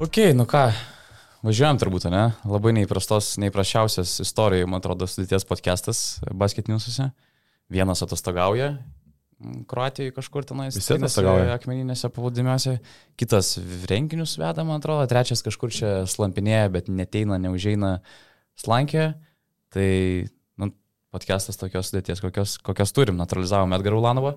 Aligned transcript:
Ok, 0.00 0.16
nu 0.32 0.46
ką, 0.48 0.62
važiuojam 1.44 1.76
turbūt, 1.76 2.06
ne? 2.08 2.30
Labai 2.48 2.70
neįprastos, 2.72 3.34
neįprasčiausias 3.42 4.14
istorijų, 4.24 4.64
man 4.72 4.80
atrodo, 4.80 5.04
sudėties 5.04 5.44
podcastas 5.44 5.98
basketiniuose. 6.40 7.10
Vienas 7.68 8.00
atostogauja, 8.06 8.78
Kroatijoje 9.68 10.12
kažkur 10.16 10.44
tenais. 10.48 10.76
Visi 10.76 10.92
atostogauja. 10.96 11.52
Akmeninėse 11.54 12.08
pavadimiuose. 12.12 12.74
Kitas 13.20 13.54
renginius 13.88 14.38
veda, 14.40 14.64
man 14.68 14.80
atrodo. 14.80 15.04
Trečias 15.08 15.40
kažkur 15.44 15.72
čia 15.72 15.92
slampinėja, 16.08 16.68
bet 16.72 16.88
neteina, 16.92 17.38
neužeina 17.40 17.94
slankė. 18.60 19.06
Tai, 19.72 19.88
nu, 20.60 20.70
podcastas 21.12 21.60
tokios 21.60 21.88
sudėties, 21.88 22.20
kokios, 22.24 22.58
kokios 22.64 22.92
turim. 22.96 23.16
Naturalizavom 23.20 23.76
Edgarą 23.76 24.00
Ulanovą. 24.02 24.34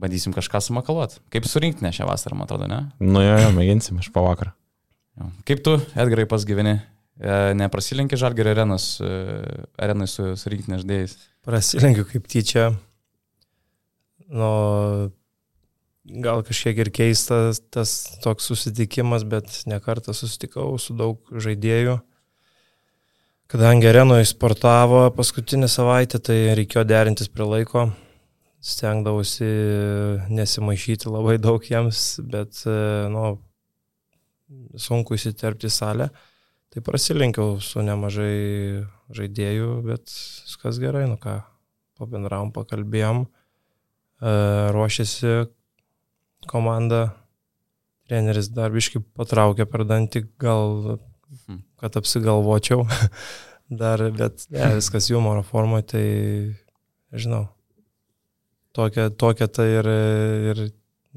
Bandysim 0.00 0.32
kažką 0.32 0.62
sumakaluoti. 0.64 1.20
Kaip 1.32 1.48
surinkti 1.48 1.84
ne 1.84 1.92
šią 1.92 2.08
vasarą, 2.08 2.38
man 2.38 2.48
atrodo, 2.48 2.68
ne? 2.70 2.80
Nu 3.02 3.20
jo, 3.24 3.36
jo, 3.42 3.50
mėginsim 3.56 4.00
iš 4.00 4.08
pavakar. 4.14 4.54
Jo. 5.20 5.28
Kaip 5.48 5.62
tu, 5.66 5.76
Edgarai, 5.92 6.24
pas 6.30 6.46
gyveni? 6.48 6.78
E, 7.20 7.38
Neprasilenki 7.60 8.16
Žalgerio 8.16 8.54
arenos, 8.54 8.94
e, 9.04 9.10
arenai 9.76 10.08
su, 10.08 10.30
su 10.40 10.52
rinktinė 10.52 10.80
žaidėjais? 10.80 11.16
Prasilenkiu 11.44 12.06
kaip 12.08 12.28
tyčia. 12.32 12.70
Nu, 14.30 14.50
gal 16.24 16.44
kažkiek 16.46 16.78
ir 16.80 16.90
keistas 16.94 17.60
tas 17.68 17.96
toks 18.24 18.48
susitikimas, 18.48 19.26
bet 19.28 19.62
nekartą 19.68 20.14
susitikau 20.16 20.78
su 20.80 20.96
daug 20.96 21.20
žaidėjų. 21.34 21.98
Kadangi 23.50 23.88
arenoje 23.90 24.28
sportavo 24.30 25.08
paskutinį 25.12 25.68
savaitę, 25.68 26.20
tai 26.22 26.54
reikėjo 26.54 26.84
derintis 26.86 27.28
prie 27.28 27.48
laiko. 27.50 27.88
Stengdavausi 28.60 29.46
nesimaišyti 30.28 31.08
labai 31.08 31.38
daug 31.40 31.64
jiems, 31.64 32.18
bet, 32.28 32.60
nu, 33.12 33.38
sunku 34.76 35.16
įsiterpti 35.16 35.70
salę. 35.72 36.10
Tai 36.70 36.82
prasilenkiau 36.86 37.56
su 37.64 37.82
nemažai 37.82 38.84
žaidėjų, 39.16 39.70
bet 39.86 40.12
viskas 40.46 40.78
gerai, 40.82 41.06
nu 41.10 41.16
ką, 41.18 41.40
pabendravom, 41.98 42.52
pakalbėjom, 42.54 43.24
e, 43.26 44.34
ruošiasi 44.76 45.32
komanda, 46.50 47.08
treneris 48.06 48.52
darbiškai 48.54 49.02
patraukė 49.18 49.66
per 49.70 49.86
dantį, 49.88 50.24
gal 50.40 50.98
kad 51.80 51.98
apsigalvočiau 51.98 52.86
dar, 53.82 54.06
bet 54.14 54.46
ne, 54.50 54.76
viskas 54.78 55.10
humoro 55.10 55.42
formoje, 55.46 55.88
tai 55.94 56.04
nežinau. 57.10 57.48
Tokia, 58.76 59.08
tokia 59.10 59.48
tai 59.50 59.66
ir, 59.80 59.88
ir, 60.52 60.60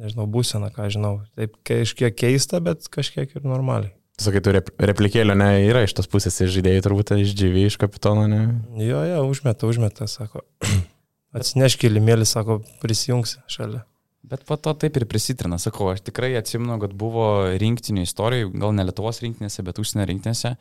nežinau, 0.02 0.26
būsena, 0.30 0.72
ką 0.74 0.88
žinau. 0.94 1.20
Taip 1.38 1.60
kažkiek 1.68 2.16
keista, 2.18 2.62
bet 2.64 2.88
kažkiek 2.94 3.36
ir 3.38 3.46
normaliai. 3.46 3.94
Sakai, 4.22 4.44
tu 4.46 4.52
rep 4.54 4.70
replikėlio 4.78 5.34
ne, 5.38 5.50
yra 5.66 5.82
iš 5.86 5.96
tos 5.98 6.10
pusės 6.10 6.38
iš 6.42 6.52
žaidėjų, 6.54 6.84
turbūt 6.86 7.16
iš 7.18 7.34
džyvį, 7.34 7.64
iš 7.70 7.80
kapitono, 7.82 8.28
ne? 8.30 8.44
Jo, 8.78 9.02
jo, 9.10 9.24
užmeta, 9.30 9.66
užmeta, 9.70 10.06
sako. 10.10 10.46
Atsineš 11.38 11.80
kilimėlį, 11.82 12.28
sako, 12.30 12.60
prisijungs 12.82 13.40
šalia. 13.50 13.82
Bet 14.24 14.46
po 14.48 14.56
to 14.56 14.72
taip 14.80 14.96
ir 14.96 15.04
prisitrina, 15.04 15.58
sakau, 15.60 15.90
aš 15.92 16.00
tikrai 16.08 16.30
atsimenu, 16.40 16.78
kad 16.80 16.94
buvo 16.96 17.26
rinktinių 17.60 18.06
istorijų, 18.08 18.54
gal 18.56 18.72
ne 18.72 18.86
Lietuvos 18.88 19.20
rinktinėse, 19.20 19.66
bet 19.68 19.82
užsienio 19.84 20.06
rinktinėse, 20.08 20.54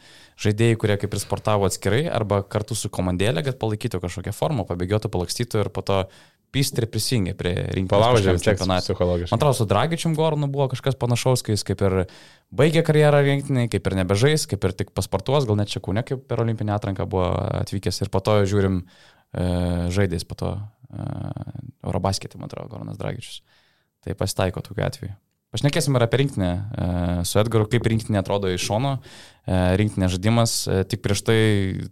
žaidėjai, 0.42 0.78
kurie 0.82 0.96
kaip 0.98 1.14
ir 1.14 1.22
sportavo 1.22 1.68
atskirai 1.68 2.00
arba 2.10 2.40
kartu 2.42 2.74
su 2.74 2.90
komandėlė, 2.90 3.44
kad 3.46 3.60
palaikytų 3.62 4.00
kažkokią 4.02 4.34
formą, 4.34 4.66
pabėgiotų, 4.66 5.12
palakstytų 5.14 5.62
ir 5.62 5.70
po 5.76 5.86
to 5.86 6.00
pystri 6.52 6.88
prisijungė 6.90 7.34
prie 7.38 7.52
rinktinės. 7.54 7.92
Palaužė 7.92 8.34
čempionatą. 8.44 8.84
psichologiškai. 8.90 9.32
Man 9.32 9.40
atrodo, 9.40 9.56
su 9.58 9.66
Dragičium 9.70 10.16
Gornu 10.18 10.48
buvo 10.52 10.68
kažkas 10.72 10.98
panašaus, 11.00 11.44
kai 11.46 11.56
jis 11.56 11.64
kaip 11.68 11.82
ir 11.86 11.96
baigė 12.52 12.84
karjerą 12.86 13.22
rinktinai, 13.26 13.66
kaip 13.72 13.88
ir 13.88 13.98
nebežais, 14.02 14.44
kaip 14.50 14.68
ir 14.68 14.76
tik 14.76 14.92
pasportuos, 14.96 15.48
gal 15.48 15.58
net 15.60 15.72
čia 15.72 15.82
kūne, 15.84 16.04
kaip 16.06 16.26
per 16.28 16.44
olimpinę 16.44 16.76
atranką 16.76 17.08
buvo 17.08 17.30
atvykęs 17.62 18.04
ir 18.04 18.12
po 18.12 18.20
to 18.24 18.38
žiūrim 18.48 18.82
e, 18.82 19.48
žaidėjais, 19.96 20.28
po 20.28 20.38
to 20.38 20.54
e, 20.58 21.10
Eurobasketį, 21.88 22.40
man 22.40 22.52
atrodo, 22.52 22.70
Gornas 22.76 23.00
Dragičius. 23.00 23.42
Tai 24.02 24.18
pasitaiko 24.18 24.64
tokiu 24.64 24.84
atveju. 24.84 25.14
Pašnekėsim 25.52 25.92
ir 25.98 26.04
apie 26.06 26.22
rinktinę 26.22 26.48
e, 26.48 26.84
su 27.28 27.36
Edgaru, 27.36 27.66
kaip 27.68 27.84
rinktinė 27.84 28.22
atrodo 28.22 28.48
iš 28.48 28.64
šono, 28.70 28.94
e, 29.44 29.56
rinktinė 29.76 30.08
žaidimas. 30.14 30.54
E, 30.64 30.78
tik 30.88 31.02
prieš 31.04 31.20
tai 31.28 31.36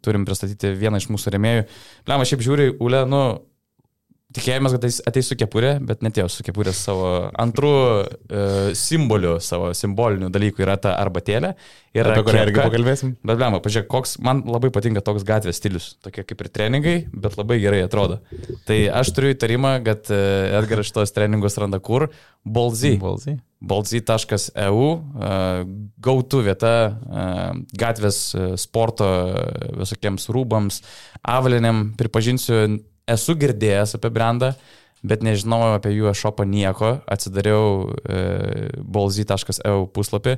turim 0.00 0.24
pristatyti 0.24 0.72
vieną 0.80 0.96
iš 1.02 1.10
mūsų 1.12 1.34
remėjų. 1.34 1.66
Lema, 2.08 2.24
šiaip 2.28 2.44
žiūri, 2.46 2.70
Ule, 2.80 3.02
nu, 3.10 3.20
tikėjomės, 4.36 4.74
kad 4.76 4.86
ateis, 5.10 5.28
su 5.30 5.36
kepurė, 5.38 5.72
bet 5.86 6.04
netėjo 6.06 6.28
su 6.32 6.44
kepurė 6.46 6.72
savo 6.76 7.10
antrų 7.40 7.72
e, 7.74 8.44
simbolių, 8.78 9.36
savo 9.44 9.72
simbolinių 9.76 10.30
dalykų 10.34 10.64
yra 10.66 10.76
ta 10.80 10.94
arbatėlė. 11.00 11.52
Ir 11.96 12.06
Apie 12.06 12.22
kurią 12.26 12.46
irgi 12.46 12.62
pakalbėsim. 12.62 13.12
Bet, 13.26 13.40
blema, 13.40 13.58
pažiūrėk, 13.62 13.88
koks 13.90 14.16
man 14.22 14.44
labai 14.46 14.70
patinka 14.74 15.02
toks 15.02 15.26
gatvės 15.26 15.58
stilius. 15.58 15.92
Tokie 16.04 16.22
kaip 16.26 16.44
ir 16.44 16.50
treningai, 16.54 16.96
bet 17.10 17.38
labai 17.40 17.58
gerai 17.62 17.82
atrodo. 17.86 18.20
Tai 18.68 18.80
aš 19.00 19.14
turiu 19.16 19.34
įtarimą, 19.34 19.76
kad 19.86 20.10
e, 20.14 20.24
Edgaras 20.60 20.90
šitos 20.90 21.14
treningus 21.16 21.58
randa 21.58 21.82
kur? 21.82 22.08
Bolzy. 22.46 22.94
Bolzy. 23.02 23.40
Bolzy.eu, 23.60 24.84
gautų 26.00 26.38
vieta 26.46 26.70
e, 26.80 27.24
gatvės 27.76 28.20
e, 28.32 28.44
sporto 28.60 29.08
visokiems 29.76 30.30
rūbams, 30.32 30.80
avaliniam, 31.28 31.90
pripažinsiu, 32.00 32.78
esu 33.14 33.36
girdėjęs 33.40 33.96
apie 33.98 34.10
brandą, 34.14 34.52
bet 35.06 35.24
nežinojau 35.24 35.78
apie 35.78 35.94
jų 35.94 36.10
e-shopą 36.12 36.44
nieko, 36.48 36.98
atsidariau 37.08 37.88
e, 38.04 38.24
bolzy.eu 38.84 39.86
puslapį. 39.96 40.36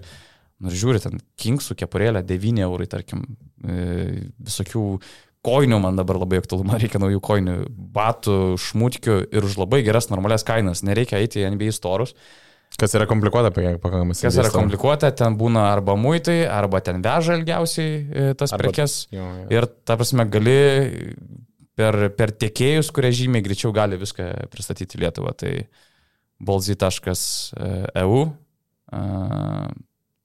Nu 0.62 0.70
ir 0.70 0.78
žiūri, 0.78 1.00
ten 1.02 1.18
Kingsų 1.42 1.74
kepurėlė 1.80 2.22
9 2.26 2.62
eurai, 2.62 2.86
tarkim, 2.90 3.24
e, 3.66 4.30
visokių 4.46 4.84
koinių 5.42 5.80
man 5.82 5.98
dabar 5.98 6.20
labai 6.22 6.38
aktualu, 6.38 6.68
man 6.68 6.78
reikia 6.78 7.00
naujų 7.02 7.18
koinių, 7.24 7.56
batų, 7.96 8.36
šmutkių 8.62 9.16
ir 9.34 9.48
už 9.48 9.58
labai 9.64 9.82
geras 9.82 10.06
normalias 10.12 10.46
kainas, 10.46 10.84
nereikia 10.86 11.18
eiti 11.18 11.42
į 11.42 11.50
NBA 11.56 11.74
storus. 11.74 12.14
Kas 12.78 12.94
yra 12.96 13.04
komplikuota, 13.10 13.50
pakankamai. 13.52 14.14
Kas 14.16 14.38
yra 14.40 14.48
komplikuota, 14.54 15.10
ten 15.12 15.34
būna 15.36 15.66
arba 15.74 15.92
muitai, 15.98 16.38
arba 16.48 16.80
ten 16.80 17.02
veža 17.04 17.34
ilgiausiai 17.36 17.90
e, 17.98 18.28
tas 18.38 18.54
Arba- 18.54 18.70
prekes. 18.70 18.94
Jo, 19.12 19.26
jo. 19.42 19.48
Ir 19.52 19.66
ta 19.84 19.98
prasme 20.00 20.24
gali 20.32 20.54
per, 21.82 21.98
per 22.14 22.32
tiekėjus, 22.38 22.92
kurie 22.94 23.10
žymiai 23.16 23.42
greičiau 23.44 23.72
gali 23.74 23.98
viską 24.00 24.28
pristatyti 24.52 25.00
Lietuvą. 25.02 25.34
Tai 25.38 25.52
bolzy.eu, 26.42 28.22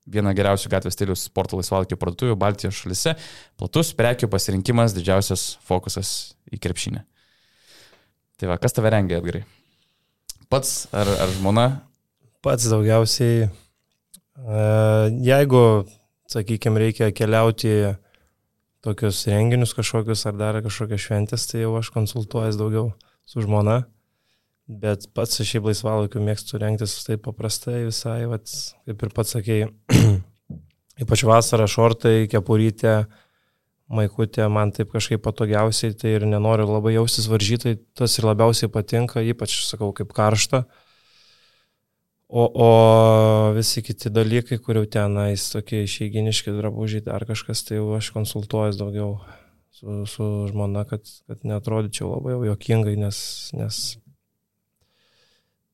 viena 0.07 0.34
geriausių 0.38 0.72
gatvės 0.72 0.96
stilius 0.97 1.25
sporto 1.28 1.59
laisvalaikių 1.59 1.97
parduotuvių 2.00 2.38
Baltijos 2.40 2.79
šalise, 2.79 3.16
platus 3.59 3.94
prekių 3.97 4.29
pasirinkimas, 4.31 4.96
didžiausias 4.97 5.50
fokusas 5.67 6.13
į 6.53 6.62
krepšinę. 6.63 7.03
Tai 8.38 8.51
va, 8.51 8.57
kas 8.62 8.75
tave 8.78 8.91
rengia, 8.94 9.19
Edgarai? 9.19 9.44
Pats 10.51 10.85
ar, 10.96 11.09
ar 11.25 11.31
žmona? 11.35 11.67
Pats 12.46 12.69
daugiausiai, 12.72 13.47
e, 13.50 14.59
jeigu, 15.25 15.63
sakykime, 16.31 16.84
reikia 16.85 17.09
keliauti 17.17 17.73
tokius 18.86 19.26
renginius 19.30 19.76
kažkokius 19.78 20.26
ar 20.30 20.38
dar 20.40 20.60
kažkokias 20.66 21.04
šventės, 21.04 21.46
tai 21.50 21.64
jau 21.64 21.76
aš 21.80 21.92
konsultuojas 21.96 22.60
daugiau 22.60 22.92
su 23.28 23.44
žmona. 23.44 23.84
Bet 24.68 25.08
pats 25.16 25.40
aš 25.40 25.54
šiaip 25.54 25.70
laisvalaikiu 25.70 26.20
mėgstu 26.24 26.60
rengtis 26.60 26.98
taip 27.08 27.22
paprastai 27.24 27.86
visai, 27.86 28.26
vat, 28.28 28.52
kaip 28.84 29.06
ir 29.06 29.14
pats 29.16 29.32
sakėjai, 29.38 29.70
ypač 31.04 31.24
vasarą 31.28 31.70
šortai, 31.72 32.28
kepurytė, 32.32 32.98
maikutė, 33.88 34.44
man 34.52 34.74
taip 34.76 34.92
kažkaip 34.92 35.24
patogiausiai, 35.24 35.96
tai 35.96 36.18
ir 36.18 36.28
nenoriu 36.28 36.68
labai 36.68 36.97
jaustis 36.97 37.30
varžytai, 37.32 37.78
tas 37.96 38.18
ir 38.20 38.28
labiausiai 38.28 38.72
patinka, 38.73 39.23
ypač, 39.23 39.56
sakau, 39.70 39.94
kaip 39.96 40.12
karšta. 40.16 40.66
O, 42.28 42.44
o 42.44 42.70
visi 43.56 43.82
kiti 43.82 44.12
dalykai, 44.12 44.58
kur 44.59 44.82
jau 44.82 44.88
tenais 44.97 45.46
tokie 45.53 45.85
išeiginiški 45.85 46.52
drabužiai, 46.58 47.06
dar 47.06 47.24
kažkas, 47.28 47.64
tai 47.64 47.78
jau 47.79 47.94
aš 47.96 48.09
konsultuojas 48.16 48.79
daugiau 48.79 49.14
su, 49.72 50.02
su 50.12 50.28
žmona, 50.52 50.84
kad, 50.90 51.08
kad 51.29 51.47
netrodyčiau 51.47 52.12
labai 52.18 52.35
jau 52.35 52.44
jokingai, 52.50 52.97
nes, 53.00 53.22
nes 53.56 53.79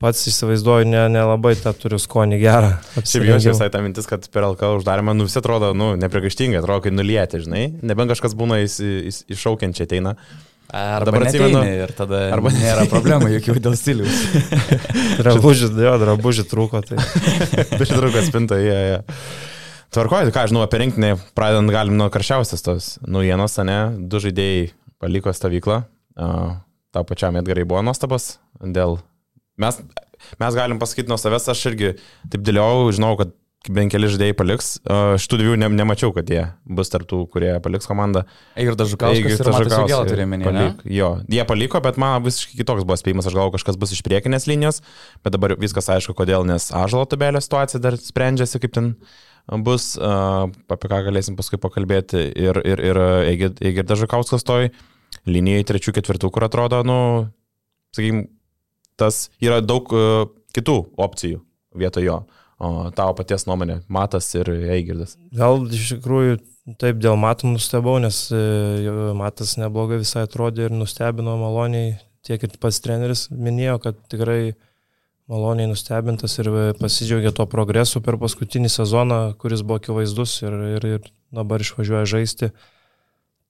pats 0.03 0.27
įsivaizduoju, 0.29 0.89
nelabai 0.91 1.55
ne, 1.55 1.59
ne 1.59 1.63
tą 1.63 1.73
turiu 1.79 1.97
skonį 2.01 2.39
gerą. 2.41 2.71
Šiaip 2.99 3.27
jos 3.31 3.49
visai 3.49 3.69
ta 3.73 3.81
mintis, 3.81 4.07
kad 4.09 4.25
per 4.29 4.45
LK 4.51 4.75
uždarimą, 4.77 5.15
nu 5.17 5.25
visi 5.29 5.39
atrodo, 5.39 5.71
nu, 5.77 5.93
neprigaištingai, 5.99 6.59
atrodo, 6.59 6.83
kai 6.85 6.93
nulieti, 6.93 7.41
žinai, 7.45 7.67
nebent 7.81 8.11
kažkas 8.13 8.35
būna 8.37 8.61
iššaukiančiai 8.67 9.87
ateina. 9.87 10.17
Arba 10.73 11.05
dabar 11.11 11.27
atsimenu 11.27 11.63
ir 11.67 11.91
tada 11.93 12.19
arba 12.33 12.49
nėra 12.53 12.85
problemų 12.89 13.29
jokių 13.35 13.57
dėl 13.61 13.75
stiliaus. 13.77 14.21
drabužį, 15.21 15.69
jo, 15.85 15.95
drabužį 16.01 16.45
trūko. 16.49 16.81
Tai. 16.87 16.97
Biškai 17.79 17.99
trūko 17.99 18.23
spinta, 18.25 18.57
jie. 18.61 18.71
Yeah, 18.71 18.87
yeah. 18.95 19.51
Tvarkoju, 19.93 20.33
ką 20.33 20.47
žinau, 20.49 20.63
apie 20.65 20.79
rinkinį 20.81 21.11
pradedant 21.37 21.69
galim 21.69 21.99
nuo 21.99 22.07
karščiausias 22.13 22.65
tos 22.65 22.87
naujienos, 23.05 23.59
ne? 23.67 23.77
Du 24.09 24.17
žaidėjai 24.23 24.71
paliko 25.03 25.29
stovyklą. 25.35 25.83
Uh, 26.17 26.55
tau 26.95 27.05
pačiam 27.05 27.37
Edgarai 27.37 27.67
buvo 27.67 27.83
nuostabas 27.85 28.39
dėl... 28.57 28.97
Mes, 29.61 29.77
mes 30.41 30.57
galim 30.57 30.79
pasakyti 30.81 31.11
nuo 31.11 31.19
savęs, 31.21 31.45
aš 31.53 31.61
irgi 31.69 31.91
taip 32.33 32.41
dėliau, 32.41 32.87
žinau, 32.95 33.13
kad 33.19 33.35
bent 33.71 33.93
keli 33.93 34.09
žaidėjai 34.11 34.35
paliks. 34.35 34.69
Šitų 35.23 35.39
dviejų 35.39 35.57
ne, 35.61 35.69
nemačiau, 35.71 36.11
kad 36.15 36.27
jie 36.29 36.41
bus 36.67 36.91
tarptų, 36.91 37.21
kurie 37.31 37.51
paliks 37.63 37.87
komandą. 37.87 38.25
Ir 38.59 38.75
Dažukauskas 38.79 39.39
ir 39.39 39.69
Gėlą 39.71 40.01
turi 40.09 40.25
minėti. 40.27 40.65
Jo, 40.91 41.13
jie 41.31 41.45
paliko, 41.47 41.79
bet 41.83 41.99
man 42.01 42.25
visiškai 42.25 42.59
kitoks 42.59 42.83
buvo 42.87 42.97
spėjimas. 42.99 43.29
Aš 43.29 43.37
galvoju, 43.37 43.55
kažkas 43.57 43.79
bus 43.79 43.95
iš 43.95 44.03
priekinės 44.05 44.47
linijos, 44.51 44.81
bet 45.23 45.35
dabar 45.37 45.55
viskas 45.61 45.87
aišku, 45.95 46.15
kodėl, 46.17 46.47
nes 46.49 46.71
Ažalo 46.75 47.07
tabelio 47.09 47.39
situacija 47.43 47.79
dar 47.83 47.95
sprendžiasi, 47.99 48.59
kaip 48.63 48.75
ten 48.75 48.91
bus, 49.63 49.93
apie 49.99 50.91
ką 50.91 51.03
galėsim 51.07 51.39
paskui 51.39 51.61
pakalbėti. 51.61 52.25
Ir, 52.35 52.59
ir, 52.67 52.83
ir 52.91 53.01
Eigir 53.29 53.87
Dažukauskas 53.87 54.43
toj 54.47 54.73
linijai 55.29 55.63
trečių, 55.69 55.95
ketvirtų, 55.95 56.33
kur 56.33 56.49
atrodo, 56.49 56.83
nu, 56.87 56.99
sakykim, 57.95 58.25
tas 58.99 59.27
yra 59.43 59.61
daug 59.63 59.87
kitų 60.53 60.77
opcijų 61.01 61.43
vietoj 61.79 62.05
jo. 62.05 62.21
O 62.63 62.89
tavo 62.95 63.15
paties 63.19 63.43
nuomonė, 63.49 63.81
Matas 63.91 64.29
ir 64.37 64.49
Eigirdas. 64.53 65.17
Gal 65.35 65.65
iš 65.73 65.95
tikrųjų 65.97 66.37
taip 66.79 66.99
dėl 67.03 67.17
Matų 67.19 67.53
nustebau, 67.55 67.97
nes 68.03 68.25
e, 68.31 68.43
Matas 69.19 69.57
neblogai 69.59 69.99
visai 70.03 70.23
atrodė 70.27 70.69
ir 70.69 70.75
nustebino 70.75 71.35
maloniai. 71.41 71.97
Tiek 72.23 72.45
ir 72.45 72.53
pats 72.63 72.79
treneris 72.79 73.25
minėjo, 73.35 73.81
kad 73.83 73.97
tikrai 74.11 74.53
maloniai 75.31 75.67
nustebintas 75.71 76.37
ir 76.39 76.49
pasidžiaugė 76.79 77.33
to 77.35 77.45
progresu 77.51 77.99
per 78.03 78.15
paskutinį 78.21 78.71
sezoną, 78.71 79.19
kuris 79.41 79.63
buvo 79.63 79.81
akivaizdus 79.81 80.37
ir, 80.45 80.55
ir, 80.77 80.87
ir 80.97 81.11
dabar 81.35 81.63
išvažiuoja 81.63 82.05
žaisti. 82.15 82.51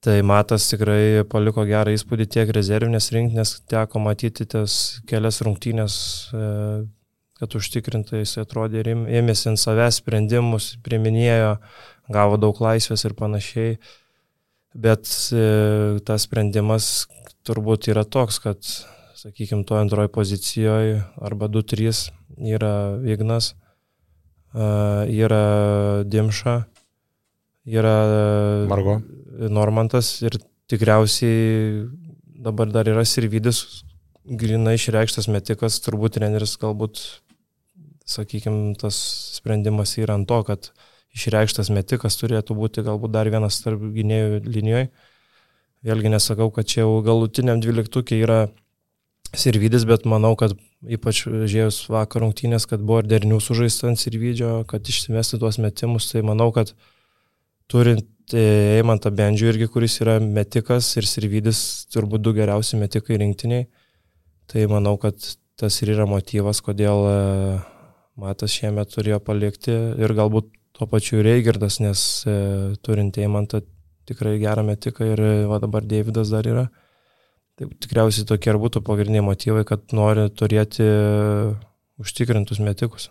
Tai 0.04 0.18
Matas 0.28 0.66
tikrai 0.72 1.22
paliko 1.30 1.64
gerą 1.70 1.94
įspūdį 1.96 2.28
tiek 2.34 2.50
rezervinės 2.56 3.12
rinktinės, 3.14 3.60
teko 3.72 4.02
matyti 4.04 4.50
tas 4.50 4.98
kelias 5.08 5.40
rungtynės 5.46 5.96
e, 6.34 6.50
kad 7.44 7.58
užtikrintai 7.60 8.22
jis 8.22 8.38
atrodė 8.40 8.80
ir 8.80 8.94
ėmėsi 9.20 9.50
ant 9.52 9.60
savęs 9.60 10.00
sprendimus, 10.00 10.78
priminėjo, 10.86 11.58
gavo 12.14 12.40
daug 12.40 12.62
laisvės 12.64 13.04
ir 13.04 13.16
panašiai. 13.20 13.76
Bet 14.74 15.10
e, 15.36 16.00
tas 16.08 16.24
sprendimas 16.24 17.10
turbūt 17.46 17.92
yra 17.92 18.06
toks, 18.08 18.40
kad, 18.42 18.64
sakykime, 19.20 19.68
to 19.68 19.76
antroji 19.78 20.10
pozicijoje 20.16 21.04
arba 21.22 21.52
2-3 21.52 22.08
yra 22.56 22.72
Ignas, 23.12 23.52
e, 24.56 24.70
yra 25.20 25.44
Dimša, 26.08 26.56
yra 27.68 27.98
Margo. 28.72 29.02
Normantas 29.52 30.16
ir 30.24 30.40
tikriausiai 30.72 31.84
dabar 32.44 32.72
dar 32.72 32.88
yra 32.88 33.04
Sirvidis, 33.06 33.84
grinai 34.24 34.78
išreikštas 34.78 35.28
metikas, 35.32 35.82
turbūt 35.84 36.18
treneris 36.18 36.56
galbūt 36.62 37.02
sakykime, 38.10 38.74
tas 38.80 38.98
sprendimas 39.38 39.96
yra 40.02 40.18
ant 40.18 40.28
to, 40.30 40.40
kad 40.48 40.72
išreikštas 41.14 41.70
metikas 41.74 42.18
turėtų 42.20 42.58
būti 42.58 42.84
galbūt 42.86 43.14
dar 43.14 43.30
vienas 43.32 43.62
tarp 43.64 43.82
gynėjų 43.96 44.44
linijoje. 44.48 44.90
Vėlgi 45.84 46.14
nesakau, 46.14 46.48
kad 46.56 46.68
čia 46.70 46.84
jau 46.84 47.02
galutiniam 47.06 47.60
dvyliktukė 47.62 48.22
yra 48.24 48.42
Sirvidis, 49.34 49.84
bet 49.90 50.06
manau, 50.06 50.36
kad 50.38 50.54
ypač 50.86 51.24
žiūrėjus 51.26 51.88
vakar 51.90 52.22
rungtynės, 52.22 52.68
kad 52.70 52.84
buvo 52.86 53.02
ir 53.02 53.10
derinių 53.10 53.40
sužaista 53.42 53.88
ant 53.90 54.00
Sirvidžio, 54.00 54.60
kad 54.70 54.86
išsimesti 54.86 55.40
tuos 55.42 55.58
metimus, 55.64 56.12
tai 56.12 56.22
manau, 56.26 56.52
kad 56.54 56.76
turint 57.72 58.06
Eimantą 58.34 59.12
Bendžių 59.12 59.50
irgi, 59.52 59.68
kuris 59.74 59.98
yra 60.06 60.20
metikas 60.24 60.94
ir 61.00 61.08
Sirvidis 61.10 61.60
turbūt 61.92 62.24
du 62.24 62.36
geriausi 62.38 62.78
metikai 62.80 63.18
rinktiniai, 63.20 63.66
tai 64.48 64.68
manau, 64.72 64.96
kad 65.02 65.18
tas 65.60 65.82
ir 65.82 65.96
yra 65.98 66.06
motyvas, 66.10 66.62
kodėl 66.64 67.10
Matas 68.20 68.54
šiemet 68.54 68.92
turėjo 68.94 69.18
palikti 69.26 69.74
ir 69.74 70.14
galbūt 70.14 70.52
tuo 70.78 70.86
pačiu 70.90 71.24
Reigirdas, 71.26 71.80
nes 71.82 72.02
e, 72.30 72.36
turint 72.86 73.18
Eimantą 73.18 73.64
tikrai 74.10 74.36
gerą 74.42 74.66
metiką 74.68 75.08
ir 75.14 75.22
e, 75.22 75.34
va 75.50 75.58
dabar 75.64 75.86
Davidas 75.86 76.30
dar 76.34 76.46
yra. 76.50 76.68
Tai 77.58 77.70
tikriausiai 77.82 78.28
tokie 78.30 78.52
ir 78.54 78.60
būtų 78.62 78.84
pagrindiniai 78.86 79.26
motyvai, 79.26 79.66
kad 79.70 79.94
nori 79.98 80.28
turėti 80.34 80.86
e, 80.86 81.50
užtikrintus 82.02 82.62
metikus. 82.62 83.10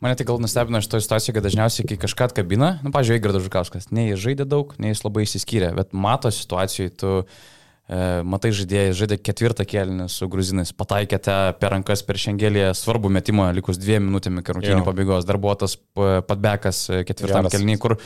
Mane 0.00 0.16
tik 0.16 0.30
gal 0.30 0.40
nustebino 0.40 0.80
šitoje 0.80 1.04
situacijoje, 1.04 1.36
kad 1.36 1.44
dažniausiai, 1.44 1.88
kai 1.90 2.00
kažką 2.00 2.30
atkabina, 2.30 2.74
nu, 2.80 2.92
pažiūrėjau, 2.94 3.20
Igordas 3.20 3.44
Žukauskas, 3.44 3.90
nei 3.92 4.08
jis 4.08 4.22
žaidė 4.24 4.48
daug, 4.48 4.72
nei 4.80 4.94
jis 4.94 5.04
labai 5.04 5.26
įsiskyrė, 5.26 5.74
bet 5.76 5.92
mato 5.92 6.32
situacijoje, 6.32 6.94
tu 7.02 7.18
E, 7.20 7.59
matai 7.90 8.52
žaidėjai, 8.54 8.90
žaidė 8.94 9.16
ketvirtą 9.18 9.64
kėlinį 9.66 10.06
su 10.12 10.28
gruzinais, 10.30 10.70
pataikėte 10.76 11.36
per 11.58 11.74
rankas 11.74 12.04
per 12.06 12.20
šiangelį 12.22 12.68
svarbų 12.78 13.10
metimą, 13.16 13.48
likus 13.56 13.80
dviem 13.82 14.04
minutėm 14.06 14.38
iki 14.38 14.54
rungtynių 14.54 14.84
pabaigos, 14.86 15.26
dar 15.26 15.40
buvo 15.42 15.56
tas 15.58 15.74
patbekas 15.96 16.84
e, 16.86 17.00
ketvirtam 17.08 17.48
kėlinį, 17.50 17.76
kur, 17.82 17.96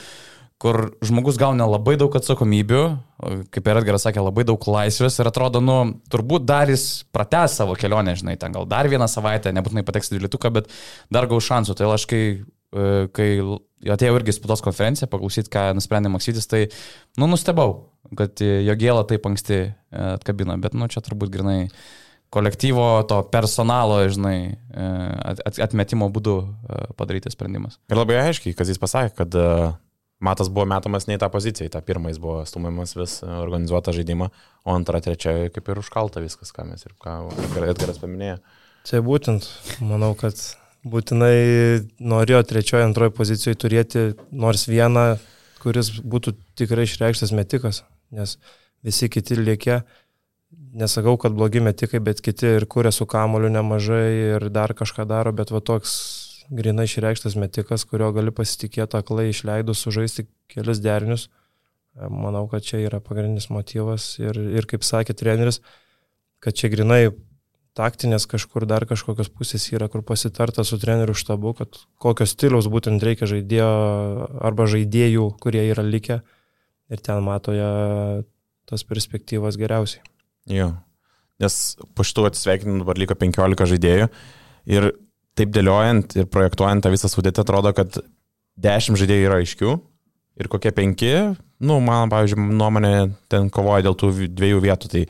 kur 0.63 0.81
žmogus 1.05 1.37
gauna 1.41 1.69
labai 1.69 1.99
daug 2.01 2.17
atsakomybių, 2.17 2.83
kaip 3.53 3.69
ir 3.69 3.83
Edgaras 3.83 4.09
sakė, 4.09 4.25
labai 4.25 4.47
daug 4.49 4.69
laisvės 4.73 5.21
ir 5.21 5.29
atrodo, 5.29 5.61
nu, 5.61 5.79
turbūt 6.13 6.49
dar 6.49 6.73
jis 6.73 7.05
prates 7.13 7.61
savo 7.61 7.77
kelionę, 7.77 8.17
žinai, 8.17 8.39
ten 8.41 8.57
gal 8.57 8.65
dar 8.71 8.89
vieną 8.89 9.11
savaitę, 9.11 9.53
nebūtinai 9.53 9.85
pateks 9.85 10.09
į 10.09 10.17
dvyliktuką, 10.17 10.55
bet 10.63 10.73
dar 11.13 11.29
gaus 11.29 11.45
šansų. 11.51 11.77
Tai 11.77 11.93
aš 11.99 12.09
kai, 12.09 12.23
e, 12.41 12.93
kai 13.13 13.33
atėjau 13.85 14.17
irgi 14.17 14.39
spaudos 14.39 14.65
konferenciją, 14.65 15.13
paklausyti, 15.13 15.53
ką 15.53 15.75
nusprendė 15.77 16.13
Maksytis, 16.15 16.49
tai, 16.49 16.71
nu, 17.21 17.29
nustebau 17.29 17.83
kad 18.19 18.41
jo 18.41 18.75
gėlą 18.79 19.05
taip 19.09 19.27
anksti 19.29 19.59
e, 19.61 19.69
atkabina, 20.15 20.57
bet, 20.61 20.77
nu, 20.77 20.89
čia 20.93 21.03
turbūt 21.05 21.33
grinai 21.33 21.69
kolektyvo, 22.35 23.05
to 23.09 23.21
personalo, 23.31 24.01
žinai, 24.11 24.39
e, 24.75 24.89
atmetimo 25.65 26.11
būdu 26.13 26.37
e, 26.43 26.83
padarytas 26.99 27.37
sprendimas. 27.37 27.79
Ir 27.91 28.01
labai 28.01 28.19
aiškiai, 28.27 28.57
kas 28.59 28.73
jis 28.73 28.83
pasakė, 28.83 29.17
kad 29.23 29.41
Matas 30.25 30.49
buvo 30.49 30.65
metamas 30.71 31.05
ne 31.05 31.19
į 31.19 31.21
tą 31.21 31.29
poziciją, 31.29 31.67
į 31.69 31.73
tą 31.75 31.81
pirmą 31.85 32.09
jis 32.09 32.21
buvo 32.23 32.37
stumiamas 32.49 32.95
vis 32.97 33.19
organizuotą 33.27 33.93
žaidimą, 33.93 34.31
o 34.65 34.73
antrą, 34.73 35.01
trečią 35.05 35.35
kaip 35.53 35.69
ir 35.69 35.81
užkalta 35.83 36.23
viskas, 36.23 36.53
ką 36.55 36.65
mes 36.69 36.87
ir 36.87 36.95
ką 37.03 37.19
Edgaras 37.67 37.99
paminėjo. 38.01 38.39
Tai 38.89 39.01
būtent, 39.05 39.49
manau, 39.85 40.15
kad 40.17 40.39
būtinai 40.87 41.35
norėjo 41.99 42.41
trečioje, 42.47 42.87
antroje 42.87 43.13
pozicijoje 43.17 43.59
turėti 43.61 44.07
nors 44.33 44.65
vieną, 44.71 45.19
kuris 45.61 45.91
būtų 46.01 46.37
tikrai 46.63 46.87
išreikštas 46.89 47.35
metikas 47.37 47.83
nes 48.15 48.37
visi 48.85 49.09
kiti 49.13 49.37
liekė, 49.41 49.83
nesakau, 50.75 51.17
kad 51.21 51.35
blogi 51.37 51.63
metikai, 51.65 52.01
bet 52.05 52.23
kiti 52.25 52.57
ir 52.59 52.67
kuria 52.71 52.93
su 52.95 53.07
kamoliu 53.11 53.51
nemažai 53.53 54.09
ir 54.37 54.49
dar 54.55 54.75
kažką 54.77 55.07
daro, 55.09 55.33
bet 55.37 55.53
va 55.55 55.63
toks 55.65 55.95
grinai 56.55 56.87
išreikštas 56.89 57.37
metikas, 57.41 57.87
kurio 57.89 58.11
gali 58.17 58.35
pasitikėti 58.35 58.99
aklai 58.99 59.31
išleidus 59.31 59.85
sužaisti 59.85 60.27
kelius 60.53 60.83
derinius. 60.85 61.29
Manau, 61.95 62.49
kad 62.51 62.65
čia 62.67 62.81
yra 62.83 62.99
pagrindinis 63.01 63.47
motyvas 63.55 64.17
ir, 64.19 64.39
ir 64.59 64.67
kaip 64.67 64.83
sakė 64.83 65.15
treneris, 65.15 65.61
kad 66.43 66.57
čia 66.59 66.69
grinai 66.73 67.15
taktinės 67.79 68.27
kažkur 68.31 68.67
dar 68.71 68.87
kažkokios 68.87 69.31
pusės 69.35 69.67
yra, 69.73 69.89
kur 69.91 70.03
pasitarta 70.07 70.65
su 70.67 70.79
treneriu 70.83 71.15
štabu, 71.19 71.55
kad 71.59 71.79
kokios 72.03 72.35
stiliaus 72.35 72.69
būtent 72.71 73.03
reikia 73.03 73.29
žaidėjo 73.31 73.71
arba 74.47 74.67
žaidėjų, 74.71 75.29
kurie 75.43 75.65
yra 75.71 75.87
likę 75.87 76.21
ir 76.95 77.03
ten 77.05 77.23
matoja 77.25 77.69
tas 78.69 78.85
perspektyvas 78.87 79.59
geriausiai. 79.61 80.03
Jo, 80.51 80.71
nes 81.43 81.59
po 81.97 82.05
šitų 82.07 82.29
atsisveikinimų 82.31 82.85
dabar 82.85 83.01
liko 83.01 83.17
15 83.19 83.71
žaidėjų 83.75 84.09
ir 84.73 84.91
taip 85.39 85.51
dėliojant 85.55 86.15
ir 86.21 86.29
projektuojant 86.31 86.85
tą 86.85 86.93
visą 86.95 87.11
sudėtį 87.11 87.43
atrodo, 87.43 87.75
kad 87.77 87.99
10 88.61 89.01
žaidėjų 89.01 89.29
yra 89.29 89.41
aiškių 89.43 89.75
ir 90.41 90.51
kokie 90.51 90.73
5, 90.75 91.05
nu, 91.65 91.79
man, 91.85 92.11
pavyzdžiui, 92.13 92.49
nuomonė 92.59 92.95
ten 93.31 93.51
kovoja 93.55 93.87
dėl 93.87 93.99
tų 93.99 94.13
dviejų 94.35 94.63
vietų, 94.65 94.91
tai 94.91 95.05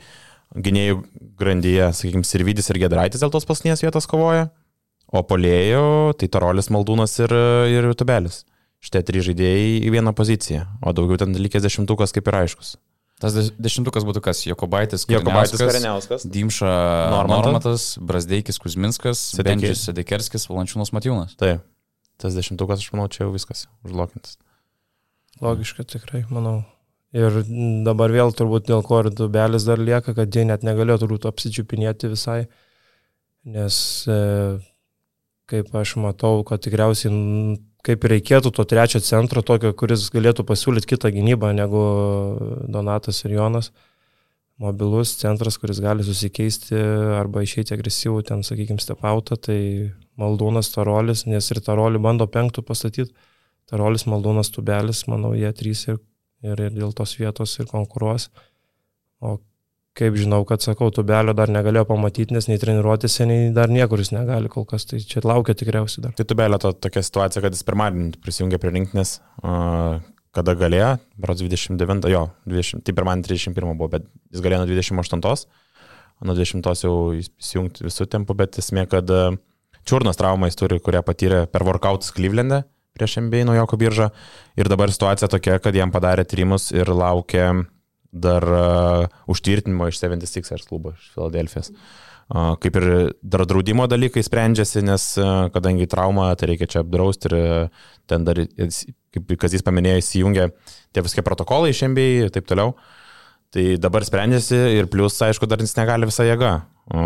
gynėjų 0.65 0.99
grandyje, 1.39 1.89
sakykime, 1.97 2.27
Sirvidis 2.27 2.69
ir 2.71 2.79
Gedraitis 2.85 3.23
dėl 3.23 3.33
tos 3.33 3.47
pasnės 3.47 3.83
vietos 3.83 4.07
kovoja, 4.09 4.49
o 5.11 5.21
polėjų 5.25 6.15
tai 6.19 6.29
Tarolis 6.31 6.71
Maldūnas 6.73 7.17
ir, 7.21 7.33
ir 7.73 7.89
Tubelis 7.97 8.43
šitie 8.85 9.01
trys 9.05 9.25
žaidėjai 9.29 9.69
į 9.81 9.93
vieną 9.95 10.13
poziciją, 10.17 10.65
o 10.85 10.93
daugiau 10.95 11.17
ten 11.21 11.33
likęs 11.37 11.65
dešimtukas 11.65 12.13
kaip 12.15 12.29
ir 12.29 12.43
aiškus. 12.43 12.75
Tas 13.23 13.35
dešimtukas 13.55 14.03
būtų 14.03 14.21
kas? 14.25 14.43
Jokobaitis, 14.43 15.05
Jokobaitis 15.07 15.61
Kariniauskas, 15.61 16.25
Dimša 16.27 16.71
Normatas, 17.13 17.93
Brasdeikis 18.03 18.59
Kuzminskas, 18.59 19.29
Bendžius 19.39 19.85
Sedekerskis, 19.87 20.49
Valančiūnas 20.51 20.91
Matijūnas. 20.95 21.37
Taip, 21.39 21.63
tas 22.21 22.35
dešimtukas, 22.35 22.83
aš 22.83 22.91
manau, 22.91 23.07
čia 23.11 23.23
jau 23.23 23.31
viskas 23.31 23.69
užlokintas. 23.87 24.35
Logiška 25.43 25.87
tikrai, 25.95 26.25
manau. 26.31 26.61
Ir 27.15 27.39
dabar 27.87 28.11
vėl 28.11 28.33
turbūt 28.35 28.67
dėl 28.67 28.83
ko 28.83 28.99
ir 29.05 29.09
dubelis 29.15 29.63
dar 29.63 29.79
lieka, 29.79 30.11
kad 30.17 30.35
jie 30.35 30.43
net 30.47 30.65
negalėjo 30.67 31.05
turbūt 31.05 31.29
apsičiupinėti 31.29 32.11
visai, 32.11 32.41
nes 33.47 33.77
e, 34.11 34.17
kaip 35.47 35.71
aš 35.79 35.95
matau, 36.03 36.41
kad 36.47 36.63
tikriausiai 36.65 37.13
kaip 37.85 38.05
reikėtų 38.09 38.51
to 38.55 38.65
trečio 38.67 39.01
centro, 39.03 39.43
tokio, 39.45 39.71
kuris 39.77 40.07
galėtų 40.13 40.45
pasiūlyti 40.47 40.89
kitą 40.93 41.11
gynybą 41.13 41.51
negu 41.57 41.83
Donatas 42.71 43.23
ir 43.25 43.37
Jonas. 43.37 43.71
Mobilus 44.61 45.11
centras, 45.19 45.57
kuris 45.59 45.81
gali 45.83 46.03
susikeisti 46.07 46.77
arba 47.17 47.43
išeiti 47.43 47.73
agresyvų, 47.75 48.21
ten, 48.29 48.43
sakykime, 48.47 48.79
stepautą, 48.79 49.35
tai 49.35 49.57
Maldūnas, 50.19 50.69
Tarolis, 50.71 51.25
nes 51.27 51.49
ir 51.51 51.59
Tarolį 51.63 51.99
bando 52.05 52.27
penktų 52.31 52.63
pastatyti. 52.63 53.11
Tarolis, 53.67 54.05
Maldūnas, 54.07 54.53
Tubelis, 54.55 55.03
manau, 55.11 55.33
jie 55.35 55.51
trys 55.57 55.83
ir, 55.89 55.99
ir, 56.45 56.61
ir 56.69 56.71
dėl 56.77 56.95
tos 56.95 57.17
vietos 57.19 57.57
ir 57.59 57.67
konkuruos. 57.67 58.29
O 59.19 59.35
kaip 59.95 60.17
žinau, 60.19 60.41
kad 60.47 60.63
sakau, 60.63 60.89
Tubelio 60.93 61.33
dar 61.37 61.51
negalėjo 61.51 61.85
pamatyti, 61.87 62.35
nes 62.35 62.49
nei 62.49 62.59
treniruotėse, 62.59 63.27
nei 63.29 63.51
dar 63.55 63.71
niekur 63.71 64.01
jis 64.03 64.11
negali 64.15 64.51
kol 64.51 64.67
kas, 64.67 64.87
tai 64.89 64.99
čia 64.99 65.23
laukia 65.23 65.55
tikriausiai 65.57 66.03
dar. 66.07 66.15
Tai 66.17 66.25
Tubelio 66.27 66.59
to 66.61 66.73
tokia 66.85 67.03
situacija, 67.05 67.43
kad 67.45 67.55
jis 67.55 67.63
pirmadienį 67.67 68.19
prisijungė 68.23 68.59
prie 68.59 68.73
rinktinės, 68.75 69.15
kada 70.35 70.55
galėjo, 70.59 70.91
berods 71.23 71.45
29, 71.45 72.09
jo, 72.11 72.25
20, 72.51 72.83
tai 72.83 72.95
pirmadienį 72.97 73.29
31 73.31 73.79
buvo, 73.79 73.93
bet 73.95 74.07
jis 74.35 74.43
galėjo 74.43 74.65
nuo 74.65 74.69
28, 74.73 75.47
nuo 76.27 76.37
20 76.41 76.71
jau 76.83 76.95
įsijungti 77.21 77.87
visų 77.87 78.09
tempų, 78.11 78.35
bet 78.43 78.59
esmė, 78.59 78.83
kad 78.91 79.15
čiurnos 79.87 80.19
traumą 80.19 80.51
jis 80.51 80.59
turi, 80.59 80.81
kurią 80.83 81.05
patyrė 81.07 81.45
per 81.51 81.63
workoutus 81.67 82.11
Klyvlende 82.15 82.65
prieš 82.95 83.17
MBA 83.19 83.43
naujoko 83.47 83.79
biržą 83.79 84.09
ir 84.55 84.69
dabar 84.71 84.91
situacija 84.91 85.27
tokia, 85.31 85.57
kad 85.59 85.75
jam 85.75 85.91
padarė 85.91 86.23
tyrimus 86.27 86.69
ir 86.75 86.87
laukia 86.95 87.49
dar 88.15 88.45
uh, 88.47 89.21
užtvirtinimo 89.31 89.89
iš 89.91 89.99
76ers 90.01 90.67
klubo 90.69 90.95
iš 90.95 91.11
Filadelfijos. 91.13 91.71
Uh, 92.25 92.55
kaip 92.57 92.79
ir 92.79 92.87
dar 93.21 93.43
draudimo 93.45 93.85
dalykai 93.85 94.23
sprendžiasi, 94.25 94.81
nes 94.87 95.11
uh, 95.21 95.45
kadangi 95.53 95.85
trauma, 95.89 96.31
tai 96.39 96.49
reikia 96.53 96.69
čia 96.71 96.81
apdrausti 96.81 97.29
ir 97.29 97.35
uh, 97.37 97.89
ten 98.09 98.25
dar, 98.25 98.39
kaip 99.13 99.35
Kazis 99.41 99.65
paminėjo, 99.65 100.01
įsijungia 100.01 100.49
tie 100.95 101.03
visokie 101.05 101.25
protokolai 101.25 101.73
iš 101.73 101.83
MBA 101.91 102.07
ir 102.25 102.33
taip 102.33 102.47
toliau. 102.49 102.73
Tai 103.55 103.63
dabar 103.79 104.03
sprendžiasi 104.03 104.57
ir 104.79 104.89
plus, 104.91 105.15
aišku, 105.23 105.47
dar 105.47 105.61
jis 105.63 105.77
negali 105.77 106.09
visą 106.09 106.25
jėgą 106.27 106.49
o, 106.91 107.03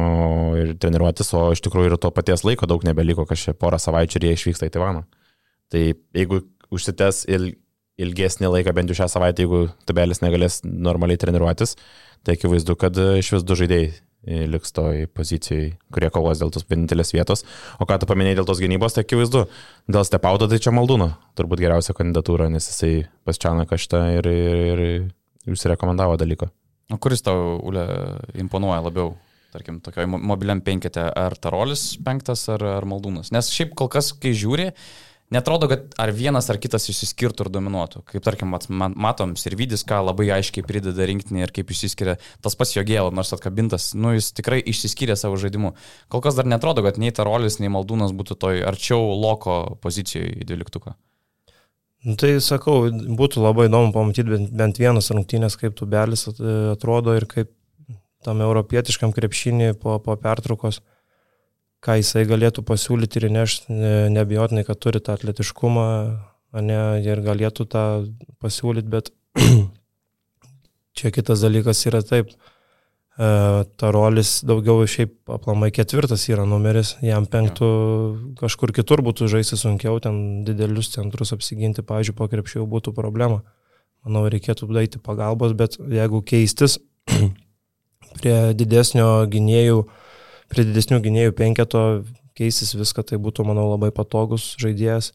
ir 0.58 0.72
treniruotis, 0.82 1.30
o 1.38 1.50
iš 1.54 1.62
tikrųjų 1.62 1.92
ir 1.92 1.98
to 2.02 2.10
paties 2.16 2.42
laiko 2.48 2.66
daug 2.70 2.82
nebeliko, 2.88 3.28
kažkaip 3.30 3.60
porą 3.62 3.78
savaičių 3.78 4.18
ir 4.18 4.26
jie 4.26 4.32
išvyksta 4.38 4.70
į 4.70 4.74
Taivaną. 4.74 5.04
Tai 5.70 5.84
jeigu 6.18 6.42
užsitęs 6.74 7.28
il, 7.30 7.52
ilgesnį 8.00 8.52
laiką, 8.54 8.74
bent 8.76 8.92
jau 8.92 9.02
šią 9.02 9.10
savaitę, 9.12 9.46
jeigu 9.46 9.66
tabelis 9.88 10.22
negalės 10.24 10.62
normaliai 10.64 11.20
treniruotis, 11.20 11.76
tai 12.26 12.38
akivaizdu, 12.38 12.76
kad 12.80 12.98
iš 13.20 13.34
vis 13.36 13.46
du 13.48 13.58
žaidėjai 13.60 13.90
e, 13.90 14.42
liks 14.52 14.74
toj 14.76 15.08
pozicijai, 15.16 15.74
kurie 15.94 16.12
kovos 16.14 16.42
dėl 16.42 16.52
tos 16.56 16.68
vienintelės 16.70 17.14
vietos. 17.16 17.46
O 17.80 17.88
ką 17.90 18.00
tu 18.00 18.10
paminėjai 18.10 18.40
dėl 18.40 18.50
tos 18.50 18.62
gynybos, 18.64 18.96
tai 18.96 19.06
akivaizdu, 19.06 19.46
dėl 19.92 20.08
stepauto 20.08 20.50
tai 20.52 20.62
čia 20.64 20.76
Maldūno 20.76 21.12
turbūt 21.40 21.64
geriausia 21.64 21.96
kandidatūra, 21.98 22.50
nes 22.54 22.70
jisai 22.72 22.94
pas 23.28 23.40
Čianą 23.40 23.68
kažtą 23.70 24.04
ir, 24.20 24.30
ir, 24.32 24.86
ir 25.48 25.56
užsirekomendavo 25.56 26.20
dalyką. 26.20 26.52
O 26.96 26.98
kuris 27.02 27.22
tau, 27.26 27.60
Ule, 27.70 27.86
imponuoja 28.40 28.82
labiau? 28.88 29.18
Tarkim, 29.50 29.80
tokioj 29.82 30.06
mobiliam 30.06 30.60
penkete, 30.62 31.02
ar 31.02 31.34
Tarolis 31.42 31.96
penktas, 32.06 32.44
ar, 32.54 32.62
ar 32.78 32.86
Maldūnas? 32.86 33.32
Nes 33.34 33.48
šiaip 33.50 33.72
kol 33.78 33.88
kas, 33.90 34.12
kai 34.14 34.30
žiūri, 34.38 34.68
uh, 34.70 35.09
Netrodo, 35.30 35.68
kad 35.70 35.92
ar 36.02 36.10
vienas 36.10 36.48
ar 36.50 36.58
kitas 36.58 36.88
išsiskirtų 36.90 37.46
ir 37.46 37.50
dominuotų. 37.54 38.02
Kaip 38.10 38.24
tarkim, 38.26 38.56
matom, 38.98 39.36
Sirvidis, 39.38 39.84
ką 39.86 40.00
labai 40.08 40.32
aiškiai 40.40 40.66
prideda 40.66 41.06
rinktinį 41.06 41.44
ir 41.46 41.54
kaip 41.54 41.70
išsiskiria 41.70 42.16
tas 42.42 42.58
pats 42.58 42.74
jo 42.74 42.82
gėlo, 42.88 43.12
nors 43.14 43.30
atkabintas, 43.38 43.92
nu 43.94 44.16
jis 44.16 44.32
tikrai 44.34 44.58
išsiskyrė 44.74 45.14
savo 45.20 45.38
žaidimu. 45.38 45.76
Kol 46.10 46.24
kas 46.26 46.40
dar 46.40 46.50
netrodo, 46.50 46.82
kad 46.82 46.98
nei 46.98 47.14
Tarolis, 47.14 47.60
nei 47.62 47.70
Maldūnas 47.70 48.16
būtų 48.18 48.40
toj 48.42 48.66
arčiau 48.72 49.14
loko 49.22 49.60
pozicijoje 49.86 50.34
į 50.34 50.50
dvyliktuką. 50.50 50.96
Nu, 52.10 52.16
tai 52.18 52.38
sakau, 52.42 52.88
būtų 52.90 53.44
labai 53.44 53.68
įdomu 53.70 53.94
pamatyti 53.94 54.32
bent, 54.32 54.52
bent 54.56 54.82
vienas 54.82 55.12
rungtynės, 55.14 55.60
kaip 55.62 55.78
tubelis 55.78 56.26
atrodo 56.32 57.14
ir 57.20 57.30
kaip 57.30 57.52
tam 58.26 58.42
europietiškam 58.44 59.14
krepšinį 59.14 59.76
po, 59.78 60.00
po 60.04 60.16
pertraukos 60.20 60.82
ką 61.86 61.96
jisai 62.00 62.26
galėtų 62.28 62.64
pasiūlyti 62.68 63.22
ir 63.22 63.30
nešti, 63.34 63.80
nebijotinai, 64.16 64.66
kad 64.68 64.80
turi 64.84 65.02
tą 65.04 65.16
atletiškumą, 65.16 65.88
ne, 66.66 66.80
ir 67.06 67.22
galėtų 67.24 67.66
tą 67.70 67.84
pasiūlyti, 68.44 68.90
bet 68.92 69.12
čia 70.98 71.12
kitas 71.16 71.44
dalykas 71.46 71.86
yra 71.88 72.02
taip, 72.06 72.32
e, 72.34 73.30
Tarolis 73.80 74.40
daugiau 74.48 74.88
šiaip 74.90 75.32
aplamai 75.38 75.72
ketvirtas 75.76 76.28
yra 76.32 76.48
numeris, 76.50 76.98
jam 77.06 77.30
penktų 77.30 77.70
kažkur 78.42 78.74
kitur 78.76 79.04
būtų 79.06 79.30
žaisti 79.32 79.60
sunkiau, 79.60 80.02
ten 80.04 80.44
didelius 80.48 80.92
centrus 80.96 81.36
apsiginti, 81.36 81.86
pavyzdžiui, 81.86 82.18
po 82.18 82.28
krepšių 82.32 82.68
būtų 82.68 82.96
problema. 82.98 83.44
Manau, 84.08 84.26
reikėtų 84.32 84.68
daryti 84.72 85.00
pagalbos, 85.04 85.54
bet 85.60 85.76
jeigu 85.80 86.24
keistis 86.24 86.80
prie 88.20 88.38
didesnio 88.56 89.10
gynėjų, 89.32 89.84
prie 90.50 90.66
didesnių 90.68 91.00
gynėjų 91.06 91.36
penketo 91.38 91.84
keisis 92.40 92.74
viską, 92.78 93.04
tai 93.06 93.20
būtų, 93.22 93.46
manau, 93.48 93.68
labai 93.74 93.92
patogus 93.96 94.54
žaidėjas. 94.62 95.12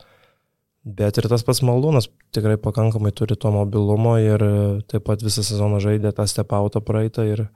Bet 0.85 1.17
ir 1.17 1.29
tas 1.33 1.45
pats 1.47 1.63
Maldūnas 1.65 2.11
tikrai 2.37 2.59
pakankamai 2.61 3.13
turi 3.17 3.39
to 3.41 3.49
mobilumo 3.55 4.19
ir 4.21 4.43
taip 4.91 5.07
pat 5.07 5.23
visą 5.25 5.45
sezoną 5.47 5.81
žaidė 5.81 6.13
tą 6.13 6.27
stepautą 6.29 6.83
praeitą 6.85 7.25
ir, 7.25 7.47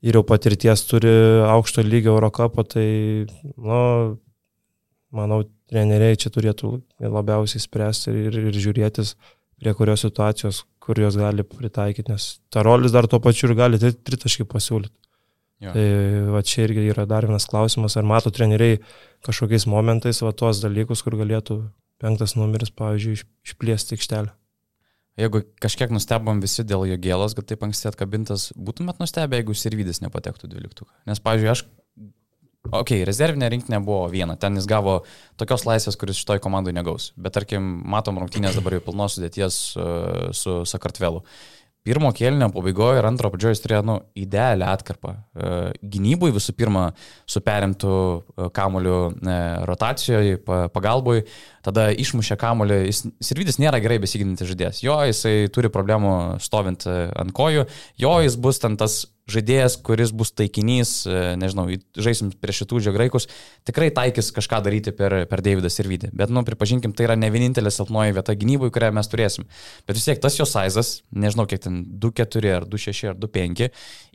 ir 0.00 0.16
jau 0.16 0.24
patirties 0.24 0.86
turi 0.88 1.12
aukšto 1.44 1.84
lygio 1.84 2.14
Eurocapą, 2.14 2.64
tai, 2.64 2.86
nu, 3.60 3.80
manau, 5.12 5.42
treneriai 5.68 6.16
čia 6.20 6.32
turėtų 6.32 6.78
labiausiai 7.04 7.60
spręsti 7.60 8.16
ir, 8.28 8.40
ir 8.48 8.60
žiūrėtis, 8.64 9.14
prie 9.60 9.76
kurios 9.76 10.06
situacijos, 10.06 10.64
kur 10.82 10.98
jos 11.00 11.16
gali 11.20 11.44
pritaikyti, 11.44 12.12
nes 12.12 12.28
Tarolis 12.52 12.96
dar 12.96 13.08
tuo 13.08 13.20
pačiu 13.20 13.50
ir 13.50 13.58
gali 13.60 13.80
tritaškį 13.80 14.48
pasiūlyti. 14.48 14.96
Jo. 15.62 15.72
Tai 15.72 15.86
va 16.34 16.42
čia 16.44 16.66
irgi 16.66 16.88
yra 16.90 17.06
dar 17.08 17.26
vienas 17.28 17.46
klausimas, 17.48 17.94
ar 17.96 18.06
mato 18.06 18.32
treneriai 18.34 18.80
kažkokiais 19.24 19.68
momentais 19.70 20.20
va 20.24 20.32
tuos 20.36 20.60
dalykus, 20.64 21.04
kur 21.04 21.16
galėtų 21.20 21.60
penktas 22.02 22.34
numeris, 22.36 22.72
pavyzdžiui, 22.74 23.20
išplėsti 23.46 23.96
aikštelę. 23.96 24.34
Jeigu 25.20 25.44
kažkiek 25.62 25.92
nustebom 25.94 26.40
visi 26.42 26.64
dėl 26.66 26.88
jo 26.90 26.98
gėlos, 26.98 27.36
kad 27.38 27.46
taip 27.46 27.62
anksti 27.62 27.86
atkabintas, 27.92 28.48
būtumėt 28.58 28.98
nustebę, 28.98 29.38
jeigu 29.38 29.54
Sirvidis 29.54 30.02
nepatektų 30.02 30.50
dvyliktuką. 30.50 30.90
Nes, 31.06 31.22
pavyzdžiui, 31.22 31.50
aš, 31.52 31.62
okei, 32.66 32.80
okay, 32.80 33.04
rezervinė 33.06 33.52
rinkinė 33.54 33.78
buvo 33.86 34.08
viena, 34.10 34.34
ten 34.34 34.58
jis 34.58 34.66
gavo 34.66 35.04
tokios 35.38 35.68
laisvės, 35.68 36.00
kuris 36.00 36.18
šitoj 36.18 36.42
komandai 36.42 36.74
negaus. 36.74 37.12
Bet, 37.14 37.36
tarkim, 37.38 37.62
matom 37.94 38.18
rungtynės 38.18 38.58
dabar 38.58 38.74
jau 38.74 38.88
pilnos 38.88 39.14
sudėties 39.14 39.60
uh, 39.78 40.34
su 40.34 40.64
Sakartvelu 40.66 41.22
pirmo 41.84 42.10
kėlinio 42.16 42.48
pabaigoje 42.52 43.00
ir 43.00 43.06
antro 43.08 43.28
pradžioje 43.32 43.58
jis 43.58 43.62
turėjo 43.64 43.82
nu, 43.84 43.96
idealią 44.16 44.70
atkarpą. 44.72 45.12
E, 45.14 45.50
gynybui 45.94 46.32
visų 46.34 46.54
pirma 46.56 46.86
su 47.28 47.42
perimtų 47.44 47.94
e, 47.94 48.48
kamoliu 48.56 48.98
e, 49.12 49.38
rotacijoje, 49.68 50.38
pagalbui, 50.74 51.24
tada 51.64 51.90
išmušė 51.92 52.38
kamoliu, 52.40 52.80
jis 52.88 53.04
Sirvidis 53.24 53.60
nėra 53.60 53.82
gerai 53.84 54.00
besiginantis 54.02 54.48
žaidėjas. 54.50 54.80
Jo, 54.84 54.96
jisai 55.08 55.50
turi 55.52 55.72
problemų 55.72 56.14
stovint 56.44 56.88
ant 56.88 57.36
kojų, 57.36 57.68
jo, 58.00 58.14
jis 58.24 58.38
bus 58.40 58.62
ten 58.64 58.78
tas 58.80 59.02
žaidėjas, 59.30 59.78
kuris 59.84 60.12
bus 60.12 60.32
taikinys, 60.36 60.92
e, 61.08 61.20
nežinau, 61.40 61.66
žaisim 61.96 62.30
prieš 62.42 62.62
šitų 62.62 62.80
džiagraikus, 62.84 63.26
tikrai 63.64 63.88
taikys 63.94 64.28
kažką 64.36 64.60
daryti 64.66 64.92
per, 64.96 65.16
per 65.30 65.42
Davidą 65.44 65.70
Sirvidį. 65.72 66.10
Bet, 66.16 66.32
nu, 66.34 66.42
pripažinkim, 66.44 66.92
tai 66.96 67.06
yra 67.08 67.16
ne 67.16 67.30
vienintelė 67.32 67.72
silpnoji 67.72 68.16
vieta 68.16 68.36
gynybai, 68.36 68.68
kurią 68.74 68.90
mes 68.96 69.08
turėsim. 69.08 69.48
Bet 69.88 69.96
vis 69.96 70.04
tiek 70.08 70.20
tas 70.20 70.36
jo 70.36 70.46
sizas, 70.48 70.98
nežinau, 71.12 71.48
kiek 71.48 71.62
ten 71.64 71.80
2-4 72.02 72.52
ar 72.58 72.68
2-6 72.68 73.14
ar 73.14 73.20
2-5, 73.22 73.70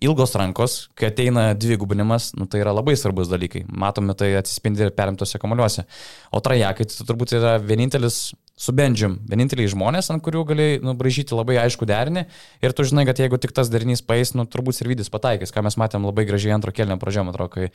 ilgos 0.05 0.35
rankos, 0.37 0.77
kai 0.99 1.09
ateina 1.09 1.49
dvigubinimas, 1.57 2.31
nu, 2.37 2.45
tai 2.45 2.61
yra 2.61 2.75
labai 2.75 2.93
svarbus 2.99 3.31
dalykai. 3.33 3.65
Matome 3.69 4.13
tai 4.19 4.35
atsispindi 4.37 4.85
ir 4.85 4.93
perimtose 4.97 5.41
kamaliuose. 5.41 5.87
O 6.35 6.43
trajekai 6.45 6.85
tai 6.85 7.09
turbūt 7.09 7.33
yra 7.39 7.57
vienintelis 7.63 8.29
su 8.59 8.73
Benžium. 8.75 9.15
Vieninteliai 9.29 9.71
žmonės, 9.71 10.09
ant 10.11 10.23
kurių 10.23 10.43
gali 10.49 10.67
nubražyti 10.83 11.35
labai 11.37 11.55
aišku 11.61 11.87
derinį 11.87 12.25
ir 12.65 12.75
tu 12.75 12.83
žinai, 12.87 13.05
kad 13.07 13.21
jeigu 13.21 13.39
tik 13.39 13.53
tas 13.55 13.71
derinys 13.71 14.03
paės, 14.03 14.33
nu 14.35 14.43
turbūt 14.43 14.81
ir 14.83 14.91
vidis 14.91 15.11
pataikys, 15.13 15.53
ką 15.55 15.63
mes 15.63 15.79
matėm 15.79 16.07
labai 16.09 16.25
gražiai 16.27 16.53
antro 16.57 16.73
kelnio 16.75 16.99
pradžio, 16.99 17.23
man 17.23 17.33
atrodo, 17.33 17.53
kai 17.55 17.69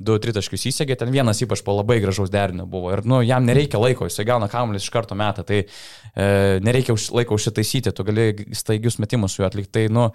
du 0.00 0.16
tritaškius 0.16 0.64
įsėgė, 0.72 0.96
ten 1.02 1.12
vienas 1.12 1.42
ypač 1.44 1.60
po 1.66 1.76
labai 1.76 2.00
gražaus 2.00 2.32
derinio 2.32 2.64
buvo 2.70 2.94
ir 2.94 3.04
nu, 3.04 3.20
jam 3.26 3.44
nereikia 3.44 3.80
laiko, 3.82 4.08
jisai 4.08 4.24
gauna 4.30 4.48
kamuolį 4.52 4.80
iš 4.80 4.88
karto 4.94 5.18
metą, 5.18 5.44
tai 5.44 5.60
e, 5.62 6.60
nereikia 6.64 6.96
už, 6.96 7.10
laiko 7.20 7.36
užsitaisyti, 7.36 7.92
tu 7.92 8.06
gali 8.08 8.30
staigius 8.56 8.96
metimus 9.02 9.36
su 9.36 9.42
juo 9.42 9.50
atlikti. 9.50 9.74
Tai, 9.76 9.84
nu, 9.92 10.06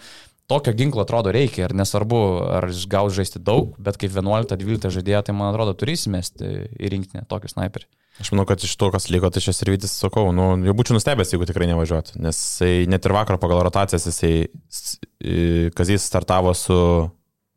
tokio 0.52 0.74
ginklo 0.74 1.06
atrodo 1.06 1.32
reikia 1.34 1.70
ir 1.70 1.76
nesvarbu, 1.78 2.24
ar 2.58 2.70
jis 2.72 2.88
gaus 2.90 3.14
žaisti 3.18 3.42
daug, 3.46 3.78
bet 3.82 4.02
kaip 4.02 4.14
11-12 4.18 4.92
žaidėja, 4.98 5.22
tai 5.30 5.38
man 5.38 5.54
atrodo 5.54 5.78
turi 5.78 5.96
įsimesti 5.98 6.52
į 6.82 6.92
rinkinį 6.96 7.28
tokį 7.30 7.54
sniperį. 7.54 7.88
Aš 8.22 8.32
manau, 8.32 8.46
kad 8.48 8.64
iš 8.64 8.72
to, 8.80 8.88
kas 8.94 9.10
liko, 9.12 9.28
tai 9.34 9.42
šis 9.44 9.60
rytis, 9.68 9.92
sakau, 10.00 10.30
nu, 10.36 10.54
jau 10.64 10.76
būčiau 10.78 10.96
nustebęs, 10.96 11.34
jeigu 11.34 11.48
tikrai 11.50 11.68
nevažiuotų, 11.68 12.22
nes 12.24 12.38
jisai 12.40 12.86
net 12.88 13.04
ir 13.04 13.16
vakar 13.16 13.40
pagal 13.42 13.66
rotacijas 13.68 14.08
jisai, 14.08 14.48
Kazys 15.76 16.08
startavo 16.08 16.54
su 16.56 16.78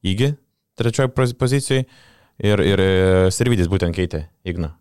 Įgi 0.06 0.32
trečioje 0.78 1.10
pozicijoje 1.38 1.86
ir, 2.38 2.62
ir 2.62 2.82
Sirvidis 3.34 3.70
būtent 3.70 3.94
keitė 3.94 4.26
Igną 4.46 4.72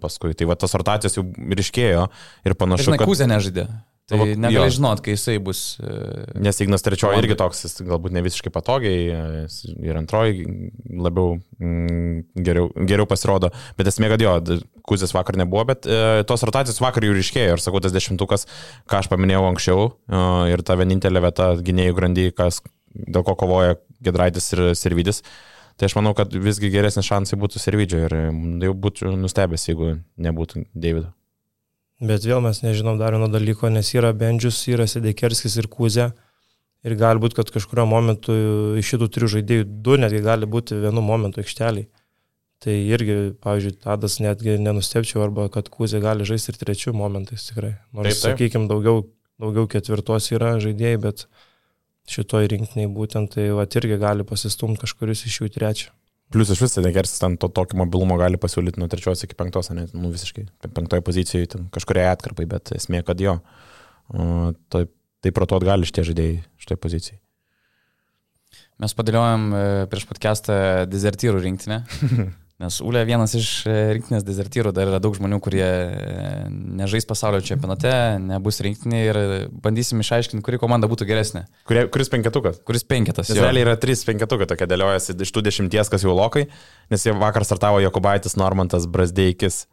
paskui. 0.00 0.34
Tai 0.36 0.48
va 0.50 0.56
tas 0.60 0.74
rotacijas 0.76 1.18
jau 1.18 1.24
ryškėjo 1.28 2.08
ir 2.48 2.56
panašu, 2.58 2.88
Žinai, 2.88 3.00
kad... 3.00 3.10
Kūzė 3.10 3.28
nežaidė. 3.28 3.66
Tai 4.08 4.16
Nu, 4.22 4.26
negali 4.40 4.72
žinot, 4.72 5.02
kai 5.04 5.12
jisai 5.12 5.34
bus. 5.44 5.76
e, 5.84 6.40
Nes 6.40 6.56
Ignas 6.64 6.80
trečioji 6.84 7.20
irgi 7.20 7.36
toks, 7.36 7.60
jis 7.66 7.82
galbūt 7.84 8.14
ne 8.16 8.22
visiškai 8.24 8.48
patogiai 8.54 9.02
jis 9.42 9.58
ir 9.68 9.98
antroji 10.00 10.46
labiau 10.88 11.34
mm, 11.60 12.22
geriau, 12.46 12.70
geriau 12.88 13.04
pasirodo. 13.10 13.50
Bet 13.76 13.90
esmė, 13.92 14.08
kad 14.14 14.24
jo, 14.24 14.32
Kuzės 14.88 15.12
vakar 15.12 15.36
nebuvo, 15.36 15.66
bet 15.68 15.84
e, 15.84 16.22
tos 16.24 16.40
rotacijos 16.48 16.80
vakar 16.80 17.04
jau 17.04 17.12
ryškėjo 17.12 17.58
ir 17.58 17.60
sakau, 17.60 17.82
tas 17.84 17.92
dešimtukas, 17.92 18.46
ką 18.88 19.02
aš 19.02 19.10
paminėjau 19.12 19.44
anksčiau, 19.50 19.84
e, 20.08 20.22
ir 20.54 20.64
ta 20.64 20.78
vienintelė 20.80 21.20
vieta 21.26 21.50
gynėjų 21.60 21.98
grandy, 22.00 22.26
kas, 22.32 22.62
dėl 22.96 23.26
ko 23.28 23.36
kovoja 23.36 23.76
Gedraitis 24.00 24.48
ir 24.56 24.70
Servidis. 24.78 25.20
Tai 25.76 25.86
aš 25.90 25.98
manau, 26.00 26.14
kad 26.16 26.32
visgi 26.32 26.72
geresni 26.72 27.04
šansai 27.04 27.36
būtų 27.38 27.60
Servidžio 27.60 28.00
ir 28.08 28.16
jau 28.64 28.72
būtų 28.74 29.12
nustebęs, 29.20 29.68
jeigu 29.68 29.98
nebūtų 30.16 30.64
Davido. 30.72 31.12
Bet 31.98 32.22
vėl 32.22 32.40
mes 32.44 32.60
nežinom 32.62 32.98
dar 32.98 33.16
vieno 33.16 33.26
dalyko, 33.30 33.70
nes 33.74 33.90
yra 33.96 34.12
Bendžius, 34.14 34.60
yra 34.70 34.86
Sedekerskis 34.86 35.56
ir 35.58 35.66
Kūzė. 35.70 36.12
Ir 36.86 36.94
gali 36.94 37.18
būti, 37.18 37.34
kad 37.34 37.50
kažkurio 37.50 37.88
momentu 37.90 38.34
iš 38.78 38.92
šitų 38.92 39.08
trijų 39.14 39.30
žaidėjų 39.32 39.64
du 39.82 39.96
netgi 39.98 40.20
gali 40.22 40.46
būti 40.46 40.78
vienu 40.78 41.02
momentu 41.02 41.42
aikšteliai. 41.42 41.88
Tai 42.62 42.74
irgi, 42.74 43.16
pavyzdžiui, 43.42 43.74
Tadas 43.82 44.18
netgi 44.22 44.54
nenustepčiau, 44.62 45.24
arba 45.26 45.48
kad 45.50 45.70
Kūzė 45.74 45.98
gali 46.02 46.26
žaisti 46.26 46.54
ir 46.54 46.62
trečių 46.62 46.94
momentais 46.94 47.50
tikrai. 47.50 47.74
Nors, 47.90 48.06
Taip, 48.06 48.14
taip. 48.14 48.22
sakykime, 48.22 48.70
daugiau, 48.70 49.02
daugiau 49.42 49.66
ketvirtos 49.70 50.30
yra 50.34 50.54
žaidėjai, 50.62 51.02
bet 51.02 51.26
šitoj 52.10 52.46
rinktiniai 52.54 52.90
būtent 52.94 53.34
tai 53.34 53.50
va 53.58 53.66
irgi 53.66 53.98
gali 53.98 54.26
pasistumti 54.26 54.86
kažkuris 54.86 55.26
iš 55.26 55.40
jų 55.40 55.50
į 55.50 55.54
trečią. 55.58 55.97
Plius 56.32 56.50
iš 56.52 56.60
viso 56.60 56.82
Degersis 56.84 57.20
ten 57.22 57.38
to 57.40 57.48
tokio 57.48 57.78
mobilumo 57.80 58.18
gali 58.20 58.36
pasiūlyti 58.40 58.80
nuo 58.82 58.88
trečios 58.92 59.22
iki 59.24 59.36
penktos, 59.38 59.70
ne, 59.72 59.86
nu 59.96 60.10
visiškai 60.12 60.44
pe- 60.60 60.70
penktoje 60.76 61.04
pozicijoje, 61.06 61.46
ten 61.54 61.68
kažkuria 61.72 62.10
atkarpai, 62.12 62.44
bet 62.50 62.72
esmė, 62.76 63.00
kad 63.06 63.20
jo. 63.24 63.38
O, 64.12 64.52
Tai, 64.72 64.84
tai 65.24 65.32
protuot 65.36 65.64
gali 65.66 65.88
šitie 65.88 66.04
žaidėjai 66.10 66.36
šitoje 66.60 66.80
pozicijoje. 66.84 67.20
Mes 68.78 68.94
padėliojom 68.94 69.46
e, 69.52 69.62
prieš 69.90 70.04
podcastą 70.08 70.58
dezertyrų 70.88 71.40
rinktinę. 71.42 71.80
Nes 72.58 72.80
Ulė 72.82 73.04
vienas 73.06 73.36
iš 73.38 73.48
e, 73.70 73.72
rinktinės 73.94 74.24
dezertyrų, 74.26 74.72
dar 74.74 74.88
yra 74.90 74.98
daug 74.98 75.14
žmonių, 75.14 75.36
kurie 75.44 75.62
e, 75.62 76.38
nežais 76.50 77.06
pasaulio 77.06 77.38
čempionate, 77.46 77.92
nebus 78.18 78.58
rinktinė 78.66 79.02
ir 79.04 79.18
bandysim 79.62 80.02
išaiškinti, 80.02 80.42
kuri 80.42 80.58
komanda 80.58 80.90
būtų 80.90 81.06
geresnė. 81.06 81.44
Kurie, 81.70 81.84
kuris 81.94 82.10
penketukas? 82.10 82.58
Kuris 82.66 82.82
penketas. 82.82 83.30
Realiai 83.30 83.62
yra 83.62 83.76
trys 83.78 84.02
penketukai 84.08 84.50
tokie 84.50 84.66
dėliojasi 84.72 85.14
iš 85.22 85.34
tų 85.36 85.44
dešimties, 85.46 85.92
kas 85.92 86.02
jau 86.02 86.16
lokai, 86.18 86.48
nes 86.90 87.06
jie 87.06 87.14
vakar 87.14 87.46
startavo 87.46 87.78
Jokubaitis, 87.84 88.34
Normantas, 88.42 88.90
Brasdeikis, 88.90 89.68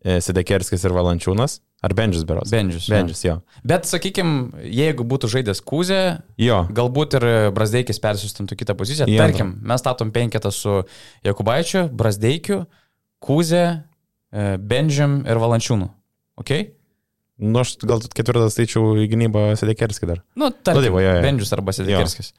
e, 0.00 0.16
Sidekerskis 0.24 0.88
ir 0.88 0.96
Valančiūnas. 0.96 1.60
Ar 1.80 1.94
Bendžius 1.96 2.26
beros? 2.28 2.50
Bendžius, 2.52 2.88
jo. 2.90 2.92
Bendžius, 2.92 3.20
jo. 3.24 3.34
Bet, 3.64 3.86
sakykime, 3.88 4.50
jeigu 4.68 5.04
būtų 5.08 5.30
žaidęs 5.32 5.62
Kūzė, 5.64 6.00
Jo. 6.40 6.58
galbūt 6.76 7.16
ir 7.16 7.24
Brasdeikis 7.56 8.00
persistumtų 8.04 8.58
kitą 8.60 8.74
poziciją. 8.76 9.06
Antrą. 9.08 9.22
Tarkim, 9.30 9.54
mes 9.64 9.80
statom 9.80 10.10
penketą 10.12 10.52
su 10.52 10.74
Jakubaičiu, 11.24 11.86
Brasdeikiu, 11.88 12.66
Kūzė, 13.24 13.64
e, 14.32 14.44
Benžium 14.60 15.22
ir 15.24 15.40
Valančiūnu. 15.40 15.88
Ok? 16.44 16.52
Nu, 17.40 17.62
aš 17.64 17.78
gal 17.88 18.04
ketvirtas 18.12 18.52
skaičiau 18.58 18.98
į 19.00 19.08
gynybą 19.14 19.46
Sidekerskį 19.56 20.08
dar. 20.12 20.20
Nu, 20.36 20.50
Nu, 20.50 20.52
tarkim, 20.52 20.84
tai 20.84 20.92
va, 20.92 21.00
jo, 21.06 21.14
jo. 21.16 21.22
Benžius 21.24 21.52
arba 21.56 21.72
Sidekerskis. 21.72 22.34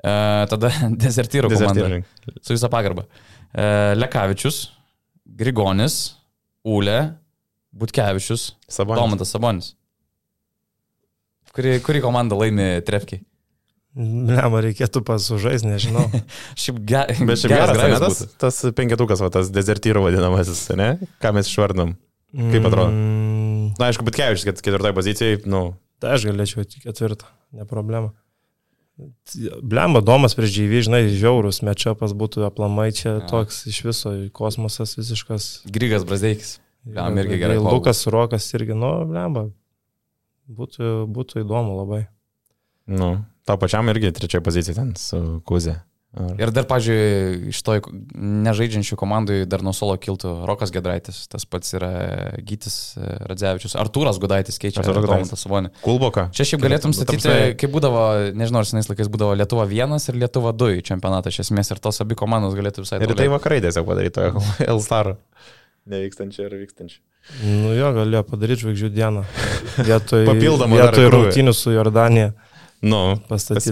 E, 0.00 0.12
tada 0.48 0.70
dezertyrų 1.04 1.52
komanda. 1.52 2.00
Su 2.40 2.56
visą 2.56 2.72
pagarbą. 2.72 3.04
E, 3.52 3.68
Lekavičius, 4.00 4.70
Grigonis, 5.36 6.14
Ūlė, 6.64 6.98
Butkevičius, 7.72 8.54
Sabonis. 8.68 9.00
Domantas 9.02 9.30
Sabonis. 9.34 9.72
Kuri, 11.54 11.80
kuri 11.82 12.00
komanda 12.02 12.36
laimi 12.38 12.78
trefkiai? 12.86 13.22
Lemą 13.98 14.60
reikėtų 14.62 15.00
pasužais, 15.02 15.64
nežinau. 15.66 16.04
Šiaip 16.60 16.76
ge, 16.86 17.00
Bet 17.26 17.40
šiaip 17.42 17.50
geras 17.56 17.72
geras, 17.74 17.90
ne, 17.90 17.98
tas, 18.04 18.20
būtų. 18.22 18.36
tas 18.38 18.60
penketukas, 18.78 19.22
va, 19.24 19.30
tas 19.34 19.50
dezertyrų 19.50 20.04
vadinamasis, 20.06 20.62
ne? 20.78 20.92
Ką 21.22 21.32
mes 21.34 21.50
išvardom. 21.50 21.96
Kaip 22.30 22.68
atrodo? 22.70 22.92
Mm, 22.94 23.64
Na, 23.80 23.88
aišku, 23.90 24.06
bet 24.06 24.14
kevičius, 24.14 24.46
kad 24.46 24.62
ketvirtoje 24.62 24.94
pozicijoje, 24.94 25.40
nu, 25.50 25.62
Tai 26.00 26.14
aš 26.16 26.28
galėčiau 26.30 26.62
ketvirtą, 26.86 27.26
ne 27.58 27.66
problema. 27.68 28.12
Blemba, 29.60 30.00
Domas 30.04 30.32
prieš 30.38 30.54
Džyvį, 30.54 30.78
žinai, 30.86 31.00
žiaurus 31.12 31.58
mečapas 31.66 32.14
būtų 32.16 32.44
aplamai 32.46 32.90
čia 32.96 33.16
Jo. 33.18 33.26
toks 33.28 33.62
iš 33.68 33.82
viso 33.88 34.12
kosmosas 34.36 34.94
visiškas. 34.96 35.50
Grigas 35.68 36.06
Brasdeikis. 36.08 36.54
Jam 36.86 37.18
irgi 37.20 37.36
Ir 37.36 37.42
gerai 37.44 37.58
kovos. 37.58 37.72
Lukas 37.76 38.06
Rokas 38.08 38.46
irgi, 38.56 38.74
nu, 38.78 38.92
blemba. 39.10 39.48
Būtų, 40.50 41.04
būtų 41.12 41.44
įdomu 41.44 41.76
labai. 41.82 42.06
nu, 42.90 43.20
tau 43.46 43.56
pačiam 43.60 43.86
irgi 43.92 44.10
trečioje 44.16 44.42
pozicijoje 44.42 44.78
ten 44.80 44.94
su 44.98 45.20
Kuzė. 45.46 45.76
Ar... 46.10 46.32
Ir 46.42 46.50
dar, 46.50 46.64
pažiūrėjau, 46.66 47.50
iš 47.52 47.58
to 47.62 47.76
nežaidžiančių 48.18 48.96
komandų 48.98 49.36
dar 49.46 49.62
nuo 49.62 49.70
solo 49.76 49.94
kiltų 49.94 50.32
Rokas 50.48 50.72
Gedraitis, 50.74 51.20
tas 51.30 51.44
pats 51.46 51.70
yra 51.78 51.90
Gytis 52.42 52.96
e, 52.98 53.12
Radzevičius, 53.30 53.76
Artūras 53.78 54.18
Gudaitis 54.18 54.58
keičia. 54.58 54.82
Domantą 54.82 55.38
Savonį. 55.38 55.70
Kulboka. 55.84 56.24
Čia 56.34 56.48
šiaip 56.50 56.64
galėtum 56.64 56.90
ta 56.90 57.04
statyti, 57.04 57.28
prasme- 57.28 57.54
kaip 57.62 57.70
būdavo, 57.76 58.02
nežinau, 58.34 58.64
ar 58.64 58.66
senais 58.66 58.90
laikais 58.90 59.06
būdavo 59.14 59.36
Lietuva 59.38 59.68
1 59.70 60.10
ir 60.10 60.18
Lietuva 60.24 60.50
2 60.50 60.80
į 60.80 60.84
čempionatą 60.90 61.30
iš 61.30 61.44
esmės 61.46 61.70
ir 61.70 61.78
tos 61.78 62.02
abi 62.02 62.18
komandos 62.18 62.58
galėtų 62.58 62.82
visai 62.88 62.98
Ir 63.06 63.14
tai 63.14 63.30
vakarai 63.30 63.60
tiesiog 63.62 63.86
padarytojo 63.86 64.42
Elstar. 64.74 65.14
Nevykstančią 65.90 66.44
ir 66.48 66.58
vykstančią. 66.60 67.00
Nu 67.44 67.72
jo, 67.76 67.88
galėjo 67.96 68.22
padaryti 68.28 68.64
žvaigždžių 68.64 68.90
dieną. 68.96 69.24
Vietoj, 69.86 70.26
Papildomą 70.30 70.80
vietoj 70.80 71.10
rungtynių 71.14 71.54
su 71.56 71.72
Jordanija 71.74 72.32
Nu, 72.80 73.16
pastatyti. 73.28 73.70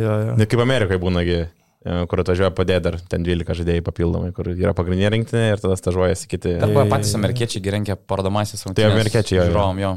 Jo, 0.00 0.14
jo. 0.26 0.36
ne 0.36 0.46
kaip 0.48 0.62
Amerikoje 0.64 1.00
būnagi, 1.02 1.40
kur 1.80 2.20
atvažiuoja 2.20 2.50
padėti 2.52 2.84
dar 2.84 2.96
ten 3.08 3.24
12 3.24 3.56
žaidėjai 3.62 3.82
papildomai, 3.86 4.34
kur 4.36 4.50
yra 4.52 4.74
pagrindinė 4.76 5.08
rinktinė 5.14 5.44
ir 5.54 5.62
tada 5.62 5.78
stažuojasi 5.80 6.28
kiti. 6.28 6.52
Arba 6.60 6.84
patys 6.90 7.14
amerikiečiai 7.16 7.72
rengia 7.72 7.96
parodomasis 7.96 8.66
rungtynes. 8.66 8.84
Tai 8.84 8.98
amerikiečiai, 8.98 9.38
jo, 9.38 9.46
jo. 9.46 9.48
Žiūrovom, 9.48 9.80
jo. 9.80 9.92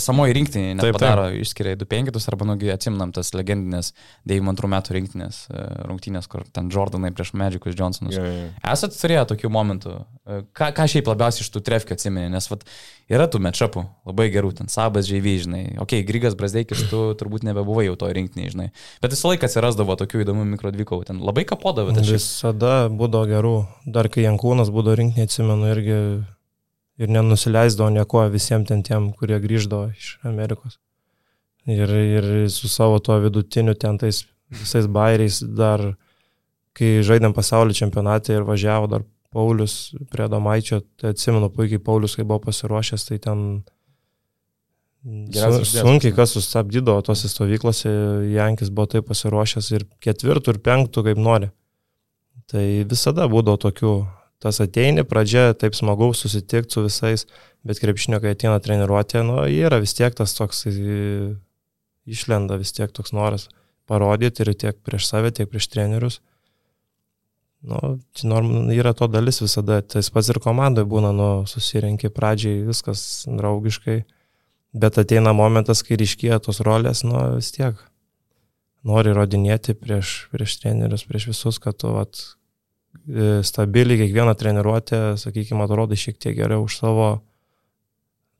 Esamoji 0.00 0.34
rinktinė 0.40 0.72
Taip, 0.80 0.88
nepadaro, 0.90 1.28
išskiria 1.38 1.76
2-5 1.78 2.26
arba 2.34 2.48
nugi 2.50 2.72
atsimnam 2.74 3.14
tas 3.14 3.30
legendinės 3.38 3.92
92 4.26 4.72
metų 4.74 4.96
rinktinės 4.98 5.42
e, 5.54 5.66
rungtynės, 5.86 6.26
kur 6.30 6.42
ten 6.50 6.72
Jordanai 6.74 7.12
prieš 7.14 7.30
Magikus 7.38 7.78
Johnsonus. 7.78 8.18
Jo, 8.18 8.26
jo. 8.26 8.50
Esat 8.74 8.98
turėję 8.98 9.28
tokių 9.30 9.52
momentų? 9.54 10.00
E, 10.26 10.40
Ką, 10.56 10.70
ką 10.76 10.86
šiaip 10.90 11.08
labiausiai 11.10 11.44
iš 11.44 11.50
tų 11.54 11.62
trefkių 11.66 11.94
atsimeni? 11.96 12.30
Nes 12.32 12.46
vat, 12.50 12.62
yra 13.10 13.26
tų 13.30 13.40
mečapų 13.42 13.82
labai 14.08 14.28
gerų, 14.32 14.52
ten 14.60 14.70
Sabas 14.70 15.08
Žyvy, 15.08 15.34
žinai. 15.44 15.62
Ok, 15.82 15.96
Grigas 16.06 16.36
Brasdeikis, 16.38 16.84
tu 16.90 17.00
turbūt 17.18 17.46
nebebuvai 17.46 17.86
jau 17.88 17.96
to 17.98 18.10
rinktinėje, 18.14 18.54
žinai. 18.54 18.68
Bet 19.02 19.14
visą 19.14 19.32
laiką 19.32 19.48
atsirasdavo 19.48 19.96
tokių 20.00 20.22
įdomių 20.24 20.46
mikrodvikų. 20.52 21.00
Ten 21.08 21.19
labai 21.20 21.44
kapodavo, 21.48 21.92
aš 21.94 22.08
vis... 22.16 22.26
Visada 22.26 22.74
būdavo 22.88 23.28
gerų. 23.30 23.54
Dar 23.86 24.08
kai 24.12 24.24
Jankūnas 24.26 24.72
būdavo 24.74 24.98
rinkinį, 25.00 25.26
atsimenu, 25.28 25.70
irgi 25.70 25.96
ir 27.00 27.12
nenusileisdavo 27.14 27.90
nieko 27.94 28.26
visiems 28.32 28.68
ten 28.68 28.84
tiem, 28.86 29.10
kurie 29.16 29.38
grįždavo 29.40 29.90
iš 29.94 30.12
Amerikos. 30.26 30.78
Ir, 31.70 31.90
ir 31.90 32.28
su 32.52 32.68
savo 32.72 32.98
tuo 33.04 33.18
vidutiniu 33.22 33.76
ten 33.78 33.98
tais 34.00 34.24
visais 34.50 34.88
bairiais 34.90 35.40
dar, 35.44 35.92
kai 36.76 37.00
žaidėm 37.06 37.34
pasaulio 37.36 37.76
čempionate 37.76 38.34
ir 38.34 38.46
važiavo 38.48 38.90
dar 38.90 39.06
Paulius 39.30 39.92
prie 40.10 40.26
Domaičio, 40.28 40.80
tai 40.98 41.12
atsimenu 41.14 41.52
puikiai 41.54 41.82
Paulius, 41.86 42.16
kai 42.18 42.26
buvo 42.26 42.40
pasiruošęs, 42.48 43.06
tai 43.08 43.20
ten. 43.22 43.44
Sunkiai 45.64 46.12
kas 46.12 46.34
sustabdydavo 46.36 47.00
tose 47.06 47.28
stovyklose, 47.32 47.88
Jankis 48.34 48.68
buvo 48.68 48.90
taip 48.94 49.08
pasiruošęs 49.08 49.70
ir 49.72 49.86
ketvirtų 50.04 50.54
ir 50.54 50.60
penktų 50.64 51.04
kaip 51.06 51.20
nori. 51.20 51.48
Tai 52.50 52.64
visada 52.90 53.28
būdavo 53.30 53.60
tokių, 53.62 53.94
tas 54.42 54.60
ateini, 54.60 55.04
pradžia 55.06 55.54
taip 55.56 55.76
smagu 55.78 56.10
susitikti 56.16 56.74
su 56.74 56.84
visais, 56.84 57.26
bet 57.64 57.80
krepšinio, 57.80 58.20
kai 58.20 58.34
ateina 58.34 58.58
treniruotė, 58.60 59.22
nu, 59.24 59.38
yra 59.48 59.80
vis 59.80 59.94
tiek 59.96 60.16
tas 60.16 60.34
toks 60.36 60.66
e, 60.68 60.74
išlenda, 62.10 62.58
vis 62.60 62.74
tiek 62.76 62.92
toks 62.92 63.14
noras 63.16 63.48
parodyti 63.90 64.44
ir 64.44 64.52
tiek 64.54 64.76
prieš 64.86 65.08
save, 65.10 65.32
tiek 65.34 65.48
prieš 65.50 65.70
trenerius. 65.72 66.20
Nu, 67.60 67.96
yra 68.72 68.92
to 68.96 69.08
dalis 69.10 69.42
visada, 69.42 69.80
tas 69.82 70.08
pats 70.12 70.30
ir 70.32 70.40
komandoje 70.40 70.88
būna, 70.88 71.10
nu, 71.16 71.28
susirenki 71.48 72.12
pradžiai, 72.12 72.62
viskas 72.68 73.24
draugiškai, 73.28 74.00
bet 74.72 74.98
ateina 75.00 75.32
momentas, 75.36 75.82
kai 75.86 75.98
ryškėja 76.00 76.40
tos 76.44 76.60
rolės, 76.66 77.02
nu, 77.06 77.16
vis 77.38 77.50
tiek 77.54 77.78
nori 78.86 79.14
rodinėti 79.16 79.74
prieš, 79.76 80.28
prieš 80.32 80.58
trenerius, 80.62 81.04
prieš 81.08 81.30
visus, 81.32 81.58
kad 81.62 81.76
tu 81.80 81.92
vat, 81.94 82.22
e, 83.06 83.40
stabiliai 83.46 84.00
kiekvieną 84.04 84.36
treniruotę, 84.38 85.02
sakykime, 85.20 85.66
atrodai 85.66 85.98
šiek 86.00 86.20
tiek 86.22 86.38
geriau 86.38 86.64
už 86.68 86.78
savo, 86.80 87.10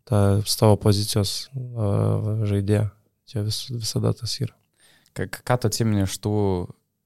tą, 0.09 0.40
savo 0.49 0.79
pozicijos 0.81 1.51
uh, 1.55 2.47
žaidėją. 2.49 2.88
Čia 3.31 3.45
vis, 3.47 3.62
visada 3.71 4.11
tas 4.16 4.33
yra. 4.43 4.57
Ką, 5.14 5.29
ką 5.31 5.57
tu 5.61 5.69
atsimeni 5.71 6.03
iš 6.03 6.16
tų, 6.23 6.35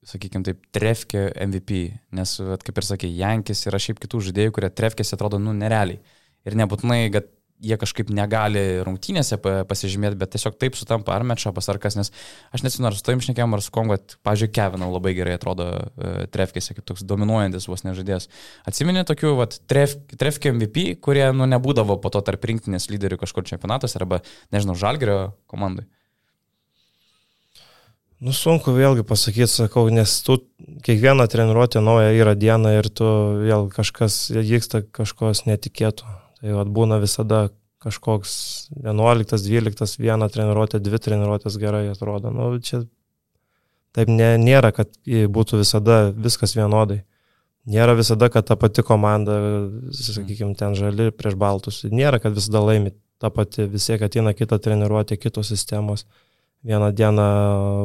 sakykime 0.09 0.47
taip, 0.47 0.63
trefkė 0.73 1.27
MVP? 1.45 1.83
Nes, 2.17 2.37
kaip 2.65 2.81
ir 2.81 2.87
sakė, 2.89 3.11
Jankis 3.13 3.67
yra 3.69 3.81
šiaip 3.83 4.01
kitų 4.01 4.23
žaidėjų, 4.31 4.55
kurie 4.57 4.71
trefkėsi 4.73 5.17
atrodo, 5.17 5.41
nu, 5.43 5.53
nerealiai. 5.57 6.01
Ir 6.49 6.57
nebūtinai, 6.61 7.03
kad 7.13 7.29
jie 7.64 7.79
kažkaip 7.81 8.11
negali 8.14 8.62
rungtynėse 8.85 9.38
pasižymėti, 9.40 10.18
bet 10.20 10.35
tiesiog 10.35 10.59
taip 10.61 10.77
sutampa 10.79 11.14
ar 11.16 11.24
mečapas 11.27 11.68
ar 11.72 11.81
kas, 11.83 11.96
nes 11.98 12.12
aš 12.55 12.64
nesimenu, 12.66 12.90
ar 12.90 12.98
su 12.98 13.05
tavim 13.07 13.22
šnekėjom, 13.24 13.57
ar 13.57 13.64
su 13.64 13.72
Kongo, 13.74 13.98
pažiūrėjau, 14.27 14.53
Kevinau 14.55 14.90
labai 14.92 15.14
gerai 15.16 15.38
atrodo 15.38 15.66
uh, 15.72 16.14
trefkėse, 16.31 16.77
kaip 16.77 16.87
toks 16.87 17.07
dominuojantis 17.09 17.66
vos 17.70 17.83
nežaidėjas. 17.87 18.29
Atsiminė 18.68 19.07
tokių, 19.09 19.35
vat, 19.40 19.59
tref, 19.70 19.96
trefkė 20.20 20.53
MVP, 20.55 20.87
kurie, 21.05 21.27
nu, 21.35 21.48
nebūdavo 21.50 21.98
po 22.03 22.12
to 22.14 22.22
tarp 22.27 22.44
rinktinės 22.46 22.90
lyderių 22.92 23.18
kažkur 23.24 23.48
čempionatuose 23.48 23.98
arba, 24.00 24.22
nežinau, 24.55 24.77
žalgerio 24.79 25.35
komandai. 25.50 25.88
Nu, 28.24 28.33
sunku 28.33 28.72
vėlgi 28.72 29.03
pasakyti, 29.05 29.50
sakau, 29.50 29.88
nes 29.92 30.12
tu 30.24 30.38
kiekvieną 30.87 31.27
treniruotę 31.29 31.83
naują 31.85 32.14
yra 32.16 32.33
diena 32.38 32.77
ir 32.79 32.88
tu 32.88 33.05
vėl 33.42 33.66
kažkas 33.74 34.31
vyksta 34.33 34.81
kažkos 34.96 35.44
netikėtų. 35.44 36.09
Tai 36.45 36.59
vat, 36.59 36.69
būna 36.69 36.99
visada 37.01 37.47
kažkoks 37.81 38.35
11, 38.85 39.33
12, 39.41 39.97
viena 40.01 40.29
treniruotė, 40.29 40.81
dvi 40.85 41.01
treniruotės 41.01 41.57
gerai 41.61 41.87
atrodo. 41.89 42.33
Nu, 42.33 42.51
čia 42.61 42.83
taip 43.97 44.13
ne, 44.13 44.35
nėra, 44.41 44.69
kad 44.77 44.93
būtų 45.05 45.63
visada 45.63 45.99
viskas 46.13 46.53
vienodai. 46.57 47.01
Nėra 47.65 47.95
visada, 47.97 48.29
kad 48.29 48.45
ta 48.45 48.59
pati 48.61 48.85
komanda, 48.85 49.39
sakykime, 49.97 50.53
ten 50.61 50.77
žali 50.77 51.09
prieš 51.17 51.39
baltus. 51.41 51.81
Nėra, 51.89 52.21
kad 52.21 52.37
visada 52.37 52.61
laimi 52.61 52.93
ta 53.17 53.31
pati, 53.33 53.65
vis 53.71 53.89
tiek 53.89 54.05
ateina 54.05 54.35
kita 54.37 54.61
treniruotė, 54.61 55.17
kitos 55.17 55.49
sistemos 55.49 56.05
vieną 56.65 56.91
dieną 56.97 57.25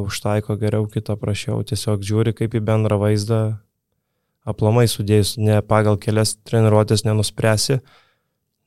užtaiko 0.07 0.55
geriau, 0.59 0.87
kitą 0.87 1.15
prašiau, 1.19 1.63
tiesiog 1.63 2.03
žiūri 2.03 2.35
kaip 2.35 2.55
į 2.55 2.61
bendrą 2.63 2.99
vaizdą, 2.99 3.39
aplamai 4.47 4.87
sudėjus, 4.87 5.35
ne 5.39 5.59
pagal 5.63 5.99
kelias 5.99 6.37
treniruotės 6.47 7.03
nenuspręsi, 7.07 7.81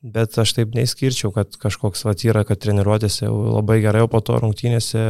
bet 0.03 0.39
aš 0.39 0.55
taip 0.59 0.73
neįskirčiau, 0.77 1.31
kad 1.35 1.55
kažkoks 1.63 2.05
vat 2.07 2.25
yra, 2.27 2.43
kad 2.49 2.61
treniruotėse 2.63 3.29
labai 3.31 3.81
gerai, 3.85 4.03
o 4.05 4.11
po 4.11 4.21
to 4.25 4.39
rungtynėse 4.43 5.03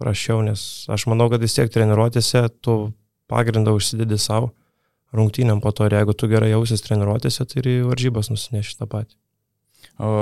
prašiau, 0.00 0.42
nes 0.44 0.64
aš 0.92 1.06
manau, 1.10 1.30
kad 1.32 1.42
vis 1.42 1.56
tiek 1.56 1.72
treniruotėse 1.72 2.44
tu 2.60 2.92
pagrindą 3.32 3.74
užsidedi 3.78 4.20
savo 4.20 4.52
rungtynėm 5.16 5.60
po 5.60 5.72
to 5.76 5.88
ir 5.88 5.96
jeigu 5.98 6.14
tu 6.16 6.28
gerai 6.28 6.52
jausies 6.52 6.84
treniruotėse, 6.84 7.44
tai 7.48 7.60
ir 7.60 7.72
varžybas 7.88 8.32
nusineši 8.32 8.78
tą 8.78 8.88
patį. 8.88 9.18
O 10.00 10.12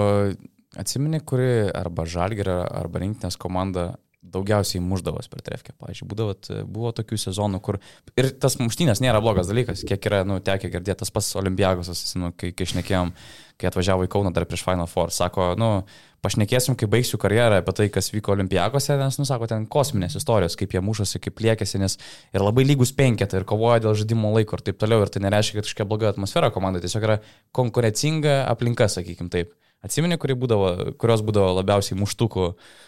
Atsimeni, 0.79 1.18
kuri 1.26 1.66
arba 1.74 2.05
žalgerio, 2.07 2.61
arba 2.62 3.00
rinktinės 3.03 3.35
komanda 3.40 3.88
daugiausiai 4.20 4.83
muždavos 4.85 5.30
per 5.33 5.40
trefkę. 5.44 5.72
Pavyzdžiui, 5.80 6.09
būdavo, 6.11 6.35
buvo 6.68 6.92
tokių 6.96 7.16
sezonų, 7.20 7.61
kur 7.64 7.78
ir 8.20 8.28
tas 8.40 8.59
muštynės 8.61 9.00
nėra 9.00 9.22
blogas 9.24 9.48
dalykas, 9.48 9.85
kiek 9.88 10.11
yra, 10.11 10.20
nu, 10.28 10.37
tekę 10.44 10.68
girdėti, 10.72 10.98
tas 11.00 11.12
pats 11.14 11.33
Olimpiagosas, 11.40 12.02
nu, 12.20 12.28
kai, 12.37 12.52
kai 12.56 12.68
šnekėjom, 12.68 13.14
kai 13.61 13.70
atvažiavo 13.70 14.04
į 14.04 14.11
Kauną 14.12 14.33
dar 14.37 14.44
prieš 14.48 14.64
Final 14.66 14.88
Four, 14.92 15.12
sako, 15.14 15.54
nu, 15.61 15.70
pašnekėsim, 16.24 16.76
kai 16.76 16.88
baigsiu 16.92 17.16
karjerą 17.20 17.62
apie 17.62 17.74
tai, 17.78 17.87
kas 17.92 18.12
vyko 18.12 18.35
Olimpiagose, 18.35 18.98
nes, 19.00 19.16
nu, 19.22 19.24
sako, 19.28 19.48
ten 19.48 19.64
kosminės 19.72 20.18
istorijos, 20.20 20.59
kaip 20.61 20.76
jie 20.76 20.85
mušasi, 20.85 21.22
kaip 21.24 21.40
liekėsi, 21.40 21.80
nes 21.80 21.96
ir 22.37 22.44
labai 22.44 22.66
lygus 22.68 22.92
penketą 22.96 23.40
ir 23.40 23.48
kovoja 23.48 23.80
dėl 23.87 23.96
žaidimo 24.02 24.35
laiko 24.37 24.61
ir 24.61 24.66
taip 24.68 24.83
toliau, 24.85 25.00
ir 25.06 25.14
tai 25.14 25.24
nereiškia, 25.24 25.62
kad 25.62 25.70
kažkokia 25.70 25.88
bloga 25.88 26.12
atmosfera 26.12 26.52
komandai, 26.52 26.85
tiesiog 26.85 27.09
yra 27.09 27.18
konkurencinga 27.56 28.42
aplinka, 28.52 28.90
sakykim 28.92 29.33
taip. 29.33 29.56
Atsimeni, 29.80 30.20
būdavo, 30.20 30.92
kurios 31.00 31.22
būdavo 31.24 31.54
labiausiai 31.56 31.96
muštukų 31.96 32.42
uh, 32.50 32.80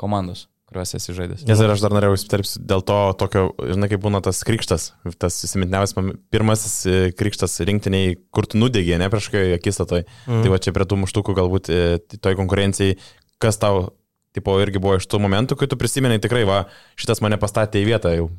komandos, 0.00 0.46
kuriuose 0.70 0.98
esi 0.98 1.14
žaidęs. 1.14 1.44
Nes 1.46 1.62
ir 1.62 1.72
aš 1.72 1.84
dar 1.84 1.94
norėjau 1.94 2.16
įsiterpti 2.16 2.62
dėl 2.72 2.84
to 2.88 2.98
tokio, 3.20 3.44
žinai, 3.70 3.88
kaip 3.92 4.02
būna 4.02 4.22
tas 4.24 4.42
krikštas, 4.46 4.88
tas 5.22 5.38
įsimintiniausias 5.46 6.12
pirmasis 6.32 6.76
e, 6.86 7.00
krikštas 7.16 7.58
rinktiniai, 7.68 8.16
kur 8.34 8.48
tu 8.50 8.60
nudegė, 8.60 8.96
ne 9.00 9.10
prieš 9.12 9.30
kai 9.34 9.44
akistatoj. 9.56 10.04
Mm. 10.26 10.44
Tai 10.44 10.54
va 10.54 10.60
čia 10.62 10.74
prie 10.74 10.88
tų 10.88 11.02
muštukų 11.04 11.36
galbūt 11.38 11.72
e, 11.72 11.82
toj 12.18 12.38
konkurencijai, 12.40 12.96
kas 13.42 13.60
tau 13.62 13.90
tipo, 14.32 14.56
irgi 14.64 14.80
buvo 14.80 14.96
iš 14.98 15.06
tų 15.10 15.20
momentų, 15.22 15.58
kai 15.60 15.68
tu 15.68 15.78
prisimeni 15.80 16.20
tikrai, 16.22 16.44
va, 16.48 16.64
šitas 17.00 17.20
mane 17.24 17.38
pastatė 17.40 17.82
į 17.82 17.88
vietą 17.90 18.14
jau 18.16 18.30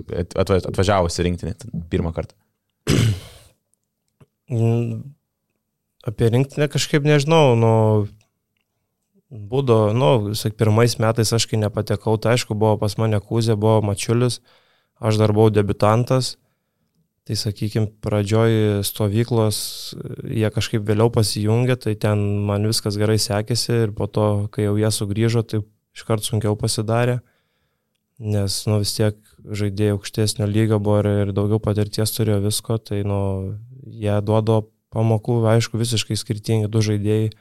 atvažiavusi 0.41 1.27
rinktinį 1.27 1.53
pirmą 1.91 2.13
kartą. 2.15 2.35
Mm, 4.53 5.13
apie 6.09 6.27
rinktinę 6.33 6.67
kažkaip 6.73 7.05
nežinau, 7.07 7.53
nu, 7.57 7.73
būdo, 9.33 9.77
nu, 9.97 10.35
sak, 10.37 10.55
pirmais 10.59 10.99
metais 11.01 11.33
aš 11.33 11.47
kai 11.49 11.57
nepatekau, 11.57 12.15
tai 12.21 12.37
aišku, 12.37 12.53
buvo 12.53 12.77
pas 12.77 12.93
mane 13.01 13.17
Kūzė, 13.17 13.57
buvo 13.57 13.81
Mačiulis, 13.81 14.39
aš 15.01 15.17
dar 15.17 15.33
buvau 15.33 15.49
debutantas, 15.49 16.35
tai 17.25 17.37
sakykime, 17.39 17.89
pradžioj 18.03 18.83
stovyklos 18.85 19.57
jie 20.27 20.49
kažkaip 20.53 20.83
vėliau 20.85 21.09
pasijungė, 21.13 21.79
tai 21.81 21.95
ten 21.95 22.21
man 22.45 22.67
viskas 22.69 22.99
gerai 22.99 23.17
sekėsi 23.17 23.85
ir 23.87 23.93
po 23.95 24.09
to, 24.11 24.49
kai 24.53 24.67
jau 24.67 24.75
jie 24.77 24.91
sugrįžo, 24.91 25.45
tai 25.47 25.63
iškart 25.97 26.27
sunkiau 26.27 26.57
pasidarė, 26.59 27.21
nes, 28.19 28.59
nu, 28.69 28.81
vis 28.83 28.93
tiek 28.97 29.17
žaidėjai 29.43 29.95
aukštesnio 29.95 30.47
lygio 30.47 30.79
buvo 30.83 30.99
ir, 31.01 31.09
ir 31.25 31.33
daugiau 31.35 31.61
patirties 31.63 32.13
turėjo 32.13 32.43
visko, 32.45 32.77
tai, 32.77 33.01
nu, 33.07 33.55
jie 33.87 34.19
duodo 34.21 34.67
pamokų, 34.93 35.41
aišku, 35.55 35.79
visiškai 35.81 36.17
skirtingi 36.19 36.69
du 36.69 36.83
žaidėjai. 36.85 37.33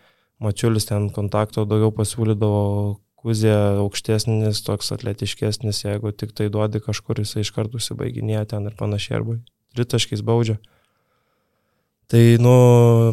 Mačiulis 0.42 0.88
ten 0.88 1.09
kontakto 1.14 1.64
daugiau 1.68 1.92
pasiūlydavo, 1.94 2.62
Kuzė 3.22 3.52
aukštesnis, 3.78 4.64
toks 4.66 4.88
atletiškesnis, 4.96 5.85
jeigu 5.85 6.11
tik 6.11 6.33
tai 6.35 6.48
duodi 6.50 6.81
kažkur, 6.83 7.20
jisai 7.22 7.44
iš 7.44 7.52
karto 7.55 7.78
užsibaiginėja 7.78 8.48
ten 8.50 8.66
ir 8.66 8.74
panašiai, 8.74 9.20
arba 9.20 9.37
tritaškiais 9.76 10.24
baudžia. 10.26 10.57
Tai, 12.11 12.22
nu, 12.42 12.55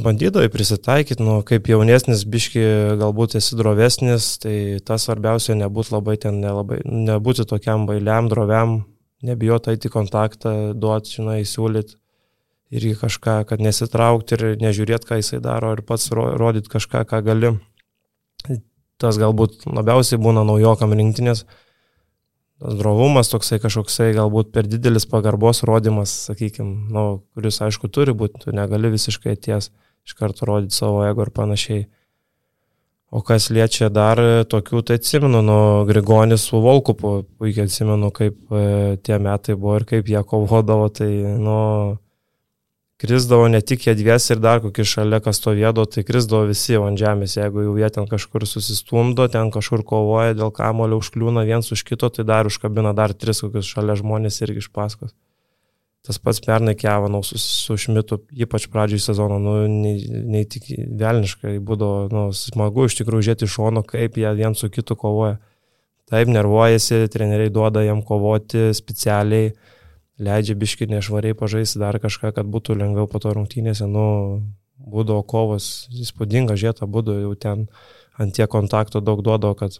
bandydavai 0.01 0.49
prisitaikyti, 0.49 1.21
nu, 1.23 1.37
kaip 1.45 1.69
jaunesnis 1.69 2.25
biški, 2.25 2.63
galbūt 2.99 3.37
esi 3.37 3.59
drovesnis, 3.59 4.31
tai 4.41 4.55
tas 4.81 5.05
svarbiausia 5.05 5.53
nebūti 5.61 5.93
labai 5.93 6.17
ten, 6.25 6.41
nelabai, 6.41 6.81
nebūti 6.89 7.45
tokiam 7.47 7.85
bailiam, 7.85 8.27
droviam, 8.33 8.79
nebijoti 9.21 9.75
eiti 9.75 9.93
kontaktą, 9.93 10.55
duoti, 10.73 11.19
žinai, 11.19 11.43
siūlyti 11.45 11.98
irgi 12.69 12.95
kažką, 12.99 13.41
kad 13.49 13.63
nesitraukti 13.63 14.37
ir 14.37 14.45
nežiūrėti, 14.61 15.07
ką 15.09 15.19
jisai 15.19 15.41
daro 15.43 15.73
ir 15.75 15.81
pats 15.85 16.11
rodyti 16.13 16.71
kažką, 16.71 17.05
ką 17.09 17.21
gali. 17.25 17.55
Tas 18.99 19.17
galbūt 19.17 19.65
labiausiai 19.69 20.19
būna 20.21 20.43
naujokam 20.47 20.93
rinktinės. 20.93 21.45
Tas 22.59 22.75
drovumas 22.75 23.31
toksai 23.31 23.61
kažkoksai 23.63 24.09
galbūt 24.17 24.51
per 24.51 24.67
didelis 24.67 25.07
pagarbos 25.07 25.63
rodimas, 25.63 26.11
sakykime, 26.27 26.89
nu, 26.91 27.05
kuris 27.33 27.61
aišku 27.63 27.87
turi 27.87 28.11
būti, 28.11 28.43
tu 28.43 28.55
negali 28.55 28.91
visiškai 28.91 29.37
ties 29.39 29.71
iš 30.05 30.17
karto 30.19 30.49
rodyti 30.49 30.75
savo 30.75 31.05
ego 31.07 31.23
ir 31.23 31.31
panašiai. 31.31 31.85
O 33.09 33.23
kas 33.25 33.47
liečia 33.49 33.87
dar 33.89 34.19
tokių, 34.45 34.83
tai 34.85 34.99
atsimenu, 34.99 35.39
nu, 35.41 35.57
Grigonis 35.89 36.43
su 36.45 36.59
Volkupu, 36.61 37.23
puikiai 37.41 37.65
atsimenu, 37.65 38.11
kaip 38.13 38.53
e, 38.53 38.99
tie 39.01 39.17
metai 39.17 39.55
buvo 39.57 39.79
ir 39.79 39.85
kaip 39.89 40.11
jie 40.11 40.21
kovodavo, 40.29 40.91
tai, 40.93 41.09
nu, 41.41 41.55
krisdavo 42.99 43.47
ne 43.47 43.61
tik 43.61 43.87
jie 43.87 43.95
dviesi 43.95 44.33
ir 44.35 44.41
dar 44.43 44.59
kokį 44.63 44.83
šalia, 44.83 45.21
kas 45.23 45.39
stovėdavo, 45.39 45.87
tai 45.87 46.03
krisdavo 46.07 46.49
visi 46.49 46.75
ant 46.75 46.99
žemės, 46.99 47.37
jeigu 47.37 47.63
jau 47.63 47.77
jie 47.79 47.89
ten 47.95 48.09
kažkur 48.11 48.43
susistumdo, 48.49 49.29
ten 49.31 49.53
kažkur 49.55 49.85
kovoja 49.87 50.35
dėl 50.35 50.51
kamulio, 50.55 50.99
užkliūna 50.99 51.45
viens 51.47 51.71
už 51.71 51.85
kito, 51.87 52.11
tai 52.11 52.27
dar 52.27 52.49
užkabina 52.49 52.91
dar 52.97 53.15
tris 53.15 53.39
kokius 53.45 53.71
šalia 53.71 53.95
žmonės 54.01 54.41
irgi 54.43 54.65
iš 54.65 54.71
paskos. 54.75 55.15
Tas 56.03 56.17
pats 56.19 56.39
pernai 56.43 56.75
Kevanau 56.79 57.19
su, 57.27 57.37
su 57.39 57.75
Šmitu, 57.77 58.21
ypač 58.31 58.69
pradžioj 58.71 59.01
sezono, 59.03 59.35
nu, 59.43 59.55
nei, 59.67 59.99
nei 60.31 60.45
tik 60.47 60.69
velniškai 60.99 61.57
būdavo 61.63 62.05
nu, 62.11 62.23
smagu 62.35 62.87
iš 62.87 62.95
tikrųjų 63.01 63.27
žiūrėti 63.27 63.47
iš 63.47 63.57
šono, 63.57 63.83
kaip 63.87 64.15
jie 64.19 64.31
vien 64.35 64.55
su 64.55 64.71
kitu 64.71 64.95
kovoja. 64.99 65.37
Taip 66.09 66.31
nervuojasi, 66.31 67.03
treneriai 67.13 67.51
duoda 67.53 67.83
jam 67.85 67.99
kovoti 68.01 68.71
specialiai 68.73 69.51
leidžia 70.19 70.55
biški 70.59 70.87
nešvariai 70.91 71.37
pažaisti 71.37 71.79
dar 71.81 71.97
kažką, 72.01 72.33
kad 72.35 72.49
būtų 72.51 72.75
lengviau 72.79 73.07
po 73.09 73.21
to 73.23 73.33
rungtynėse, 73.35 73.87
nu, 73.87 74.05
būdavo 74.79 75.23
kovos, 75.27 75.87
įspūdinga 75.91 76.57
žieta, 76.59 76.87
būdavo 76.87 77.29
jau 77.29 77.33
ten 77.39 77.67
ant 78.19 78.35
tiek 78.35 78.49
kontakto 78.51 79.01
daug 79.03 79.23
duodavo, 79.23 79.55
kad 79.59 79.79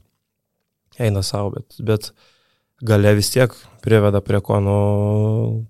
eina 0.99 1.23
savo, 1.23 1.57
bet, 1.57 1.79
bet 1.83 2.11
gale 2.83 3.13
vis 3.17 3.31
tiek 3.33 3.53
priveda 3.83 4.23
prie 4.23 4.41
ko, 4.43 4.59
nu, 4.63 4.79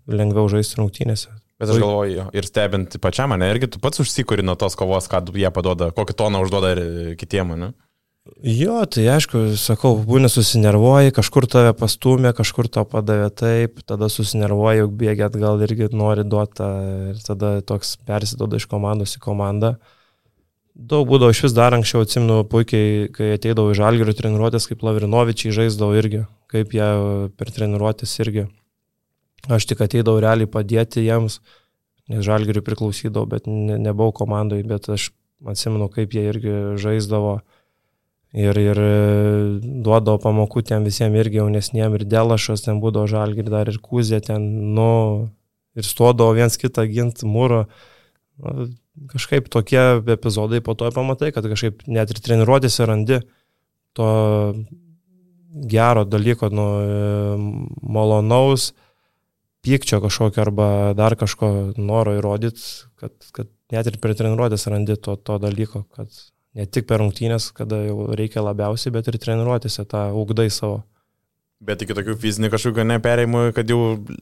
lengviau 0.10 0.50
žaisti 0.52 0.82
rungtynėse. 0.82 1.34
Bet 1.60 1.74
aš 1.74 1.82
galvoju, 1.82 2.30
ir 2.40 2.46
stebint 2.48 2.96
pačiam 3.04 3.34
mane, 3.34 3.50
irgi 3.52 3.68
tu 3.74 3.82
pats 3.84 4.00
užsikuri 4.00 4.46
nuo 4.46 4.56
tos 4.56 4.78
kovos, 4.80 5.10
ką 5.12 5.26
jie 5.36 5.50
padoda, 5.52 5.90
kokį 5.96 6.16
toną 6.22 6.46
užduoda 6.46 6.72
ir 6.78 6.84
kitiem, 7.20 7.52
ne? 7.60 7.74
Jo, 8.44 8.82
tai 8.88 9.06
aišku, 9.12 9.42
sakau, 9.60 9.94
būni 10.08 10.30
susinervuoji, 10.32 11.14
kažkur 11.16 11.48
tave 11.50 11.74
pastumė, 11.76 12.32
kažkur 12.38 12.70
to 12.72 12.84
padavė 12.88 13.30
taip, 13.36 13.82
tada 13.88 14.10
susinervuoji, 14.12 14.84
juk 14.84 14.94
bėgi 15.00 15.26
atgal 15.28 15.62
irgi 15.66 15.90
nori 15.96 16.24
duoti 16.28 16.68
ir 17.14 17.20
tada 17.26 17.58
toks 17.66 17.98
persidoda 18.08 18.60
iš 18.60 18.68
komandos 18.72 19.18
į 19.18 19.24
komandą. 19.24 19.74
Daug 20.80 21.10
būdavo 21.10 21.34
iš 21.36 21.42
vis 21.48 21.56
dar 21.56 21.76
anksčiau, 21.76 22.06
atsimnu 22.06 22.42
puikiai, 22.48 23.10
kai 23.12 23.34
ateidavau 23.36 23.74
į 23.74 23.80
žalgirių 23.82 24.16
treniruotės, 24.16 24.70
kaip 24.70 24.84
Lavrinovičiai 24.88 25.56
žaisdavo 25.56 25.98
irgi, 26.00 26.24
kaip 26.52 26.72
jie 26.76 26.90
per 27.36 27.52
treniruotės 27.52 28.16
irgi. 28.24 28.46
Aš 29.52 29.68
tik 29.68 29.84
ateidavau 29.84 30.22
realiai 30.24 30.48
padėti 30.48 31.04
jiems, 31.04 31.42
nes 32.08 32.24
žalgiriui 32.24 32.64
priklausydavau, 32.64 33.28
bet 33.28 33.48
ne, 33.52 33.76
nebuvau 33.80 34.14
komandai, 34.22 34.62
bet 34.68 34.88
aš 34.92 35.12
atsimenu, 35.48 35.90
kaip 35.92 36.16
jie 36.16 36.30
irgi 36.32 36.56
žaisdavo 36.80 37.42
ir, 38.34 38.60
ir 38.62 38.80
duodavo 39.86 40.20
pamokų 40.22 40.64
tiem 40.70 40.86
visiems 40.86 41.18
irgi 41.18 41.42
jaunesniem 41.42 41.96
ir 41.98 42.06
Delašas 42.10 42.66
ten 42.66 42.82
būdavo 42.84 43.10
žalgi 43.10 43.44
ir 43.44 43.50
dar 43.52 43.72
ir 43.72 43.80
Kūzė 43.82 44.22
ten, 44.26 44.46
nu, 44.76 45.30
ir 45.78 45.88
stuodavo 45.88 46.36
viens 46.38 46.58
kitą 46.60 46.86
gint 46.90 47.24
mūro. 47.26 47.66
Nu, 48.40 48.70
kažkaip 49.10 49.50
tokie 49.52 49.82
epizodai 50.12 50.62
po 50.64 50.76
to 50.78 50.90
pamatai, 50.96 51.32
kad 51.36 51.48
kažkaip 51.48 51.86
net 51.88 52.12
ir 52.12 52.22
treniruotėse 52.24 52.88
randi 52.88 53.22
to 53.98 54.10
gero 55.70 56.06
dalyko, 56.06 56.52
nu, 56.54 56.68
malonaus, 57.82 58.72
pykčio 59.66 60.00
kažkokio 60.04 60.44
arba 60.46 60.68
dar 60.96 61.18
kažko 61.20 61.74
noro 61.78 62.14
įrodyti, 62.20 62.62
kad, 63.00 63.16
kad 63.36 63.50
net 63.74 63.90
ir 63.90 63.98
per 64.02 64.14
treniruotės 64.16 64.68
randi 64.72 64.96
to, 65.02 65.18
to 65.18 65.40
dalyko, 65.42 65.84
kad 65.96 66.14
ne 66.58 66.66
tik 66.66 66.88
per 66.90 67.02
rungtynės, 67.04 67.52
kada 67.56 67.82
jau 67.86 68.08
reikia 68.18 68.44
labiausiai, 68.46 68.94
bet 68.96 69.10
ir 69.10 69.20
treniruotėse 69.22 69.86
tą 69.90 70.10
ugdai 70.18 70.50
savo. 70.54 70.84
Bet 71.60 71.82
iki 71.84 71.96
tokių 71.96 72.16
fizinių 72.22 72.50
kažkokių 72.54 72.86
neperėjimų, 72.88 73.42
kad 73.56 73.68
jau, 73.68 73.80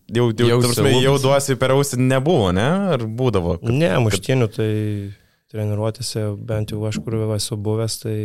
jau, 0.10 0.26
jau, 0.32 0.48
jau, 0.50 0.58
prasme, 0.64 0.96
jau 1.04 1.14
duosi 1.22 1.58
per 1.62 1.76
ausį 1.76 2.00
nebuvo, 2.02 2.50
ne? 2.56 2.66
Ar 2.96 3.06
būdavo? 3.06 3.60
Kad, 3.62 3.76
ne, 3.78 3.92
muštinių 4.08 4.48
tai 4.56 4.72
treniruotėse, 5.54 6.32
bent 6.50 6.74
jau 6.74 6.82
aš 6.90 6.98
kur 7.06 7.20
esu 7.38 7.60
buvęs, 7.62 8.00
tai 8.02 8.18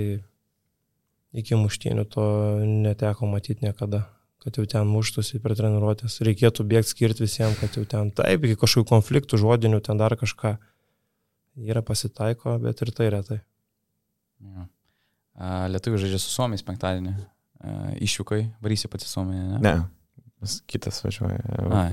iki 1.36 1.60
muštinių 1.60 2.08
to 2.08 2.24
neteko 2.64 3.28
matyti 3.28 3.68
niekada 3.68 4.06
kad 4.42 4.58
jau 4.58 4.64
ten 4.66 4.88
muštųsi 4.90 5.38
per 5.42 5.54
treniruotės. 5.54 6.18
Reikėtų 6.26 6.64
bėgti 6.66 6.90
skirti 6.90 7.22
visiems, 7.22 7.60
kad 7.60 7.76
jau 7.78 7.84
ten 7.86 8.10
taip, 8.16 8.42
iki 8.42 8.58
kažkokių 8.58 8.88
konfliktų 8.90 9.38
žodinių, 9.38 9.78
ten 9.86 10.00
dar 10.00 10.16
kažką 10.18 10.56
yra 11.62 11.82
pasitaiko, 11.86 12.56
bet 12.62 12.82
ir 12.82 12.90
tai 12.96 13.10
retai. 13.14 13.38
Ja. 14.42 14.68
Lietuvių 15.72 16.02
žaidžia 16.02 16.20
su 16.20 16.30
Suomiais 16.32 16.64
penktadienį. 16.66 17.14
Išvykai, 18.02 18.44
varysi 18.62 18.90
pati 18.90 19.06
Suomiją, 19.08 19.48
ne? 19.54 19.60
Ne. 19.62 19.74
Kitas 20.66 20.96
važiuoja. 21.04 21.38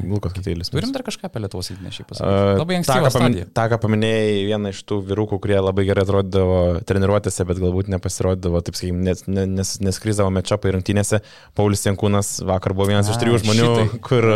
Lukas 0.09 0.33
Kitėlis. 0.33 0.71
Turim 0.73 0.89
dar 0.89 1.03
kažką 1.05 1.27
apie 1.29 1.41
Lietuvos 1.43 1.67
rinktinę 1.69 1.91
šiaip 1.93 2.07
pasakyti. 2.09 2.55
Labai 2.57 2.77
anksti. 2.79 2.95
Ta, 2.95 3.11
pamin, 3.13 3.35
ta, 3.53 3.65
ką 3.69 3.77
paminėjai, 3.83 4.31
viena 4.47 4.71
iš 4.73 4.79
tų 4.89 4.97
vyrukų, 5.11 5.37
kurie 5.43 5.59
labai 5.61 5.85
gerai 5.85 6.01
atrodydavo 6.07 6.57
treniruotėse, 6.89 7.45
bet 7.45 7.61
galbūt 7.61 7.91
nepasirodydavo, 7.93 8.63
taip 8.65 8.79
sakykime, 8.79 9.05
nes, 9.05 9.21
nes, 9.29 9.75
neskryzdavo 9.85 10.33
mečapai 10.33 10.73
rungtynėse. 10.73 11.21
Paulius 11.59 11.85
Jankūnas 11.85 12.39
vakar 12.49 12.73
buvo 12.73 12.89
vienas 12.89 13.05
A, 13.05 13.13
iš 13.13 13.21
trijų 13.21 13.43
žmonių, 13.45 13.69
šitai. 13.69 14.03
kur, 14.09 14.29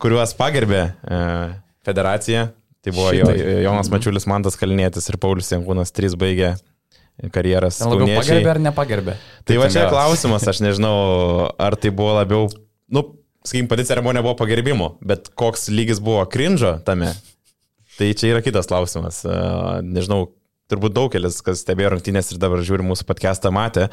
kuriuos 0.00 0.32
pagerbė 0.40 0.82
e, 0.88 1.22
federacija. 1.84 2.48
Tai 2.82 2.96
buvo 2.96 3.12
jo, 3.14 3.28
Jonas. 3.62 3.92
Mačiulis, 3.92 4.24
Mantas 4.32 4.56
Kalinėtis 4.58 5.12
ir 5.12 5.20
Paulius 5.20 5.52
Jankūnas, 5.52 5.92
trys 5.92 6.16
baigė 6.18 6.56
karjeras. 7.32 7.78
Ten 7.80 7.92
labiau 7.92 8.20
pagerbė 8.20 8.52
ar 8.54 8.60
nepagerbė? 8.68 9.16
Tai 9.48 9.58
va 9.60 9.68
čia 9.72 9.88
klausimas, 9.90 10.46
aš 10.48 10.62
nežinau, 10.64 10.94
ar 11.60 11.76
tai 11.80 11.92
buvo 11.94 12.16
labiau, 12.16 12.48
nu, 12.92 13.04
sakykim, 13.46 13.68
pati 13.70 13.86
ceremonija 13.88 14.24
buvo 14.24 14.36
pagerbimo, 14.40 14.94
bet 15.04 15.30
koks 15.38 15.68
lygis 15.74 16.00
buvo 16.02 16.24
krinžo 16.30 16.76
tame, 16.86 17.12
tai 17.98 18.12
čia 18.18 18.32
yra 18.34 18.42
kitas 18.44 18.70
klausimas. 18.70 19.22
Nežinau, 19.86 20.32
turbūt 20.72 20.96
daugelis, 20.96 21.42
kas 21.44 21.62
stebėjo 21.62 21.94
rungtynės 21.96 22.32
ir 22.32 22.42
dabar 22.42 22.64
žiūri 22.64 22.86
mūsų 22.86 23.06
podcastą, 23.08 23.52
matė, 23.54 23.88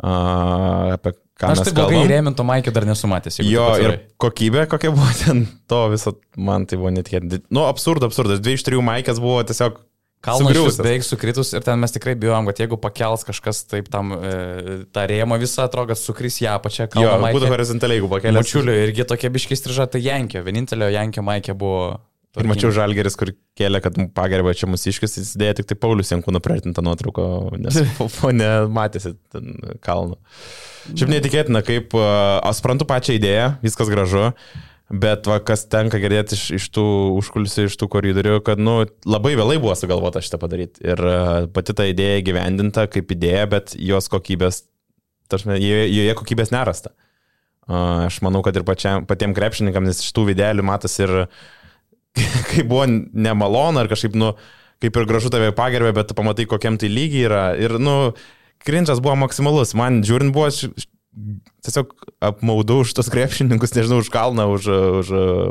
apie 0.00 1.14
ką 1.40 1.52
aš 1.52 1.60
mes 1.62 1.68
tai 1.70 1.74
blogai 1.76 2.02
Rėminto 2.08 2.44
Maikio 2.46 2.72
dar 2.76 2.84
nesu 2.88 3.08
matęs. 3.08 3.40
Jo, 3.44 3.68
ir 3.80 3.96
kokybė 4.20 4.66
kokia 4.70 4.92
buvo 4.92 5.08
ten, 5.22 5.46
to 5.70 5.80
viso, 5.92 6.14
man 6.36 6.66
tai 6.68 6.78
buvo 6.80 6.92
netikėtina. 6.92 7.40
Nu, 7.48 7.64
absurdas, 7.68 8.12
absurdas. 8.12 8.42
Dvi 8.44 8.58
iš 8.58 8.64
trijų 8.68 8.84
Maikės 8.84 9.20
buvo 9.22 9.40
tiesiog 9.48 9.80
Kalnas 10.20 10.76
beveik 10.76 11.04
sukritus 11.06 11.54
ir 11.56 11.64
ten 11.64 11.80
mes 11.80 11.94
tikrai 11.94 12.12
bijom, 12.20 12.44
kad 12.50 12.58
jeigu 12.60 12.76
pakels 12.80 13.24
kažkas 13.24 13.62
taip 13.70 13.88
tam 13.92 14.12
e, 14.18 14.34
tą 14.92 15.06
rėmą 15.08 15.38
visą, 15.40 15.64
atrodo, 15.64 15.94
kad 15.94 16.00
sukris 16.00 16.36
ją 16.42 16.58
pačią 16.60 16.90
kalną. 16.92 17.30
Jo, 17.30 17.32
būtų 17.38 17.48
horizontaliai, 17.48 17.96
jeigu 17.96 18.10
pakelės. 18.12 18.44
Mačiuliu 18.44 18.76
irgi 18.82 19.08
tokie 19.08 19.32
biškiai 19.32 19.56
striža, 19.56 19.88
tai 19.94 20.02
Jankio, 20.04 20.44
vienintelio 20.44 20.90
Jankio 20.92 21.24
Maikė 21.24 21.56
buvo. 21.56 22.02
Ir 22.38 22.46
mačiau 22.46 22.70
Žalgeris, 22.70 23.16
kur 23.18 23.32
kėlė, 23.58 23.80
kad 23.82 23.96
pagerbė 24.14 24.52
čia 24.54 24.68
mūsų 24.70 24.92
iškis, 24.92 25.16
jis 25.18 25.32
dėjo 25.40 25.56
tik 25.58 25.72
tai 25.72 25.80
Paulius 25.82 26.12
Jankūną 26.12 26.38
priartintą 26.44 26.84
nuotrauką, 26.86 27.24
nes 27.64 27.80
fone 28.20 28.50
matėsi 28.70 29.16
kalną. 29.82 30.20
Šiaip 30.92 31.10
netikėtina, 31.16 31.64
kaip, 31.66 31.96
aš 31.96 32.60
suprantu 32.60 32.86
pačią 32.86 33.16
idėją, 33.18 33.54
viskas 33.64 33.90
gražu. 33.90 34.28
Bet 34.90 35.28
va, 35.30 35.36
kas 35.46 35.68
tenka 35.70 36.00
girdėti 36.02 36.34
iš, 36.34 36.44
iš 36.56 36.64
tų 36.74 36.84
užkulisių, 37.20 37.68
iš 37.68 37.76
tų 37.78 37.86
koridorių, 37.92 38.40
kad 38.42 38.58
nu, 38.58 38.80
labai 39.06 39.36
vėlai 39.38 39.60
buvo 39.62 39.76
sugalvota 39.78 40.22
šitą 40.24 40.40
padaryti. 40.42 40.82
Ir 40.82 41.02
uh, 41.06 41.28
pati 41.54 41.76
ta 41.78 41.86
idėja 41.86 42.24
gyvendinta 42.26 42.88
kaip 42.90 43.14
idėja, 43.14 43.44
bet 43.52 43.76
jos 43.78 44.10
kokybės, 44.10 44.64
tarsi, 45.30 45.54
joje, 45.62 46.16
kokybės 46.18 46.50
nerasta. 46.50 46.90
Aš 47.70 48.18
manau, 48.26 48.42
kad 48.42 48.56
ir 48.58 48.66
pačiam, 48.66 49.04
patiem 49.06 49.30
krepšininkam, 49.36 49.86
nes 49.86 50.02
iš 50.02 50.10
tų 50.16 50.26
videlių 50.32 50.64
matas 50.66 50.96
ir 50.98 51.12
kai 52.50 52.64
buvo 52.66 52.88
nemalonu 52.90 53.84
ar 53.84 53.90
kažkaip, 53.90 54.18
nu, 54.18 54.32
kaip 54.82 54.96
ir 54.96 55.06
gražu 55.06 55.30
tave 55.30 55.52
pagerbė, 55.54 55.92
bet 56.00 56.16
pamatai, 56.18 56.48
kokiam 56.50 56.80
tai 56.80 56.90
lygiai 56.90 57.28
yra. 57.28 57.44
Ir, 57.62 57.76
nu, 57.78 57.94
krinčas 58.66 58.98
buvo 59.04 59.14
maksimalus. 59.22 59.76
Man 59.78 60.02
žiūrint 60.06 60.34
buvo 60.34 60.50
tiesiog 61.66 61.94
apmaudau 62.22 62.82
už 62.84 62.94
tos 62.96 63.10
krepšininkus, 63.12 63.74
nežinau, 63.76 64.00
už 64.02 64.10
Kalną, 64.14 64.46
už, 64.54 64.68
už 65.02 65.08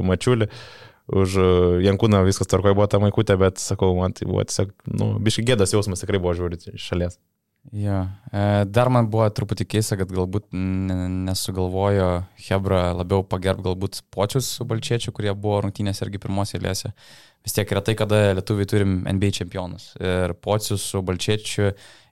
Mačiulį, 0.08 0.50
už 1.10 1.40
Jankūną 1.86 2.24
viskas 2.28 2.50
tarkoje 2.50 2.78
buvo 2.78 2.88
ta 2.88 3.02
maikutė, 3.02 3.40
bet 3.42 3.62
sakau, 3.62 3.92
man 3.98 4.16
tai 4.16 4.30
buvo 4.30 4.46
tiesiog, 4.46 4.72
nu, 4.94 5.12
biškai 5.24 5.50
gėdas 5.52 5.76
jausmas 5.76 6.06
tikrai 6.06 6.22
buvo 6.22 6.38
žiūrėti 6.38 6.76
iš 6.78 6.88
šalies. 6.92 7.20
Jo. 7.76 8.08
E, 8.32 8.66
dar 8.66 8.90
man 8.90 9.10
buvo 9.12 9.28
truputį 9.36 9.68
keista, 9.70 9.98
kad 10.00 10.10
galbūt 10.14 10.48
nesugalvojo 10.56 12.08
Hebra 12.48 12.94
labiau 12.98 13.26
pagerb 13.28 13.62
galbūt 13.66 14.00
počius 14.16 14.48
su 14.56 14.66
Balčiečiu, 14.66 15.14
kurie 15.14 15.34
buvo 15.36 15.60
rungtynės 15.66 16.02
irgi 16.06 16.22
pirmos 16.24 16.56
eilėse. 16.56 16.94
Vis 17.46 17.56
tiek 17.56 17.72
yra 17.72 17.82
tai, 17.86 17.96
kada 17.96 18.34
lietuviai 18.36 18.68
turim 18.68 19.00
NBA 19.08 19.32
čempionus. 19.40 19.94
Ir 20.04 20.36
pocius 20.44 20.84
su 20.92 21.00
Balčiečiu 21.06 21.70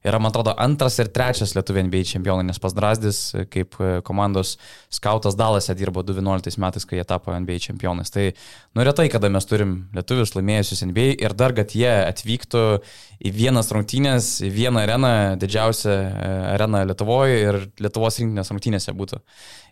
yra, 0.07 0.19
man 0.23 0.31
atrodo, 0.31 0.53
antras 0.61 0.95
ir 1.01 1.09
trečias 1.11 1.51
Lietuvė 1.57 1.83
NBA 1.87 2.05
čempionai, 2.07 2.45
nes 2.47 2.61
pas 2.63 2.75
Drasdis 2.75 3.19
kaip 3.51 3.75
e, 3.81 3.89
komandos 4.07 4.55
skautas 4.93 5.35
Dalase 5.35 5.75
dirbo 5.77 6.03
2011 6.05 6.61
metais, 6.63 6.87
kai 6.87 7.01
jie 7.01 7.05
tapo 7.07 7.35
NBA 7.35 7.59
čempionais. 7.65 8.13
Tai 8.13 8.29
nu 8.77 8.87
retai, 8.87 9.09
kada 9.11 9.31
mes 9.33 9.49
turim 9.49 9.75
lietuvius 9.97 10.35
laimėjusius 10.37 10.85
NBA 10.87 11.09
ir 11.25 11.35
dar, 11.37 11.55
kad 11.57 11.75
jie 11.75 11.91
atvyktų 12.05 12.63
į 13.27 13.33
vienas 13.35 13.71
rungtynės, 13.75 14.31
į 14.47 14.51
vieną 14.53 14.85
areną, 14.85 15.13
didžiausią 15.41 15.95
e, 15.97 16.33
areną 16.55 16.85
Lietuvoje 16.87 17.39
ir 17.43 17.61
Lietuvos 17.83 18.21
rinktinės 18.21 18.53
rungtynėse 18.53 18.95
būtų. 18.95 19.23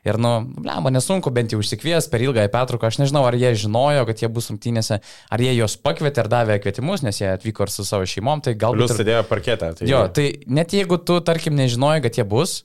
Ir, 0.06 0.20
nu, 0.22 0.32
lemba, 0.62 0.92
nesunku 0.94 1.32
bent 1.34 1.54
jau 1.54 1.58
užsikvies 1.64 2.06
per 2.12 2.22
ilgąją 2.22 2.52
petruką. 2.54 2.92
Aš 2.92 3.00
nežinau, 3.02 3.24
ar 3.26 3.38
jie 3.42 3.56
žinojo, 3.66 4.04
kad 4.06 4.22
jie 4.22 4.30
bus 4.30 4.52
rungtynėse, 4.52 5.00
ar 5.02 5.42
jie 5.42 5.56
juos 5.58 5.78
pakvietė 5.82 6.22
ar 6.22 6.30
davė 6.30 6.60
kvietimus, 6.62 7.02
nes 7.06 7.22
jie 7.22 7.32
atvyko 7.32 7.66
ir 7.66 7.74
su 7.74 7.88
savo 7.88 8.06
šeimom. 8.10 8.44
Tai 8.46 8.54
galbūt... 8.54 8.86
Plius 8.86 9.00
sėdėjo 9.02 9.24
parketą. 9.32 9.72
Tai... 9.80 9.90
Jo, 9.90 10.06
tai 10.14 10.28
net 10.46 10.78
jeigu 10.78 11.02
tu, 11.02 11.18
tarkim, 11.26 11.58
nežinojai, 11.58 12.04
kad 12.06 12.22
jie 12.22 12.28
bus, 12.36 12.60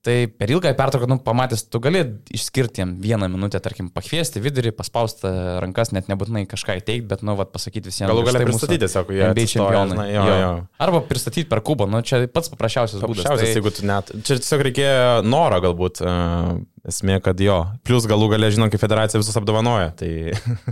Tai 0.00 0.14
per 0.32 0.48
ilgą 0.48 0.70
pertrauką, 0.72 1.04
nu, 1.10 1.18
pamatęs, 1.20 1.66
tu 1.68 1.76
gali 1.84 2.00
išskirti 2.32 2.80
jam 2.80 2.94
vieną 3.04 3.26
minutę, 3.28 3.58
tarkim, 3.60 3.90
pakviesti 3.92 4.40
vidurį, 4.40 4.72
paspausti 4.72 5.28
rankas, 5.60 5.90
net 5.92 6.08
nebūtinai 6.08 6.46
kažką 6.48 6.78
įteikti, 6.78 7.04
bet, 7.10 7.20
nu, 7.26 7.34
vat, 7.36 7.50
pasakyti 7.52 7.90
visiems. 7.90 8.08
Galų 8.08 8.24
galia 8.30 8.46
pristatyti 8.48 8.86
tiesiog, 8.86 9.12
jie 9.12 9.26
NBA 9.28 9.44
čempionai. 9.52 10.08
Jo, 10.08 10.24
jo. 10.24 10.38
Jo. 10.40 10.50
Arba 10.86 11.02
pristatyti 11.04 11.44
per 11.52 11.60
kubą, 11.68 11.84
nu, 11.92 12.00
čia 12.00 12.22
pats 12.32 12.48
paprasčiausias 12.54 13.04
būdas. 13.04 13.26
Paprasčiausias, 13.26 13.52
tai... 13.52 13.60
jeigu 13.60 13.74
tu 13.76 13.86
net. 13.92 14.16
Čia 14.24 14.40
tiesiog 14.40 14.66
reikėjo 14.70 15.14
noro 15.28 15.60
galbūt. 15.68 16.00
Uh, 16.00 16.64
esmė, 16.88 17.20
kad 17.20 17.44
jo. 17.44 17.60
Plus 17.84 18.08
galų 18.08 18.32
galia, 18.32 18.48
žinom, 18.56 18.72
kaip 18.72 18.80
federacija 18.80 19.20
visus 19.20 19.36
apdovanoja, 19.36 19.92
tai 20.00 20.12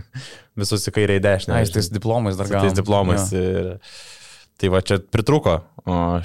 visus 0.65 0.89
į 0.89 0.97
kairę 0.97 1.21
į 1.21 1.27
dešinę. 1.29 1.59
Na, 1.59 1.75
tais 1.77 1.93
diplomais 1.93 2.41
dar 2.41 2.49
gal. 2.49 2.65
Tais 2.65 2.81
diplomais. 2.81 3.29
Jo. 3.37 3.45
Ir... 3.45 4.17
Tai 4.59 4.71
va 4.75 4.81
čia 4.83 4.99
pritruko 4.99 5.61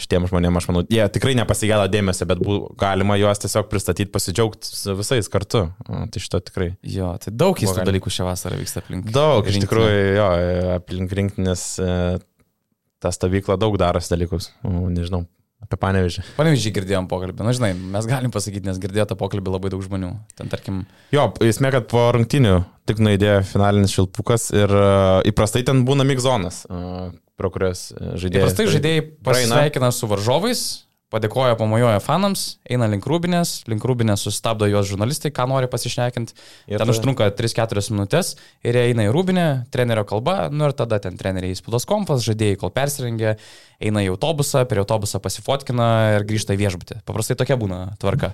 šitiem 0.02 0.26
žmonėm, 0.28 0.58
aš 0.60 0.68
manau, 0.70 0.82
jie 0.92 1.04
tikrai 1.14 1.36
nepasigėdo 1.38 1.86
dėmesio, 1.92 2.26
bet 2.30 2.42
bū, 2.44 2.58
galima 2.80 3.16
juos 3.20 3.40
tiesiog 3.44 3.70
pristatyti, 3.72 4.12
pasidžiaugti 4.12 4.96
visais 4.98 5.30
kartu. 5.32 5.68
Tai 5.86 6.24
šito 6.24 6.42
tikrai. 6.50 6.72
Jo, 6.82 7.14
tai 7.22 7.34
daug 7.36 7.56
keistų 7.60 7.86
dalykų 7.88 8.12
šią 8.14 8.28
vasarą 8.28 8.60
vyksta 8.60 8.84
aplink. 8.84 9.08
Daug, 9.14 9.46
rinktinę. 9.46 9.62
iš 9.62 9.68
tikrųjų, 9.68 10.02
jo, 10.18 10.28
aplink 10.80 11.16
rinktinės 11.20 11.68
e, 11.80 11.94
tą 13.04 13.14
stovyklą 13.16 13.60
daug 13.62 13.78
darosi 13.80 14.12
dalykus. 14.12 14.50
Nežinau, 14.66 15.24
apie 15.74 15.82
panevežį. 15.82 16.28
Panevežį 16.38 16.74
girdėjom 16.78 17.10
pokalbį. 17.12 17.44
Na, 17.46 17.56
žinai, 17.58 17.72
mes 17.74 18.08
galim 18.10 18.34
pasakyti, 18.34 18.68
nes 18.70 18.80
girdėjo 18.82 19.10
tą 19.10 19.18
pokalbį 19.20 19.58
labai 19.58 19.74
daug 19.74 19.82
žmonių. 19.86 20.14
Ten, 20.38 20.54
tarkim. 20.54 20.84
Jo, 21.16 21.32
esmė, 21.44 21.74
kad 21.74 21.90
po 21.92 22.06
rungtinių 22.16 22.62
tik 22.90 23.02
nuėdėjo 23.04 23.42
finalinis 23.50 23.96
šilpukas 23.96 24.52
ir 24.54 24.72
uh, 24.72 25.20
įprastai 25.28 25.66
ten 25.66 25.84
būna 25.88 26.06
migzonas. 26.08 26.64
Uh, 26.70 27.12
pro 27.40 27.50
kurias 27.54 27.88
e, 27.92 28.14
žaidėjai. 28.22 28.44
Įprastai 28.44 28.66
žaidėjai 28.70 29.04
pasveikina 29.26 29.90
su 29.96 30.10
varžovais, 30.10 30.64
padėkoja, 31.14 31.56
pamojoja 31.60 32.02
fanams, 32.04 32.58
eina 32.66 32.88
link 32.90 33.06
rūbinės, 33.10 33.54
link 33.70 33.86
rūbinės 33.86 34.26
sustabdo 34.26 34.68
jos 34.70 34.90
žurnalistai, 34.90 35.32
ką 35.36 35.46
nori 35.52 35.70
pasišnekinti. 35.72 36.36
Ir 36.74 36.82
Ten 36.82 36.94
užtrunka 36.94 37.30
3-4 37.38 37.84
minutės 37.94 38.34
ir 38.66 38.80
jie 38.80 38.88
eina 38.90 39.08
į 39.08 39.14
rūbinę, 39.14 39.48
trenerio 39.74 40.06
kalba, 40.10 40.50
nu 40.54 40.68
ir 40.68 40.76
tada 40.78 41.00
ten 41.04 41.18
treneriai 41.20 41.56
įspūdos 41.56 41.88
kompas, 41.90 42.26
žaidėjai 42.26 42.60
kol 42.64 42.74
persirengia, 42.76 43.36
eina 43.84 44.06
į 44.06 44.14
autobusą, 44.16 44.66
prie 44.70 44.82
autobusą 44.84 45.22
pasifotkina 45.24 45.90
ir 46.18 46.28
grįžta 46.30 46.58
į 46.58 46.64
viešbutį. 46.66 47.02
Paprastai 47.08 47.38
tokia 47.40 47.60
būna 47.62 47.84
tvarka. 48.02 48.34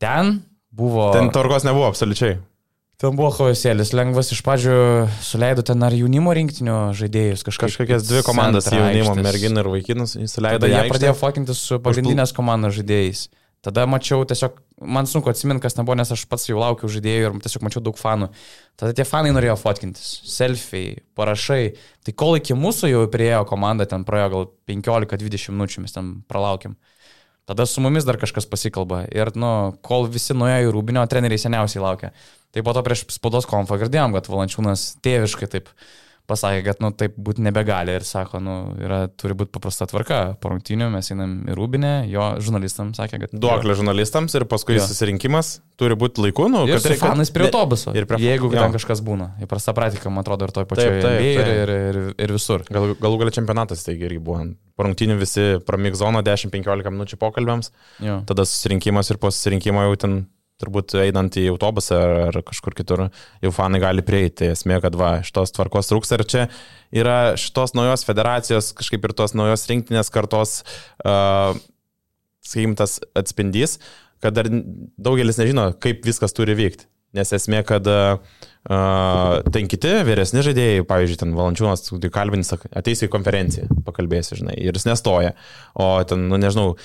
Ten 0.00 0.40
buvo... 0.72 1.10
Ten 1.16 1.32
tvarkos 1.34 1.68
nebuvo 1.68 1.90
absoliučiai. 1.90 2.40
Ten 3.00 3.16
buvo 3.16 3.30
chaosėlis, 3.32 3.94
lengvas 3.96 4.28
iš 4.34 4.42
pradžių 4.44 4.74
suleido 5.24 5.62
ten 5.64 5.80
ar 5.86 5.94
jaunimo 5.96 6.34
rinktinio 6.36 6.90
žaidėjus 6.98 7.46
kažkaip. 7.46 7.70
Kažkokias 7.70 8.04
dvi 8.04 8.20
komandas 8.26 8.68
jaunimo, 8.68 9.14
merginų 9.16 9.62
ir 9.62 9.70
vaikinus 9.72 10.18
įsileido. 10.20 10.68
Jie 10.68 10.82
pradėjo 10.90 11.14
fokintis 11.16 11.62
su 11.64 11.78
pagrindinės 11.80 12.34
komandos 12.36 12.76
žaidėjais. 12.76 13.30
Tada 13.64 13.86
mačiau 13.88 14.24
tiesiog, 14.28 14.54
man 14.84 15.08
sunku 15.08 15.28
atsiminti, 15.32 15.60
kas 15.64 15.76
nebuvo, 15.76 15.96
nes 15.96 16.12
aš 16.12 16.26
pats 16.28 16.46
jau 16.48 16.60
laukiau 16.60 16.88
žaidėjų 16.92 17.26
ir 17.28 17.40
tiesiog 17.44 17.64
mačiau 17.64 17.82
daug 17.84 17.96
fanų. 18.00 18.30
Tada 18.80 18.92
tie 18.96 19.04
fanai 19.08 19.32
norėjo 19.36 19.56
fotkintis, 19.60 20.06
selfiai, 20.32 20.94
parašai. 21.16 21.74
Tai 22.04 22.16
kol 22.20 22.36
iki 22.36 22.56
mūsų 22.56 22.92
jau 22.92 23.02
priejo 23.12 23.42
komanda, 23.48 23.88
ten 23.88 24.04
praėjo 24.08 24.30
gal 24.32 24.48
15-20 24.72 25.56
minučių, 25.56 25.84
mes 25.84 25.96
ten 25.96 26.14
pralaukėm. 26.28 26.76
Tada 27.48 27.66
su 27.66 27.82
mumis 27.82 28.06
dar 28.06 28.18
kažkas 28.20 28.46
pasikalba. 28.50 29.04
Ir, 29.14 29.32
nu, 29.38 29.72
kol 29.86 30.06
visi 30.10 30.36
nuėjo 30.36 30.68
į 30.68 30.74
rūbinio, 30.76 31.02
treneriai 31.10 31.40
seniausiai 31.40 31.82
laukia. 31.82 32.12
Tai 32.54 32.62
po 32.66 32.74
to 32.74 32.82
prieš 32.86 33.06
spaudos 33.14 33.46
konfą 33.48 33.78
girdėjom, 33.80 34.14
kad 34.16 34.28
Valančiūnas 34.30 34.86
tėviškai 35.04 35.48
taip 35.50 35.70
pasakė, 36.30 36.60
kad, 36.68 36.78
nu, 36.84 36.92
taip 36.96 37.16
būti 37.18 37.42
nebegali 37.42 37.96
ir 37.98 38.04
sako, 38.06 38.38
nu, 38.42 38.54
yra, 38.78 39.02
turi 39.18 39.34
būti 39.36 39.50
paprasta 39.56 39.88
tvarka. 39.90 40.20
Po 40.40 40.52
rungtynių 40.54 40.86
mes 40.94 41.10
einam 41.12 41.34
į 41.50 41.56
rūbinę, 41.58 41.90
jo 42.12 42.28
žurnalistams 42.40 43.00
sakė, 43.02 43.20
kad... 43.26 43.34
Duoklė 43.42 43.74
žurnalistams 43.80 44.34
ir 44.38 44.46
paskui 44.50 44.78
Jo. 44.78 44.86
susirinkimas 44.86 45.56
turi 45.80 45.96
būti 45.98 46.22
laiku, 46.24 46.46
nu, 46.52 46.62
Ir 46.70 46.78
su 46.80 46.90
reikia- 46.92 47.10
fanais 47.10 47.30
prie 47.34 47.46
Ne- 47.46 47.50
autobuso. 47.50 47.94
ir 47.96 48.06
prie- 48.06 48.20
Jeigu 48.22 48.50
jo. 48.52 48.56
ten 48.60 48.72
kažkas 48.78 49.00
būna. 49.04 49.30
Įprasta 49.42 49.74
praktika, 49.76 50.10
man 50.12 50.22
atrodo, 50.24 50.46
ir 50.48 50.52
toj 50.54 50.66
pačioj 50.70 50.90
Taip, 50.90 51.02
taip, 51.02 51.20
NBA 51.20 51.30
ir, 51.30 51.44
taip. 51.44 51.54
ir, 51.68 52.00
ir, 52.06 52.14
ir 52.26 52.34
visur. 52.36 52.64
Gal, 52.70 52.94
galų 53.00 53.18
galia 53.24 53.36
čempionatas 53.40 53.82
taigi 53.86 54.04
irgi 54.06 54.20
buvo. 54.22 54.44
Po 54.76 54.84
rungtynių 54.86 55.16
visi 55.20 55.46
pramig 55.66 55.96
zoną 55.98 56.22
10-15 56.24 56.92
minučių 56.94 57.16
pokalbėms, 57.20 57.70
Jo. 58.00 58.20
tada 58.28 58.44
susirinkimas 58.48 59.10
ir 59.10 59.18
po 59.20 59.28
susirinkimo 59.32 59.82
jau 59.88 59.96
ten 59.96 60.20
turbūt 60.60 60.94
einant 61.00 61.36
į 61.40 61.46
autobusą 61.52 61.98
ar, 62.00 62.14
ar 62.28 62.38
kažkur 62.46 62.76
kitur, 62.78 63.06
jau 63.44 63.52
fanai 63.54 63.80
gali 63.82 64.04
prieiti. 64.06 64.50
Esmė, 64.54 64.80
kad 64.84 64.98
va, 64.98 65.12
šitos 65.26 65.54
tvarkos 65.56 65.90
trūksta 65.90 66.18
ir 66.18 66.26
čia 66.28 66.44
yra 67.02 67.18
šitos 67.40 67.76
naujos 67.78 68.04
federacijos, 68.08 68.72
kažkaip 68.78 69.08
ir 69.08 69.16
tos 69.16 69.36
naujos 69.38 69.66
rinktinės 69.70 70.12
kartos, 70.12 70.60
uh, 71.06 71.56
sakykim, 72.44 72.76
tas 72.78 72.98
atspindys, 73.18 73.78
kad 74.20 74.36
dar 74.36 74.50
daugelis 75.00 75.40
nežino, 75.40 75.70
kaip 75.80 76.04
viskas 76.06 76.36
turi 76.36 76.58
vykti. 76.58 76.89
Nes 77.16 77.32
esmė, 77.34 77.64
kad 77.66 77.86
uh, 77.90 78.20
ten 79.50 79.66
kiti 79.70 79.90
vyresni 80.06 80.44
žaidėjai, 80.46 80.84
pavyzdžiui, 80.86 81.18
ten 81.18 81.32
Valančiūnas, 81.34 81.82
tai 81.90 82.10
kalbinis, 82.14 82.52
ateis 82.76 83.02
į 83.02 83.08
konferenciją, 83.10 83.66
pakalbėsi, 83.86 84.36
žinai, 84.38 84.54
ir 84.60 84.76
jis 84.78 84.86
nestoja. 84.86 85.32
O 85.74 85.88
ten, 86.06 86.28
nu 86.30 86.38
nežinau, 86.38 86.76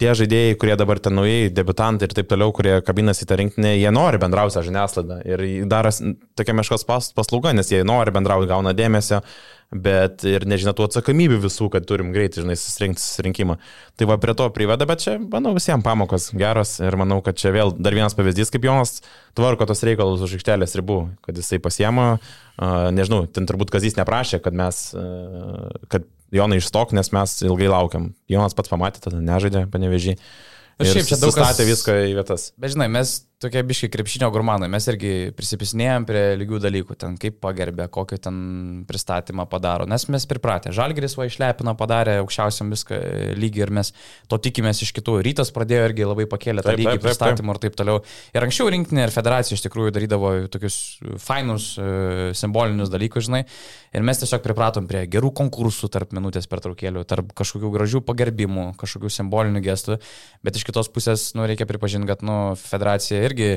tie 0.00 0.14
žaidėjai, 0.16 0.56
kurie 0.62 0.78
dabar 0.80 1.02
ten 1.04 1.18
naujai 1.18 1.50
debutantai 1.52 2.08
ir 2.08 2.16
taip 2.16 2.30
toliau, 2.30 2.54
kurie 2.56 2.78
kabinasi 2.86 3.28
tą 3.28 3.36
rinktinę, 3.42 3.74
jie 3.76 3.92
nori 3.92 4.22
bendrausią 4.22 4.64
žiniasklaidą 4.70 5.20
ir 5.28 5.44
daro 5.68 5.92
tokia 6.38 6.56
meškos 6.56 6.88
pas- 6.88 7.12
paslauga, 7.18 7.52
nes 7.52 7.68
jie 7.74 7.82
nori 7.84 8.14
bendrauti, 8.14 8.48
gauna 8.48 8.72
dėmesio, 8.78 9.20
bet 9.68 10.24
ir 10.24 10.46
nežino 10.48 10.72
tų 10.72 10.86
atsakomybių 10.86 11.42
visų, 11.42 11.68
kad 11.74 11.84
turim 11.88 12.08
greitai, 12.14 12.40
žinai, 12.44 12.56
susirinkti 12.56 13.02
susirinkimą. 13.02 13.58
Tai 14.00 14.08
va 14.08 14.16
prie 14.20 14.34
to 14.38 14.46
priveda, 14.54 14.86
bet 14.88 15.04
čia, 15.04 15.18
manau, 15.20 15.52
visiems 15.56 15.84
pamokos 15.84 16.30
geros 16.38 16.78
ir 16.80 16.96
manau, 17.00 17.20
kad 17.24 17.36
čia 17.40 17.52
vėl 17.52 17.74
dar 17.76 17.96
vienas 17.96 18.16
pavyzdys, 18.16 18.52
kaip 18.54 18.64
Jonas 18.64 19.02
tvarko 19.36 19.68
tos 19.68 19.84
reikalus 19.84 20.24
už 20.24 20.38
aikštelės 20.38 20.76
ribų, 20.80 21.00
kad 21.26 21.36
jisai 21.36 21.60
pasiema, 21.60 22.14
uh, 22.16 22.38
nežinau, 22.96 23.26
ten 23.30 23.46
turbūt 23.48 23.72
Kazys 23.74 23.98
neprašė, 23.98 24.40
kad 24.42 24.56
mes, 24.56 24.80
kad 25.92 26.08
Jonai 26.34 26.60
išstok, 26.60 26.92
nes 26.96 27.12
mes 27.14 27.38
ilgai 27.46 27.70
laukiam. 27.72 28.12
Jonas 28.28 28.56
pats 28.56 28.72
pamatė, 28.72 29.00
tada 29.04 29.20
nežaidė, 29.24 29.66
panevežį. 29.72 30.18
Bet 30.78 30.86
Ir 30.86 30.94
šiaip 30.94 31.08
čia 31.10 31.18
daug 31.18 31.32
statė 31.34 31.64
viską 31.66 31.94
į 32.06 32.12
vietas. 32.18 32.50
Bet 32.60 32.74
žinai, 32.74 32.86
mes 32.92 33.16
tokie 33.42 33.60
biški 33.62 33.88
krepšinio 33.94 34.28
gurmanai, 34.34 34.66
mes 34.70 34.86
irgi 34.90 35.30
prisipisinėjom 35.38 36.06
prie 36.08 36.22
lygių 36.40 36.58
dalykų, 36.64 36.96
ten 36.98 37.14
kaip 37.22 37.36
pagerbė, 37.42 37.86
kokį 37.94 38.18
ten 38.24 38.38
pristatymą 38.88 39.46
padaro, 39.50 39.86
nes 39.86 40.08
mes 40.10 40.26
pripratę. 40.26 40.72
Žalgeris 40.74 41.14
va 41.18 41.28
išlepino, 41.28 41.76
padarė 41.78 42.16
aukščiausiam 42.24 42.72
viską 42.74 42.98
lygį 43.38 43.62
ir 43.62 43.72
mes 43.78 43.92
to 44.30 44.40
tikimės 44.42 44.82
iš 44.82 44.90
kitų. 44.96 45.20
Rytas 45.26 45.54
pradėjo 45.54 45.86
irgi 45.86 46.08
labai 46.08 46.26
pakėlė 46.30 46.64
tą 46.64 46.72
Taip, 46.72 46.82
lygį 46.82 46.90
taip, 46.90 46.98
taip, 46.98 47.06
pristatymą 47.06 47.54
ir 47.54 47.62
taip 47.62 47.78
toliau. 47.78 48.02
Ir 48.34 48.48
anksčiau 48.48 48.72
rinktinė 48.74 49.06
ir 49.06 49.14
federacija 49.14 49.58
iš 49.58 49.62
tikrųjų 49.68 49.94
darydavo 49.94 50.32
tokius 50.50 50.80
fainus, 51.22 51.70
e, 51.78 52.32
simbolinius 52.38 52.90
dalykus, 52.90 53.28
žinai. 53.30 53.44
Ir 53.94 54.04
mes 54.04 54.18
tiesiog 54.20 54.42
pripratom 54.44 54.90
prie 54.90 55.04
gerų 55.08 55.30
konkursų 55.38 55.88
tarp 55.94 56.10
minutės 56.16 56.50
pertraukėlių, 56.50 57.06
tarp 57.08 57.30
kažkokių 57.38 57.70
gražių 57.72 58.02
pagerbimų, 58.04 58.66
kažkokių 58.82 59.14
simbolinių 59.14 59.62
gestų. 59.64 59.96
Bet 60.44 60.58
iš 60.58 60.66
kitos 60.68 60.90
pusės, 60.92 61.30
nu, 61.38 61.46
reikia 61.48 61.64
pripažinti, 61.70 62.10
kad, 62.10 62.26
nu, 62.26 62.36
federacija 62.60 63.22
irgi 63.30 63.50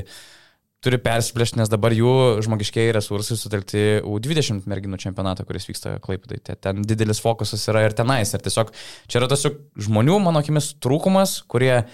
turi 0.82 0.98
persiplėšti, 0.98 1.60
nes 1.60 1.70
dabar 1.70 1.94
jų 1.94 2.12
žmogiškiai 2.42 2.90
resursai 2.96 3.36
sutelkti 3.38 3.82
U20 4.02 4.64
merginų 4.66 4.98
čempionatą, 4.98 5.44
kuris 5.46 5.68
vyksta 5.70 5.92
Klaipėdai. 6.02 6.40
Te- 6.42 6.56
Ten 6.58 6.82
didelis 6.82 7.20
fokusas 7.22 7.62
yra 7.70 7.84
ir 7.86 7.94
tenais. 7.94 8.32
Ir 8.34 8.42
tiesiog 8.42 8.72
čia 9.06 9.20
yra 9.20 9.28
tiesiog 9.30 9.60
žmonių, 9.86 10.16
mano 10.24 10.42
akimis, 10.42 10.72
trūkumas, 10.82 11.36
kurie 11.46 11.84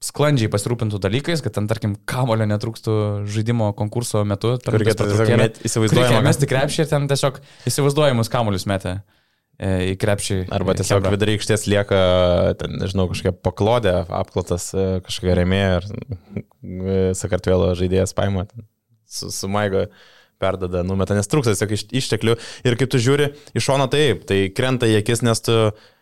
sklandžiai 0.00 0.48
pasirūpintų 0.48 0.96
dalykais, 1.02 1.42
kad 1.44 1.52
ten, 1.58 1.66
tarkim, 1.68 1.96
kamulio 2.08 2.46
netrūkstų 2.48 2.94
žaidimo 3.28 3.72
konkurso 3.76 4.22
metu. 4.24 4.54
Kur 4.62 4.78
reikėtų 4.80 5.08
Reikia 6.06 6.20
kad- 6.22 6.28
mesti 6.30 6.48
krepšį 6.54 6.84
ir 6.86 6.88
ten 6.94 7.08
tiesiog 7.10 7.42
įsivaizduojamus 7.68 8.30
kamuolius 8.32 8.64
metę 8.70 8.94
e, 9.02 9.02
į 9.60 9.96
krepšį. 10.00 10.36
Arba 10.56 10.72
tiesiog 10.78 11.02
Chebra. 11.02 11.12
vidury 11.12 11.34
aikštės 11.36 11.66
lieka, 11.68 11.98
ten, 12.60 12.78
nežinau, 12.80 13.08
kažkokia 13.10 13.34
paklodė, 13.44 13.92
apklotas 14.20 14.70
e, 14.72 14.86
kažkokia 15.04 15.36
remėja 15.42 15.74
ir 15.82 15.88
e, 15.92 16.96
Sakartvelo 17.18 17.74
žaidėjas 17.78 18.16
paima, 18.16 18.46
su, 19.10 19.28
sumaigo, 19.34 19.86
perdada, 20.40 20.80
numeta, 20.86 21.12
nes 21.18 21.28
trūksta 21.28 21.52
tiesiog 21.52 21.76
iš- 21.76 21.88
išteklių. 22.00 22.38
Ir 22.64 22.78
kaip 22.80 22.92
tu 22.94 23.00
žiūri, 23.02 23.32
iš 23.52 23.66
šono 23.68 23.90
taip, 23.92 24.24
tai 24.28 24.46
krenta 24.56 24.88
į 24.88 25.02
akis, 25.02 25.20
nes 25.26 25.44
tu 25.44 25.56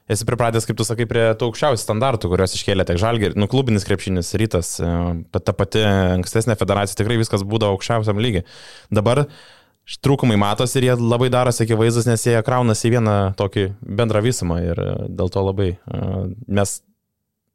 esi 0.09 0.25
pripratęs, 0.25 0.64
kaip 0.64 0.79
tu 0.79 0.87
sakai, 0.87 1.05
prie 1.11 1.27
tų 1.37 1.51
aukščiausių 1.51 1.83
standartų, 1.83 2.31
kuriuos 2.31 2.55
iškėlė 2.57 2.87
tiek 2.88 2.97
žalgi, 3.03 3.35
nu, 3.37 3.51
klubinis 3.51 3.85
krepšinis, 3.85 4.31
rytas, 4.40 4.77
e, 4.81 4.94
bet 5.35 5.44
ta 5.51 5.53
pati 5.59 5.83
ankstesnė 5.85 6.55
federacija 6.61 6.97
tikrai 7.03 7.18
viskas 7.21 7.42
būdavo 7.44 7.75
aukščiausiam 7.77 8.23
lygiai. 8.23 8.47
Dabar 8.94 9.27
trūkumai 10.05 10.37
matosi 10.40 10.79
ir 10.81 10.90
jie 10.90 10.98
labai 11.01 11.31
darosi 11.33 11.64
akivaizdus, 11.64 12.09
nes 12.09 12.27
jie 12.27 12.37
kraunasi 12.44 12.90
į 12.90 12.94
vieną 12.98 13.16
tokį 13.38 13.70
bendrą 13.81 14.22
visumą 14.24 14.61
ir 14.64 14.83
e, 14.85 14.92
dėl 15.09 15.33
to 15.33 15.44
labai 15.46 15.70
e, 15.74 16.05
mes 16.46 16.79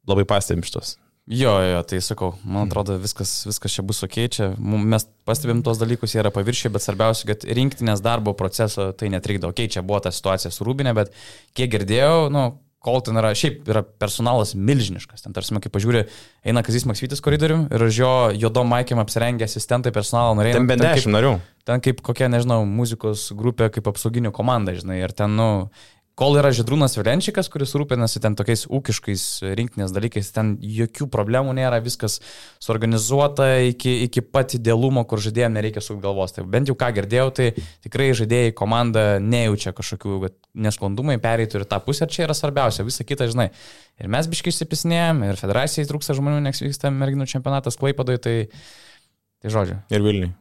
labai 0.08 0.26
pastebim 0.28 0.66
šitos. 0.66 0.96
Jo, 1.24 1.54
jo, 1.64 1.78
tai 1.88 2.02
sakau, 2.04 2.34
man 2.44 2.66
atrodo, 2.66 2.98
viskas, 3.00 3.30
viskas 3.48 3.72
čia 3.72 3.82
bus 3.86 4.02
ok, 4.04 4.16
čia 4.28 4.50
mes 4.60 5.06
pastebim 5.24 5.62
tos 5.64 5.78
dalykus, 5.80 6.12
jie 6.12 6.20
yra 6.20 6.32
paviršiai, 6.34 6.72
bet 6.74 6.84
svarbiausia, 6.84 7.30
kad 7.30 7.46
rinktinės 7.48 8.02
darbo 8.04 8.34
proceso 8.36 8.90
tai 8.92 9.08
netrikdo. 9.14 9.48
Ok, 9.54 9.62
čia 9.72 9.80
buvo 9.80 10.02
ta 10.04 10.12
situacija 10.12 10.52
su 10.52 10.66
Rūbinė, 10.68 10.92
bet 10.98 11.14
kiek 11.56 11.72
girdėjau, 11.72 12.28
nu, 12.34 12.44
kol 12.84 13.00
ten 13.04 13.16
yra, 13.20 13.32
šiaip 13.38 13.68
yra 13.70 13.82
personalas 13.82 14.52
milžiniškas. 14.54 15.24
Ten, 15.24 15.34
tarsi, 15.36 15.56
kai 15.64 15.72
pažiūri, 15.72 16.04
eina 16.44 16.62
Kazis 16.66 16.86
Maksvytis 16.88 17.24
koridorium 17.24 17.66
ir 17.72 17.86
už 17.88 18.00
jo 18.02 18.12
juodom 18.36 18.68
maikėm 18.72 19.00
apsirengę 19.02 19.48
asistentai 19.48 19.94
personalo 19.94 20.36
nariai. 20.38 20.58
Ten 20.58 20.68
bent 20.70 20.84
dešimt 20.84 21.16
narių. 21.16 21.34
ten 21.64 21.80
kaip 21.84 22.04
kokia, 22.04 22.28
nežinau, 22.32 22.62
muzikos 22.68 23.30
grupė, 23.36 23.70
kaip 23.72 23.88
apsauginių 23.88 24.34
komanda, 24.36 24.76
žinai, 24.76 25.00
ir 25.00 25.16
ten, 25.16 25.36
nu, 25.38 25.48
kol 26.18 26.36
yra 26.38 26.52
Židrūnas 26.54 26.94
Vilenčikas, 26.98 27.48
kuris 27.50 27.74
rūpinasi 27.74 28.20
ten 28.22 28.36
tokiais 28.38 28.64
ūkiškais 28.70 29.24
rinktinės 29.58 29.94
dalykais, 29.94 30.30
ten 30.34 30.52
jokių 30.62 31.08
problemų 31.10 31.56
nėra, 31.58 31.80
viskas 31.82 32.20
suorganizuota 32.62 33.48
iki, 33.70 33.96
iki 34.06 34.22
pat 34.22 34.54
idealumo, 34.58 35.02
kur 35.10 35.22
žaidėjams 35.24 35.58
nereikia 35.58 35.82
sukti 35.82 36.04
galvos. 36.04 36.36
Tai 36.36 36.46
bent 36.50 36.70
jau 36.70 36.76
ką 36.78 36.92
girdėjau, 37.00 37.32
tai 37.34 37.48
tikrai 37.86 38.12
žaidėjai 38.20 38.54
komanda 38.58 39.04
nejaučia 39.22 39.74
kažkokių 39.74 40.30
nesklandumai, 40.66 41.18
pereitų 41.22 41.60
ir 41.62 41.66
tą 41.70 41.80
pusę, 41.82 42.06
ir 42.06 42.14
čia 42.14 42.28
yra 42.28 42.38
svarbiausia, 42.38 42.86
visa 42.86 43.06
kita, 43.06 43.26
žinai. 43.32 43.50
Ir 43.98 44.10
mes 44.10 44.30
biškai 44.30 44.54
įsipisinėjom, 44.54 45.26
ir 45.26 45.42
federacijai 45.42 45.88
trūksta 45.90 46.14
žmonių, 46.18 46.44
nes 46.46 46.62
vyksta 46.62 46.94
merginų 46.94 47.26
čempionatas 47.30 47.78
Klaipadoje, 47.80 48.22
tai, 48.22 48.36
tai 49.42 49.54
žodžiu. 49.54 49.82
Ir 49.90 50.06
Vilniui. 50.06 50.32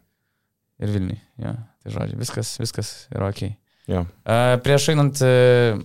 Ir 0.86 0.96
Vilniui. 0.98 1.20
Ja, 1.42 1.58
tai 1.82 1.98
žodžiu, 1.98 2.22
viskas, 2.22 2.56
viskas 2.62 2.96
yra 3.14 3.34
ok. 3.34 3.63
E, 3.90 4.40
Prieš 4.64 4.90
einant 4.94 5.20
e, 5.24 5.76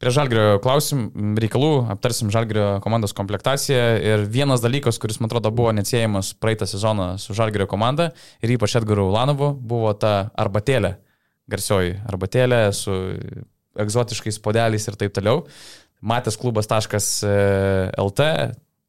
prie 0.00 0.12
Žalgrio 0.12 0.58
klausim 0.64 1.08
reikalų, 1.40 1.86
aptarsim 1.94 2.30
Žalgrio 2.34 2.66
komandos 2.84 3.14
komplektaciją 3.16 3.84
ir 4.02 4.26
vienas 4.32 4.60
dalykas, 4.64 4.98
kuris 5.02 5.20
man 5.20 5.30
atrodo 5.30 5.52
buvo 5.54 5.72
neatsiejamas 5.76 6.34
praeitą 6.42 6.68
sezoną 6.68 7.14
su 7.22 7.36
Žalgrio 7.36 7.68
komanda 7.70 8.10
ir 8.42 8.56
ypač 8.56 8.76
Edgaru 8.80 9.08
Ulanovu, 9.10 9.54
buvo 9.56 9.94
ta 9.96 10.30
arbatėlė, 10.36 10.96
garsioji 11.50 11.96
arbatėlė 12.10 12.60
su 12.76 12.92
egzotiškais 13.76 14.40
podeliais 14.44 14.88
ir 14.88 14.96
taip 14.98 15.12
toliau. 15.16 15.46
matęs 16.00 16.36
klubas.lt, 16.36 18.22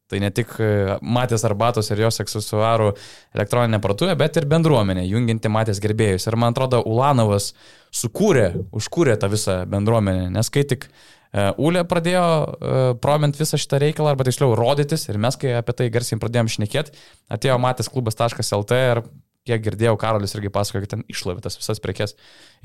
tai 0.08 0.20
ne 0.22 0.30
tik 0.34 0.54
e, 0.62 0.96
matęs 1.04 1.44
arbatos 1.48 1.90
ir 1.92 2.00
jos 2.06 2.22
aksesuarų 2.24 2.88
elektroninę 3.36 3.80
parduotuvę, 3.84 4.16
bet 4.18 4.40
ir 4.40 4.48
bendruomenė, 4.48 5.04
junginti 5.08 5.52
matęs 5.52 5.82
gerbėjus. 5.84 6.28
Ir 6.30 6.38
man 6.40 6.56
atrodo, 6.56 6.80
Ulanovas 6.88 7.52
sukūrė, 7.94 8.50
užkūrė 8.76 9.18
tą 9.20 9.30
visą 9.32 9.60
bendruomenę, 9.68 10.28
nes 10.32 10.52
kai 10.52 10.64
tik 10.68 10.88
uh, 10.88 11.52
Ulė 11.60 11.84
pradėjo 11.88 12.24
uh, 12.24 12.80
promint 13.02 13.36
visą 13.36 13.60
šitą 13.60 13.80
reikalą, 13.84 14.14
arba 14.14 14.26
tiksliau 14.28 14.56
rodytis, 14.58 15.08
ir 15.12 15.20
mes, 15.20 15.36
kai 15.40 15.54
apie 15.60 15.76
tai 15.76 15.88
garsiai 15.92 16.20
pradėjom 16.20 16.52
šnekėti, 16.56 16.96
atėjo 17.36 17.60
matęs 17.64 17.92
klubas.lt 17.92 18.82
ir 18.92 19.04
kiek 19.48 19.62
girdėjau, 19.64 19.96
Karolis 20.00 20.34
irgi 20.36 20.52
pasakojo, 20.52 20.84
kad 20.84 20.92
ten 20.92 21.04
išlavė 21.08 21.40
tas 21.44 21.56
visas 21.56 21.80
prekes. 21.80 22.16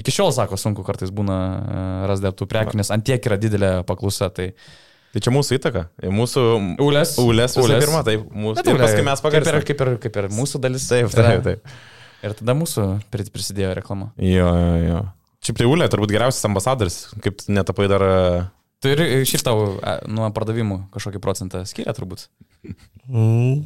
Iki 0.01 0.15
šiol, 0.15 0.33
sako, 0.35 0.59
sunku 0.59 0.83
kartais 0.83 1.13
būna 1.15 1.37
rasti 2.09 2.33
tų 2.39 2.47
prekių, 2.51 2.75
nes 2.81 2.91
ant 2.91 3.05
tiek 3.07 3.23
yra 3.29 3.37
didelė 3.39 3.71
paklausa. 3.87 4.27
Tai, 4.35 4.49
Tai 5.13 5.21
čia 5.21 5.29
mūsų 5.35 5.57
įtaka. 5.59 5.83
Mūsų 6.09 6.43
Ulės. 6.81 7.11
Ulės, 7.21 7.53
Ulės. 7.61 7.83
pirma, 7.85 7.99
taip. 8.07 8.23
Mūsų, 8.33 8.55
Bet 8.63 8.69
ir 8.71 8.79
paskui 8.81 9.03
mes 9.05 9.19
Kaip 9.21 9.27
ir, 9.29 9.43
pagarsime. 9.43 9.65
kaip, 9.67 9.83
ir, 9.85 9.91
kaip 10.07 10.15
ir 10.23 10.27
mūsų 10.33 10.61
dalis. 10.63 10.87
Taip, 10.89 11.11
taip, 11.13 11.43
taip. 11.45 11.75
Ir 12.23 12.33
tada 12.39 12.55
mūsų 12.57 12.87
pri- 13.13 13.27
prisidėjo 13.29 13.75
reklama. 13.77 14.09
Jo, 14.17 14.47
jo, 14.57 14.73
jo. 14.87 15.01
Šiaip 15.43 15.57
tai 15.59 15.67
Ulė 15.69 15.89
turbūt 15.91 16.13
geriausias 16.15 16.45
ambasadoris, 16.49 16.97
kaip 17.21 17.43
netapai 17.51 17.85
dar... 17.91 18.01
e, 18.01 18.43
Tu 18.83 18.89
ir 18.95 19.01
šiaip 19.27 19.43
tau 19.45 19.61
a, 19.83 19.99
nuo 20.11 20.25
pardavimų 20.35 20.79
kažkokį 20.95 21.21
procentą 21.23 21.61
skiria 21.69 21.93
turbūt. 21.95 22.25
Mm, 23.07 23.61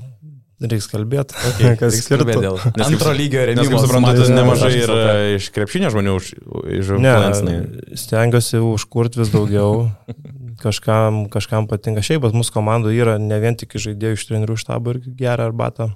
reiks 0.68 0.88
kalbėti. 0.92 1.38
Okay, 1.54 1.76
kas 1.80 1.94
Reiks 1.96 2.10
kalbėti 2.12 2.38
skirtų. 2.38 2.44
dėl 2.44 2.58
Nes 2.82 2.88
antro 2.92 3.14
lygio 3.18 3.46
remimo. 3.50 3.70
kaip 3.72 3.86
suprantu, 3.86 4.28
nemažai 4.34 4.72
ir 4.82 4.94
e, 4.94 5.06
iš 5.38 5.48
krepšinio 5.56 5.94
žmonių 5.94 6.16
už- 6.18 6.32
Ne, 6.34 6.80
išinfluencinai. 6.82 7.58
stengiuosi 8.04 8.62
užkurti 8.74 9.22
vis 9.24 9.32
daugiau. 9.34 9.88
Kažkam, 10.62 11.26
kažkam 11.34 11.68
patinka. 11.70 12.02
Šiaip 12.06 12.24
pas 12.26 12.34
mūsų 12.34 12.56
komandų 12.56 12.94
yra 12.96 13.18
ne 13.22 13.38
vien 13.44 13.58
tik 13.60 13.76
žaidėjų 13.78 14.18
iš 14.18 14.28
trenerių 14.30 14.58
štabo 14.58 14.96
ir 14.96 15.02
gerą 15.20 15.52
arbatą. 15.52 15.92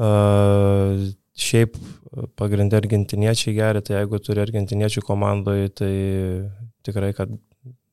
Uh, 0.00 1.10
šiaip 1.36 1.76
pagrindė 2.38 2.78
argentiniečiai 2.80 3.54
geri, 3.58 3.82
tai 3.84 3.98
jeigu 4.00 4.20
turi 4.22 4.42
argentiniečių 4.42 5.02
komandoje, 5.06 5.68
tai 5.80 5.92
tikrai, 6.86 7.12
kad 7.16 7.32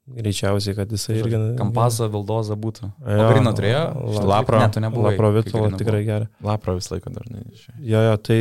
greičiausiai, 0.07 0.75
kad 0.77 0.91
jisai 0.93 1.17
irgi... 1.19 1.39
Kampazo, 1.59 2.07
Vildoza 2.11 2.55
būtų. 2.59 2.87
Jo, 3.03 3.25
Grino 3.33 3.51
turėjo? 3.55 3.81
La- 4.15 4.25
Lapro. 4.31 4.59
Ne, 4.61 4.69
tu 4.71 4.79
nebuvai. 4.83 5.11
Lapro 5.11 5.31
Vitola 5.35 5.71
tikrai 5.75 6.03
geria. 6.07 6.29
Lapro 6.47 6.77
visą 6.77 6.95
laiką 6.95 7.11
dar 7.17 7.27
ne. 7.27 7.43
Jo, 7.83 8.03
jo, 8.05 8.13
tai 8.29 8.39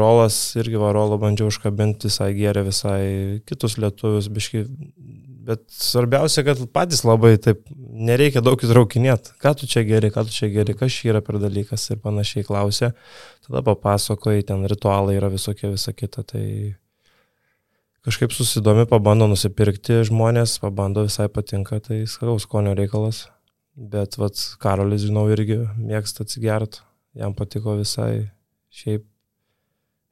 rolas 0.00 0.38
irgi 0.58 0.80
va, 0.82 0.90
rolą 0.96 1.20
bandžiau 1.22 1.52
užkabinti, 1.52 2.10
visai 2.10 2.32
geria 2.34 2.66
visai 2.66 3.02
kitus 3.46 3.78
lietuvius, 3.78 4.26
biški. 4.34 4.64
Bet 5.48 5.62
svarbiausia, 5.72 6.42
kad 6.44 6.58
patys 6.76 7.06
labai 7.08 7.38
taip, 7.40 7.62
nereikia 7.78 8.42
daug 8.44 8.60
įtraukinėti. 8.60 9.32
Ką 9.40 9.54
tu 9.56 9.68
čia 9.70 9.80
geri, 9.88 10.10
ką 10.12 10.26
tu 10.28 10.34
čia 10.34 10.50
geri, 10.52 10.74
kas 10.76 10.92
čia 10.92 11.14
yra 11.14 11.22
per 11.24 11.38
dalykas 11.40 11.86
ir 11.94 12.02
panašiai 12.04 12.44
klausė. 12.44 12.90
Tada 13.46 13.62
papasakoji, 13.64 14.44
ten 14.50 14.68
ritualai 14.68 15.16
yra 15.16 15.32
visokie, 15.32 15.70
visa 15.72 15.96
kita. 15.96 16.26
Tai 16.28 16.44
kažkaip 18.04 18.36
susidomi, 18.36 18.84
pabando 18.92 19.30
nusipirkti 19.32 20.02
žmonės, 20.10 20.58
pabando 20.60 21.08
visai 21.08 21.30
patinka, 21.32 21.80
tai 21.80 22.02
sakau, 22.04 22.36
skonio 22.44 22.76
reikalas. 22.76 23.24
Bet 23.72 24.20
vat, 24.20 24.36
Karolis, 24.60 25.08
žinau, 25.08 25.30
irgi 25.32 25.62
mėgsta 25.80 26.28
atsigert, 26.28 26.82
jam 27.16 27.32
patiko 27.32 27.78
visai. 27.80 28.26
Šiaip 28.68 29.08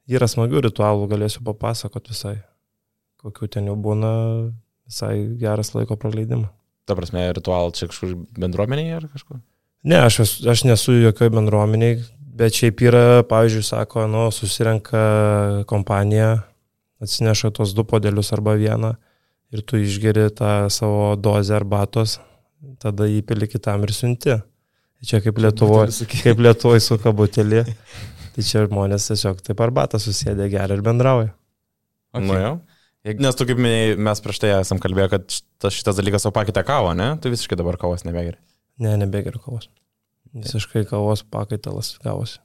yra 0.09 0.25
smagių 0.25 0.65
ritualų, 0.71 1.11
galėsiu 1.13 1.45
papasakot 1.45 2.09
visai. 2.09 2.39
Kokių 3.21 3.53
ten 3.53 3.69
jau 3.69 3.77
būna 3.77 4.15
visai 4.87 5.15
geras 5.39 5.73
laiko 5.75 5.97
praleidimas. 5.99 6.51
Ta 6.87 6.95
prasme, 6.95 7.25
ritual 7.35 7.73
čia 7.75 7.89
kažkur 7.91 8.13
bendruomenėje 8.39 8.99
ar 9.01 9.07
kažkur? 9.11 9.41
Ne, 9.87 9.99
aš, 10.07 10.21
esu, 10.23 10.45
aš 10.51 10.63
nesu 10.67 10.95
jokioj 10.95 11.31
bendruomeniai, 11.35 11.99
bet 12.37 12.55
šiaip 12.55 12.81
yra, 12.87 13.03
pavyzdžiui, 13.27 13.65
sako, 13.67 14.05
nu, 14.11 14.27
susirenka 14.33 15.01
kompanija, 15.69 16.31
atsineša 17.03 17.51
tos 17.55 17.75
du 17.77 17.85
podelius 17.87 18.31
arba 18.35 18.55
vieną 18.57 18.95
ir 19.53 19.63
tu 19.63 19.79
išgeri 19.79 20.27
tą 20.35 20.67
savo 20.73 21.15
dozę 21.19 21.55
arbatos, 21.55 22.17
tada 22.81 23.07
įpili 23.07 23.47
kitam 23.51 23.85
ir 23.87 23.93
siunti. 23.95 24.37
Čia 25.07 25.21
kaip 25.21 25.37
Lietuvoje, 25.37 26.07
kaip 26.09 26.39
Lietuvoje 26.41 26.81
suka 26.83 27.13
butelį, 27.15 27.63
tai 28.33 28.45
čia 28.45 28.65
žmonės 28.65 29.11
tiesiog 29.11 29.43
taip 29.45 29.61
arbatą 29.61 30.01
susėdė 30.01 30.49
geria 30.49 30.79
ir 30.79 30.83
bendrauja. 30.85 31.35
Okay. 32.15 32.25
Nu 32.25 32.39
jau. 32.41 32.55
Nes 33.15 33.37
tu 33.39 33.47
kaip 33.47 33.59
minėjai, 33.61 33.97
mes 34.09 34.21
prieš 34.23 34.41
tai 34.43 34.53
esam 34.57 34.81
kalbėję, 34.83 35.09
kad 35.13 35.27
šitas, 35.31 35.75
šitas 35.79 35.99
dalykas 35.99 36.25
savo 36.25 36.35
pakeitė 36.35 36.63
kavą, 36.67 36.91
ne? 36.97 37.13
Tu 37.23 37.31
visiškai 37.31 37.59
dabar 37.59 37.79
kavos 37.79 38.03
nebegeri. 38.07 38.39
Ne, 38.83 38.95
nebegeriu 38.99 39.39
kavos. 39.43 39.69
Visiškai 40.35 40.83
kavos 40.89 41.23
pakaitalas 41.31 41.95
gavosi. 42.03 42.41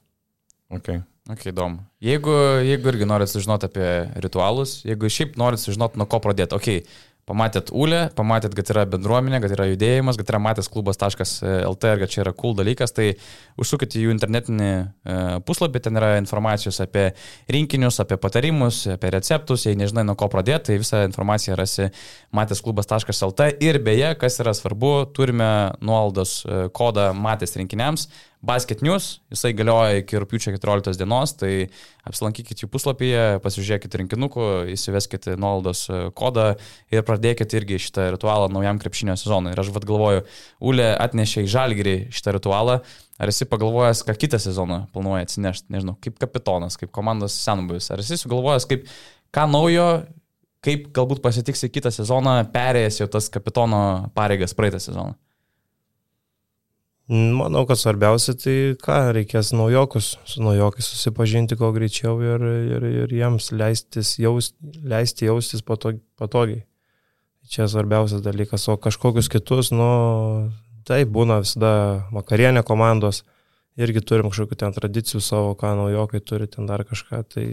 Okay. 0.72 1.02
Ok, 1.30 1.44
įdomu. 1.52 1.84
Jeigu, 2.02 2.32
jeigu 2.66 2.90
irgi 2.90 3.06
norit 3.06 3.30
sužinoti 3.30 3.68
apie 3.68 3.88
ritualus, 4.24 4.80
jeigu 4.82 5.10
šiaip 5.12 5.36
norit 5.38 5.62
sužinoti, 5.62 6.00
nuo 6.00 6.08
ko 6.10 6.18
pradėti, 6.24 6.56
ok, 6.56 6.96
pamatėt 7.32 7.72
Ulę, 7.72 8.04
pamatėt, 8.16 8.54
kad 8.56 8.70
yra 8.74 8.84
bendruomenė, 8.92 9.40
kad 9.42 9.54
yra 9.56 9.66
judėjimas, 9.70 10.18
kad 10.20 10.28
yra 10.32 10.40
matęs 10.42 10.68
klubas.lt 10.72 11.92
ir 11.92 12.02
kad 12.02 12.12
čia 12.12 12.22
yra 12.26 12.34
cool 12.36 12.56
dalykas, 12.58 12.92
tai 12.92 13.14
užsukite 13.60 13.96
į 13.98 14.06
jų 14.06 14.14
internetinį 14.16 14.70
e, 14.72 15.16
puslapį, 15.48 15.82
ten 15.86 16.00
yra 16.00 16.12
informacijos 16.20 16.82
apie 16.84 17.08
rinkinius, 17.52 18.02
apie 18.04 18.18
patarimus, 18.20 18.84
apie 18.92 19.12
receptus, 19.14 19.64
jei 19.68 19.78
nežinai 19.80 20.04
nuo 20.08 20.16
ko 20.20 20.28
pradėti, 20.32 20.70
tai 20.70 20.80
visą 20.82 21.04
informaciją 21.08 21.56
rasi 21.58 21.88
matęs 22.36 22.60
klubas.lt 22.64 23.48
ir 23.64 23.80
beje, 23.84 24.12
kas 24.20 24.40
yra 24.44 24.52
svarbu, 24.56 24.92
turime 25.16 25.48
nuolaidos 25.80 26.42
e, 26.44 26.66
kodą 26.76 27.12
matęs 27.16 27.56
rinkiniams. 27.60 28.10
Basket 28.42 28.80
News, 28.82 29.20
jisai 29.30 29.52
galioja 29.54 30.00
iki 30.00 30.18
rūpiučio 30.18 30.50
14 30.56 30.98
dienos, 30.98 31.30
tai 31.38 31.68
apsilankykite 32.08 32.64
jų 32.64 32.68
puslapyje, 32.72 33.38
pasižiūrėkite 33.44 34.00
rinkinukų, 34.00 34.46
įsiveskite 34.74 35.36
nuolaidos 35.38 35.84
e, 35.86 36.00
kodą 36.18 36.48
ir 36.90 37.04
pradėkite 37.06 37.60
irgi 37.60 37.78
šitą 37.84 38.08
ritualą 38.16 38.50
naujam 38.50 38.82
krepšinio 38.82 39.14
sezonui. 39.20 39.54
Ir 39.54 39.62
aš 39.62 39.70
vad 39.76 39.86
galvoju, 39.86 40.26
Ule 40.72 40.90
atnešė 40.90 41.46
į 41.46 41.52
žalgirį 41.54 41.96
šitą 42.10 42.34
ritualą, 42.40 42.80
ar 43.22 43.30
esi 43.30 43.46
pagalvojęs, 43.46 44.02
ką 44.10 44.18
kitą 44.24 44.42
sezoną 44.42 44.82
planuoja 44.90 45.28
atsinešti, 45.28 45.70
nežinau, 45.70 45.94
kaip 46.02 46.18
kapitonas, 46.18 46.80
kaip 46.80 46.90
komandos 46.90 47.38
senbuvis, 47.38 47.92
ar 47.94 48.02
esi 48.02 48.18
sugalvojęs, 48.18 48.66
kaip 48.66 48.90
ką 49.30 49.46
naujo, 49.54 49.90
kaip 50.66 50.90
galbūt 50.98 51.22
pasitiksi 51.22 51.70
kitą 51.70 51.94
sezoną, 51.94 52.40
perėjęs 52.50 53.04
jau 53.04 53.12
tas 53.14 53.30
kapitono 53.30 53.84
pareigas 54.18 54.58
praeitą 54.58 54.82
sezoną. 54.82 55.14
Manau, 57.10 57.64
kad 57.66 57.80
svarbiausia 57.80 58.32
tai 58.38 58.54
ką, 58.80 58.98
reikės 59.16 59.50
naujokus, 59.56 60.14
su 60.28 60.42
naujokais 60.44 60.86
susipažinti 60.86 61.58
kuo 61.58 61.72
greičiau 61.74 62.14
ir, 62.22 62.44
ir, 62.76 62.86
ir 63.02 63.14
jiems 63.18 63.50
leistis 63.52 64.14
jaust, 64.22 64.54
leisti 64.86 65.26
jaustis 65.26 65.64
patog, 65.66 65.98
patogiai. 66.20 66.62
Čia 67.52 67.66
svarbiausias 67.68 68.22
dalykas, 68.22 68.68
o 68.70 68.78
kažkokius 68.78 69.28
kitus, 69.28 69.72
nu, 69.74 69.88
tai 70.86 71.02
būna 71.04 71.40
visada 71.42 72.06
vakarienė 72.14 72.62
komandos, 72.64 73.24
irgi 73.76 74.04
turim 74.06 74.30
kažkokių 74.30 74.60
ten 74.62 74.76
tradicijų 74.78 75.20
savo, 75.26 75.56
ką 75.58 75.74
naujokai 75.82 76.22
turi 76.22 76.46
ten 76.48 76.70
dar 76.70 76.86
kažką, 76.86 77.24
tai 77.34 77.46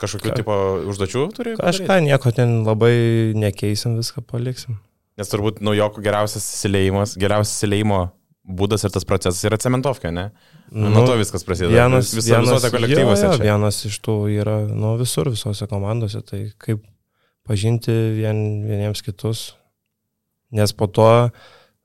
Kažkokių 0.00 0.30
Ką? 0.32 0.36
tipo 0.40 0.54
užduočių 0.88 1.22
turi? 1.36 1.52
kažką 1.60 2.00
nieko 2.02 2.32
ten 2.34 2.62
labai 2.66 3.36
nekeisim, 3.38 3.98
viską 4.00 4.24
paliksim. 4.26 4.80
Nes 5.20 5.28
turbūt 5.28 5.60
naujokų 5.62 6.02
geriausias 6.02 6.46
įsileimas, 6.56 7.12
geriausias 7.20 7.58
įsileimo 7.60 8.06
būdas 8.42 8.82
ir 8.84 8.90
tas 8.94 9.06
procesas 9.06 9.42
yra 9.46 9.58
cementovkė, 9.60 10.10
ne? 10.14 10.30
Nu, 10.72 10.90
Nuo 10.90 11.04
to 11.06 11.16
viskas 11.20 11.44
prasideda. 11.46 11.72
Vienas, 11.74 12.12
Vis, 12.14 12.26
vienas, 12.26 12.48
visuose 12.48 12.70
kolektyvuose. 12.74 13.26
jo, 13.26 13.32
jo, 13.36 13.42
vienas 13.44 13.82
iš 13.86 13.98
tų 14.02 14.16
yra 14.34 14.56
nu, 14.66 14.96
visur, 15.00 15.30
visose 15.30 15.68
komandose. 15.70 16.22
Tai 16.26 16.40
kaip 16.62 16.82
pažinti 17.48 17.92
vien, 18.16 18.62
vieniems 18.66 19.02
kitus. 19.04 19.52
Nes 20.52 20.72
po 20.76 20.88
to 20.90 21.06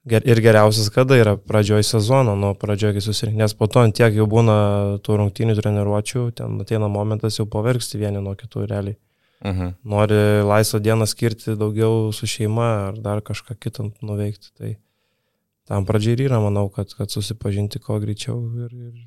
ger, 0.08 0.24
ir 0.26 0.42
geriausias 0.44 0.90
kada 0.94 1.20
yra 1.20 1.36
pradžioj 1.38 1.84
sezono, 1.88 2.36
nuo 2.40 2.54
pradžioje, 2.58 2.98
kai 2.98 3.06
susirinkti. 3.06 3.42
Nes 3.44 3.54
po 3.58 3.68
to 3.72 3.84
ant 3.84 3.96
tiek 3.96 4.16
jau 4.18 4.26
būna 4.30 4.58
tų 5.06 5.20
rungtynių 5.22 5.56
treniruočių, 5.60 6.24
ten 6.40 6.58
ateina 6.64 6.90
momentas 6.92 7.38
jau 7.40 7.46
pavargsti 7.50 8.02
vieni 8.02 8.24
nuo 8.24 8.34
kitų 8.40 8.66
realiai. 8.72 8.98
Mhm. 9.46 9.76
Nori 9.86 10.18
laisvą 10.48 10.80
dieną 10.82 11.06
skirti 11.06 11.54
daugiau 11.60 12.10
su 12.16 12.26
šeima 12.26 12.70
ar 12.88 12.96
dar 12.98 13.22
kažką 13.22 13.54
kitą 13.62 13.92
nuveikti. 14.02 14.50
Tai 14.58 14.72
tam 15.68 15.86
pradžiai 15.88 16.18
ir 16.18 16.26
yra, 16.30 16.42
manau, 16.44 16.68
kad, 16.74 16.92
kad 16.98 17.12
susipažinti 17.14 17.82
kuo 17.84 18.00
greičiau 18.04 18.42
ir, 18.66 18.74
ir 18.90 19.06